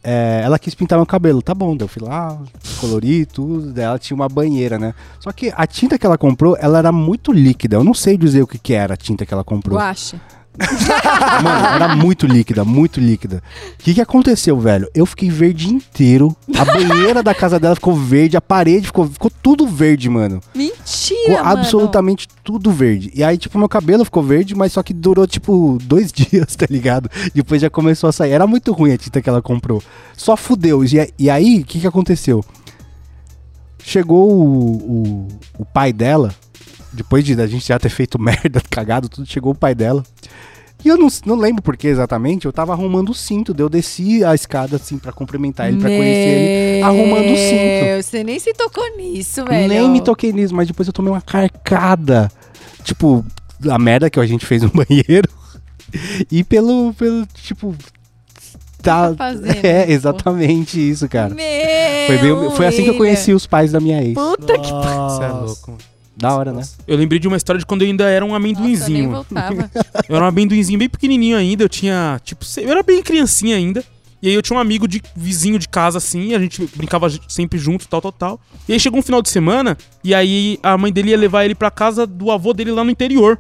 é, 0.04 0.42
ela 0.44 0.60
quis 0.60 0.76
pintar 0.76 1.00
meu 1.00 1.06
cabelo. 1.06 1.42
Tá 1.42 1.54
bom, 1.56 1.76
eu 1.80 1.88
fui 1.88 2.02
lá, 2.04 2.38
colori 2.80 3.26
tudo. 3.26 3.72
Daí 3.72 3.86
ela 3.86 3.98
tinha 3.98 4.16
uma 4.16 4.28
banheira, 4.28 4.78
né? 4.78 4.94
Só 5.20 5.32
que 5.32 5.52
a 5.56 5.66
tinta 5.66 5.98
que 5.98 6.06
ela 6.06 6.18
comprou, 6.18 6.58
ela 6.60 6.78
era 6.78 6.92
muito 6.92 7.32
líquida. 7.32 7.78
Eu 7.78 7.84
não 7.84 7.94
sei 7.94 8.18
dizer 8.18 8.42
o 8.42 8.48
que, 8.48 8.58
que 8.58 8.74
era 8.74 8.96
a 8.96 8.98
tinta 8.98 9.26
que 9.26 9.34
ela 9.34 9.44
comprou. 9.44 9.78
Guache. 9.78 10.20
Mano, 11.44 11.66
era 11.76 11.96
muito 11.96 12.28
líquida, 12.28 12.64
muito 12.64 13.00
líquida. 13.00 13.42
O 13.80 13.84
que, 13.84 13.94
que 13.94 14.02
aconteceu, 14.02 14.60
velho? 14.60 14.88
Eu 14.94 15.06
fiquei 15.06 15.30
verde 15.30 15.68
inteiro. 15.70 16.36
A 16.56 16.64
banheira 16.64 17.24
da 17.24 17.34
casa 17.34 17.60
dela 17.60 17.76
ficou 17.76 17.96
verde, 17.96 18.38
a 18.38 18.42
parede 18.42 18.88
ficou, 18.88 19.08
ficou 19.08 19.32
tudo 19.42 19.66
verde, 19.68 20.10
mano. 20.10 20.40
Mentira, 20.54 20.84
Ficou 20.86 21.36
mano. 21.44 21.50
absolutamente 21.60 22.28
tudo 22.44 22.72
verde. 22.72 23.12
E 23.16 23.24
aí, 23.24 23.38
tipo, 23.38 23.58
meu 23.58 23.68
cabelo 23.70 24.06
ficou 24.06 24.22
verde, 24.22 24.54
mas 24.56 24.74
só 24.74 24.84
que 24.84 24.94
durou, 24.94 25.26
tipo, 25.26 25.78
dois 25.84 26.12
dias, 26.14 26.56
tá 26.56 26.68
ligado? 26.70 27.10
Depois 27.34 27.62
já 27.62 27.70
começou 27.70 28.08
a 28.10 28.14
sair. 28.14 28.32
Era 28.32 28.46
muito 28.46 28.72
ruim 28.72 28.94
a 28.94 28.98
tinta 28.98 29.22
que 29.22 29.30
ela 29.30 29.42
comprou. 29.42 29.82
Só 30.16 30.38
fudeu. 30.38 30.84
E, 30.86 31.14
e 31.18 31.30
aí, 31.30 31.60
o 31.62 31.66
que 31.66 31.80
que 31.80 31.88
aconteceu? 31.88 32.44
Chegou 33.84 34.32
o, 34.32 34.72
o, 34.78 35.28
o 35.60 35.66
pai 35.66 35.92
dela, 35.92 36.34
depois 36.94 37.24
de 37.26 37.40
a 37.42 37.48
gente 37.48 37.68
já 37.68 37.78
ter 37.80 37.90
feito 37.90 38.18
merda, 38.22 38.62
cagado, 38.70 39.10
tudo, 39.10 39.26
chegou 39.28 39.52
o 39.52 39.56
pai 39.56 39.74
dela. 39.76 40.04
E 40.86 40.90
eu 40.90 40.98
não, 40.98 41.08
não 41.26 41.36
lembro 41.38 41.62
por 41.62 41.78
que 41.78 41.88
exatamente, 41.88 42.46
eu 42.46 42.52
tava 42.52 42.74
arrumando 42.74 43.10
o 43.10 43.14
cinto, 43.14 43.56
eu 43.58 43.70
desci 43.70 44.22
a 44.26 44.36
escada, 44.36 44.76
assim, 44.76 44.98
pra 44.98 45.14
cumprimentar 45.14 45.70
ele, 45.70 45.78
pra 45.80 45.88
conhecer 45.90 46.28
ele, 46.30 46.84
arrumando 46.84 47.32
o 47.32 47.38
cinto. 47.38 47.86
Meu, 47.86 48.04
Você 48.04 48.22
nem 48.24 48.38
se 48.38 48.54
tocou 48.54 48.98
nisso, 48.98 49.46
velho. 49.46 49.70
Nem 49.70 49.90
me 49.90 50.02
toquei 50.02 50.34
nisso, 50.34 50.54
mas 50.54 50.68
depois 50.68 50.86
eu 50.86 50.94
tomei 50.94 51.12
uma 51.14 51.22
carcada. 51.22 52.30
Tipo, 52.84 53.26
a 53.70 53.80
merda 53.80 54.10
que 54.10 54.20
a 54.20 54.26
gente 54.26 54.46
fez 54.46 54.62
no 54.62 54.70
banheiro. 54.76 55.30
E 56.30 56.44
pelo, 56.44 56.94
pelo 56.96 57.26
tipo. 57.28 57.74
Tá, 58.82 59.12
tá 59.12 59.16
fazendo, 59.16 59.56
é, 59.66 59.86
pô? 59.86 59.92
exatamente 59.94 60.78
isso, 60.90 61.08
cara. 61.08 61.34
Meu, 61.34 62.08
Foi, 62.08 62.18
bem- 62.18 62.52
foi 62.58 62.68
assim 62.68 62.84
que 62.84 62.90
eu 62.90 62.98
conheci 62.98 63.32
os 63.32 63.48
pais 63.48 63.72
da 63.72 63.80
minha 63.80 64.04
ex. 64.04 64.14
Puta 64.16 64.60
que 64.60 64.68
Você 64.68 64.74
é 64.74 64.74
Nossa. 64.74 65.28
louco. 65.30 65.78
Da 66.16 66.36
hora, 66.36 66.52
né? 66.54 66.62
Eu 66.88 66.96
lembrei 66.98 67.20
de 67.20 67.28
uma 67.28 67.38
história 67.38 67.60
de 67.60 67.66
quando 67.66 67.82
eu 67.82 67.88
ainda 67.88 68.08
era 68.10 68.24
um 68.24 68.30
Nossa, 68.30 68.38
eu 68.38 68.42
nem 68.44 68.54
amendoinzinho. 68.56 69.12
mano. 69.12 69.26
voltava. 69.30 69.72
Eu 70.08 70.16
era 70.16 70.26
um 70.26 70.28
amendoinzinho 70.28 70.78
bem 70.78 70.90
pequenininho 70.90 71.38
ainda, 71.38 71.64
eu 71.64 71.70
tinha, 71.70 72.20
tipo, 72.24 72.46
eu 72.58 72.70
era 72.70 72.84
bem 72.84 73.02
criancinha 73.02 73.56
ainda. 73.56 73.84
E 74.22 74.30
aí 74.30 74.34
eu 74.36 74.42
tinha 74.42 74.56
um 74.56 74.60
amigo 74.60 74.88
de 74.88 75.02
vizinho 75.16 75.60
de 75.60 75.68
casa 75.68 75.98
assim, 75.98 76.34
a 76.34 76.40
gente 76.40 76.66
brincava 76.76 77.10
sempre 77.28 77.60
junto, 77.60 77.88
tal, 77.88 78.02
tal, 78.02 78.12
tal. 78.12 78.40
E 78.68 78.74
aí 78.74 78.80
chegou 78.80 79.00
um 79.00 79.04
final 79.04 79.22
de 79.22 79.30
semana, 79.30 79.78
e 80.04 80.14
aí 80.16 80.58
a 80.64 80.78
mãe 80.78 80.94
dele 80.94 81.10
ia 81.10 81.18
levar 81.18 81.44
ele 81.46 81.56
pra 81.56 81.70
casa 81.70 82.08
do 82.08 82.32
avô 82.32 82.54
dele 82.54 82.72
lá 82.72 82.84
no 82.84 82.92
interior. 82.92 83.40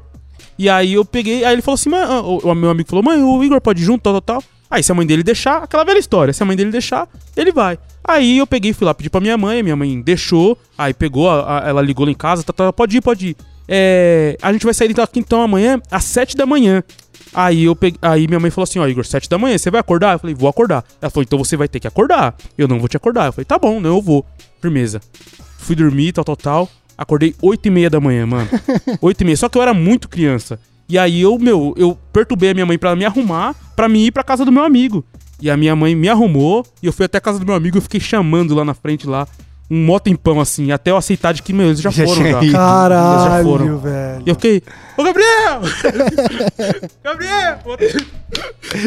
E 0.58 0.70
aí 0.70 0.94
eu 0.94 1.06
peguei, 1.06 1.46
aí 1.46 1.54
ele 1.54 1.62
falou 1.62 1.76
assim, 1.76 1.90
mãe, 1.90 2.02
ah, 2.02 2.22
o, 2.22 2.40
o 2.40 2.56
meu 2.56 2.70
amigo 2.70 2.90
falou, 2.90 3.04
mãe, 3.04 3.22
o 3.22 3.44
Igor 3.44 3.62
pode 3.62 3.82
ir 3.82 3.86
junto, 3.86 4.02
tal, 4.02 4.14
tal, 4.14 4.42
tal. 4.42 4.44
Aí 4.74 4.82
se 4.82 4.92
a 4.92 4.96
mãe 4.96 5.06
dele 5.06 5.22
deixar, 5.22 5.58
aquela 5.62 5.84
velha 5.84 6.00
história, 6.00 6.34
se 6.34 6.42
a 6.42 6.46
mãe 6.48 6.56
dele 6.58 6.72
deixar, 6.72 7.08
ele 7.38 7.52
vai. 7.52 7.78
Aí 8.04 8.40
eu 8.40 8.48
peguei, 8.48 8.74
fui 8.74 8.86
lá 8.88 8.94
pedir 8.96 9.12
pra 9.12 9.22
minha 9.22 9.38
mãe, 9.38 9.62
minha 9.62 9.76
mãe 9.76 10.02
deixou, 10.02 10.58
aí 10.76 10.96
pegou, 10.96 11.30
a- 11.30 11.60
a- 11.64 11.70
ela 11.70 11.80
ligou 11.80 12.06
lá 12.08 12.12
em 12.12 12.16
casa, 12.16 12.42
tá, 12.42 12.52
tá, 12.52 12.74
pode 12.74 12.98
ir, 12.98 13.02
pode 13.02 13.28
ir. 13.30 13.38
É, 13.68 14.36
a 14.42 14.52
gente 14.52 14.66
vai 14.66 14.74
sair 14.74 14.92
daqui 14.92 15.20
então 15.20 15.44
amanhã, 15.44 15.80
às 15.92 16.04
sete 16.06 16.36
da 16.36 16.48
manhã. 16.48 16.82
Aí 17.36 17.66
eu 17.66 17.76
peguei, 17.76 18.00
aí 18.02 18.28
minha 18.28 18.40
mãe 18.40 18.50
falou 18.50 18.64
assim, 18.64 18.80
ó, 18.80 18.88
Igor, 18.88 19.06
sete 19.06 19.30
da 19.30 19.38
manhã, 19.38 19.56
você 19.60 19.70
vai 19.70 19.80
acordar? 19.80 20.14
Eu 20.16 20.20
falei, 20.20 20.36
vou 20.36 20.50
acordar. 20.50 20.84
Ela 21.00 21.12
falou, 21.12 21.24
então 21.24 21.38
você 21.38 21.56
vai 21.56 21.68
ter 21.68 21.80
que 21.80 21.88
acordar. 21.88 22.36
Eu 22.58 22.68
não 22.68 22.80
vou 22.80 22.88
te 22.90 22.98
acordar. 22.98 23.28
Eu 23.28 23.34
falei, 23.34 23.46
tá 23.46 23.60
bom, 23.60 23.80
não, 23.80 23.92
eu 23.98 24.02
vou. 24.02 24.26
Firmeza. 24.60 25.00
Fui 25.60 25.76
dormir, 25.76 26.14
tal, 26.14 26.26
tal, 26.26 26.36
tal. 26.36 26.70
Acordei 26.98 27.36
oito 27.44 27.68
e 27.68 27.70
meia 27.70 27.90
da 27.92 28.00
manhã, 28.00 28.26
mano. 28.26 28.48
Oito 29.02 29.22
e 29.22 29.24
meia. 29.26 29.38
Só 29.38 29.50
que 29.50 29.58
eu 29.58 29.62
era 29.62 29.74
muito 29.74 30.08
criança. 30.10 30.60
E 30.88 30.98
aí 30.98 31.22
eu, 31.22 31.38
meu, 31.40 31.74
eu 31.78 31.98
perturbei 32.12 32.52
a 32.52 32.54
minha 32.54 32.66
mãe 32.66 32.78
pra 32.78 32.96
me 32.96 33.06
arrumar, 33.06 33.56
pra 33.76 33.88
mim 33.90 34.02
ir 34.06 34.12
pra 34.12 34.24
casa 34.24 34.44
do 34.46 34.52
meu 34.52 34.64
amigo. 34.64 35.04
E 35.42 35.50
a 35.50 35.58
minha 35.58 35.76
mãe 35.76 35.96
me 35.96 36.08
arrumou, 36.10 36.66
e 36.82 36.86
eu 36.88 36.94
fui 36.94 37.06
até 37.06 37.18
a 37.18 37.22
casa 37.22 37.40
do 37.40 37.46
meu 37.46 37.56
amigo, 37.56 37.78
eu 37.78 37.82
fiquei 37.82 38.00
chamando 38.00 38.54
lá 38.56 38.64
na 38.64 38.74
frente 38.74 39.08
lá, 39.08 39.28
um 39.72 39.86
mó 39.86 39.98
tempão 39.98 40.40
assim, 40.40 40.72
até 40.72 40.92
eu 40.92 40.98
aceitar 40.98 41.34
de 41.34 41.42
que, 41.42 41.52
meu, 41.52 41.68
eles 41.68 41.82
já 41.82 41.92
foram 41.92 42.16
já. 42.16 42.30
ido. 42.30 42.38
Eles 42.44 42.52
já 42.52 42.58
Caralho, 42.58 43.44
foram. 43.44 43.78
velho. 43.80 44.24
E 44.26 44.30
eu 44.30 44.36
fiquei, 44.36 44.62
ô 44.98 45.04
Gabriel! 45.04 45.62
Gabriel! 47.04 47.60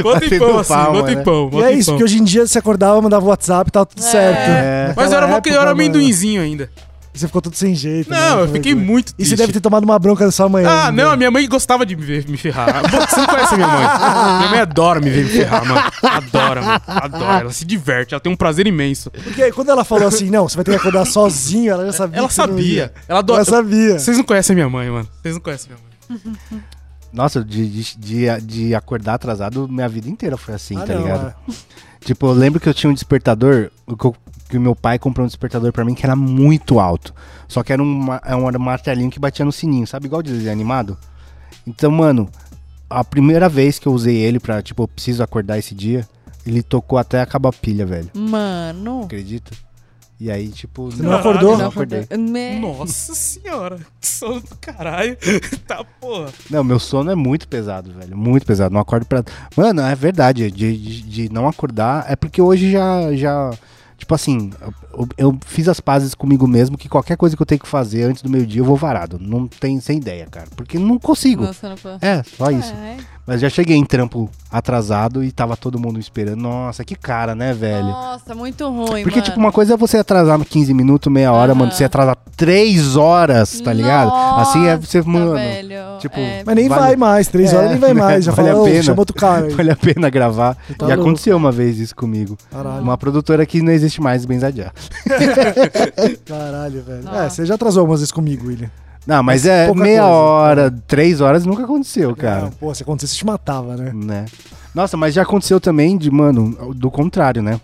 Mó 0.03 0.12
Batendo 0.12 0.30
tempão 0.30 0.59
assim, 0.59 0.74
palma, 0.74 0.92
mó 1.01 1.07
né? 1.07 1.14
tempão, 1.14 1.51
mó 1.51 1.61
E 1.61 1.64
é 1.64 1.72
isso, 1.72 1.78
tempão. 1.90 1.94
porque 1.94 2.05
hoje 2.05 2.18
em 2.18 2.24
dia 2.24 2.47
você 2.47 2.59
acordava, 2.59 3.01
mandava 3.03 3.24
WhatsApp 3.26 3.68
e 3.68 3.72
tava 3.72 3.86
tudo 3.86 4.03
certo. 4.03 4.38
É. 4.38 4.92
Mas 4.97 5.11
eu 5.12 5.18
era, 5.18 5.26
Naquela 5.26 5.57
eu 5.57 5.61
era 5.61 5.70
época, 5.70 5.82
amendoinzinho 5.84 6.40
ainda. 6.42 6.70
Você 7.17 7.27
ficou 7.27 7.41
todo 7.41 7.55
sem 7.55 7.75
jeito. 7.75 8.11
né? 8.11 8.19
Não, 8.19 8.41
eu 8.41 8.47
Foi 8.49 8.57
fiquei 8.57 8.75
muito 8.75 9.11
E 9.11 9.14
triste. 9.14 9.31
você 9.31 9.37
deve 9.37 9.53
ter 9.53 9.61
tomado 9.61 9.85
uma 9.85 9.99
bronca 9.99 10.25
da 10.25 10.31
sua 10.31 10.49
mãe. 10.49 10.64
Ah, 10.64 10.89
ainda. 10.89 11.03
não, 11.05 11.11
a 11.12 11.17
minha 11.17 11.31
mãe 11.31 11.49
gostava 11.49 11.87
de 11.87 11.97
me 11.97 12.03
ver 12.05 12.29
me 12.29 12.37
ferrar. 12.37 12.83
Você 12.83 13.17
não 13.17 13.27
conhece 13.27 13.55
a 13.55 13.57
minha 13.57 13.69
mãe. 13.69 13.87
Minha 14.39 14.51
mãe 14.51 14.61
adora 14.61 15.01
me 15.01 15.09
ver 15.11 15.25
me 15.25 15.31
ferrar, 15.31 15.64
mano. 15.67 15.81
Adora, 16.03 16.62
mano. 16.62 16.81
Adora. 16.87 17.41
Ela 17.41 17.53
se 17.53 17.64
diverte, 17.64 18.14
ela 18.14 18.21
tem 18.21 18.33
um 18.33 18.37
prazer 18.37 18.67
imenso. 18.67 19.11
Porque 19.11 19.51
quando 19.53 19.71
ela 19.71 19.85
falou 19.85 20.09
assim, 20.09 20.29
não, 20.31 20.49
você 20.49 20.57
vai 20.57 20.64
ter 20.64 20.73
que 20.73 20.77
acordar 20.77 21.05
sozinho, 21.07 21.73
ela 21.73 21.87
já 21.87 21.93
sabia. 21.93 22.19
Ela 22.19 22.29
sabia. 22.31 22.64
ia. 22.75 22.93
Ela 23.09 23.19
adora. 23.21 23.39
Ela 23.41 23.45
sabia. 23.51 23.99
Vocês 23.99 24.17
não 24.17 24.25
conhecem 24.25 24.53
a 24.53 24.57
minha 24.57 24.69
mãe, 24.69 24.91
mano. 24.91 25.09
Vocês 25.23 25.35
não 25.35 25.41
conhecem 25.41 25.71
a 25.73 25.75
minha 26.14 26.21
mãe. 26.53 26.62
Nossa, 27.12 27.43
de, 27.43 27.67
de, 27.69 27.97
de, 27.99 28.41
de 28.43 28.75
acordar 28.75 29.14
atrasado, 29.14 29.67
minha 29.69 29.89
vida 29.89 30.09
inteira 30.09 30.37
foi 30.37 30.55
assim, 30.55 30.77
Ah, 30.77 30.83
tá 30.85 30.93
não, 30.95 31.03
ligado? 31.03 31.29
é. 31.29 31.53
Tipo, 32.05 32.27
eu 32.27 32.33
lembro 32.33 32.61
que 32.61 32.69
eu 32.69 32.75
tinha 32.75 32.91
um 32.91 32.95
despertador, 32.95 33.71
o 33.87 33.97
que, 33.97 34.05
eu- 34.05 34.14
que 34.49 34.57
o 34.57 34.61
meu 34.61 34.74
pai 34.76 34.99
comprou 34.99 35.24
um 35.24 35.26
despertador 35.26 35.72
pra 35.72 35.84
mim 35.84 35.94
que 35.94 36.05
era 36.07 36.14
muito 36.16 36.78
alto. 36.80 37.14
Só 37.49 37.62
que 37.62 37.72
era 37.72 37.82
um, 37.82 37.86
ma- 37.86 38.20
é 38.24 38.34
um 38.34 38.59
martelinho 38.59 39.11
que 39.11 39.18
batia 39.18 39.44
no 39.44 39.53
sininho, 39.53 39.86
sabe? 39.86 40.07
Igual 40.07 40.22
de 40.22 40.32
desenho 40.32 40.53
animado. 40.53 40.97
Então, 41.66 41.90
mano, 41.90 42.28
a 42.88 43.03
primeira 43.05 43.49
vez 43.49 43.78
que 43.78 43.86
eu 43.88 43.92
usei 43.92 44.16
ele 44.16 44.38
pra, 44.38 44.62
tipo, 44.62 44.82
eu 44.82 44.88
preciso 44.88 45.22
acordar 45.22 45.59
esse 45.59 45.74
dia, 45.74 46.07
ele 46.47 46.62
tocou 46.62 46.99
até 46.99 47.20
acabar 47.20 47.49
a 47.49 47.53
pilha, 47.53 47.84
velho. 47.84 48.11
Mano. 48.14 49.03
Acredita? 49.05 49.51
E 50.18 50.30
aí, 50.30 50.49
tipo... 50.49 50.90
Você 50.90 51.03
não 51.03 51.12
acordou? 51.12 51.59
Não 51.59 51.66
acordei. 51.68 52.07
Me- 52.16 52.59
Nossa 52.59 53.14
senhora. 53.14 53.78
Que 54.01 54.07
sono 54.07 54.40
do 54.40 54.57
caralho. 54.61 55.16
Tá, 55.66 55.84
porra. 56.01 56.30
Não, 56.49 56.62
meu 56.64 56.78
sono 56.78 57.11
é 57.11 57.14
muito 57.14 57.47
pesado, 57.49 57.92
velho. 57.92 58.16
Muito 58.16 58.47
pesado. 58.47 58.72
Não 58.72 58.80
acordo 58.80 59.05
pra. 59.05 59.22
Mano, 59.57 59.82
é 59.82 59.94
verdade. 59.94 60.51
De, 60.51 60.74
de, 60.78 61.03
de 61.03 61.28
não 61.32 61.47
acordar. 61.49 62.07
É 62.09 62.14
porque 62.16 62.40
hoje 62.40 62.70
já. 62.70 63.12
já 63.14 63.51
tipo 64.07 64.15
assim, 64.15 64.51
eu, 64.97 65.09
eu 65.19 65.39
fiz 65.45 65.69
as 65.69 65.81
pazes 65.81 66.15
comigo 66.15 66.47
mesmo 66.47 66.79
que 66.79 66.89
qualquer 66.89 67.17
coisa 67.17 67.35
que 67.37 67.43
eu 67.43 67.47
tenho 67.47 67.61
que 67.61 67.67
fazer 67.67 68.05
antes 68.05 68.23
do 68.23 68.31
meio-dia 68.31 68.61
eu 68.61 68.65
vou 68.65 68.77
varado. 68.77 69.19
Não 69.21 69.49
tem 69.49 69.81
sem 69.81 69.99
ideia, 69.99 70.27
cara. 70.31 70.47
Porque 70.55 70.79
não 70.79 70.97
consigo. 70.97 71.43
Nossa, 71.43 71.69
não. 71.71 71.99
É, 72.01 72.23
só 72.23 72.51
isso. 72.53 72.73
É. 72.73 72.97
Mas 73.27 73.41
já 73.41 73.51
cheguei 73.51 73.77
em 73.77 73.85
trampo 73.85 74.31
atrasado 74.49 75.25
e 75.25 75.33
tava 75.33 75.57
todo 75.57 75.81
mundo 75.81 75.95
me 75.95 76.01
esperando. 76.01 76.41
Nossa, 76.41 76.85
que 76.85 76.95
cara, 76.95 77.35
né, 77.35 77.53
velho? 77.53 77.87
Nossa, 77.89 78.33
muito 78.37 78.69
ruim, 78.69 79.03
Porque, 79.03 79.17
mano. 79.19 79.23
tipo, 79.23 79.37
uma 79.41 79.51
coisa 79.51 79.75
é 79.75 79.77
você 79.77 79.99
atrasar 79.99 80.39
15 80.39 80.73
minutos, 80.73 81.13
meia 81.13 81.33
hora, 81.33 81.51
Aham. 81.51 81.59
mano. 81.59 81.73
Você 81.73 81.83
atrasar 81.83 82.17
3 82.37 82.95
horas, 82.97 83.61
tá 83.61 83.73
ligado? 83.73 84.13
assim 84.41 84.67
é 84.67 84.77
você, 84.77 84.99
Nossa, 84.99 85.11
mano. 85.11 85.33
velho. 85.35 85.99
tipo, 85.99 86.21
é. 86.21 86.45
Mas 86.47 86.55
nem 86.55 86.69
Vale- 86.69 86.81
vai 86.81 86.97
mais, 86.97 87.27
três 87.27 87.53
É, 87.53 87.57
horas 87.57 87.71
nem 87.73 87.81
vai 87.81 87.93
mais. 87.95 88.25
Já 88.25 88.31
vale 88.31 88.49
fala, 88.51 88.61
a 88.61 88.63
"Ô, 88.63 88.67
pena. 88.67 88.83
chama 88.85 89.01
outro 89.01 89.17
cara. 89.17 89.49
Vale 89.57 89.71
a 89.73 89.77
pena 89.77 90.09
gravar. 90.09 90.55
Tá 90.55 90.61
e 90.87 90.89
louco. 90.89 90.93
aconteceu 91.03 91.37
uma 91.37 91.51
vez 91.51 91.81
isso 91.81 91.97
comigo. 91.97 92.39
Caralho, 92.53 92.81
Uma 92.81 92.97
produtora 92.97 93.45
que 93.45 93.61
não 93.61 93.73
existe 93.73 93.95
mais, 94.01 94.24
Benzadiar. 94.24 94.72
caralho, 96.24 96.82
velho. 96.82 97.03
Nossa. 97.05 97.18
É, 97.24 97.28
você 97.30 97.47
já 97.47 97.55
atrasou 97.55 97.84
umas 97.84 98.01
vezes 98.01 98.12
comigo, 98.12 98.49
William. 98.49 98.70
Não, 99.07 99.22
mas, 99.22 99.42
Mas 99.42 99.47
é 99.47 99.72
meia 99.72 100.01
coisa. 100.03 100.14
hora, 100.16 100.74
três 100.88 101.20
horas 101.20 101.47
nunca 101.47 101.62
aconteceu, 101.62 102.14
cara. 102.16 102.42
Não, 102.42 102.51
pô, 102.51 102.74
se 102.74 102.82
acontecesse, 102.82 103.14
você 103.14 103.18
te 103.20 103.26
matava, 103.26 103.76
né? 103.76 103.92
Né? 103.94 104.24
Nossa, 104.74 104.97
mas 104.97 105.14
já 105.14 105.22
aconteceu 105.22 105.61
também 105.61 105.97
de, 105.97 106.11
mano, 106.11 106.74
do 106.74 106.90
contrário, 106.90 107.40
né? 107.40 107.61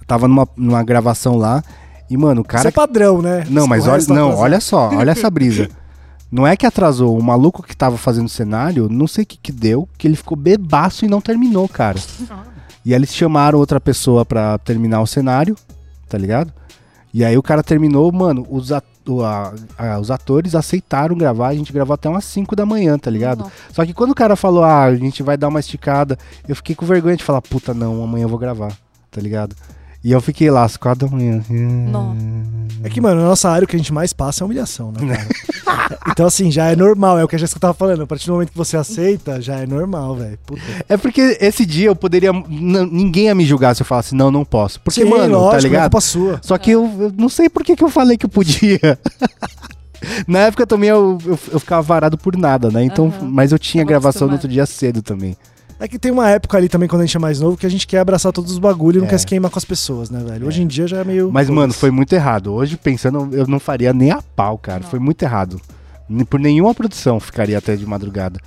Eu 0.00 0.06
tava 0.06 0.26
numa, 0.26 0.48
numa 0.56 0.82
gravação 0.82 1.36
lá 1.36 1.62
e, 2.08 2.16
mano, 2.16 2.40
o 2.40 2.42
Isso 2.42 2.48
cara. 2.48 2.68
é 2.68 2.72
padrão, 2.72 3.20
né? 3.20 3.44
Não, 3.50 3.66
mas 3.66 3.86
O 3.86 3.90
olha, 3.90 4.02
não, 4.08 4.14
atrasado. 4.28 4.38
olha 4.42 4.60
só, 4.60 4.88
olha 4.94 5.10
essa 5.10 5.30
brisa. 5.30 5.68
Não 6.32 6.44
é 6.44 6.56
que 6.56 6.66
atrasou, 6.66 7.16
o 7.16 7.22
maluco 7.22 7.62
que 7.62 7.76
tava 7.76 7.96
fazendo 7.96 8.26
o 8.26 8.28
cenário, 8.30 8.88
não 8.90 9.06
sei 9.06 9.22
o 9.22 9.26
que 9.26 9.36
que 9.36 9.52
deu, 9.52 9.88
que 9.96 10.04
ele 10.08 10.16
ficou 10.16 10.36
bebaço 10.36 11.04
e 11.04 11.08
não 11.08 11.20
terminou, 11.20 11.68
cara. 11.68 11.96
E 12.84 12.92
aí 12.92 12.98
eles 12.98 13.14
chamaram 13.14 13.58
outra 13.58 13.80
pessoa 13.80 14.24
pra 14.24 14.58
terminar 14.58 15.00
o 15.00 15.06
cenário, 15.06 15.56
tá 16.08 16.18
ligado? 16.18 16.52
E 17.12 17.24
aí 17.24 17.36
o 17.38 17.42
cara 17.42 17.62
terminou, 17.62 18.10
mano, 18.12 18.46
os, 18.50 18.72
at- 18.72 18.84
a- 19.24 19.52
a- 19.78 19.98
os 20.00 20.10
atores 20.10 20.54
aceitaram 20.54 21.16
gravar, 21.16 21.48
a 21.48 21.54
gente 21.54 21.72
gravou 21.72 21.94
até 21.94 22.08
umas 22.08 22.24
5 22.24 22.54
da 22.56 22.66
manhã, 22.66 22.98
tá 22.98 23.10
ligado? 23.10 23.40
Nossa. 23.40 23.52
Só 23.72 23.86
que 23.86 23.94
quando 23.94 24.10
o 24.10 24.14
cara 24.14 24.34
falou, 24.36 24.64
ah, 24.64 24.84
a 24.84 24.94
gente 24.96 25.22
vai 25.22 25.36
dar 25.36 25.48
uma 25.48 25.60
esticada, 25.60 26.18
eu 26.48 26.56
fiquei 26.56 26.74
com 26.74 26.84
vergonha 26.84 27.16
de 27.16 27.22
falar, 27.24 27.40
puta 27.40 27.72
não, 27.72 28.02
amanhã 28.02 28.24
eu 28.24 28.28
vou 28.28 28.38
gravar, 28.38 28.72
tá 29.10 29.20
ligado? 29.20 29.54
E 30.04 30.12
eu 30.12 30.20
fiquei 30.20 30.50
lá 30.50 30.64
às 30.64 30.76
4 30.76 31.08
da 31.08 31.16
manhã. 31.16 31.38
assim, 31.38 31.54
Não. 31.54 32.14
É 32.82 32.90
que, 32.90 33.00
mano, 33.00 33.22
na 33.22 33.28
nossa 33.28 33.48
área 33.48 33.64
o 33.64 33.68
que 33.68 33.74
a 33.74 33.78
gente 33.78 33.92
mais 33.94 34.12
passa 34.12 34.44
é 34.44 34.44
humilhação, 34.44 34.92
né, 34.92 35.00
cara? 35.16 35.98
então, 36.12 36.26
assim, 36.26 36.50
já 36.50 36.70
é 36.70 36.76
normal, 36.76 37.18
é 37.18 37.24
o 37.24 37.28
que 37.28 37.34
a 37.34 37.38
Jéssica 37.38 37.58
tava 37.58 37.72
falando. 37.72 38.02
A 38.02 38.06
partir 38.06 38.26
do 38.26 38.34
momento 38.34 38.50
que 38.50 38.58
você 38.58 38.76
aceita, 38.76 39.40
já 39.40 39.56
é 39.56 39.66
normal, 39.66 40.14
velho. 40.16 40.38
É 40.86 40.98
porque 40.98 41.38
esse 41.40 41.64
dia 41.64 41.86
eu 41.88 41.96
poderia. 41.96 42.30
ninguém 42.32 43.24
ia 43.24 43.34
me 43.34 43.46
julgar 43.46 43.74
se 43.74 43.80
eu 43.80 43.86
falasse, 43.86 44.14
não, 44.14 44.30
não 44.30 44.44
posso. 44.44 44.78
Porque, 44.82 45.02
Sim, 45.02 45.08
mano, 45.08 45.38
lógico, 45.38 45.50
tá 45.52 45.56
é 45.56 45.60
ligado? 45.62 45.82
culpa 45.84 46.00
sua. 46.02 46.38
Só 46.42 46.58
que 46.58 46.72
eu, 46.72 46.84
eu 47.00 47.12
não 47.16 47.30
sei 47.30 47.48
por 47.48 47.64
que, 47.64 47.74
que 47.74 47.82
eu 47.82 47.88
falei 47.88 48.18
que 48.18 48.26
eu 48.26 48.30
podia. 48.30 48.98
Na 50.28 50.40
época 50.40 50.66
também 50.66 50.90
eu, 50.90 51.16
eu, 51.24 51.38
eu 51.52 51.58
ficava 51.58 51.80
varado 51.80 52.18
por 52.18 52.36
nada, 52.36 52.70
né? 52.70 52.84
Então, 52.84 53.06
Aham. 53.06 53.30
mas 53.30 53.52
eu 53.52 53.58
tinha 53.58 53.82
Tava 53.82 53.88
gravação 53.88 54.26
no 54.26 54.34
outro 54.34 54.48
dia 54.48 54.66
cedo 54.66 55.00
também. 55.00 55.34
É 55.80 55.88
que 55.88 55.98
tem 55.98 56.12
uma 56.12 56.30
época 56.30 56.56
ali 56.56 56.68
também, 56.68 56.88
quando 56.88 57.02
a 57.02 57.06
gente 57.06 57.16
é 57.16 57.20
mais 57.20 57.40
novo, 57.40 57.56
que 57.56 57.66
a 57.66 57.68
gente 57.68 57.86
quer 57.86 57.98
abraçar 57.98 58.32
todos 58.32 58.52
os 58.52 58.58
bagulhos 58.58 58.96
e 58.96 59.00
não 59.00 59.06
É. 59.06 59.10
quer 59.10 59.18
se 59.18 59.26
queimar 59.26 59.50
com 59.50 59.58
as 59.58 59.64
pessoas, 59.64 60.08
né, 60.08 60.22
velho? 60.24 60.46
Hoje 60.46 60.62
em 60.62 60.66
dia 60.66 60.86
já 60.86 60.98
é 60.98 61.04
meio. 61.04 61.30
Mas, 61.32 61.48
mano, 61.48 61.62
foda-se. 61.62 61.78
foi 61.80 61.90
muito 61.90 62.12
errado. 62.14 62.52
Hoje, 62.54 62.76
pensando, 62.76 63.28
eu 63.34 63.46
não 63.46 63.58
faria 63.58 63.92
nem 63.92 64.10
a 64.12 64.22
pau, 64.22 64.56
cara. 64.56 64.80
Não. 64.84 64.88
Foi 64.90 64.98
muito 64.98 65.22
errado. 65.22 65.60
Nem 66.08 66.24
Por 66.24 66.38
nenhuma 66.38 66.74
produção 66.74 67.18
ficaria 67.18 67.58
até 67.58 67.74
de 67.76 67.84
madrugada. 67.86 68.38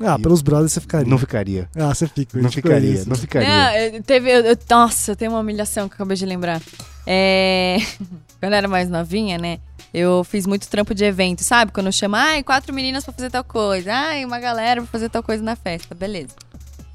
Ah, 0.00 0.18
pelos 0.18 0.42
brothers 0.42 0.72
você 0.72 0.80
ficaria. 0.80 1.08
Não 1.08 1.16
ficaria. 1.16 1.68
Ah, 1.76 1.94
você 1.94 2.06
fica. 2.06 2.38
Não 2.38 2.50
te 2.50 2.56
ficaria, 2.56 2.80
conheço. 2.90 3.08
não 3.08 3.16
ficaria. 3.16 3.48
Não, 3.48 3.70
eu- 3.76 4.02
teve, 4.02 4.28
eu- 4.30 4.40
eu- 4.44 4.58
nossa, 4.68 5.12
eu 5.12 5.16
tenho 5.16 5.30
uma 5.30 5.40
humilhação 5.40 5.88
que 5.88 5.94
eu 5.94 5.96
acabei 5.96 6.16
de 6.16 6.26
lembrar. 6.26 6.60
É, 7.06 7.76
quando 8.40 8.52
eu 8.52 8.56
era 8.58 8.68
mais 8.68 8.90
novinha, 8.90 9.38
né? 9.38 9.58
Eu 9.92 10.24
fiz 10.24 10.46
muito 10.46 10.68
trampo 10.68 10.92
de 10.94 11.04
evento, 11.04 11.44
sabe? 11.44 11.70
Quando 11.70 11.86
eu 11.86 11.92
chamo, 11.92 12.16
ai, 12.16 12.42
quatro 12.42 12.74
meninas 12.74 13.04
pra 13.04 13.12
fazer 13.14 13.30
tal 13.30 13.44
coisa. 13.44 13.92
Ai, 13.92 14.24
uma 14.24 14.40
galera 14.40 14.82
pra 14.82 14.90
fazer 14.90 15.08
tal 15.08 15.22
coisa 15.22 15.42
na 15.42 15.54
festa. 15.54 15.94
Beleza. 15.94 16.34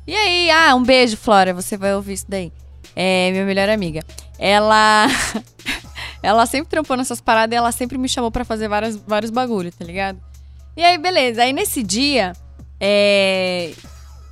E 0.10 0.16
aí, 0.16 0.50
ah, 0.50 0.74
um 0.74 0.82
beijo, 0.82 1.16
Flora. 1.16 1.54
Você 1.54 1.78
vai 1.78 1.94
ouvir 1.94 2.14
isso 2.14 2.26
daí. 2.28 2.52
É, 2.96 3.30
minha 3.30 3.46
melhor 3.46 3.70
amiga. 3.70 4.04
Ela. 4.40 5.06
ela 6.24 6.48
sempre 6.48 6.68
trampou 6.68 6.98
nessas 6.98 7.22
paradas 7.22 7.54
e 7.54 7.58
ela 7.58 7.72
sempre 7.72 7.96
me 7.96 8.10
chamou 8.10 8.32
pra 8.32 8.44
fazer 8.44 8.68
várias, 8.68 8.96
vários 8.96 9.30
bagulho, 9.30 9.72
tá 9.72 9.86
ligado? 9.86 10.20
E 10.76 10.84
aí, 10.84 10.98
beleza. 10.98 11.44
Aí 11.44 11.54
nesse 11.54 11.84
dia, 11.84 12.34
é, 12.80 13.72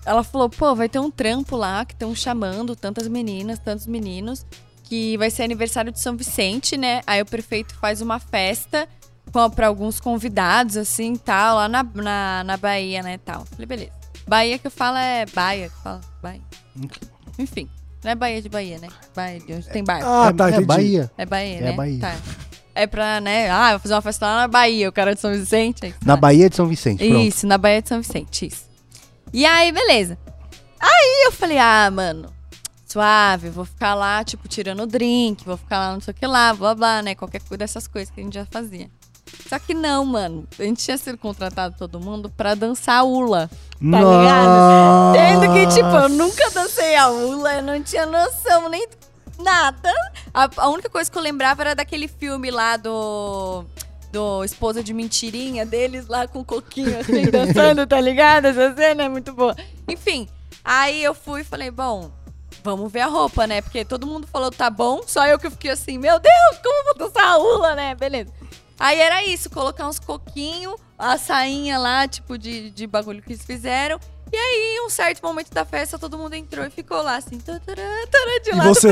ela 0.03 0.23
falou, 0.23 0.49
pô, 0.49 0.73
vai 0.73 0.89
ter 0.89 0.97
um 0.97 1.11
trampo 1.11 1.55
lá 1.55 1.85
que 1.85 1.93
estão 1.93 2.15
chamando 2.15 2.75
tantas 2.75 3.07
meninas, 3.07 3.59
tantos 3.59 3.85
meninos, 3.85 4.47
que 4.83 5.15
vai 5.17 5.29
ser 5.29 5.43
aniversário 5.43 5.91
de 5.91 5.99
São 5.99 6.17
Vicente, 6.17 6.75
né? 6.75 7.03
Aí 7.05 7.21
o 7.21 7.25
prefeito 7.25 7.75
faz 7.75 8.01
uma 8.01 8.17
festa 8.17 8.89
pra 9.55 9.67
alguns 9.67 9.99
convidados, 9.99 10.75
assim, 10.75 11.15
tal, 11.17 11.57
lá 11.57 11.69
na, 11.69 11.83
na, 11.83 12.43
na 12.43 12.57
Bahia, 12.57 13.03
né, 13.03 13.19
tal. 13.19 13.45
Falei, 13.45 13.67
beleza. 13.67 13.96
Bahia 14.27 14.59
que 14.59 14.67
eu 14.67 14.71
falo 14.71 14.97
é 14.97 15.25
Bahia, 15.33 15.69
que 15.69 15.81
fala 15.81 16.01
Bahia. 16.21 16.41
Enfim, 17.39 17.69
não 18.03 18.11
é 18.11 18.15
Bahia 18.15 18.41
de 18.41 18.49
Bahia, 18.49 18.77
né? 18.79 18.89
Bahia 19.15 19.39
de 19.39 19.53
onde 19.53 19.69
tem 19.69 19.83
barco. 19.83 20.05
Ah, 20.07 20.27
é, 20.29 20.33
tá, 20.33 20.45
é 20.45 20.49
entendi. 20.49 20.65
Bahia. 20.65 21.11
É 21.17 21.25
Bahia, 21.25 21.57
é 21.57 21.61
né? 21.61 21.71
Bahia. 21.73 21.99
Tá. 21.99 22.15
É 22.75 22.85
pra, 22.85 23.19
né? 23.21 23.49
Ah, 23.49 23.69
eu 23.69 23.71
vou 23.71 23.79
fazer 23.79 23.93
uma 23.95 24.01
festa 24.01 24.25
lá 24.27 24.41
na 24.41 24.47
Bahia, 24.47 24.89
o 24.89 24.91
cara 24.91 25.11
é 25.11 25.15
de 25.15 25.21
São 25.21 25.31
Vicente. 25.31 25.85
aí, 25.85 25.95
Na 26.05 26.15
tá. 26.15 26.21
Bahia 26.21 26.49
de 26.49 26.55
São 26.55 26.67
Vicente, 26.67 27.07
pronto. 27.07 27.23
Isso, 27.25 27.47
na 27.47 27.57
Baía 27.57 27.81
de 27.81 27.89
São 27.89 28.01
Vicente, 28.01 28.47
isso. 28.47 28.65
E 29.33 29.45
aí, 29.45 29.71
beleza. 29.71 30.17
Aí 30.79 31.23
eu 31.25 31.31
falei, 31.31 31.57
ah, 31.57 31.89
mano, 31.91 32.31
suave, 32.85 33.49
vou 33.49 33.65
ficar 33.65 33.95
lá, 33.95 34.23
tipo, 34.23 34.47
tirando 34.47 34.83
o 34.83 34.87
drink, 34.87 35.43
vou 35.43 35.57
ficar 35.57 35.79
lá 35.79 35.93
não 35.93 36.01
sei 36.01 36.11
o 36.11 36.15
que 36.15 36.27
lá, 36.27 36.53
blá 36.53 36.75
blá, 36.75 37.01
né? 37.01 37.15
Qualquer 37.15 37.41
coisa 37.41 37.57
dessas 37.57 37.87
coisas 37.87 38.13
que 38.13 38.21
a 38.21 38.23
gente 38.23 38.33
já 38.35 38.45
fazia. 38.45 38.89
Só 39.49 39.57
que 39.59 39.73
não, 39.73 40.05
mano. 40.05 40.47
A 40.59 40.63
gente 40.63 40.83
tinha 40.83 40.97
sido 40.97 41.17
contratado 41.17 41.75
todo 41.77 41.99
mundo 41.99 42.29
pra 42.29 42.53
dançar 42.53 43.05
ula. 43.05 43.49
Tá 43.79 43.99
ligado? 43.99 45.15
Sendo 45.15 45.53
que, 45.53 45.67
tipo, 45.67 45.95
eu 45.95 46.09
nunca 46.09 46.49
dancei 46.49 46.95
a 46.95 47.09
ula, 47.09 47.55
eu 47.55 47.63
não 47.63 47.81
tinha 47.81 48.05
noção 48.05 48.69
nem 48.69 48.87
nada. 49.39 49.93
A, 50.33 50.49
a 50.57 50.69
única 50.69 50.89
coisa 50.89 51.09
que 51.09 51.17
eu 51.17 51.21
lembrava 51.21 51.61
era 51.61 51.75
daquele 51.75 52.07
filme 52.07 52.51
lá 52.51 52.77
do. 52.77 53.65
Do 54.09 54.43
Esposa 54.43 54.81
de 54.81 54.93
Mentirinha 54.93 55.65
deles 55.65 56.07
lá 56.07 56.27
com 56.27 56.39
o 56.39 56.45
coquinho 56.45 56.97
assim, 56.97 57.25
dançando, 57.29 57.85
tá 57.85 57.99
ligado? 57.99 58.45
Essa 58.45 58.73
cena 58.73 59.03
é 59.03 59.09
muito 59.09 59.33
boa. 59.33 59.53
Enfim, 59.85 60.29
aí 60.63 61.03
eu 61.03 61.13
fui 61.13 61.41
e 61.41 61.43
falei, 61.43 61.69
bom, 61.69 62.09
vamos 62.63 62.91
ver 62.91 63.01
a 63.01 63.07
roupa, 63.07 63.45
né? 63.45 63.61
Porque 63.61 63.83
todo 63.83 64.07
mundo 64.07 64.25
falou 64.25 64.49
tá 64.49 64.69
bom, 64.69 65.01
só 65.05 65.27
eu 65.27 65.37
que 65.37 65.49
fiquei 65.49 65.71
assim, 65.71 65.97
meu 65.97 66.19
Deus, 66.19 66.57
como 66.63 66.79
eu 66.79 66.83
vou 66.85 66.97
dançar 66.97 67.25
a 67.25 67.37
ula, 67.37 67.75
né? 67.75 67.95
Beleza. 67.95 68.31
Aí 68.79 68.99
era 68.99 69.23
isso, 69.25 69.49
colocar 69.49 69.87
uns 69.87 69.99
coquinhos, 69.99 70.75
a 70.97 71.17
sainha 71.17 71.77
lá, 71.77 72.07
tipo, 72.07 72.37
de, 72.37 72.69
de 72.71 72.85
bagulho 72.87 73.21
que 73.21 73.33
eles 73.33 73.45
fizeram. 73.45 73.99
E 74.31 74.35
aí, 74.35 74.75
em 74.75 74.85
um 74.85 74.89
certo 74.89 75.21
momento 75.23 75.51
da 75.51 75.63
festa, 75.63 75.97
todo 75.97 76.17
mundo 76.17 76.33
entrou 76.33 76.65
e 76.65 76.69
ficou 76.69 77.01
lá, 77.01 77.15
assim, 77.15 77.39
tarará, 77.39 77.63
tarará, 77.65 78.39
de 78.43 78.49
E 78.49 78.55
lado 78.55 78.73
você? 78.73 78.91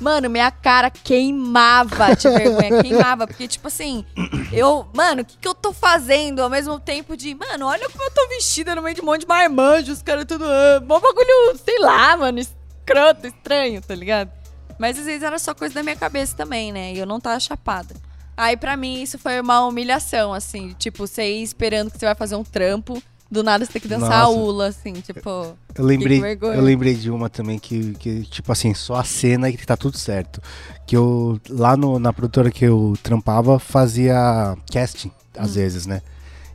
Mano, 0.00 0.30
minha 0.30 0.50
cara 0.52 0.88
queimava 0.90 2.14
de 2.14 2.28
vergonha, 2.28 2.80
queimava. 2.80 3.26
Porque, 3.26 3.48
tipo 3.48 3.66
assim, 3.66 4.06
eu, 4.52 4.88
mano, 4.94 5.22
o 5.22 5.24
que, 5.24 5.36
que 5.38 5.48
eu 5.48 5.56
tô 5.56 5.72
fazendo 5.72 6.40
ao 6.40 6.48
mesmo 6.48 6.78
tempo 6.78 7.16
de, 7.16 7.34
mano, 7.34 7.66
olha 7.66 7.90
como 7.90 8.04
eu 8.04 8.10
tô 8.12 8.28
vestida 8.28 8.74
no 8.76 8.80
meio 8.82 8.94
de 8.94 9.02
um 9.02 9.06
monte 9.06 9.22
de 9.22 9.26
marmanjos, 9.26 9.98
os 9.98 10.02
caras 10.02 10.24
tudo. 10.24 10.44
ah, 10.44 10.80
Mó 10.86 11.00
bagulho, 11.00 11.58
sei 11.64 11.78
lá, 11.80 12.16
mano, 12.16 12.38
escroto, 12.38 13.26
estranho, 13.26 13.82
tá 13.82 13.94
ligado? 13.96 14.30
Mas 14.78 14.96
às 14.98 15.04
vezes 15.04 15.24
era 15.24 15.38
só 15.40 15.52
coisa 15.52 15.74
da 15.74 15.82
minha 15.82 15.96
cabeça 15.96 16.36
também, 16.36 16.70
né? 16.72 16.92
E 16.92 16.98
eu 16.98 17.06
não 17.06 17.18
tava 17.18 17.40
chapada. 17.40 17.94
Aí 18.40 18.56
pra 18.56 18.74
mim 18.74 19.02
isso 19.02 19.18
foi 19.18 19.38
uma 19.38 19.66
humilhação, 19.66 20.32
assim. 20.32 20.74
Tipo, 20.78 21.06
você 21.06 21.30
ir 21.30 21.42
esperando 21.42 21.90
que 21.90 21.98
você 21.98 22.06
vai 22.06 22.14
fazer 22.14 22.36
um 22.36 22.42
trampo, 22.42 23.02
do 23.30 23.42
nada 23.42 23.66
você 23.66 23.72
tem 23.72 23.82
que 23.82 23.86
dançar 23.86 24.12
a 24.12 24.24
Nossa. 24.24 24.38
ula, 24.38 24.66
assim, 24.68 24.94
tipo. 24.94 25.28
Eu 25.74 25.84
lembrei, 25.84 26.22
eu 26.40 26.62
lembrei 26.62 26.94
de 26.94 27.10
uma 27.10 27.28
também 27.28 27.58
que, 27.58 27.92
que, 27.96 28.22
tipo 28.22 28.50
assim, 28.50 28.72
só 28.72 28.94
a 28.94 29.04
cena 29.04 29.50
e 29.50 29.56
que 29.58 29.66
tá 29.66 29.76
tudo 29.76 29.98
certo. 29.98 30.40
Que 30.86 30.96
eu, 30.96 31.38
lá 31.50 31.76
no- 31.76 31.98
na 31.98 32.14
produtora 32.14 32.50
que 32.50 32.64
eu 32.64 32.94
trampava, 33.02 33.58
fazia 33.58 34.56
casting, 34.72 35.10
às 35.36 35.54
vezes, 35.54 35.84
né? 35.86 36.00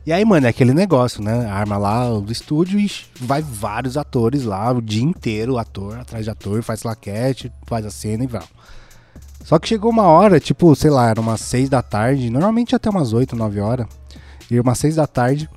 E 0.04 0.12
aí, 0.12 0.24
mano, 0.24 0.46
é 0.46 0.50
aquele 0.50 0.74
negócio, 0.74 1.22
né? 1.22 1.46
Arma 1.46 1.78
lá 1.78 2.08
do 2.18 2.32
estúdio 2.32 2.80
e 2.80 2.90
vai 3.20 3.42
vários 3.42 3.96
atores 3.96 4.42
lá, 4.42 4.72
o 4.72 4.82
dia 4.82 5.04
inteiro, 5.04 5.56
ator 5.56 5.98
atrás 6.00 6.24
de 6.24 6.30
ator, 6.32 6.64
faz 6.64 6.82
laquete, 6.82 7.50
faz 7.64 7.86
a 7.86 7.90
cena 7.90 8.24
e 8.24 8.26
vai. 8.26 8.42
Só 9.46 9.60
que 9.60 9.68
chegou 9.68 9.92
uma 9.92 10.02
hora, 10.02 10.40
tipo, 10.40 10.74
sei 10.74 10.90
lá, 10.90 11.08
era 11.08 11.20
umas 11.20 11.40
seis 11.40 11.68
da 11.68 11.80
tarde, 11.80 12.28
normalmente 12.30 12.74
até 12.74 12.90
umas 12.90 13.12
oito, 13.12 13.36
nove 13.36 13.60
horas. 13.60 13.86
E 14.50 14.58
umas 14.58 14.76
seis 14.76 14.96
da 14.96 15.06
tarde, 15.06 15.48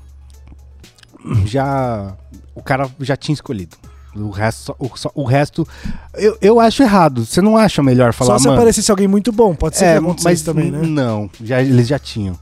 já 1.46 2.14
o 2.54 2.62
cara 2.62 2.88
já 3.00 3.18
tinha 3.18 3.34
escolhido. 3.34 3.76
O 4.16 4.30
resto, 4.30 4.76
o, 4.78 4.90
só- 4.96 5.12
o 5.16 5.24
resto 5.24 5.68
eu, 6.14 6.38
eu 6.40 6.60
acho 6.60 6.84
errado. 6.84 7.26
Você 7.26 7.42
não 7.42 7.58
acha 7.58 7.82
melhor 7.82 8.14
falar, 8.14 8.34
Só 8.34 8.40
se 8.40 8.48
aparecesse 8.50 8.92
alguém 8.92 9.08
muito 9.08 9.32
bom, 9.32 9.56
pode 9.56 9.78
ser 9.78 9.86
é, 9.86 9.92
que 9.94 9.98
acontecesse 9.98 10.24
mas 10.26 10.42
também, 10.44 10.70
né? 10.72 10.82
não, 10.84 11.30
já, 11.44 11.60
eles 11.62 11.88
já 11.88 11.98
tinham. 11.98 12.38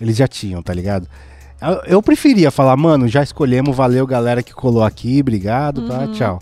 Eles 0.00 0.16
já 0.16 0.26
tinham, 0.26 0.62
tá 0.62 0.72
ligado? 0.72 1.06
Eu, 1.60 1.96
eu 1.96 2.02
preferia 2.02 2.50
falar, 2.50 2.76
mano, 2.76 3.06
já 3.06 3.22
escolhemos, 3.22 3.76
valeu 3.76 4.06
galera 4.06 4.42
que 4.42 4.52
colou 4.54 4.82
aqui, 4.82 5.20
obrigado, 5.20 5.86
tá, 5.88 6.06
tchau. 6.08 6.38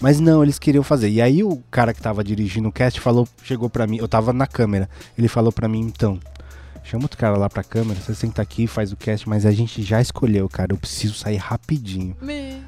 Mas 0.00 0.20
não, 0.20 0.42
eles 0.42 0.58
queriam 0.58 0.82
fazer. 0.82 1.08
E 1.08 1.20
aí 1.20 1.42
o 1.42 1.62
cara 1.70 1.94
que 1.94 2.00
tava 2.00 2.22
dirigindo 2.22 2.68
o 2.68 2.72
cast 2.72 3.00
falou, 3.00 3.26
chegou 3.42 3.70
pra 3.70 3.86
mim, 3.86 3.98
eu 3.98 4.08
tava 4.08 4.32
na 4.32 4.46
câmera, 4.46 4.88
ele 5.16 5.28
falou 5.28 5.52
pra 5.52 5.68
mim, 5.68 5.80
então, 5.80 6.18
chama 6.84 7.04
outro 7.04 7.18
cara 7.18 7.36
lá 7.36 7.48
pra 7.48 7.64
câmera, 7.64 7.98
você 8.00 8.14
senta 8.14 8.42
aqui, 8.42 8.66
faz 8.66 8.92
o 8.92 8.96
cast, 8.96 9.28
mas 9.28 9.46
a 9.46 9.52
gente 9.52 9.82
já 9.82 10.00
escolheu, 10.00 10.48
cara, 10.48 10.72
eu 10.72 10.76
preciso 10.76 11.14
sair 11.14 11.36
rapidinho. 11.36 12.16
Me... 12.20 12.62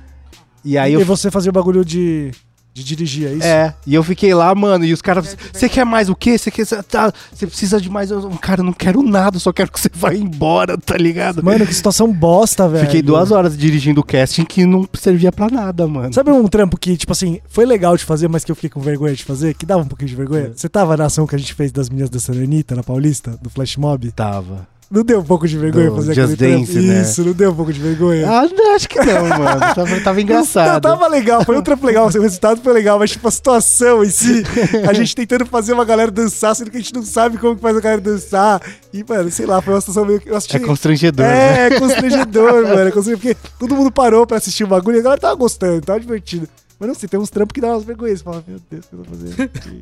E 0.65 0.77
aí 0.77 0.93
e 0.93 0.95
eu 0.95 1.05
você 1.05 1.31
fazia 1.31 1.51
o 1.51 1.53
bagulho 1.53 1.85
de, 1.85 2.33
de 2.79 2.85
dirigir, 2.85 3.29
é 3.29 3.33
isso? 3.35 3.47
É, 3.47 3.75
e 3.87 3.95
eu 3.95 4.03
fiquei 4.03 4.33
lá, 4.33 4.55
mano, 4.55 4.85
e 4.85 4.93
os 4.93 5.03
caras, 5.03 5.37
você 5.53 5.69
quer 5.69 5.85
mais 5.85 6.09
o 6.09 6.15
quê? 6.15 6.39
Você 6.39 6.51
quer, 6.51 6.65
tá, 6.85 7.13
você 7.33 7.47
precisa 7.47 7.81
de 7.81 7.91
mais, 7.91 8.11
eu, 8.11 8.29
cara, 8.41 8.61
eu 8.61 8.65
não 8.65 8.73
quero 8.73 9.03
nada, 9.03 9.39
só 9.39 9.53
quero 9.53 9.71
que 9.73 9.81
você 9.81 9.91
vá 9.93 10.15
embora, 10.15 10.79
tá 10.79 10.97
ligado? 10.97 11.43
Mano, 11.43 11.67
que 11.67 11.75
situação 11.75 12.13
bosta, 12.13 12.69
velho. 12.69 12.85
Fiquei 12.87 13.03
duas 13.03 13.31
horas 13.31 13.57
dirigindo 13.57 14.01
o 14.01 14.05
casting 14.05 14.45
que 14.45 14.65
não 14.65 14.89
servia 14.95 15.33
pra 15.33 15.49
nada, 15.49 15.87
mano. 15.87 16.13
Sabe 16.15 16.31
um 16.31 16.47
trampo 16.47 16.79
que, 16.79 16.97
tipo 16.97 17.13
assim, 17.13 17.41
foi 17.49 17.67
legal 17.67 17.97
de 17.97 18.05
fazer, 18.05 18.29
mas 18.29 18.45
que 18.45 18.53
eu 18.53 18.55
fiquei 18.57 18.71
com 18.71 18.81
vergonha 18.81 19.15
de 19.15 19.25
fazer? 19.25 19.55
Que 19.55 19.67
dava 19.67 19.83
um 19.83 19.87
pouquinho 19.89 20.09
de 20.09 20.15
É. 20.15 20.17
vergonha? 20.17 20.53
Você 20.55 20.69
tava 20.69 20.97
na 20.97 21.07
ação 21.07 21.27
que 21.27 21.35
a 21.35 21.39
gente 21.39 21.55
fez 21.55 21.73
das 21.73 21.89
meninas 21.89 22.11
da 22.11 22.19
Anitta, 22.33 22.75
na 22.75 22.83
Paulista, 22.83 23.39
do 23.43 23.51
Flash 23.51 23.77
Mob? 23.77 24.11
Tava. 24.13 24.67
Não 24.91 25.03
deu 25.03 25.21
um 25.21 25.25
pouco 25.25 25.47
de 25.47 25.59
vergonha 25.59 25.91
Do 25.91 25.97
fazer 25.97 26.15
Just 26.15 26.33
aquele 26.33 26.37
trampo? 26.37 26.67
Dance, 26.73 26.87
né? 26.87 27.03
Isso, 27.03 27.23
não 27.23 27.33
deu 27.35 27.51
um 27.51 27.55
pouco 27.55 27.71
de 27.71 27.79
vergonha? 27.79 28.27
Ah, 28.27 28.49
não, 28.51 28.75
acho 28.75 28.89
que 28.89 28.99
não, 28.99 29.29
mano. 29.29 29.61
Tava, 29.75 30.01
tava 30.01 30.21
engraçado. 30.23 30.73
Não, 30.73 30.81
tava 30.81 31.09
legal, 31.09 31.45
foi 31.45 31.59
um 31.59 31.63
trampo 31.63 31.87
legal, 31.87 32.07
o 32.07 32.21
resultado 32.21 32.63
foi 32.63 32.73
legal, 32.73 32.99
mas 32.99 33.11
tipo, 33.11 33.29
a 33.29 33.31
situação 33.31 34.03
em 34.03 34.09
si, 34.09 34.43
a 34.89 34.93
gente 34.95 35.15
tentando 35.15 35.45
fazer 35.45 35.75
uma 35.75 35.85
galera 35.85 36.11
dançar, 36.11 36.57
sendo 36.57 36.71
que 36.71 36.79
a 36.79 36.81
gente 36.81 36.95
não 36.95 37.03
sabe 37.03 37.37
como 37.37 37.55
que 37.55 37.61
faz 37.61 37.77
a 37.77 37.81
galera 37.81 38.01
dançar. 38.01 38.63
E, 38.91 39.05
mano, 39.07 39.31
sei 39.31 39.45
lá, 39.45 39.61
foi 39.61 39.75
uma 39.75 39.81
situação 39.81 40.07
meio 40.07 40.21
que 40.21 40.31
eu 40.31 40.37
assisti. 40.37 40.57
É 40.57 40.61
constrangedor, 40.61 41.27
né? 41.27 41.67
É, 41.67 41.79
constrangedor, 41.79 42.53
mano. 42.63 42.89
É 42.89 42.91
constrangedor, 42.91 43.19
porque 43.19 43.37
todo 43.59 43.77
mundo 43.77 43.93
parou 43.93 44.27
pra 44.27 44.39
assistir 44.39 44.65
o 44.65 44.69
bagulho 44.69 44.97
e 44.97 45.01
a 45.01 45.03
galera 45.03 45.21
tava 45.21 45.35
gostando, 45.35 45.83
tava 45.83 46.01
divertido. 46.01 46.49
Mas 46.81 46.89
não 46.89 46.95
sei, 46.95 47.09
tem 47.09 47.19
uns 47.19 47.29
trampos 47.31 47.53
que 47.53 47.61
dá 47.61 47.69
umas 47.69 47.83
vergonhas. 47.85 48.19
Você 48.21 48.25
fala, 48.25 48.45
meu 48.47 48.61
Deus, 48.71 48.85
o 48.85 48.89
que 48.89 48.95
eu 48.95 48.99
tô 49.01 49.11
fazendo 49.11 49.43
aqui? 49.43 49.81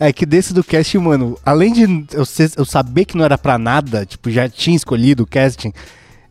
É 0.00 0.12
que 0.12 0.24
desse 0.24 0.54
do 0.54 0.64
casting, 0.64 0.98
mano, 0.98 1.38
além 1.44 1.72
de 1.72 2.06
eu, 2.16 2.24
ser- 2.24 2.52
eu 2.56 2.64
saber 2.64 3.04
que 3.04 3.16
não 3.16 3.24
era 3.24 3.36
pra 3.36 3.58
nada, 3.58 4.06
tipo, 4.06 4.30
já 4.30 4.48
tinha 4.48 4.74
escolhido 4.76 5.24
o 5.24 5.26
casting, 5.26 5.72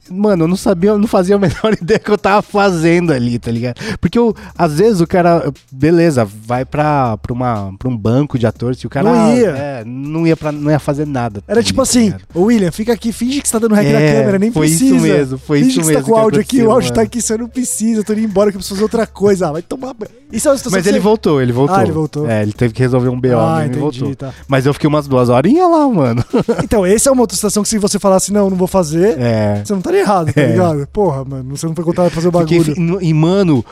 mano, 0.09 0.43
eu 0.43 0.47
não 0.47 0.55
sabia, 0.55 0.91
eu 0.91 0.97
não 0.97 1.07
fazia 1.07 1.35
a 1.35 1.39
menor 1.39 1.73
ideia 1.81 1.99
que 1.99 2.09
eu 2.09 2.17
tava 2.17 2.41
fazendo 2.41 3.11
ali, 3.13 3.37
tá 3.39 3.51
ligado? 3.51 3.75
Porque 3.99 4.17
eu, 4.17 4.35
às 4.57 4.73
vezes 4.79 5.01
o 5.01 5.07
cara, 5.07 5.51
beleza, 5.71 6.25
vai 6.25 6.65
pra, 6.65 7.17
pra, 7.17 7.33
uma, 7.33 7.73
pra 7.77 7.87
um 7.89 7.95
banco 7.97 8.37
de 8.39 8.45
atores, 8.47 8.79
se 8.79 8.87
o 8.87 8.89
cara 8.89 9.11
Não 9.11 9.35
ia. 9.37 9.49
é, 9.49 9.83
não 9.85 10.25
ia 10.27 10.35
pra, 10.37 10.51
não 10.51 10.71
ia 10.71 10.79
fazer 10.79 11.05
nada. 11.05 11.43
Era 11.47 11.59
ali, 11.59 11.65
tipo 11.67 11.77
tá 11.77 11.83
assim, 11.83 12.13
ô 12.33 12.41
William, 12.43 12.71
fica 12.71 12.93
aqui, 12.93 13.11
finge 13.11 13.41
que 13.41 13.47
você 13.47 13.53
tá 13.53 13.59
dando 13.59 13.75
rec 13.75 13.87
na 13.91 13.99
É, 13.99 14.13
câmera, 14.19 14.39
nem 14.39 14.51
foi 14.51 14.67
isso 14.67 14.79
precisa. 14.85 15.07
mesmo, 15.07 15.37
foi 15.37 15.59
finge 15.59 15.69
isso 15.71 15.79
que 15.79 15.85
você 15.85 15.91
mesmo 15.93 16.03
tá 16.05 16.09
com 16.11 16.17
o 16.17 16.19
áudio 16.21 16.41
aqui, 16.41 16.61
o 16.63 16.71
áudio 16.71 16.93
tá 16.93 17.01
aqui, 17.01 17.21
você 17.21 17.37
não 17.37 17.47
precisa, 17.47 17.99
eu 17.99 18.03
tô 18.03 18.13
indo 18.13 18.21
embora 18.23 18.49
que 18.51 18.57
eu 18.57 18.59
preciso 18.59 18.75
fazer 18.75 18.83
outra 18.83 19.07
coisa. 19.07 19.47
Ah, 19.49 19.51
vai 19.53 19.61
tomar. 19.61 19.95
Isso 20.31 20.47
é 20.47 20.51
uma 20.51 20.57
situação 20.57 20.77
Mas 20.79 20.87
ele 20.87 20.97
você- 20.97 21.03
voltou, 21.03 21.41
ele 21.41 21.51
voltou. 21.51 21.75
Ah, 21.75 21.83
ele 21.83 21.91
voltou. 21.91 22.29
É, 22.29 22.41
ele 22.41 22.53
teve 22.53 22.73
que 22.73 22.81
resolver 22.81 23.09
um 23.09 23.19
BO, 23.19 23.37
Ah, 23.37 23.63
e 23.63 23.67
entendi, 23.67 23.79
voltou. 23.79 24.15
tá. 24.15 24.33
Mas 24.47 24.65
eu 24.65 24.73
fiquei 24.73 24.87
umas 24.87 25.07
duas 25.07 25.27
horinhas 25.29 25.69
lá, 25.69 25.87
mano. 25.89 26.23
Então, 26.63 26.85
essa 26.85 27.09
é 27.09 27.11
uma 27.11 27.21
outra 27.21 27.35
situação 27.35 27.63
que 27.63 27.69
se 27.69 27.77
você 27.77 27.99
falasse, 27.99 28.31
não, 28.31 28.49
não 28.49 28.57
vou 28.57 28.67
fazer, 28.67 29.19
É. 29.19 29.61
você 29.63 29.73
não 29.73 29.79
estaria 29.79 30.00
errado, 30.01 30.33
tá 30.33 30.41
É. 30.41 30.47
ligado? 30.47 30.87
Porra, 30.87 31.23
mano, 31.25 31.55
você 31.57 31.65
não 31.65 31.75
foi 31.75 31.83
contratado 31.85 32.11
pra 32.11 32.21
fazer 32.21 32.27
o 32.35 32.39
Fiquei 32.41 32.57
bagulho. 32.59 32.75
fi- 32.75 32.81
no- 32.81 33.01
e, 33.01 33.13
mano, 33.13 33.63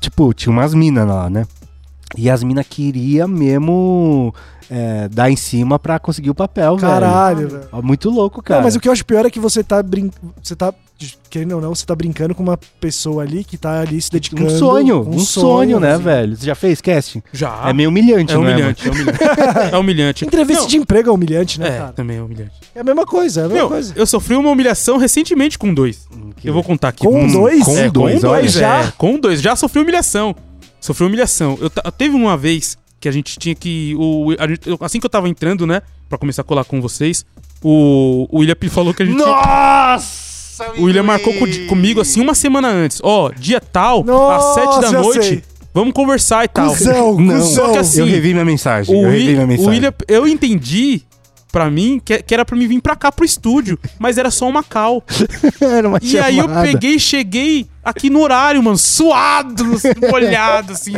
tipo, 0.00 0.32
tinha 0.32 0.52
umas 0.52 0.74
minas 0.74 1.06
lá, 1.06 1.28
né? 1.28 1.46
E 2.16 2.30
as 2.30 2.42
minas 2.42 2.66
queriam 2.66 3.28
mesmo 3.28 4.34
é, 4.70 5.08
dar 5.08 5.30
em 5.30 5.36
cima 5.36 5.78
pra 5.78 5.98
conseguir 5.98 6.30
o 6.30 6.34
papel, 6.34 6.76
velho. 6.76 6.92
Caralho, 6.92 7.48
velho. 7.48 7.68
Muito 7.82 8.10
louco, 8.10 8.42
cara. 8.42 8.60
Não, 8.60 8.64
mas 8.66 8.76
o 8.76 8.80
que 8.80 8.88
eu 8.88 8.92
acho 8.92 9.04
pior 9.04 9.24
é 9.24 9.30
que 9.30 9.40
você 9.40 9.62
tá 9.64 9.82
brincando. 9.82 10.34
Você 10.42 10.54
tá. 10.56 10.72
Querendo 11.30 11.52
ou 11.54 11.60
não, 11.60 11.72
você 11.72 11.86
tá 11.86 11.94
brincando 11.94 12.34
com 12.34 12.42
uma 12.42 12.58
pessoa 12.80 13.22
ali 13.22 13.44
que 13.44 13.56
tá 13.56 13.82
ali 13.82 14.00
se 14.02 14.10
dedicando. 14.10 14.46
Um 14.46 14.50
sonho, 14.58 15.04
com 15.04 15.10
um 15.14 15.18
sonho, 15.20 15.78
né, 15.78 15.92
assim. 15.94 16.02
velho? 16.02 16.36
Você 16.36 16.44
já 16.46 16.56
fez 16.56 16.80
casting? 16.80 17.22
Já. 17.32 17.68
É 17.68 17.72
meio 17.72 17.88
humilhante, 17.88 18.32
É 18.32 18.34
não 18.34 18.42
humilhante, 18.42 18.88
é 18.88 18.90
humilhante. 18.90 19.18
É 19.72 19.76
humilhante. 19.78 20.24
Entrevista 20.26 20.62
Não, 20.62 20.68
de 20.68 20.76
emprego 20.76 21.08
é 21.08 21.12
humilhante, 21.12 21.60
né, 21.60 21.68
É, 21.68 21.78
cara? 21.78 21.92
também 21.92 22.16
é 22.16 22.22
humilhante. 22.22 22.50
É 22.74 22.80
a 22.80 22.84
mesma 22.84 23.06
coisa, 23.06 23.42
é 23.42 23.44
a 23.44 23.46
mesma 23.46 23.58
Meu, 23.60 23.68
coisa. 23.68 23.92
eu 23.94 24.06
sofri 24.06 24.34
uma 24.34 24.50
humilhação 24.50 24.96
recentemente 24.98 25.56
com 25.56 25.72
dois. 25.72 26.08
Que- 26.36 26.48
Eu 26.48 26.52
vou 26.52 26.64
contar 26.64 26.88
aqui. 26.88 27.06
Com 27.06 27.22
Hum, 27.24 27.30
dois? 27.32 27.62
com 27.64 27.78
É, 27.78 27.88
dois, 27.88 28.20
com 28.20 28.26
olha. 28.26 28.40
dois, 28.40 28.52
Já? 28.52 28.80
é. 28.80 28.92
Com 28.98 29.20
dois. 29.20 29.40
Já 29.40 29.54
sofri 29.54 29.80
humilhação. 29.80 30.34
Sofri 30.80 31.06
humilhação. 31.06 31.56
Eu 31.60 31.70
ta- 31.70 31.92
teve 31.92 32.16
uma 32.16 32.36
vez 32.36 32.76
que 33.00 33.08
a 33.08 33.12
gente 33.12 33.38
tinha 33.38 33.54
que. 33.54 33.94
O, 33.98 34.34
a 34.38 34.46
gente- 34.48 34.68
assim 34.80 34.98
que 35.00 35.06
eu 35.06 35.10
tava 35.10 35.28
entrando, 35.28 35.66
né? 35.66 35.82
Pra 36.08 36.16
começar 36.18 36.42
a 36.42 36.44
colar 36.44 36.64
com 36.64 36.80
vocês, 36.80 37.24
o, 37.62 38.26
o 38.30 38.38
William 38.38 38.56
falou 38.70 38.92
que 38.94 39.02
a 39.02 39.06
gente. 39.06 39.18
Nossa! 39.18 40.28
O 40.76 40.84
William 40.84 41.04
marcou 41.04 41.32
co- 41.34 41.46
comigo 41.68 42.00
assim 42.00 42.20
uma 42.20 42.34
semana 42.34 42.68
antes. 42.68 43.00
Ó, 43.02 43.30
dia 43.30 43.60
tal, 43.60 44.02
Nossa, 44.04 44.48
às 44.48 44.54
sete 44.74 44.80
da 44.92 45.00
noite, 45.00 45.24
sei. 45.26 45.42
vamos 45.72 45.92
conversar 45.92 46.44
e 46.44 46.48
tal. 46.48 46.68
Cusão, 46.70 47.20
Não, 47.20 47.34
cuzão. 47.38 47.54
Só 47.66 47.72
que 47.72 47.78
assim, 47.78 48.00
eu 48.00 48.06
revi 48.06 48.32
minha 48.32 48.44
mensagem. 48.44 48.92
O, 48.94 49.04
eu 49.04 49.10
revi 49.10 49.32
minha 49.34 49.44
o 49.44 49.46
mensagem. 49.48 49.70
William, 49.70 49.94
eu 50.08 50.26
entendi 50.26 51.02
pra 51.58 51.70
mim 51.70 52.00
que, 52.04 52.22
que 52.22 52.32
era 52.34 52.44
pra 52.44 52.56
me 52.56 52.66
vir 52.66 52.80
pra 52.80 52.94
cá 52.94 53.10
pro 53.10 53.24
estúdio, 53.24 53.78
mas 53.98 54.16
era 54.18 54.30
só 54.30 54.48
uma 54.48 54.62
cal. 54.62 55.02
Era 55.60 55.88
uma 55.88 55.98
E 56.00 56.18
aí 56.18 56.38
eu 56.38 56.44
chamada. 56.44 56.66
peguei 56.66 56.94
e 56.94 57.00
cheguei 57.00 57.66
aqui 57.84 58.08
no 58.10 58.20
horário, 58.20 58.62
mano, 58.62 58.78
suado, 58.78 59.64
molhado, 60.10 60.72
assim, 60.72 60.94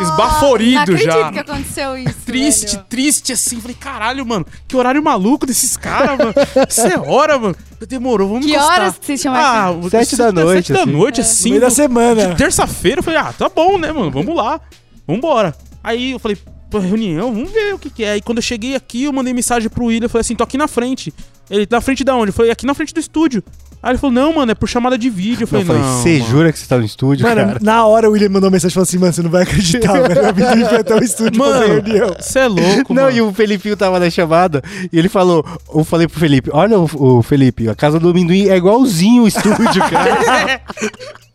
esbaforido 0.00 0.92
não 0.92 0.98
já. 0.98 1.10
acredito 1.10 1.32
que 1.32 1.38
aconteceu 1.50 1.96
isso. 1.98 2.14
Triste, 2.24 2.72
velho. 2.76 2.86
triste, 2.88 3.32
assim. 3.32 3.60
Falei, 3.60 3.76
caralho, 3.78 4.24
mano, 4.26 4.46
que 4.66 4.76
horário 4.76 5.02
maluco 5.02 5.46
desses 5.46 5.76
caras, 5.76 6.18
mano. 6.18 6.34
Isso 6.68 6.80
é 6.86 6.98
hora, 6.98 7.38
mano. 7.38 7.56
Demorou, 7.88 8.28
vamos 8.28 8.46
Que 8.46 8.52
encostar. 8.52 8.80
horas 8.80 8.98
que 8.98 9.06
vocês 9.06 9.20
chamaram? 9.20 9.46
Ah, 9.46 9.70
o- 9.86 9.90
Sete 9.90 10.16
da 10.16 10.32
noite, 10.32 10.56
Sete 10.66 10.72
da 10.72 10.82
assim. 10.82 10.90
noite, 10.92 11.18
No 11.20 11.24
assim. 11.26 11.48
meio 11.50 11.60
da 11.60 11.70
semana. 11.70 12.26
de 12.28 12.36
terça-feira, 12.36 12.98
eu 13.00 13.02
falei, 13.04 13.18
ah, 13.20 13.32
tá 13.36 13.48
bom, 13.48 13.78
né, 13.78 13.92
mano? 13.92 14.10
Vamos 14.10 14.34
lá. 14.34 14.60
Vambora. 15.06 15.54
Aí 15.82 16.10
eu 16.12 16.18
falei, 16.18 16.36
pô, 16.70 16.78
reunião, 16.78 17.32
vamos 17.32 17.50
ver 17.50 17.74
o 17.74 17.78
que, 17.78 17.90
que 17.90 18.04
é. 18.04 18.12
Aí 18.12 18.20
quando 18.22 18.38
eu 18.38 18.42
cheguei 18.42 18.74
aqui, 18.74 19.04
eu 19.04 19.12
mandei 19.12 19.32
mensagem 19.32 19.68
pro 19.68 19.86
William, 19.86 20.06
eu 20.06 20.10
falei 20.10 20.20
assim, 20.22 20.34
tô 20.34 20.44
aqui 20.44 20.56
na 20.58 20.68
frente. 20.68 21.12
Ele, 21.50 21.66
na 21.70 21.80
frente 21.80 22.04
da 22.04 22.14
onde? 22.14 22.28
Eu 22.28 22.32
falei, 22.34 22.50
aqui 22.50 22.66
na 22.66 22.74
frente 22.74 22.92
do 22.92 23.00
estúdio. 23.00 23.42
Aí 23.82 23.92
ele 23.92 23.98
falou, 23.98 24.12
não, 24.12 24.34
mano, 24.34 24.50
é 24.50 24.54
por 24.56 24.68
chamada 24.68 24.98
de 24.98 25.08
vídeo. 25.08 25.44
Eu 25.44 25.46
falei, 25.48 25.64
não. 25.64 26.02
você 26.02 26.20
jura 26.20 26.52
que 26.52 26.58
você 26.58 26.66
tá 26.66 26.76
no 26.76 26.84
estúdio, 26.84 27.24
Mano, 27.26 27.40
cara? 27.46 27.58
na 27.62 27.86
hora 27.86 28.08
o 28.08 28.12
William 28.12 28.28
mandou 28.28 28.50
mensagem 28.50 28.72
e 28.72 28.74
falou 28.74 28.82
assim, 28.82 28.98
mano, 28.98 29.12
você 29.12 29.22
não 29.22 29.30
vai 29.30 29.44
acreditar, 29.44 29.92
velho. 30.02 30.20
Eu 30.20 30.34
vim 30.34 30.64
foi 30.64 30.78
até 30.78 30.94
o 30.96 31.02
estúdio 31.02 31.42
fazer 31.42 31.68
Mano, 31.68 31.82
reunião. 31.82 32.16
você 32.18 32.38
é 32.40 32.48
louco, 32.48 32.92
Não, 32.92 33.04
mano. 33.04 33.16
e 33.16 33.22
o 33.22 33.32
Felipinho 33.32 33.76
tava 33.76 33.98
na 34.00 34.10
chamada 34.10 34.62
e 34.92 34.98
ele 34.98 35.08
falou, 35.08 35.46
eu 35.72 35.84
falei 35.84 36.08
pro 36.08 36.18
Felipe, 36.18 36.50
olha 36.52 36.78
o, 36.78 36.88
o 37.18 37.22
Felipe, 37.22 37.68
a 37.68 37.74
casa 37.74 38.00
do 38.00 38.08
amendoim 38.10 38.48
é 38.48 38.56
igualzinho 38.56 39.22
o 39.22 39.28
estúdio, 39.28 39.80
cara. 39.88 40.60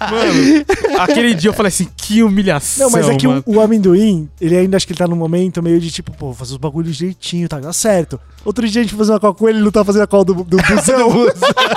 Mano, 0.00 0.64
aquele 1.00 1.34
dia 1.34 1.50
eu 1.50 1.54
falei 1.54 1.68
assim, 1.68 1.88
que 1.96 2.22
humilhação. 2.22 2.86
Não, 2.86 2.90
mas 2.92 3.08
é 3.08 3.14
que 3.16 3.26
o, 3.26 3.42
o 3.46 3.60
amendoim, 3.60 4.28
ele 4.40 4.56
ainda 4.56 4.76
acho 4.76 4.86
que 4.86 4.92
ele 4.92 4.98
tá 4.98 5.06
num 5.06 5.16
momento 5.16 5.62
meio 5.62 5.80
de 5.80 5.90
tipo, 5.90 6.12
pô, 6.12 6.32
fazer 6.34 6.52
os 6.52 6.58
bagulhos 6.58 6.96
direitinho, 6.96 7.48
tá, 7.48 7.58
dá 7.58 7.72
certo. 7.72 8.20
Outro 8.44 8.68
dia 8.68 8.80
a 8.80 8.84
gente 8.84 8.90
foi 8.90 8.98
fazer 8.98 9.12
uma 9.12 9.20
call 9.20 9.34
com 9.34 9.48
ele, 9.48 9.58
ele 9.58 9.64
não 9.64 9.72
tá 9.72 9.82
fazendo 9.84 10.02
a 10.02 10.06
call 10.06 10.22
do, 10.24 10.34
do 10.34 10.56
busão. 10.58 11.08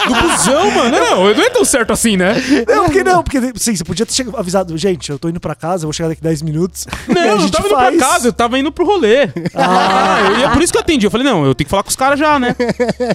Do 0.07 0.13
busão, 0.21 0.71
mano. 0.71 0.97
Não, 1.07 1.33
não 1.33 1.41
é 1.43 1.49
tão 1.49 1.63
certo 1.65 1.91
assim, 1.91 2.15
né? 2.17 2.33
não, 2.67 2.85
porque 2.85 3.03
não, 3.03 3.23
porque 3.23 3.39
sim, 3.55 3.75
você 3.75 3.83
podia 3.83 4.05
ter 4.05 4.13
chegado- 4.13 4.37
avisado, 4.37 4.77
gente, 4.77 5.09
eu 5.09 5.17
tô 5.19 5.27
indo 5.29 5.39
pra 5.39 5.53
casa, 5.55 5.83
eu 5.83 5.87
vou 5.87 5.93
chegar 5.93 6.09
daqui 6.09 6.21
10 6.21 6.41
minutos. 6.41 6.85
Não, 7.07 7.21
eu 7.23 7.37
não 7.39 7.49
tava 7.49 7.67
indo 7.67 7.75
faz. 7.75 7.95
pra 7.97 8.07
casa, 8.07 8.27
eu 8.27 8.33
tava 8.33 8.59
indo 8.59 8.71
pro 8.71 8.85
rolê. 8.85 9.29
Ah, 9.53 10.19
eu- 10.29 10.39
e 10.39 10.43
é 10.43 10.49
por 10.49 10.61
isso 10.61 10.71
que 10.71 10.77
eu 10.77 10.81
atendi. 10.81 11.05
Eu 11.05 11.11
falei, 11.11 11.25
não, 11.25 11.45
eu 11.45 11.53
tenho 11.55 11.65
que 11.65 11.69
falar 11.71 11.83
com 11.83 11.89
os 11.89 11.95
caras 11.95 12.19
já, 12.19 12.37
né? 12.39 12.53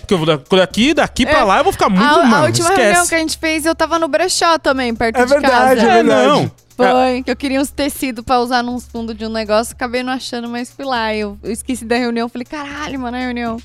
Porque 0.00 0.14
eu 0.14 0.18
vou 0.18 0.26
da- 0.26 0.40
daqui, 0.58 0.92
daqui 0.94 1.24
pra 1.24 1.38
É. 1.40 1.44
lá, 1.44 1.58
eu 1.58 1.64
vou 1.64 1.72
ficar 1.72 1.88
muito, 1.88 2.04
mano, 2.04 2.34
a 2.36 2.42
última 2.46 2.68
reunião 2.68 2.90
esquece. 2.92 3.08
que 3.08 3.14
a 3.14 3.18
gente 3.18 3.38
fez, 3.38 3.64
eu 3.66 3.74
tava 3.74 3.98
no 3.98 4.08
brechó 4.08 4.51
também, 4.58 4.94
perto 4.94 5.16
É 5.18 5.24
de 5.24 5.30
verdade, 5.30 5.80
casa. 5.80 5.92
é 5.92 5.98
É, 5.98 6.02
verdade. 6.02 6.26
não. 6.28 6.52
Foi, 6.74 7.22
que 7.22 7.30
eu 7.30 7.36
queria 7.36 7.60
uns 7.60 7.70
tecidos 7.70 8.24
pra 8.24 8.40
usar 8.40 8.62
nos 8.62 8.86
fundos 8.86 9.16
de 9.16 9.24
um 9.26 9.28
negócio, 9.28 9.74
acabei 9.74 10.02
não 10.02 10.12
achando, 10.12 10.48
mas 10.48 10.70
fui 10.70 10.84
lá. 10.84 11.14
Eu, 11.14 11.38
eu 11.42 11.52
esqueci 11.52 11.84
da 11.84 11.96
reunião, 11.96 12.28
falei, 12.28 12.46
caralho, 12.46 12.98
mano, 12.98 13.16
a 13.16 13.20
reunião. 13.20 13.58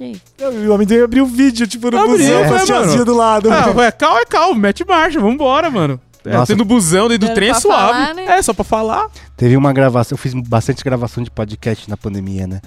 E 0.00 0.04
aí? 0.04 0.66
O 0.66 0.72
amendoim 0.72 1.02
abriu 1.02 1.24
o 1.24 1.26
vídeo, 1.26 1.66
tipo, 1.66 1.90
no 1.90 1.98
Abriu, 1.98 2.16
busão, 2.16 2.48
com 2.48 2.54
é, 2.54 2.62
a 2.62 2.64
tiazinha 2.64 2.92
mano. 2.92 3.04
do 3.04 3.14
lado. 3.14 3.48
Ah, 3.52 3.84
é 3.84 3.92
calma, 3.92 4.20
é 4.20 4.24
calma, 4.24 4.58
mete 4.58 4.84
marcha, 4.86 5.20
vambora, 5.20 5.70
mano. 5.70 6.00
É, 6.24 6.32
Nossa. 6.32 6.52
tendo 6.52 6.64
busão 6.64 7.08
dentro 7.08 7.28
do 7.28 7.34
trem 7.34 7.50
é 7.50 7.54
suave. 7.54 7.92
falar, 7.92 8.14
né? 8.14 8.24
É, 8.26 8.42
só 8.42 8.52
pra 8.54 8.64
falar. 8.64 9.08
Teve 9.36 9.56
uma 9.56 9.72
gravação, 9.72 10.16
eu 10.16 10.18
fiz 10.18 10.32
bastante 10.34 10.82
gravação 10.82 11.22
de 11.22 11.30
podcast 11.30 11.88
na 11.88 11.96
pandemia, 11.96 12.46
né? 12.46 12.60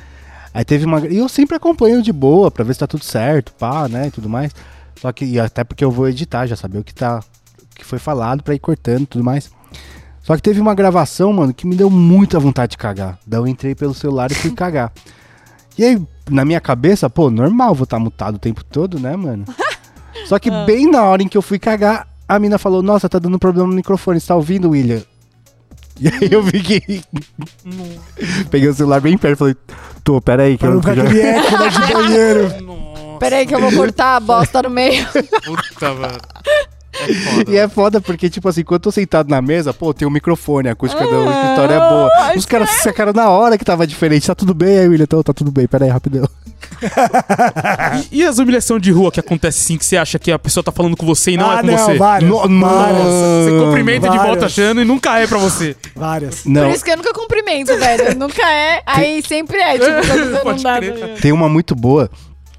Aí 0.54 0.64
teve 0.64 0.86
uma. 0.86 1.00
E 1.08 1.18
eu 1.18 1.28
sempre 1.28 1.56
acompanho 1.58 2.02
de 2.02 2.14
boa 2.14 2.52
pra 2.52 2.64
ver 2.64 2.74
se 2.74 2.80
tá 2.80 2.88
tudo 2.88 3.04
certo, 3.04 3.52
pá, 3.54 3.88
né? 3.90 4.08
E 4.08 4.12
tudo 4.12 4.30
mais. 4.30 4.52
Só 5.02 5.12
que, 5.12 5.26
e 5.26 5.40
até 5.40 5.64
porque 5.64 5.84
eu 5.84 5.90
vou 5.92 6.08
editar, 6.08 6.46
já 6.46 6.56
saber 6.56 6.78
o 6.78 6.84
que 6.84 6.94
tá. 6.94 7.20
Que 7.84 7.90
foi 7.90 8.00
falado 8.00 8.42
pra 8.42 8.56
ir 8.56 8.60
cortando 8.60 9.02
e 9.02 9.06
tudo 9.06 9.24
mais. 9.26 9.52
Só 10.22 10.38
que 10.38 10.42
teve 10.42 10.62
uma 10.62 10.74
gravação, 10.74 11.34
mano, 11.34 11.54
que 11.54 11.68
me 11.68 11.76
deu 11.76 11.90
muita 11.90 12.40
vontade 12.40 12.72
de 12.72 12.78
cagar. 12.78 13.20
Daí 13.28 13.42
eu 13.42 13.46
entrei 13.46 13.76
pelo 13.76 13.94
celular 13.94 14.32
e 14.32 14.36
fui 14.36 14.52
cagar. 14.56 14.92
E 15.78 15.84
aí, 15.84 16.02
na 16.30 16.46
minha 16.46 16.62
cabeça, 16.62 17.10
pô, 17.10 17.30
normal, 17.30 17.76
vou 17.76 17.84
estar 17.84 18.00
mutado 18.00 18.36
o 18.36 18.40
tempo 18.40 18.64
todo, 18.64 18.98
né, 19.00 19.18
mano? 19.18 19.44
Só 20.26 20.40
que 20.40 20.50
bem 20.66 20.90
na 20.90 21.04
hora 21.04 21.22
em 21.22 21.28
que 21.28 21.38
eu 21.38 21.42
fui 21.42 21.60
cagar, 21.60 22.08
a 22.26 22.40
mina 22.40 22.58
falou: 22.58 22.82
Nossa, 22.82 23.10
tá 23.10 23.20
dando 23.20 23.38
problema 23.38 23.68
no 23.68 23.76
microfone, 23.76 24.20
você 24.20 24.28
tá 24.28 24.36
ouvindo, 24.36 24.70
William? 24.70 25.02
E 26.00 26.08
aí 26.08 26.30
eu 26.32 26.42
fiquei. 26.44 27.04
Peguei 28.50 28.70
o 28.70 28.74
celular 28.74 29.02
bem 29.02 29.18
perto 29.18 29.36
e 29.36 29.40
falei: 29.40 29.56
Tô, 30.06 30.22
peraí, 30.22 30.58
que 30.58 30.66
eu 30.66 30.76
não 30.76 30.80
eco 30.80 31.58
né, 31.58 31.70
de 31.70 31.94
banheiro. 31.94 32.64
Nossa, 32.64 33.20
Peraí 33.20 33.46
que 33.46 33.56
eu 33.56 33.60
vou 33.60 33.72
cortar 33.74 34.16
a 34.16 34.20
bosta 34.20 34.62
no 34.62 34.70
meio. 34.70 35.06
puta, 35.44 35.94
mano. 35.94 36.18
É 36.94 37.14
foda. 37.14 37.52
E 37.52 37.58
é 37.58 37.68
foda 37.68 38.02
porque, 38.02 38.30
tipo 38.30 38.48
assim, 38.48 38.64
quando 38.64 38.76
eu 38.76 38.84
tô 38.84 38.92
sentado 38.92 39.30
na 39.30 39.42
mesa, 39.42 39.74
pô, 39.74 39.94
tem 39.94 40.08
um 40.08 40.12
microfone, 40.12 40.70
a 40.70 40.74
acústica 40.74 41.04
do 41.04 41.30
escritório 41.30 41.76
é 41.76 41.80
boa. 41.80 42.34
Os 42.36 42.46
caras 42.46 42.70
se 42.70 42.84
sacaram 42.84 43.14
na 43.14 43.30
hora 43.30 43.58
que 43.58 43.66
tava 43.66 43.86
diferente. 43.88 44.28
Tá 44.28 44.36
tudo 44.36 44.54
bem 44.54 44.78
aí, 44.78 44.88
William? 44.88 45.04
Então, 45.04 45.24
tá 45.24 45.34
tudo 45.34 45.52
bem, 45.52 45.68
peraí, 45.68 45.90
rapidão. 45.90 46.28
E, 48.12 48.20
e 48.20 48.24
as 48.24 48.40
humilhações 48.40 48.82
de 48.82 48.92
rua 48.92 49.12
que 49.12 49.20
acontece 49.20 49.60
assim, 49.60 49.78
que 49.78 49.86
você 49.86 49.98
acha 49.98 50.18
que 50.18 50.32
a 50.32 50.40
pessoa 50.40 50.64
tá 50.64 50.72
falando 50.72 50.98
com 50.98 51.06
você 51.06 51.32
e 51.32 51.38
não 51.38 51.50
ah, 51.50 51.60
é 51.60 51.62
com 51.62 51.68
não, 51.68 51.78
você? 51.78 51.98
várias. 51.98 52.30
No- 52.30 52.60
várias. 52.60 53.06
Você 53.06 53.60
cumprimenta 53.60 54.10
de 54.10 54.18
Várias. 54.18 54.26
volta 54.26 54.46
achando 54.46 54.82
e 54.82 54.86
nunca 54.86 55.20
é 55.20 55.28
pra 55.28 55.38
você. 55.38 55.76
Várias. 55.96 56.46
Não, 56.46 56.64
Por 56.64 56.72
isso 56.72 56.84
que 56.84 56.92
eu 56.92 56.98
nunca 56.98 57.14
cumprimento, 57.14 57.78
velho. 57.78 58.18
Nunca 58.18 58.42
é, 58.50 58.82
aí 58.86 59.22
sempre 59.22 59.58
é. 59.58 59.74
Tipo, 59.74 60.44
tá 60.44 60.80
ligado? 60.80 61.16
tem 61.22 61.32
uma 61.32 61.48
muito 61.48 61.76
boa 61.76 62.10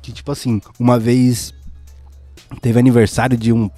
que, 0.00 0.12
tipo 0.12 0.30
assim, 0.30 0.60
uma 0.78 0.98
vez 0.98 1.52
teve 2.60 2.78
aniversário 2.78 3.36
de 3.36 3.52
um 3.52 3.70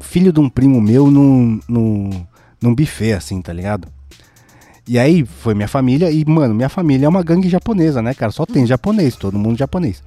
filho 0.00 0.32
de 0.32 0.40
um 0.40 0.48
primo 0.48 0.80
meu 0.80 1.10
num, 1.10 1.60
num, 1.68 2.26
num 2.60 2.74
buffet, 2.74 3.12
assim, 3.12 3.40
tá 3.40 3.52
ligado? 3.52 3.88
E 4.86 4.98
aí 4.98 5.24
foi 5.24 5.54
minha 5.54 5.68
família, 5.68 6.10
e, 6.10 6.24
mano, 6.24 6.54
minha 6.54 6.68
família 6.68 7.06
é 7.06 7.08
uma 7.08 7.22
gangue 7.22 7.48
japonesa, 7.48 8.00
né, 8.00 8.14
cara? 8.14 8.32
Só 8.32 8.46
tem 8.46 8.66
japonês, 8.66 9.16
todo 9.16 9.38
mundo 9.38 9.58
japonês. 9.58 10.02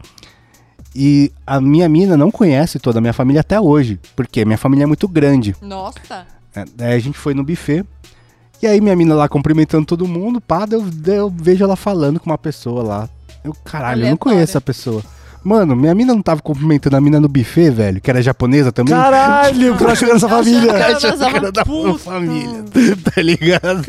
E 0.95 1.31
a 1.45 1.61
minha 1.61 1.87
mina 1.87 2.17
não 2.17 2.31
conhece 2.31 2.79
toda 2.79 2.97
a 2.97 3.01
minha 3.01 3.13
família 3.13 3.41
até 3.41 3.59
hoje, 3.59 3.99
porque 4.15 4.43
minha 4.43 4.57
família 4.57 4.83
é 4.83 4.87
muito 4.87 5.07
grande. 5.07 5.55
Nossa. 5.61 6.25
É, 6.55 6.65
Daí 6.75 6.93
a 6.95 6.99
gente 6.99 7.17
foi 7.17 7.33
no 7.33 7.43
buffet. 7.43 7.85
E 8.61 8.67
aí 8.67 8.81
minha 8.81 8.95
mina 8.95 9.15
lá 9.15 9.29
cumprimentando 9.29 9.85
todo 9.85 10.07
mundo, 10.07 10.41
pá, 10.41 10.67
eu, 10.69 10.83
eu 11.13 11.29
vejo 11.29 11.63
ela 11.63 11.75
falando 11.75 12.19
com 12.19 12.29
uma 12.29 12.37
pessoa 12.37 12.83
lá. 12.83 13.09
Eu, 13.43 13.55
caralho, 13.63 14.05
eu 14.05 14.09
não 14.09 14.17
conheço 14.17 14.43
essa 14.43 14.61
pessoa. 14.61 15.03
Mano, 15.43 15.75
minha 15.75 15.95
mina 15.95 16.13
não 16.13 16.21
tava 16.21 16.39
cumprimentando 16.41 16.95
a 16.95 17.01
mina 17.01 17.19
no 17.19 17.27
buffet, 17.27 17.71
velho, 17.71 17.99
que 17.99 18.09
era 18.09 18.21
japonesa 18.21 18.71
também. 18.71 18.93
Caralho, 18.93 19.73
era 19.81 20.15
essa 20.15 20.29
família. 20.29 20.71
Era 20.71 21.51
da 21.51 21.65
Puta. 21.65 21.97
família, 21.97 22.63
tá 23.03 23.21
ligado? 23.21 23.81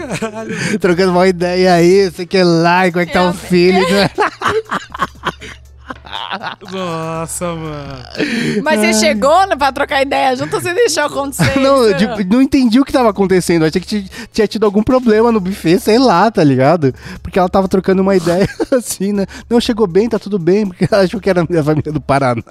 Trocando 0.81 1.13
uma 1.13 1.29
ideia 1.29 1.75
aí, 1.75 2.11
você 2.11 2.25
que 2.25 2.43
lá, 2.43 2.87
e 2.87 2.93
como 2.93 3.03
é 3.03 3.07
que 3.07 3.13
tá 3.13 3.29
o 3.29 3.35
filho? 3.35 3.85
Nossa, 6.71 7.55
mano. 7.55 8.03
Mas 8.63 8.81
você 8.81 8.95
chegou 8.95 9.47
né, 9.47 9.57
pra 9.57 9.73
trocar 9.73 10.03
ideia 10.03 10.37
junto 10.37 10.55
ou 10.55 10.61
você 10.61 10.75
deixou 10.75 11.05
acontecer? 11.05 11.59
Não, 11.59 11.83
eu, 11.85 11.97
tipo, 11.97 12.35
não 12.35 12.43
entendi 12.43 12.79
o 12.81 12.85
que 12.85 12.93
tava 12.93 13.11
acontecendo. 13.11 13.63
Eu 13.63 13.69
achei 13.69 13.81
que 13.81 13.87
ti- 13.87 14.11
tinha 14.33 14.47
tido 14.47 14.65
algum 14.65 14.83
problema 14.83 15.33
no 15.33 15.41
buffet, 15.41 15.79
sei 15.81 15.99
lá, 15.99 16.31
tá 16.31 16.45
ligado? 16.45 16.95
Porque 17.23 17.39
ela 17.39 17.49
tava 17.49 17.67
trocando 17.69 18.03
uma 18.03 18.15
ideia 18.17 18.49
assim, 18.77 19.13
né? 19.13 19.27
Não, 19.49 19.61
chegou 19.61 19.87
bem, 19.87 20.09
tá 20.09 20.19
tudo 20.19 20.39
bem, 20.39 20.67
porque 20.67 20.87
ela 20.91 21.03
achou 21.05 21.21
que 21.21 21.31
era 21.31 21.43
a 21.43 21.47
minha 21.49 21.65
família 21.65 21.93
do 21.93 22.01
Paraná. 22.01 22.43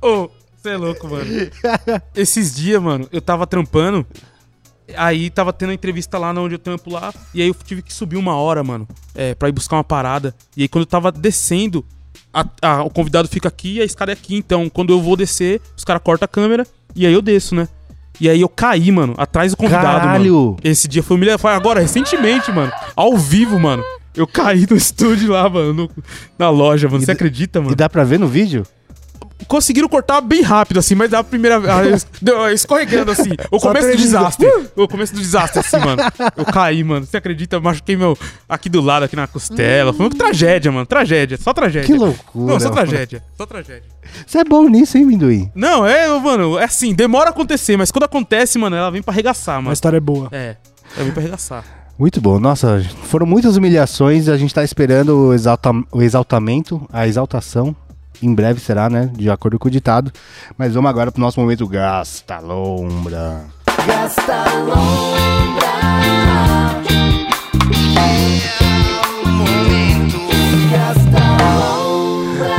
Ô, 0.00 0.28
você 0.56 0.70
é 0.70 0.76
louco, 0.76 1.08
mano. 1.08 1.24
Esses 2.14 2.54
dias, 2.54 2.80
mano, 2.82 3.08
eu 3.12 3.20
tava 3.20 3.46
trampando. 3.46 4.06
Aí 4.96 5.30
tava 5.30 5.52
tendo 5.52 5.70
a 5.70 5.74
entrevista 5.74 6.18
lá 6.18 6.30
onde 6.32 6.54
eu 6.56 6.58
trampo 6.58 6.90
lá. 6.92 7.14
E 7.32 7.40
aí 7.40 7.48
eu 7.48 7.54
tive 7.54 7.80
que 7.82 7.94
subir 7.94 8.16
uma 8.16 8.36
hora, 8.36 8.62
mano. 8.62 8.86
É, 9.14 9.34
pra 9.34 9.48
ir 9.48 9.52
buscar 9.52 9.76
uma 9.76 9.84
parada. 9.84 10.34
E 10.56 10.62
aí 10.62 10.68
quando 10.68 10.82
eu 10.82 10.86
tava 10.86 11.10
descendo, 11.10 11.84
a- 12.32 12.46
a- 12.62 12.82
o 12.82 12.90
convidado 12.90 13.28
fica 13.28 13.48
aqui 13.48 13.74
e 13.74 13.80
a 13.80 13.84
escada 13.84 14.12
é 14.12 14.14
aqui. 14.14 14.36
Então, 14.36 14.68
quando 14.68 14.92
eu 14.92 15.00
vou 15.00 15.16
descer, 15.16 15.60
os 15.76 15.84
caras 15.84 16.02
cortam 16.02 16.24
a 16.24 16.28
câmera 16.28 16.66
e 16.94 17.06
aí 17.06 17.12
eu 17.12 17.22
desço, 17.22 17.54
né? 17.54 17.68
E 18.20 18.28
aí 18.28 18.40
eu 18.40 18.48
caí, 18.48 18.92
mano, 18.92 19.14
atrás 19.16 19.52
do 19.52 19.56
convidado, 19.56 19.86
mano. 19.86 20.00
Caralho! 20.00 20.56
Esse 20.62 20.86
dia 20.86 21.02
foi 21.02 21.16
humilhante. 21.16 21.40
Foi 21.40 21.52
agora, 21.52 21.80
recentemente, 21.80 22.52
mano. 22.52 22.70
Ao 22.94 23.16
vivo, 23.16 23.58
mano. 23.58 23.82
Eu 24.14 24.26
caí 24.26 24.66
no 24.70 24.76
estúdio 24.76 25.32
lá, 25.32 25.48
mano. 25.48 25.72
no- 25.72 25.90
na 26.38 26.50
loja, 26.50 26.86
mano. 26.88 27.02
E 27.02 27.06
Você 27.06 27.12
acredita, 27.12 27.60
mano? 27.60 27.72
E 27.72 27.74
dá 27.74 27.88
pra 27.88 28.04
ver 28.04 28.18
no 28.20 28.28
vídeo? 28.28 28.64
Conseguiram 29.46 29.88
cortar 29.88 30.20
bem 30.20 30.42
rápido, 30.42 30.78
assim, 30.78 30.94
mas 30.94 31.10
da 31.10 31.22
primeira 31.24 31.58
vez. 31.58 32.06
escorregando, 32.54 33.10
assim. 33.10 33.30
O 33.50 33.58
começo 33.58 33.88
do 33.88 33.96
desastre. 33.96 34.46
O 34.76 34.88
começo 34.88 35.14
do 35.14 35.20
desastre, 35.20 35.60
assim, 35.60 35.78
mano. 35.78 36.02
Eu 36.36 36.44
caí, 36.44 36.82
mano. 36.84 37.06
Você 37.06 37.16
acredita? 37.16 37.56
Eu 37.56 37.60
machuquei 37.62 37.96
meu. 37.96 38.16
Aqui 38.48 38.68
do 38.68 38.80
lado, 38.80 39.04
aqui 39.04 39.16
na 39.16 39.26
costela. 39.26 39.92
Foi 39.92 40.06
uma 40.06 40.14
tragédia, 40.14 40.70
mano. 40.70 40.86
Tragédia. 40.86 41.36
Só 41.38 41.52
tragédia. 41.52 41.86
Que 41.86 41.94
loucura. 41.94 42.52
Não, 42.52 42.60
só 42.60 42.68
mano. 42.70 42.86
tragédia. 42.86 43.22
Só 43.36 43.46
tragédia. 43.46 43.84
Você 44.26 44.38
é 44.38 44.44
bom 44.44 44.68
nisso, 44.68 44.98
hein, 44.98 45.04
Minduim? 45.06 45.50
Não, 45.54 45.86
é, 45.86 46.08
mano, 46.18 46.58
é 46.58 46.64
assim, 46.64 46.94
demora 46.94 47.28
a 47.28 47.30
acontecer, 47.30 47.76
mas 47.76 47.90
quando 47.90 48.04
acontece, 48.04 48.58
mano, 48.58 48.76
ela 48.76 48.90
vem 48.90 49.02
pra 49.02 49.12
arregaçar, 49.12 49.58
A 49.58 49.62
mano. 49.62 49.72
história 49.72 49.96
é 49.96 50.00
boa. 50.00 50.28
É, 50.32 50.56
ela 50.96 51.04
vem 51.04 51.12
pra 51.12 51.22
arregaçar. 51.22 51.64
Muito 51.98 52.20
bom. 52.20 52.40
Nossa, 52.40 52.82
foram 53.04 53.26
muitas 53.26 53.56
humilhações. 53.56 54.28
A 54.28 54.36
gente 54.36 54.52
tá 54.52 54.64
esperando 54.64 55.28
o, 55.28 55.34
exalta, 55.34 55.70
o 55.92 56.02
exaltamento, 56.02 56.84
a 56.92 57.06
exaltação. 57.06 57.76
Em 58.22 58.34
breve 58.34 58.60
será, 58.60 58.88
né? 58.88 59.10
De 59.14 59.28
acordo 59.30 59.58
com 59.58 59.68
o 59.68 59.70
ditado. 59.70 60.12
Mas 60.56 60.74
vamos 60.74 60.88
agora 60.88 61.10
pro 61.10 61.20
nosso 61.20 61.40
momento 61.40 61.66
Gasta 61.66 62.38
Lombra. 62.38 63.40
Gasta 63.86 64.44
lombra. 64.58 65.66
Gasta 70.70 71.22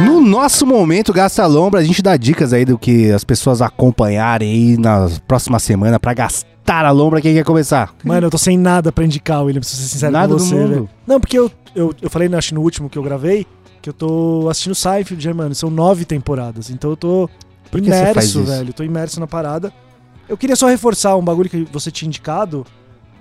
No 0.06 0.22
nosso 0.22 0.66
momento 0.66 1.14
Gasta 1.14 1.46
Lombra, 1.46 1.80
a 1.80 1.84
gente 1.84 2.02
dá 2.02 2.18
dicas 2.18 2.52
aí 2.54 2.66
do 2.66 2.78
que 2.78 3.12
as 3.12 3.24
pessoas 3.24 3.62
acompanharem 3.62 4.52
aí 4.52 4.78
na 4.78 5.10
próxima 5.28 5.60
semana 5.60 6.00
pra 6.00 6.14
gastar 6.14 6.86
a 6.86 6.92
lombra. 6.92 7.22
Quem 7.22 7.34
quer 7.36 7.44
começar? 7.46 7.94
Mano, 8.04 8.28
eu 8.28 8.32
tô 8.32 8.38
sem 8.38 8.58
nada 8.58 8.92
pra 8.92 9.06
indicar, 9.06 9.44
William, 9.44 9.62
pra 9.62 9.70
ser 9.70 9.76
sincero 9.78 10.12
Nada 10.12 10.30
com 10.30 10.38
do 10.38 10.44
você, 10.44 10.56
mundo. 10.56 10.70
velho. 10.70 10.90
Não, 11.08 11.20
porque 11.20 11.38
eu, 11.38 11.50
eu, 11.76 11.94
eu 12.02 12.10
falei, 12.10 12.34
acho, 12.36 12.54
no 12.56 12.62
último 12.62 12.90
que 12.90 12.98
eu 12.98 13.04
gravei, 13.04 13.46
que 13.84 13.90
eu 13.90 13.94
tô 13.94 14.48
assistindo 14.50 14.74
Seinfeld, 14.74 15.28
né, 15.28 15.34
mano? 15.34 15.54
São 15.54 15.70
nove 15.70 16.06
temporadas. 16.06 16.70
Então 16.70 16.90
eu 16.90 16.98
tô 16.98 17.30
Por 17.70 17.82
que 17.82 17.88
imerso, 17.88 18.44
velho. 18.44 18.74
Tô 18.74 18.82
imerso 18.84 19.20
na 19.20 19.28
parada. 19.28 19.72
Eu 20.28 20.38
queria 20.38 20.56
só 20.56 20.68
reforçar 20.68 21.16
um 21.18 21.22
bagulho 21.24 21.50
que 21.50 21.68
você 21.72 21.92
tinha 21.92 22.08
indicado, 22.08 22.66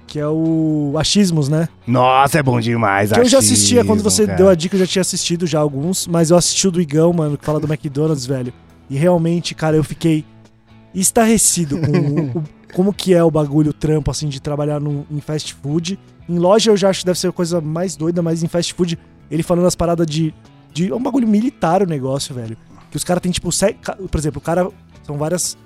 que 0.07 0.19
é 0.21 0.27
o 0.29 0.95
Achismos, 0.97 1.49
né? 1.49 1.69
Nossa, 1.87 2.39
é 2.39 2.43
bom 2.45 2.61
demais. 2.61 3.11
Que 3.11 3.19
eu 3.19 3.25
já 3.25 3.41
assistia, 3.41 3.85
quando 3.85 4.03
você 4.05 4.25
cara. 4.25 4.39
deu 4.39 4.49
a 4.49 4.55
dica, 4.55 4.77
eu 4.77 4.81
já 4.81 4.87
tinha 4.87 5.01
assistido 5.01 5.47
já 5.49 5.59
alguns, 5.59 6.07
mas 6.07 6.31
eu 6.31 6.37
assisti 6.37 6.69
o 6.69 6.71
do 6.71 6.81
Igão, 6.81 7.13
mano, 7.13 7.37
que 7.37 7.45
fala 7.45 7.59
do 7.59 7.67
McDonald's, 7.67 8.25
velho. 8.27 8.53
E 8.89 8.97
realmente, 8.97 9.55
cara, 9.57 9.77
eu 9.77 9.83
fiquei 9.83 10.25
estarrecido 10.95 11.79
com 11.81 11.91
o- 11.91 12.39
o- 12.39 12.45
como 12.75 12.93
que 12.93 13.13
é 13.15 13.23
o 13.23 13.31
bagulho, 13.31 13.71
o 13.71 13.75
trampo, 13.75 14.11
assim, 14.11 14.29
de 14.29 14.41
trabalhar 14.41 14.81
num, 14.81 15.05
em 15.11 15.21
fast 15.21 15.55
food. 15.55 15.99
Em 16.29 16.39
loja 16.39 16.71
eu 16.71 16.77
já 16.77 16.89
acho 16.89 17.01
que 17.01 17.07
deve 17.07 17.19
ser 17.19 17.29
a 17.29 17.33
coisa 17.33 17.61
mais 17.61 17.97
doida, 17.97 18.23
mas 18.23 18.43
em 18.43 18.49
fast 18.49 18.73
food, 18.75 18.99
ele 19.31 19.43
falando 19.43 19.67
as 19.67 19.75
paradas 19.75 20.07
de. 20.07 20.33
De 20.73 20.91
é 20.91 20.95
um 20.95 21.03
bagulho 21.03 21.27
militar 21.29 21.83
o 21.83 21.87
negócio, 21.87 22.35
velho. 22.35 22.57
Que 22.91 22.97
os 22.97 23.05
caras 23.05 23.23
têm, 23.23 23.33
tipo, 23.33 23.49
por 24.11 24.19
exemplo, 24.19 24.39
o 24.39 24.43
cara. 24.43 24.69
São 25.05 25.17
várias 25.19 25.57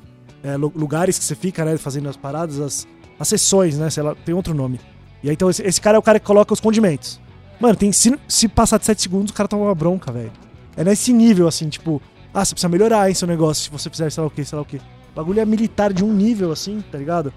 é, 0.43 0.57
lu- 0.57 0.73
lugares 0.75 1.19
que 1.19 1.25
você 1.25 1.35
fica, 1.35 1.65
né, 1.65 1.77
fazendo 1.77 2.09
as 2.09 2.17
paradas, 2.17 2.59
as, 2.61 2.87
as 3.19 3.29
sessões, 3.29 3.77
né, 3.79 3.91
sei 3.91 4.03
lá, 4.03 4.15
tem 4.15 4.35
outro 4.35 4.55
nome. 4.55 4.81
E 5.23 5.29
aí, 5.29 5.35
então, 5.35 5.51
esse, 5.51 5.63
esse 5.63 5.81
cara 5.81 5.97
é 5.97 5.99
o 5.99 6.03
cara 6.03 6.19
que 6.19 6.27
coloca 6.27 6.55
os 6.55 6.61
condimentos. 6.61 7.21
Mano, 7.61 7.75
tem, 7.77 7.91
se, 7.93 8.19
se 8.29 8.49
passar 8.49 8.79
de 8.79 8.87
7 8.87 9.03
segundos, 9.03 9.31
o 9.31 9.35
cara 9.35 9.49
toma 9.49 9.65
uma 9.65 9.75
bronca, 9.75 10.11
velho. 10.13 10.33
É 10.77 10.85
nesse 10.85 11.13
nível, 11.13 11.49
assim, 11.49 11.69
tipo, 11.69 12.01
ah, 12.33 12.45
você 12.45 12.55
precisa 12.55 12.69
melhorar, 12.69 13.09
hein, 13.09 13.15
seu 13.15 13.27
negócio, 13.29 13.65
se 13.65 13.71
você 13.71 13.91
fizer 13.91 14.11
sei 14.11 14.21
lá 14.23 14.27
o 14.29 14.31
que, 14.31 14.45
sei 14.45 14.57
lá 14.57 14.63
o 14.63 14.65
que. 14.65 14.77
O 14.77 14.81
bagulho 15.17 15.41
é 15.41 15.45
militar 15.45 15.93
de 15.93 16.05
um 16.05 16.13
nível, 16.13 16.53
assim, 16.53 16.83
tá 16.93 16.99
ligado? 16.99 17.33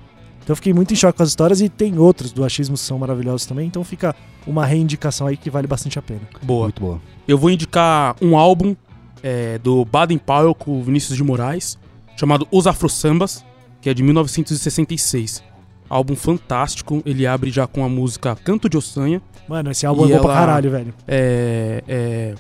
Então 0.50 0.54
eu 0.54 0.58
fiquei 0.58 0.74
muito 0.74 0.92
em 0.92 0.96
choque 0.96 1.16
com 1.16 1.22
as 1.22 1.30
histórias 1.30 1.62
e 1.62 1.70
tem 1.70 2.00
outros 2.00 2.32
do 2.32 2.44
achismo 2.44 2.74
que 2.74 2.82
são 2.82 2.98
maravilhosos 2.98 3.46
também, 3.46 3.68
então 3.68 3.84
fica 3.84 4.16
uma 4.48 4.66
reindicação 4.66 5.28
aí 5.28 5.38
que 5.38 5.48
vale 5.48 5.68
bastante 5.68 6.00
a 6.00 6.02
pena. 6.02 6.22
Boa. 6.42 6.64
Muito 6.64 6.82
boa. 6.82 7.00
Eu 7.28 7.38
vou 7.38 7.52
indicar 7.52 8.16
um 8.20 8.36
álbum 8.36 8.76
é, 9.22 9.60
do 9.60 9.86
Baden 9.86 10.18
Powell 10.18 10.56
com 10.56 10.80
o 10.80 10.84
Vinícius 10.84 11.16
de 11.16 11.24
Moraes, 11.24 11.78
chamado 12.18 12.48
Os 12.50 12.66
Afro 12.66 12.90
Sambas, 12.90 13.46
que 13.80 13.92
é 13.92 13.94
de 13.94 14.02
1966. 14.02 15.44
Álbum 15.88 16.16
fantástico, 16.16 17.04
ele 17.06 17.28
abre 17.28 17.52
já 17.52 17.68
com 17.68 17.86
a 17.86 17.90
música 17.90 18.36
Canto 18.36 18.68
de 18.68 18.76
Ossanha, 18.76 19.22
Mano, 19.48 19.70
esse 19.70 19.86
álbum 19.86 20.10
é 20.10 20.18
bom 20.18 20.24
pra 20.24 20.34
caralho, 20.34 20.72
velho. 20.72 20.94
é, 21.08 21.84
é 21.88 22.36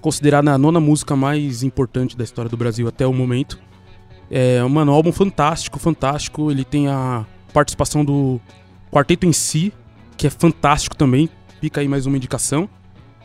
considerada 0.00 0.50
a 0.50 0.58
nona 0.58 0.80
música 0.80 1.14
mais 1.14 1.62
importante 1.62 2.16
da 2.16 2.24
história 2.24 2.48
do 2.48 2.56
Brasil 2.56 2.88
até 2.88 3.06
o 3.06 3.12
momento. 3.12 3.56
É, 4.28 4.60
mano, 4.64 4.90
um 4.90 4.94
álbum 4.96 5.12
fantástico, 5.12 5.78
fantástico. 5.78 6.50
Ele 6.50 6.64
tem 6.64 6.88
a 6.88 7.24
participação 7.52 8.04
do 8.04 8.40
quarteto 8.90 9.26
em 9.26 9.32
si, 9.32 9.72
que 10.16 10.26
é 10.26 10.30
fantástico 10.30 10.96
também. 10.96 11.28
Fica 11.60 11.80
aí 11.80 11.88
mais 11.88 12.06
uma 12.06 12.16
indicação. 12.16 12.68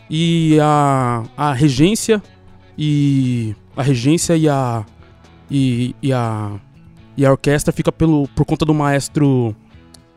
E 0.09 0.57
a, 0.61 1.23
a 1.35 1.53
regência 1.53 2.21
e 2.77 3.55
a 3.75 3.83
regência 3.83 4.37
e 4.37 4.47
a 4.47 4.85
e, 5.49 5.95
e 6.01 6.13
a 6.13 6.59
e 7.17 7.25
a 7.25 7.31
orquestra 7.31 7.73
fica 7.73 7.91
pelo 7.91 8.27
por 8.29 8.45
conta 8.45 8.63
do 8.63 8.73
maestro 8.73 9.55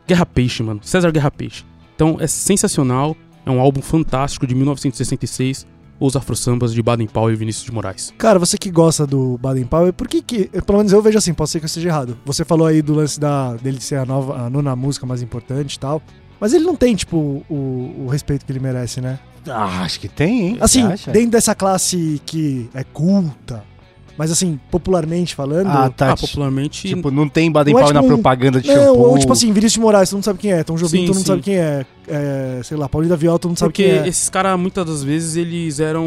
Guerra 0.07 0.25
Peixe, 0.25 0.63
mano. 0.63 0.79
César 0.83 1.11
Guerra 1.11 1.31
Peixe. 1.31 1.65
Então 1.95 2.17
é 2.19 2.27
sensacional. 2.27 3.15
É 3.45 3.49
um 3.49 3.59
álbum 3.59 3.81
fantástico 3.81 4.45
de 4.45 4.53
1966. 4.53 5.67
Os 6.01 6.15
Afro 6.15 6.35
Sambas 6.35 6.73
de 6.73 6.81
Baden 6.81 7.05
Powell 7.05 7.33
e 7.33 7.37
Vinícius 7.37 7.63
de 7.63 7.71
Moraes. 7.71 8.11
Cara, 8.17 8.39
você 8.39 8.57
que 8.57 8.71
gosta 8.71 9.05
do 9.05 9.37
Baden 9.37 9.65
Powell, 9.65 9.93
por 9.93 10.07
que 10.07 10.21
que... 10.21 10.45
Pelo 10.63 10.79
menos 10.79 10.91
eu 10.91 11.01
vejo 11.01 11.19
assim, 11.19 11.31
pode 11.31 11.51
ser 11.51 11.59
que 11.59 11.65
eu 11.65 11.67
esteja 11.67 11.89
errado. 11.89 12.17
Você 12.25 12.43
falou 12.43 12.65
aí 12.65 12.81
do 12.81 12.95
lance 12.95 13.19
da, 13.19 13.53
dele 13.53 13.79
ser 13.79 13.97
a, 13.97 14.05
nova, 14.05 14.47
a 14.47 14.49
nona 14.49 14.75
música 14.75 15.05
mais 15.05 15.21
importante 15.21 15.75
e 15.75 15.79
tal. 15.79 16.01
Mas 16.39 16.53
ele 16.53 16.65
não 16.65 16.75
tem, 16.75 16.95
tipo, 16.95 17.45
o, 17.47 18.05
o 18.05 18.07
respeito 18.07 18.43
que 18.43 18.51
ele 18.51 18.59
merece, 18.59 18.99
né? 18.99 19.19
Ah, 19.47 19.83
acho 19.83 19.99
que 19.99 20.07
tem, 20.07 20.49
hein? 20.49 20.57
Assim, 20.59 20.83
dentro 21.11 21.31
dessa 21.31 21.53
classe 21.53 22.19
que 22.25 22.67
é 22.73 22.83
culta, 22.83 23.63
mas 24.21 24.31
assim, 24.31 24.59
popularmente 24.69 25.33
falando... 25.33 25.65
Ah, 25.67 25.89
tá. 25.89 26.11
ah, 26.11 26.15
popularmente. 26.15 26.87
Tipo, 26.87 27.09
não 27.09 27.27
tem 27.27 27.51
Baden 27.51 27.73
é 27.75 27.79
Powell 27.79 27.91
na 27.91 28.01
tipo 28.01 28.13
um- 28.13 28.17
propaganda 28.17 28.61
de 28.61 28.67
Não, 28.67 28.75
shampoo. 28.75 28.99
ou 29.09 29.17
tipo 29.17 29.33
assim, 29.33 29.47
Vinícius 29.47 29.73
de 29.73 29.79
Moraes, 29.79 30.09
tu 30.11 30.15
não 30.15 30.21
sabe 30.21 30.37
quem 30.37 30.51
é. 30.51 30.63
Tom 30.63 30.75
Jobim, 30.75 30.89
Sim, 30.99 31.05
tu 31.05 31.13
não 31.15 31.21
sim. 31.21 31.25
sabe 31.25 31.41
quem 31.41 31.55
é. 31.57 31.83
é. 32.07 32.61
Sei 32.63 32.77
lá, 32.77 32.87
Paulinho 32.87 33.09
da 33.09 33.15
Viola, 33.15 33.39
tu 33.39 33.47
não 33.47 33.55
sabe 33.55 33.69
porque 33.71 33.83
quem 33.83 33.91
é. 33.97 34.07
esses 34.07 34.29
caras, 34.29 34.59
muitas 34.59 34.85
das 34.85 35.03
vezes, 35.03 35.35
eles 35.35 35.79
eram. 35.79 36.05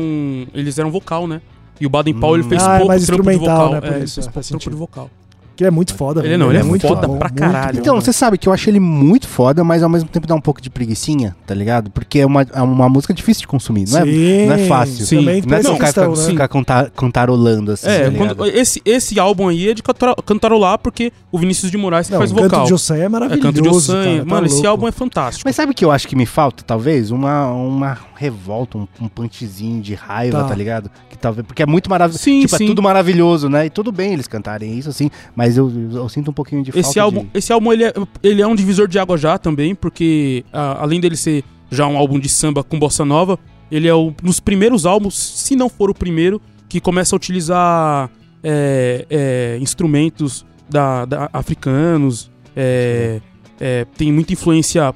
Eles 0.55 0.79
eram 0.79 0.93
vocal, 0.93 1.27
né? 1.27 1.41
E 1.81 1.87
o 1.87 1.91
Baden 1.91 2.15
Powell 2.15 2.37
ele 2.37 2.45
Hum. 2.45 2.49
fez 2.51 2.63
Ah, 2.63 2.75
é 2.75 2.79
pouco 2.79 2.89
mais 2.89 3.05
trampo 3.05 3.23
de 3.25 3.29
instrumental, 3.31 3.67
vocal. 3.67 3.81
né, 3.83 3.89
É, 3.89 3.97
ele 3.97 4.05
isso, 4.05 4.15
fez 4.15 4.27
pouco 4.27 4.33
trampo 4.33 4.47
sentido. 4.47 4.71
de 4.73 4.79
vocal. 4.79 5.11
Que 5.57 5.63
ele 5.63 5.69
é 5.69 5.71
muito 5.71 5.95
foda, 5.95 6.21
Ele 6.21 6.31
velho. 6.31 6.39
não, 6.41 6.51
ele 6.51 6.59
é 6.59 6.63
muito 6.65 6.87
foda 6.87 7.07
bom, 7.07 7.17
pra 7.17 7.31
caralho. 7.31 7.75
bom, 7.75 7.81
Então, 7.81 7.95
você 8.01 8.13
sabe 8.13 8.37
que 8.37 8.49
eu 8.49 8.53
acho 8.53 8.69
ele 8.69 8.81
muito 8.81 9.29
foda, 9.29 9.63
mas 9.63 9.83
ao 9.85 9.89
mesmo 9.89 10.09
tempo 10.09 10.27
dá 10.27 10.35
um 10.35 10.41
pouco 10.41 10.61
de 10.61 10.69
preguicinha, 10.69 11.37
tá 11.47 11.55
ligado? 11.55 11.91
Porque 11.93 12.19
é 12.19 12.27
uma, 12.27 12.43
é 12.53 12.61
uma 12.63 12.89
música 12.89 13.15
difícil 13.15 13.43
de 13.43 13.47
consumir, 13.47 13.89
não 13.89 13.99
é, 14.01 14.05
Sim, 14.05 14.47
não 14.47 14.55
é 14.55 14.67
fácil. 14.67 15.07
Sim. 15.07 15.17
Também 15.19 15.43
Não 15.47 15.57
é 15.57 15.63
só 15.63 15.73
ficar, 15.75 15.85
questão, 15.87 16.11
né? 16.17 16.27
ficar 16.27 16.49
contar- 16.49 16.91
cantarolando 16.91 17.71
assim, 17.73 17.89
É, 17.89 18.11
tá 18.11 18.17
quando- 18.17 18.47
esse, 18.47 18.83
esse 18.85 19.19
álbum 19.21 19.49
aí 19.49 19.69
é 19.69 19.75
de 19.75 19.83
cantar- 19.83 20.17
cantarolar 20.27 20.79
porque 20.79 21.13
o 21.31 21.39
Vinícius 21.39 21.71
de 21.71 21.77
Moraes 21.77 22.07
que 22.09 22.13
Não, 22.13 22.19
faz 22.19 22.33
o 22.33 22.35
vocal. 22.35 22.51
Canto 22.51 22.67
de 22.67 22.75
Ossanha 22.75 23.03
é 23.03 23.05
é 23.05 23.09
maravilhoso, 23.09 23.43
canto 23.43 23.63
de 23.63 23.69
Ossanha. 23.69 24.05
cara, 24.17 24.19
tá 24.25 24.35
Mano, 24.35 24.47
esse 24.47 24.55
louco. 24.57 24.69
álbum 24.69 24.89
é 24.89 24.93
fantástico. 24.93 25.43
Mas 25.47 25.55
sabe 25.55 25.71
o 25.71 25.75
que 25.75 25.85
eu 25.85 25.91
acho 25.93 26.09
que 26.09 26.17
me 26.17 26.27
falta, 26.27 26.65
talvez? 26.67 27.11
Uma, 27.13 27.47
uma 27.53 27.97
revolta, 28.17 28.79
um, 28.79 28.89
um 29.01 29.09
punchzinho 29.09 29.81
de 29.83 29.95
raiva, 29.95 30.39
Tá. 30.43 30.49
tá, 30.49 30.55
ligado? 30.55 30.91
Que 31.11 31.19
talvez, 31.19 31.47
porque 31.47 31.63
é 31.63 31.67
muito 31.67 31.91
maravilhoso. 31.91 32.23
Sim, 32.23 32.41
tipo, 32.41 32.57
sim. 32.57 32.65
é 32.65 32.67
tudo 32.69 32.83
maravilhoso, 32.83 33.49
né? 33.49 33.67
E 33.67 33.71
tudo 33.71 33.93
bem 33.93 34.13
eles 34.15 34.27
cantarem 34.27 34.77
isso, 34.79 34.89
assim, 34.89 35.11
mas 35.37 35.44
eu, 35.57 35.71
eu 35.93 36.09
sinto 36.09 36.31
um 36.31 36.35
pouquinho 36.35 36.63
de 36.63 36.71
Esse 36.71 36.83
falta 36.95 37.03
álbum, 37.03 37.21
de... 37.25 37.31
esse 37.35 37.53
álbum 37.53 37.73
ele, 37.73 37.85
é, 37.85 37.93
ele 38.23 38.43
é 38.43 38.47
um 38.47 38.55
divisor 38.55 38.87
de 38.89 38.99
água 38.99 39.17
já 39.19 39.37
também, 39.39 39.75
porque 39.75 40.45
ah, 40.53 40.79
além 40.83 41.01
dele 41.01 41.17
ser 41.17 41.45
já 41.71 41.87
um 41.87 41.97
álbum 41.99 42.19
de 42.19 42.29
samba 42.29 42.63
com 42.63 42.79
bossa 42.79 43.05
nova, 43.05 43.39
ele 43.71 43.89
é 43.89 43.95
um 43.95 44.15
dos 44.23 44.41
primeiros 44.41 44.87
álbuns, 44.87 45.15
se 45.17 45.57
não 45.57 45.69
for 45.69 45.91
o 45.91 45.95
primeiro, 45.95 46.41
que 46.69 46.81
começa 46.81 47.15
a 47.15 47.17
utilizar 47.17 48.11
é, 48.43 49.07
é, 49.11 49.59
instrumentos 49.61 50.45
da, 50.69 51.05
da- 51.05 51.31
africanos. 51.33 52.31
é, 52.57 53.21
é, 53.61 53.85
tem 53.97 54.13
muita 54.13 54.33
influência, 54.33 54.93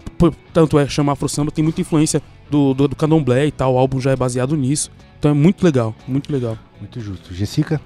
tanto 0.52 0.78
é 0.78 0.86
chamar 0.88 1.12
afro 1.12 1.28
samba, 1.28 1.50
tem 1.52 1.62
muita 1.62 1.80
influência 1.80 2.20
do, 2.50 2.74
do, 2.74 2.88
do 2.88 2.96
candomblé 2.96 3.46
e 3.46 3.52
tal. 3.52 3.74
O 3.74 3.78
álbum 3.78 4.00
já 4.00 4.10
é 4.10 4.16
baseado 4.16 4.56
nisso. 4.56 4.90
Então 5.18 5.30
é 5.30 5.34
muito 5.34 5.64
legal, 5.64 5.94
muito 6.06 6.30
legal. 6.32 6.58
Muito 6.80 7.00
justo. 7.00 7.32
Jessica? 7.32 7.80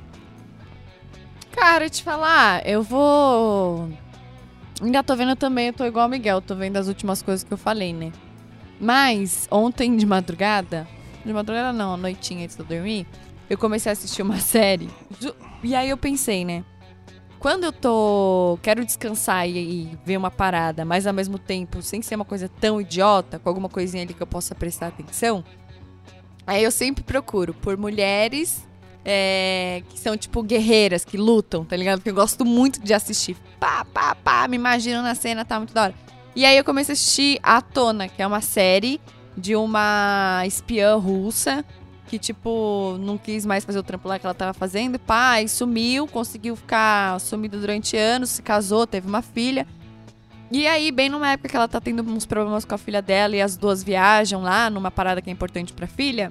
Cara, 1.52 1.88
te 1.88 2.02
falar, 2.02 2.66
eu 2.66 2.82
vou. 2.82 3.88
Ainda 4.80 5.02
tô 5.02 5.14
vendo 5.14 5.36
também, 5.36 5.68
eu 5.68 5.72
tô 5.72 5.84
igual 5.84 6.06
o 6.06 6.10
Miguel, 6.10 6.40
tô 6.40 6.54
vendo 6.56 6.76
as 6.76 6.88
últimas 6.88 7.22
coisas 7.22 7.44
que 7.44 7.52
eu 7.52 7.58
falei, 7.58 7.92
né? 7.92 8.10
Mas 8.80 9.46
ontem 9.50 9.96
de 9.96 10.04
madrugada, 10.04 10.88
de 11.24 11.32
madrugada 11.32 11.72
não, 11.72 11.94
à 11.94 11.96
noitinha 11.96 12.44
antes 12.44 12.56
de 12.56 12.62
eu 12.62 12.66
dormir, 12.66 13.06
eu 13.48 13.56
comecei 13.56 13.90
a 13.90 13.92
assistir 13.92 14.22
uma 14.22 14.38
série. 14.40 14.90
E 15.62 15.74
aí 15.74 15.90
eu 15.90 15.96
pensei, 15.96 16.44
né? 16.44 16.64
Quando 17.38 17.64
eu 17.64 17.72
tô. 17.72 18.58
quero 18.62 18.84
descansar 18.84 19.48
e, 19.48 19.58
e 19.58 19.98
ver 20.04 20.16
uma 20.16 20.30
parada, 20.30 20.84
mas 20.84 21.06
ao 21.06 21.12
mesmo 21.12 21.38
tempo, 21.38 21.82
sem 21.82 22.00
ser 22.00 22.14
uma 22.14 22.24
coisa 22.24 22.48
tão 22.48 22.80
idiota, 22.80 23.38
com 23.38 23.48
alguma 23.48 23.68
coisinha 23.68 24.02
ali 24.02 24.14
que 24.14 24.22
eu 24.22 24.26
possa 24.26 24.54
prestar 24.54 24.88
atenção, 24.88 25.44
aí 26.46 26.62
eu 26.62 26.70
sempre 26.70 27.04
procuro 27.04 27.52
por 27.52 27.76
mulheres 27.76 28.66
é, 29.04 29.82
que 29.88 29.98
são 29.98 30.16
tipo 30.16 30.42
guerreiras, 30.42 31.04
que 31.04 31.16
lutam, 31.16 31.64
tá 31.64 31.76
ligado? 31.76 31.98
Porque 31.98 32.10
eu 32.10 32.14
gosto 32.14 32.44
muito 32.44 32.80
de 32.80 32.94
assistir. 32.94 33.36
Pá, 33.58 33.84
pá, 33.84 34.14
pá, 34.14 34.46
me 34.48 34.56
imagino 34.56 35.02
na 35.02 35.14
cena, 35.14 35.44
tá 35.44 35.58
muito 35.58 35.74
da 35.74 35.84
hora. 35.84 35.94
E 36.34 36.44
aí 36.44 36.56
eu 36.56 36.64
comecei 36.64 36.92
a 36.92 36.94
assistir 36.94 37.38
A 37.42 37.60
Tona, 37.60 38.08
que 38.08 38.22
é 38.22 38.26
uma 38.26 38.40
série 38.40 39.00
de 39.36 39.56
uma 39.56 40.42
espiã 40.46 40.96
russa 40.96 41.64
que, 42.06 42.18
tipo, 42.18 42.98
não 43.00 43.16
quis 43.16 43.46
mais 43.46 43.64
fazer 43.64 43.78
o 43.78 43.82
trampo 43.82 44.06
lá 44.06 44.18
que 44.18 44.26
ela 44.26 44.34
tava 44.34 44.52
fazendo. 44.52 44.98
Pá, 44.98 45.40
e 45.40 45.48
sumiu, 45.48 46.06
conseguiu 46.06 46.54
ficar 46.54 47.18
sumida 47.20 47.58
durante 47.58 47.96
anos, 47.96 48.30
se 48.30 48.42
casou, 48.42 48.86
teve 48.86 49.08
uma 49.08 49.22
filha. 49.22 49.66
E 50.50 50.66
aí, 50.66 50.92
bem 50.92 51.08
numa 51.08 51.30
época 51.30 51.48
que 51.48 51.56
ela 51.56 51.66
tá 51.66 51.80
tendo 51.80 52.02
uns 52.02 52.26
problemas 52.26 52.66
com 52.66 52.74
a 52.74 52.78
filha 52.78 53.00
dela 53.00 53.34
e 53.34 53.40
as 53.40 53.56
duas 53.56 53.82
viajam 53.82 54.42
lá 54.42 54.68
numa 54.68 54.90
parada 54.90 55.22
que 55.22 55.30
é 55.30 55.32
importante 55.32 55.72
pra 55.72 55.86
filha, 55.86 56.30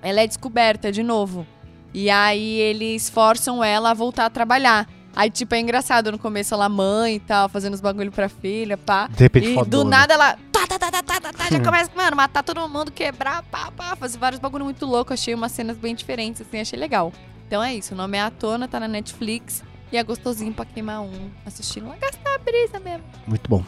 ela 0.00 0.20
é 0.20 0.26
descoberta 0.28 0.92
de 0.92 1.02
novo. 1.02 1.44
E 1.94 2.10
aí 2.10 2.58
eles 2.60 3.08
forçam 3.08 3.62
ela 3.64 3.90
a 3.90 3.94
voltar 3.94 4.26
a 4.26 4.30
trabalhar. 4.30 4.88
Aí, 5.16 5.30
tipo, 5.30 5.54
é 5.54 5.58
engraçado 5.60 6.12
no 6.12 6.18
começo 6.18 6.54
ela 6.54 6.68
mãe 6.68 7.16
e 7.16 7.20
tal, 7.20 7.48
fazendo 7.48 7.74
os 7.74 7.80
bagulho 7.80 8.12
pra 8.12 8.28
filha, 8.28 8.76
pá. 8.76 9.08
De 9.08 9.24
repente 9.24 9.50
E 9.50 9.54
fodona. 9.54 9.84
do 9.84 9.84
nada 9.90 10.14
ela. 10.14 10.38
Tá, 10.52 10.66
tá, 10.66 10.78
tá, 10.78 10.90
tá, 10.92 11.02
tá, 11.02 11.20
tá, 11.20 11.32
tá, 11.32 11.50
já 11.50 11.60
começa, 11.60 11.90
mano, 11.96 12.16
matar 12.16 12.42
todo 12.42 12.68
mundo, 12.68 12.92
quebrar, 12.92 13.42
pá, 13.44 13.70
pá, 13.76 13.96
fazer 13.96 14.18
vários 14.18 14.40
bagulho 14.40 14.64
muito 14.64 14.84
louco. 14.86 15.12
Achei 15.12 15.34
umas 15.34 15.50
cenas 15.52 15.76
bem 15.76 15.94
diferentes, 15.94 16.42
assim, 16.42 16.60
achei 16.60 16.78
legal. 16.78 17.12
Então 17.46 17.62
é 17.62 17.74
isso, 17.74 17.94
o 17.94 17.96
nome 17.96 18.16
é 18.18 18.20
A 18.20 18.30
Tona, 18.30 18.68
tá 18.68 18.78
na 18.78 18.86
Netflix. 18.86 19.64
E 19.90 19.96
é 19.96 20.02
gostosinho 20.04 20.52
pra 20.52 20.66
queimar 20.66 21.00
um 21.00 21.30
assistindo 21.46 21.88
lá, 21.88 21.96
gastar 21.96 22.34
a 22.34 22.38
brisa 22.38 22.78
mesmo. 22.78 23.04
Muito 23.26 23.48
bom. 23.48 23.64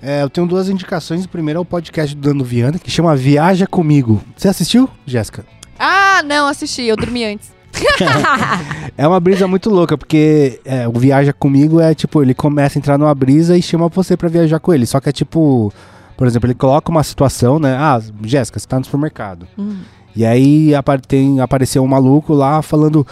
É, 0.00 0.22
eu 0.22 0.30
tenho 0.30 0.46
duas 0.46 0.68
indicações. 0.68 1.24
O 1.24 1.28
primeiro 1.28 1.58
é 1.58 1.60
o 1.60 1.64
podcast 1.64 2.14
do 2.14 2.22
Dando 2.22 2.44
Viana, 2.44 2.78
que 2.78 2.90
chama 2.90 3.14
Viaja 3.16 3.66
Comigo. 3.66 4.22
Você 4.36 4.48
assistiu, 4.48 4.88
Jéssica? 5.04 5.44
Ah, 6.20 6.22
não, 6.22 6.46
assisti, 6.46 6.82
eu 6.82 6.96
dormi 6.96 7.24
antes. 7.24 7.50
É 8.98 9.08
uma 9.08 9.18
brisa 9.18 9.48
muito 9.48 9.70
louca, 9.70 9.96
porque 9.96 10.60
é, 10.64 10.86
o 10.86 10.92
Viaja 10.92 11.32
Comigo 11.32 11.80
é 11.80 11.94
tipo, 11.94 12.22
ele 12.22 12.34
começa 12.34 12.76
a 12.76 12.78
entrar 12.78 12.98
numa 12.98 13.14
brisa 13.14 13.56
e 13.56 13.62
chama 13.62 13.88
você 13.88 14.14
pra 14.14 14.28
viajar 14.28 14.60
com 14.60 14.74
ele. 14.74 14.84
Só 14.84 15.00
que 15.00 15.08
é 15.08 15.12
tipo, 15.12 15.72
por 16.18 16.26
exemplo, 16.26 16.46
ele 16.46 16.54
coloca 16.54 16.90
uma 16.90 17.02
situação, 17.02 17.58
né? 17.58 17.74
Ah, 17.78 17.98
Jéssica, 18.22 18.58
você 18.58 18.68
tá 18.68 18.78
no 18.78 18.84
supermercado. 18.84 19.48
Hum. 19.58 19.78
E 20.14 20.26
aí 20.26 20.72
tem, 21.08 21.40
apareceu 21.40 21.82
um 21.82 21.86
maluco 21.86 22.34
lá 22.34 22.60
falando. 22.60 23.06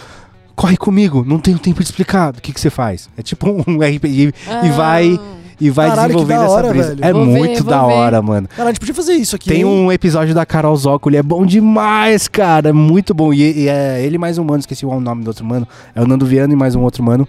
Corre 0.55 0.77
comigo, 0.77 1.23
não 1.25 1.39
tenho 1.39 1.57
tempo 1.57 1.79
de 1.79 1.85
explicar. 1.85 2.31
O 2.31 2.41
que, 2.41 2.53
que 2.53 2.59
você 2.59 2.69
faz? 2.69 3.09
É 3.17 3.23
tipo 3.23 3.49
um 3.49 3.79
RPG 3.81 4.33
e 4.65 4.69
vai 4.71 5.17
Ah. 5.19 5.38
E 5.59 5.69
vai 5.69 5.89
Caralho, 5.89 6.07
desenvolvendo 6.07 6.37
da 6.39 6.43
essa 6.45 6.53
hora, 6.53 6.69
brisa. 6.69 6.87
velho. 6.95 6.99
É 7.05 7.13
Vou 7.13 7.25
ver, 7.25 7.31
muito 7.31 7.63
vou 7.63 7.69
da 7.71 7.85
ver. 7.85 7.93
hora, 7.93 8.21
mano. 8.21 8.47
Cara, 8.47 8.69
a 8.69 8.71
gente 8.71 8.79
podia 8.79 8.95
fazer 8.95 9.13
isso 9.13 9.35
aqui. 9.35 9.49
Tem 9.49 9.59
hein? 9.59 9.65
um 9.65 9.91
episódio 9.91 10.33
da 10.33 10.45
Carol 10.45 10.75
Zócoli, 10.75 11.17
é 11.17 11.23
bom 11.23 11.45
demais, 11.45 12.27
cara. 12.27 12.69
É 12.69 12.73
muito 12.73 13.13
bom. 13.13 13.33
E, 13.33 13.63
e 13.63 13.67
é 13.69 14.01
ele 14.03 14.15
e 14.15 14.17
mais 14.19 14.37
um 14.37 14.43
mano, 14.43 14.59
esqueci 14.59 14.85
o 14.85 14.99
nome 14.99 15.23
do 15.23 15.27
outro 15.27 15.45
mano. 15.45 15.67
É 15.95 16.01
o 16.01 16.07
Nando 16.07 16.25
Viana 16.25 16.53
e 16.53 16.55
mais 16.55 16.75
um 16.75 16.81
outro 16.81 17.03
mano. 17.03 17.27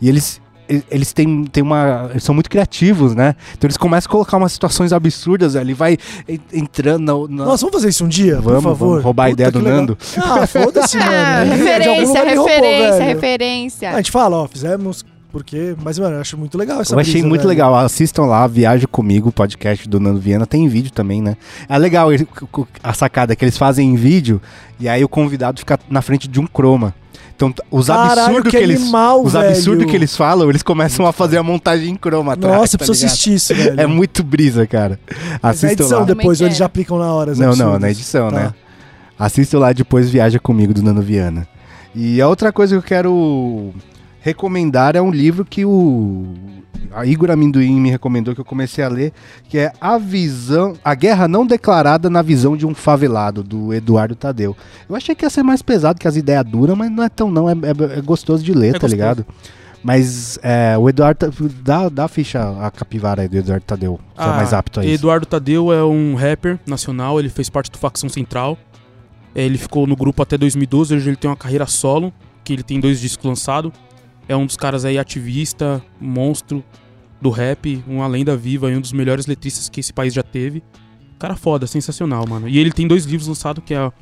E 0.00 0.08
eles. 0.08 0.40
Eles 0.88 1.12
têm, 1.12 1.42
têm 1.46 1.64
uma. 1.64 2.06
Eles 2.12 2.22
são 2.22 2.32
muito 2.32 2.48
criativos, 2.48 3.12
né? 3.12 3.34
Então 3.58 3.66
eles 3.66 3.76
começam 3.76 4.08
a 4.08 4.12
colocar 4.12 4.36
umas 4.36 4.52
situações 4.52 4.92
absurdas 4.92 5.56
ali, 5.56 5.74
vai 5.74 5.98
en- 6.28 6.38
entrando 6.52 7.28
na. 7.28 7.36
na- 7.38 7.44
Nossa, 7.50 7.62
vamos 7.66 7.74
fazer 7.74 7.88
isso 7.88 8.04
um 8.04 8.08
dia, 8.08 8.36
por 8.36 8.44
Vamos, 8.52 8.62
favor. 8.62 8.88
vamos 8.90 9.02
roubar 9.04 9.24
a 9.24 9.30
ideia 9.30 9.50
do 9.50 9.58
legal. 9.58 9.78
Nando. 9.80 9.98
Ah, 10.16 10.46
foda-se, 10.46 10.96
mano. 10.96 11.10
Ah, 11.10 11.42
referência, 11.42 12.18
ele 12.20 12.34
roubou, 12.36 12.46
referência, 12.46 13.02
referência. 13.04 13.90
A 13.90 13.96
gente 13.96 14.12
fala, 14.12 14.36
ó, 14.36 14.46
fizemos 14.46 15.04
porque. 15.30 15.74
Mas, 15.82 15.98
mano, 15.98 16.16
eu 16.16 16.20
acho 16.20 16.36
muito 16.36 16.58
legal 16.58 16.80
essa 16.80 16.94
Eu 16.94 16.98
achei 16.98 17.14
brisa, 17.14 17.28
muito 17.28 17.40
velho. 17.42 17.48
legal. 17.50 17.74
Assistam 17.76 18.24
lá, 18.24 18.46
Viaja 18.46 18.86
Comigo, 18.86 19.28
o 19.28 19.32
podcast 19.32 19.88
do 19.88 19.98
Nando 20.00 20.20
Viana. 20.20 20.46
Tem 20.46 20.68
vídeo 20.68 20.90
também, 20.92 21.22
né? 21.22 21.36
É 21.68 21.78
legal 21.78 22.08
a 22.82 22.92
sacada 22.92 23.34
que 23.36 23.44
eles 23.44 23.56
fazem 23.56 23.88
em 23.90 23.94
vídeo 23.96 24.40
e 24.78 24.88
aí 24.88 25.02
o 25.04 25.08
convidado 25.08 25.58
fica 25.60 25.78
na 25.88 26.02
frente 26.02 26.28
de 26.28 26.38
um 26.40 26.46
croma. 26.46 26.94
Então, 27.34 27.54
os 27.70 27.88
absurdos 27.88 28.42
que 28.42 28.50
que, 28.50 28.56
eles. 28.62 28.82
animal, 28.82 29.22
os 29.24 29.34
absurdos 29.34 29.86
que 29.86 29.96
eles 29.96 30.14
falam, 30.14 30.50
eles 30.50 30.62
começam 30.62 31.06
a 31.06 31.12
fazer 31.12 31.38
a 31.38 31.42
montagem 31.42 31.88
em 31.88 31.96
croma 31.96 32.34
atrás. 32.34 32.54
Nossa, 32.54 32.74
eu 32.76 32.78
tá 32.80 32.84
preciso 32.84 33.06
assistir 33.06 33.32
isso, 33.34 33.54
velho. 33.56 33.80
É 33.80 33.86
muito 33.86 34.22
brisa, 34.22 34.66
cara. 34.66 35.00
Mas 35.42 35.56
Assistam 35.64 35.72
edição 35.72 35.98
lá. 36.00 36.04
depois, 36.04 36.38
ou 36.42 36.46
eles 36.46 36.58
já 36.58 36.66
aplicam 36.66 36.98
na 36.98 37.14
hora. 37.14 37.32
Não, 37.34 37.38
não, 37.46 37.50
absurdos. 37.52 37.80
na 37.80 37.90
edição, 37.90 38.28
Tá. 38.30 38.36
né? 38.36 38.54
Assistam 39.18 39.58
lá 39.58 39.72
depois 39.72 40.10
Viaja 40.10 40.38
Comigo 40.38 40.74
do 40.74 40.82
Nano 40.82 41.00
Viana. 41.00 41.48
E 41.94 42.20
a 42.20 42.28
outra 42.28 42.52
coisa 42.52 42.74
que 42.74 42.78
eu 42.78 42.82
quero 42.82 43.72
recomendar 44.20 44.96
é 44.96 45.00
um 45.02 45.10
livro 45.10 45.44
que 45.44 45.64
o 45.64 46.26
a 46.92 47.06
Igor 47.06 47.30
Amendoim 47.30 47.80
me 47.80 47.90
recomendou 47.90 48.34
que 48.34 48.40
eu 48.40 48.44
comecei 48.44 48.82
a 48.82 48.88
ler, 48.88 49.12
que 49.48 49.58
é 49.58 49.72
A 49.80 49.96
Visão, 49.96 50.74
A 50.84 50.92
Guerra 50.94 51.28
Não 51.28 51.46
Declarada 51.46 52.10
na 52.10 52.20
Visão 52.20 52.56
de 52.56 52.66
um 52.66 52.74
Favelado, 52.74 53.44
do 53.44 53.72
Eduardo 53.72 54.16
Tadeu. 54.16 54.56
Eu 54.88 54.96
achei 54.96 55.14
que 55.14 55.24
ia 55.24 55.30
ser 55.30 55.42
mais 55.44 55.62
pesado 55.62 56.00
que 56.00 56.08
as 56.08 56.16
ideias 56.16 56.44
duras, 56.44 56.76
mas 56.76 56.90
não 56.90 57.04
é 57.04 57.08
tão 57.08 57.30
não, 57.30 57.48
é, 57.48 57.52
é- 57.52 57.98
é 57.98 58.00
gostoso 58.00 58.42
de 58.42 58.52
ler, 58.52 58.70
É 58.70 58.72
tá 58.72 58.78
gostoso. 58.78 58.94
ligado? 58.94 59.26
Mas 59.82 60.38
é, 60.42 60.76
o 60.76 60.88
Eduardo, 60.88 61.32
dá, 61.62 61.88
dá 61.88 62.04
a 62.04 62.08
ficha, 62.08 62.40
a 62.60 62.70
capivara 62.70 63.22
aí 63.22 63.28
do 63.28 63.36
Eduardo 63.36 63.64
Tadeu, 63.64 64.00
que 64.16 64.22
é 64.22 64.26
mais 64.26 64.52
apto 64.52 64.80
a 64.80 64.84
isso. 64.84 64.94
Eduardo 64.94 65.26
Tadeu 65.26 65.72
é 65.72 65.84
um 65.84 66.14
rapper 66.16 66.58
nacional, 66.66 67.18
ele 67.20 67.28
fez 67.30 67.48
parte 67.48 67.70
do 67.70 67.78
Facção 67.78 68.08
Central. 68.08 68.58
É, 69.34 69.44
Ele 69.44 69.56
ficou 69.58 69.86
no 69.86 69.94
grupo 69.94 70.20
até 70.22 70.36
2012, 70.36 70.92
hoje 70.96 71.08
ele 71.08 71.16
tem 71.16 71.30
uma 71.30 71.36
carreira 71.36 71.64
solo, 71.66 72.12
que 72.42 72.52
ele 72.52 72.64
tem 72.64 72.80
dois 72.80 73.00
discos 73.00 73.24
lançados. 73.24 73.70
É 74.30 74.36
um 74.36 74.46
dos 74.46 74.56
caras 74.56 74.84
aí 74.84 74.96
ativista, 74.96 75.82
monstro 76.00 76.62
do 77.20 77.30
rap, 77.30 77.82
uma 77.84 78.06
lenda 78.06 78.36
viva 78.36 78.70
e 78.70 78.76
um 78.76 78.80
dos 78.80 78.92
melhores 78.92 79.26
letristas 79.26 79.68
que 79.68 79.80
esse 79.80 79.92
país 79.92 80.14
já 80.14 80.22
teve. 80.22 80.62
Cara 81.18 81.34
foda, 81.34 81.66
sensacional, 81.66 82.24
mano. 82.28 82.48
E 82.48 82.56
ele 82.56 82.70
tem 82.70 82.86
dois 82.86 83.04
livros 83.04 83.26
lançados, 83.26 83.62
que 83.66 83.74
é 83.74 83.78
a, 83.78 83.92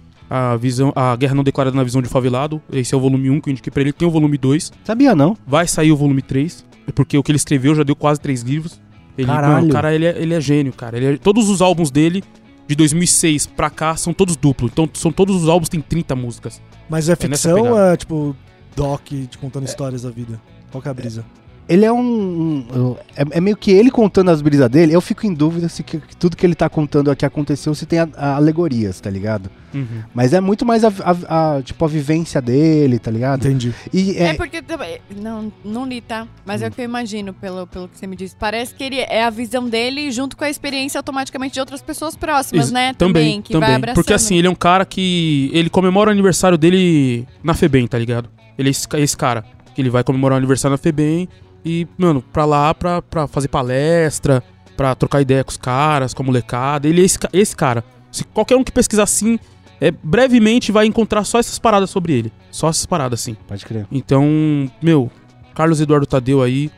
a 0.52 0.56
visão, 0.58 0.92
a 0.94 1.16
Guerra 1.16 1.34
Não 1.34 1.42
Declarada 1.42 1.74
na 1.74 1.82
Visão 1.82 2.02
de 2.02 2.10
Favelado. 2.10 2.60
Esse 2.70 2.94
é 2.94 2.96
o 2.96 3.00
volume 3.00 3.30
1 3.30 3.40
que 3.40 3.48
eu 3.48 3.52
indiquei 3.52 3.70
pra 3.72 3.80
ele. 3.80 3.90
Tem 3.92 4.06
o 4.06 4.10
volume 4.10 4.36
2. 4.36 4.70
Sabia 4.84 5.14
não? 5.14 5.34
Vai 5.46 5.66
sair 5.66 5.90
o 5.92 5.96
volume 5.96 6.20
3, 6.20 6.62
porque 6.94 7.16
o 7.16 7.22
que 7.22 7.32
ele 7.32 7.36
escreveu 7.36 7.74
já 7.74 7.82
deu 7.82 7.96
quase 7.96 8.20
três 8.20 8.42
livros. 8.42 8.78
Ele, 9.16 9.26
Caralho. 9.26 9.54
mano, 9.54 9.68
o 9.68 9.72
cara, 9.72 9.94
ele 9.94 10.04
é, 10.04 10.14
ele 10.20 10.34
é 10.34 10.40
gênio, 10.42 10.74
cara. 10.74 10.96
Ele 10.98 11.14
é- 11.14 11.16
todos 11.16 11.48
os 11.48 11.62
álbuns 11.62 11.90
dele, 11.90 12.22
de 12.68 12.76
2006 12.76 13.46
pra 13.46 13.70
cá, 13.70 13.96
são 13.96 14.12
todos 14.12 14.36
duplos. 14.36 14.70
Então, 14.70 14.88
são 14.92 15.10
todos 15.10 15.42
os 15.42 15.48
álbuns 15.48 15.70
têm 15.70 15.80
30 15.80 16.14
músicas. 16.14 16.60
Mas 16.88 17.08
é 17.08 17.12
nessa 17.12 17.48
ficção 17.48 17.62
pegada. 17.64 17.94
é 17.94 17.96
tipo 17.96 18.36
doc 18.78 19.02
te 19.08 19.38
contando 19.38 19.64
histórias 19.66 20.02
da 20.02 20.10
vida? 20.10 20.40
Qual 20.70 20.80
que 20.82 20.88
é 20.88 20.90
a 20.90 20.94
brisa? 20.94 21.24
Ele 21.68 21.84
é 21.84 21.92
um. 21.92 22.00
um- 22.00 22.96
é, 23.14 23.36
é 23.36 23.40
meio 23.42 23.54
que 23.54 23.70
ele 23.70 23.90
contando 23.90 24.30
as 24.30 24.40
brisas 24.40 24.70
dele. 24.70 24.94
Eu 24.94 25.02
fico 25.02 25.26
em 25.26 25.34
dúvida 25.34 25.68
se 25.68 25.82
que- 25.82 25.98
que 26.00 26.16
tudo 26.16 26.34
que 26.34 26.46
ele 26.46 26.54
tá 26.54 26.66
contando 26.66 27.10
aqui 27.10 27.26
aconteceu, 27.26 27.74
se 27.74 27.84
tem 27.84 27.98
a- 27.98 28.08
a 28.16 28.36
alegorias, 28.36 28.98
tá 29.02 29.10
ligado? 29.10 29.50
Uhum. 29.74 30.02
Mas 30.14 30.32
é 30.32 30.40
muito 30.40 30.64
mais 30.64 30.82
a, 30.82 30.88
a- 30.88 31.56
a, 31.58 31.62
tipo, 31.62 31.84
a 31.84 31.88
vivência 31.88 32.40
dele, 32.40 32.98
tá 32.98 33.10
ligado? 33.10 33.46
Entendi. 33.46 33.74
E 33.92 34.12
É, 34.16 34.28
é, 34.28 34.34
porque 34.34 34.62
também. 34.62 34.98
Não, 35.20 35.52
não 35.62 35.86
li, 35.86 36.00
tá? 36.00 36.26
Mas 36.46 36.62
é 36.62 36.68
o 36.68 36.70
que 36.70 36.80
eu 36.80 36.86
imagino 36.86 37.34
pelo, 37.34 37.66
pelo 37.66 37.86
que 37.86 37.98
você 37.98 38.06
me 38.06 38.16
disse. 38.16 38.34
Parece 38.34 38.74
que 38.74 38.82
ele 38.82 39.00
é 39.00 39.22
a 39.24 39.28
visão 39.28 39.68
dele 39.68 40.10
junto 40.10 40.38
com 40.38 40.44
a 40.44 40.48
experiência 40.48 40.98
automaticamente 40.98 41.52
de 41.52 41.60
outras 41.60 41.82
pessoas 41.82 42.16
próximas, 42.16 42.64
Ex- 42.68 42.72
né? 42.72 42.94
Também, 42.94 43.42
que 43.42 43.52
vai 43.52 43.60
também. 43.60 43.76
abraçando. 43.76 43.94
Porque 43.96 44.14
assim, 44.14 44.36
ele 44.38 44.46
é 44.46 44.50
um 44.50 44.54
cara 44.54 44.86
que. 44.86 45.50
Ele 45.52 45.68
comemora 45.68 46.08
o 46.08 46.12
aniversário 46.14 46.56
dele 46.56 47.28
na 47.44 47.52
Febem, 47.52 47.86
tá 47.86 47.98
ligado? 47.98 48.30
Ele 48.58 48.68
é 48.68 48.70
esse, 48.70 48.86
esse 48.94 49.16
cara. 49.16 49.44
Que 49.74 49.80
ele 49.80 49.90
vai 49.90 50.02
comemorar 50.02 50.36
o 50.36 50.38
aniversário 50.38 50.72
na 50.72 50.78
Febem 50.78 51.28
e, 51.64 51.86
mano, 51.96 52.20
pra 52.20 52.44
lá 52.44 52.74
pra, 52.74 53.00
pra 53.00 53.26
fazer 53.26 53.48
palestra, 53.48 54.42
pra 54.76 54.94
trocar 54.94 55.20
ideia 55.20 55.44
com 55.44 55.50
os 55.50 55.56
caras, 55.56 56.12
com 56.12 56.22
a 56.22 56.26
molecada. 56.26 56.88
Ele 56.88 57.02
é 57.02 57.04
esse, 57.04 57.18
esse 57.32 57.54
cara. 57.54 57.84
Se 58.10 58.24
qualquer 58.24 58.56
um 58.56 58.64
que 58.64 58.72
pesquisar 58.72 59.04
assim, 59.04 59.38
é, 59.80 59.90
brevemente 59.90 60.72
vai 60.72 60.86
encontrar 60.86 61.24
só 61.24 61.38
essas 61.38 61.58
paradas 61.58 61.90
sobre 61.90 62.12
ele. 62.12 62.32
Só 62.50 62.68
essas 62.68 62.86
paradas, 62.86 63.20
assim. 63.20 63.36
pode 63.46 63.64
crer. 63.64 63.86
Então, 63.92 64.70
meu, 64.82 65.10
Carlos 65.54 65.80
Eduardo 65.80 66.06
Tadeu 66.06 66.42
aí. 66.42 66.70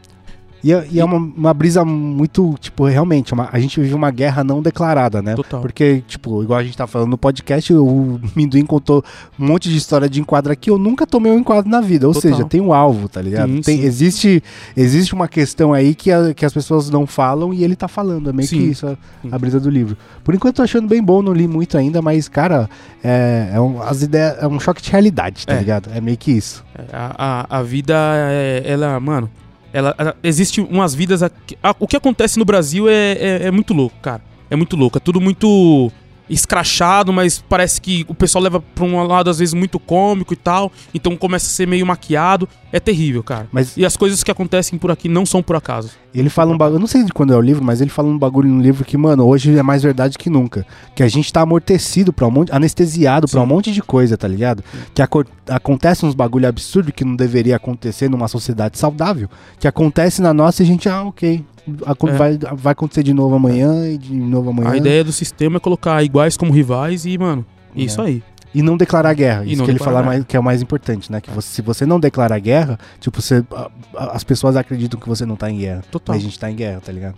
E, 0.63 0.73
é- 0.73 0.87
e 0.91 1.01
é 1.01 1.05
uma, 1.05 1.17
uma 1.17 1.55
brisa 1.55 1.85
muito, 1.85 2.55
tipo, 2.61 2.85
realmente, 2.87 3.33
uma- 3.33 3.49
a 3.51 3.59
gente 3.59 3.81
vive 3.81 3.95
uma 3.95 4.11
guerra 4.11 4.45
não 4.45 4.61
declarada, 4.61 5.23
né? 5.23 5.35
Total. 5.35 5.61
Porque, 5.61 6.03
tipo, 6.07 6.43
igual 6.43 6.59
a 6.59 6.63
gente 6.63 6.77
tá 6.77 6.87
falando 6.87 7.11
no 7.11 7.19
podcast, 7.19 7.73
o 7.73 8.21
Minduim 8.37 8.65
contou 8.67 9.03
um 9.39 9.47
monte 9.47 9.69
de 9.71 9.77
história 9.77 10.09
de 10.09 10.21
enquadro 10.21 10.53
aqui. 10.53 10.71
Eu 10.71 10.77
nunca 10.79 11.07
tomei 11.07 11.33
um 11.33 11.39
enquadro 11.39 11.71
na 11.71 11.81
vida. 11.81 12.07
Ou 12.07 12.13
Total. 12.13 12.31
seja, 12.33 12.45
tem 12.45 12.61
um 12.61 12.73
alvo, 12.75 13.09
tá 13.09 13.23
ligado? 13.23 13.49
Sim, 13.51 13.61
Tem- 13.63 13.79
sim. 13.79 13.85
existe, 13.85 14.43
existe 14.77 15.15
uma 15.15 15.29
questão 15.29 15.73
aí 15.73 15.95
que, 15.95 16.11
a- 16.13 16.35
que 16.35 16.45
as 16.45 16.53
pessoas 16.53 16.91
não 16.91 17.07
falam 17.07 17.55
e 17.55 17.65
ele 17.65 17.75
tá 17.77 17.89
falando. 17.89 18.29
É 18.31 18.33
meio 18.33 18.49
Sim. 18.49 18.59
que 18.59 18.65
isso 18.65 18.87
a, 18.87 18.97
a 19.33 19.39
brisa 19.39 19.59
do 19.59 19.71
livro. 19.71 19.97
Por 20.23 20.35
enquanto, 20.35 20.51
eu 20.55 20.57
tô 20.57 20.63
achando 20.63 20.87
bem 20.89 21.03
bom, 21.03 21.23
não 21.23 21.33
li 21.33 21.47
muito 21.49 21.79
ainda, 21.79 22.03
mas, 22.03 22.29
cara, 22.29 22.69
é, 23.03 23.51
é 23.55 23.61
um, 23.61 23.81
as 23.83 24.03
ideias, 24.03 24.37
é 24.43 24.47
um 24.47 24.61
choque 24.61 24.83
de 24.83 24.91
realidade, 24.91 25.47
tá 25.47 25.55
É. 25.55 25.59
ligado? 25.59 25.91
É 25.95 26.01
meio 26.01 26.19
que 26.19 26.31
isso. 26.33 26.63
A, 26.93 27.47
a, 27.51 27.59
a 27.59 27.63
vida, 27.63 27.95
é, 27.97 28.63
ela, 28.67 28.99
mano, 29.01 29.31
ela, 29.73 29.95
ela- 29.99 30.17
existe 30.23 30.61
umas 30.61 30.95
vidas. 30.95 31.23
aqui- 31.23 31.57
a- 31.63 31.75
o 31.79 31.87
que 31.87 31.97
acontece 31.97 32.39
no 32.39 32.45
Brasil 32.45 32.89
é, 32.89 33.13
é, 33.13 33.41
é 33.47 33.51
muito 33.51 33.73
louco, 33.75 33.97
cara. 34.03 34.23
É 34.51 34.57
muito 34.57 34.77
louco. 34.77 34.99
É 34.99 35.01
tudo 35.01 35.21
muito 35.21 35.91
escrachado, 36.31 37.13
mas 37.13 37.43
parece 37.49 37.81
que 37.81 38.05
o 38.09 38.15
pessoal 38.15 38.43
leva 38.45 38.61
pra 38.61 38.85
um 38.85 39.03
lado, 39.07 39.29
às 39.29 39.39
vezes, 39.39 39.53
muito 39.53 39.79
cômico 39.79 40.33
e 40.33 40.37
tal. 40.37 40.73
Então 40.95 41.17
começa 41.17 41.47
a 41.47 41.51
ser 41.51 41.67
meio 41.67 41.85
maquiado. 41.85 42.49
É 42.73 42.79
terrível, 42.79 43.23
cara. 43.23 43.49
Mas 43.51 43.77
E 43.77 43.85
as 43.85 43.97
coisas 43.97 44.23
que 44.23 44.31
acontecem 44.31 44.79
por 44.79 44.91
aqui 44.93 45.09
não 45.09 45.27
são 45.27 45.43
por 45.43 45.57
acaso. 45.57 45.91
Ele 46.15 46.29
fala 46.31 46.53
um 46.53 46.59
bagulho, 46.59 46.77
eu 46.77 46.81
não 46.81 46.87
sei 46.87 47.03
de 47.05 47.13
quando 47.13 47.33
é 47.33 47.37
o 47.37 47.41
livro, 47.41 47.65
mas 47.65 47.81
ele 47.81 47.91
fala 47.91 48.09
um 48.09 48.17
bagulho 48.19 48.49
no 48.49 48.61
livro 48.63 48.85
que, 48.85 48.97
mano, 48.97 49.27
hoje 49.27 49.57
é 49.59 49.63
mais 49.63 49.83
verdade 49.83 50.17
que 50.17 50.31
nunca. 50.31 50.65
Que 50.95 51.03
a 51.03 51.09
gente 51.09 51.33
tá 51.33 51.41
amortecido 51.41 52.13
pra 52.13 52.27
um 52.27 52.31
monte, 52.31 52.53
anestesiado 52.53 53.27
pra 53.29 53.41
Sim. 53.41 53.45
um 53.45 53.49
monte 53.49 53.73
de 53.73 53.83
coisa, 53.83 54.17
tá 54.17 54.27
ligado? 54.29 54.63
Que 54.95 55.03
aco- 55.03 55.25
acontece 55.49 56.07
uns 56.07 56.15
bagulho 56.15 56.49
absurdo 56.49 56.93
que 56.93 57.05
não 57.05 57.17
deveria 57.17 57.57
acontecer 57.57 58.09
numa 58.09 58.29
sociedade 58.29 58.79
saudável. 58.79 59.29
Que 59.59 59.67
acontece 59.69 60.23
na 60.23 60.33
nossa 60.33 60.63
e 60.63 60.65
a 60.65 60.67
gente, 60.67 60.89
ah, 60.89 61.03
ok. 61.03 61.45
É. 61.67 62.13
Vai, 62.17 62.39
vai 62.55 62.73
acontecer 62.73 63.03
de 63.03 63.13
novo 63.15 63.35
amanhã 63.35 63.89
e 63.91 63.99
de 63.99 64.15
novo 64.15 64.51
amanhã. 64.51 64.71
A 64.71 64.77
ideia 64.77 65.05
do 65.05 65.13
sistema 65.13 65.57
é 65.59 65.61
colocar 65.61 66.03
iguais 66.03 66.37
como 66.37 66.53
rivais 66.53 67.05
e, 67.07 67.17
mano, 67.19 67.45
isso 67.75 68.01
aí. 68.03 68.23
E 68.53 68.63
não 68.63 68.77
declarar 68.77 69.15
guerra. 69.15 69.45
E 69.45 69.49
Isso 69.53 69.59
não 69.59 69.65
que 69.65 69.71
ele 69.71 69.79
declarar 69.79 69.99
fala 69.99 70.03
guerra. 70.07 70.17
mais, 70.19 70.27
que 70.27 70.37
é 70.37 70.41
o 70.41 70.43
mais 70.43 70.61
importante, 70.63 71.13
né? 71.13 71.21
Que 71.21 71.31
você- 71.31 71.49
se 71.49 71.63
você 71.63 71.87
não 71.87 72.01
declarar 72.01 72.39
guerra, 72.41 72.79
tipo, 72.99 73.23
você, 73.23 73.45
a- 73.55 73.71
a- 73.97 74.17
as 74.17 74.25
pessoas 74.25 74.57
acreditam 74.57 74.99
que 74.99 75.09
você 75.09 75.25
não 75.25 75.37
tá 75.37 75.49
em 75.49 75.59
guerra. 75.59 75.85
Total. 75.91 76.17
Mas 76.17 76.23
a 76.25 76.27
gente 76.27 76.39
tá 76.39 76.51
em 76.51 76.57
guerra, 76.57 76.81
tá 76.85 76.91
ligado? 76.91 77.15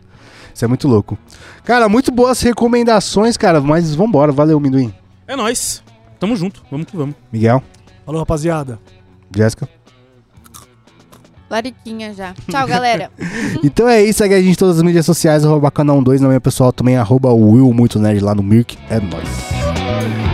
Isso 0.54 0.62
é 0.62 0.68
muito 0.68 0.86
louco. 0.86 1.16
Cara, 1.64 1.88
muito 1.88 2.12
boas 2.12 2.38
recomendações, 2.42 3.38
cara. 3.38 3.62
Mas 3.62 3.94
vambora. 3.94 4.30
Valeu, 4.30 4.60
Minduim. 4.60 4.92
É 5.26 5.34
nóis. 5.34 5.82
Tamo 6.20 6.36
junto. 6.36 6.62
Vamos 6.70 6.86
que 6.86 6.94
vamos. 6.96 7.14
Miguel, 7.32 7.62
Falou, 8.04 8.20
rapaziada. 8.20 8.78
Jéssica. 9.34 9.66
Lariquinha 11.52 12.14
já. 12.14 12.32
Tchau, 12.50 12.66
galera. 12.66 13.10
então 13.62 13.86
é 13.86 14.02
isso. 14.02 14.20
Segue 14.20 14.34
a 14.34 14.40
gente 14.40 14.52
em 14.52 14.58
todas 14.58 14.78
as 14.78 14.82
mídias 14.82 15.04
sociais. 15.04 15.44
Arroba 15.44 15.70
canal 15.70 16.00
12 16.00 16.22
na 16.22 16.28
minha 16.28 16.40
pessoal 16.40 16.72
também. 16.72 16.96
Arroba 16.96 17.30
Will 17.30 17.70
Muito 17.74 17.98
Nerd 17.98 18.20
lá 18.20 18.34
no 18.34 18.42
Mirk. 18.42 18.78
É 18.88 18.98
nóis. 18.98 20.31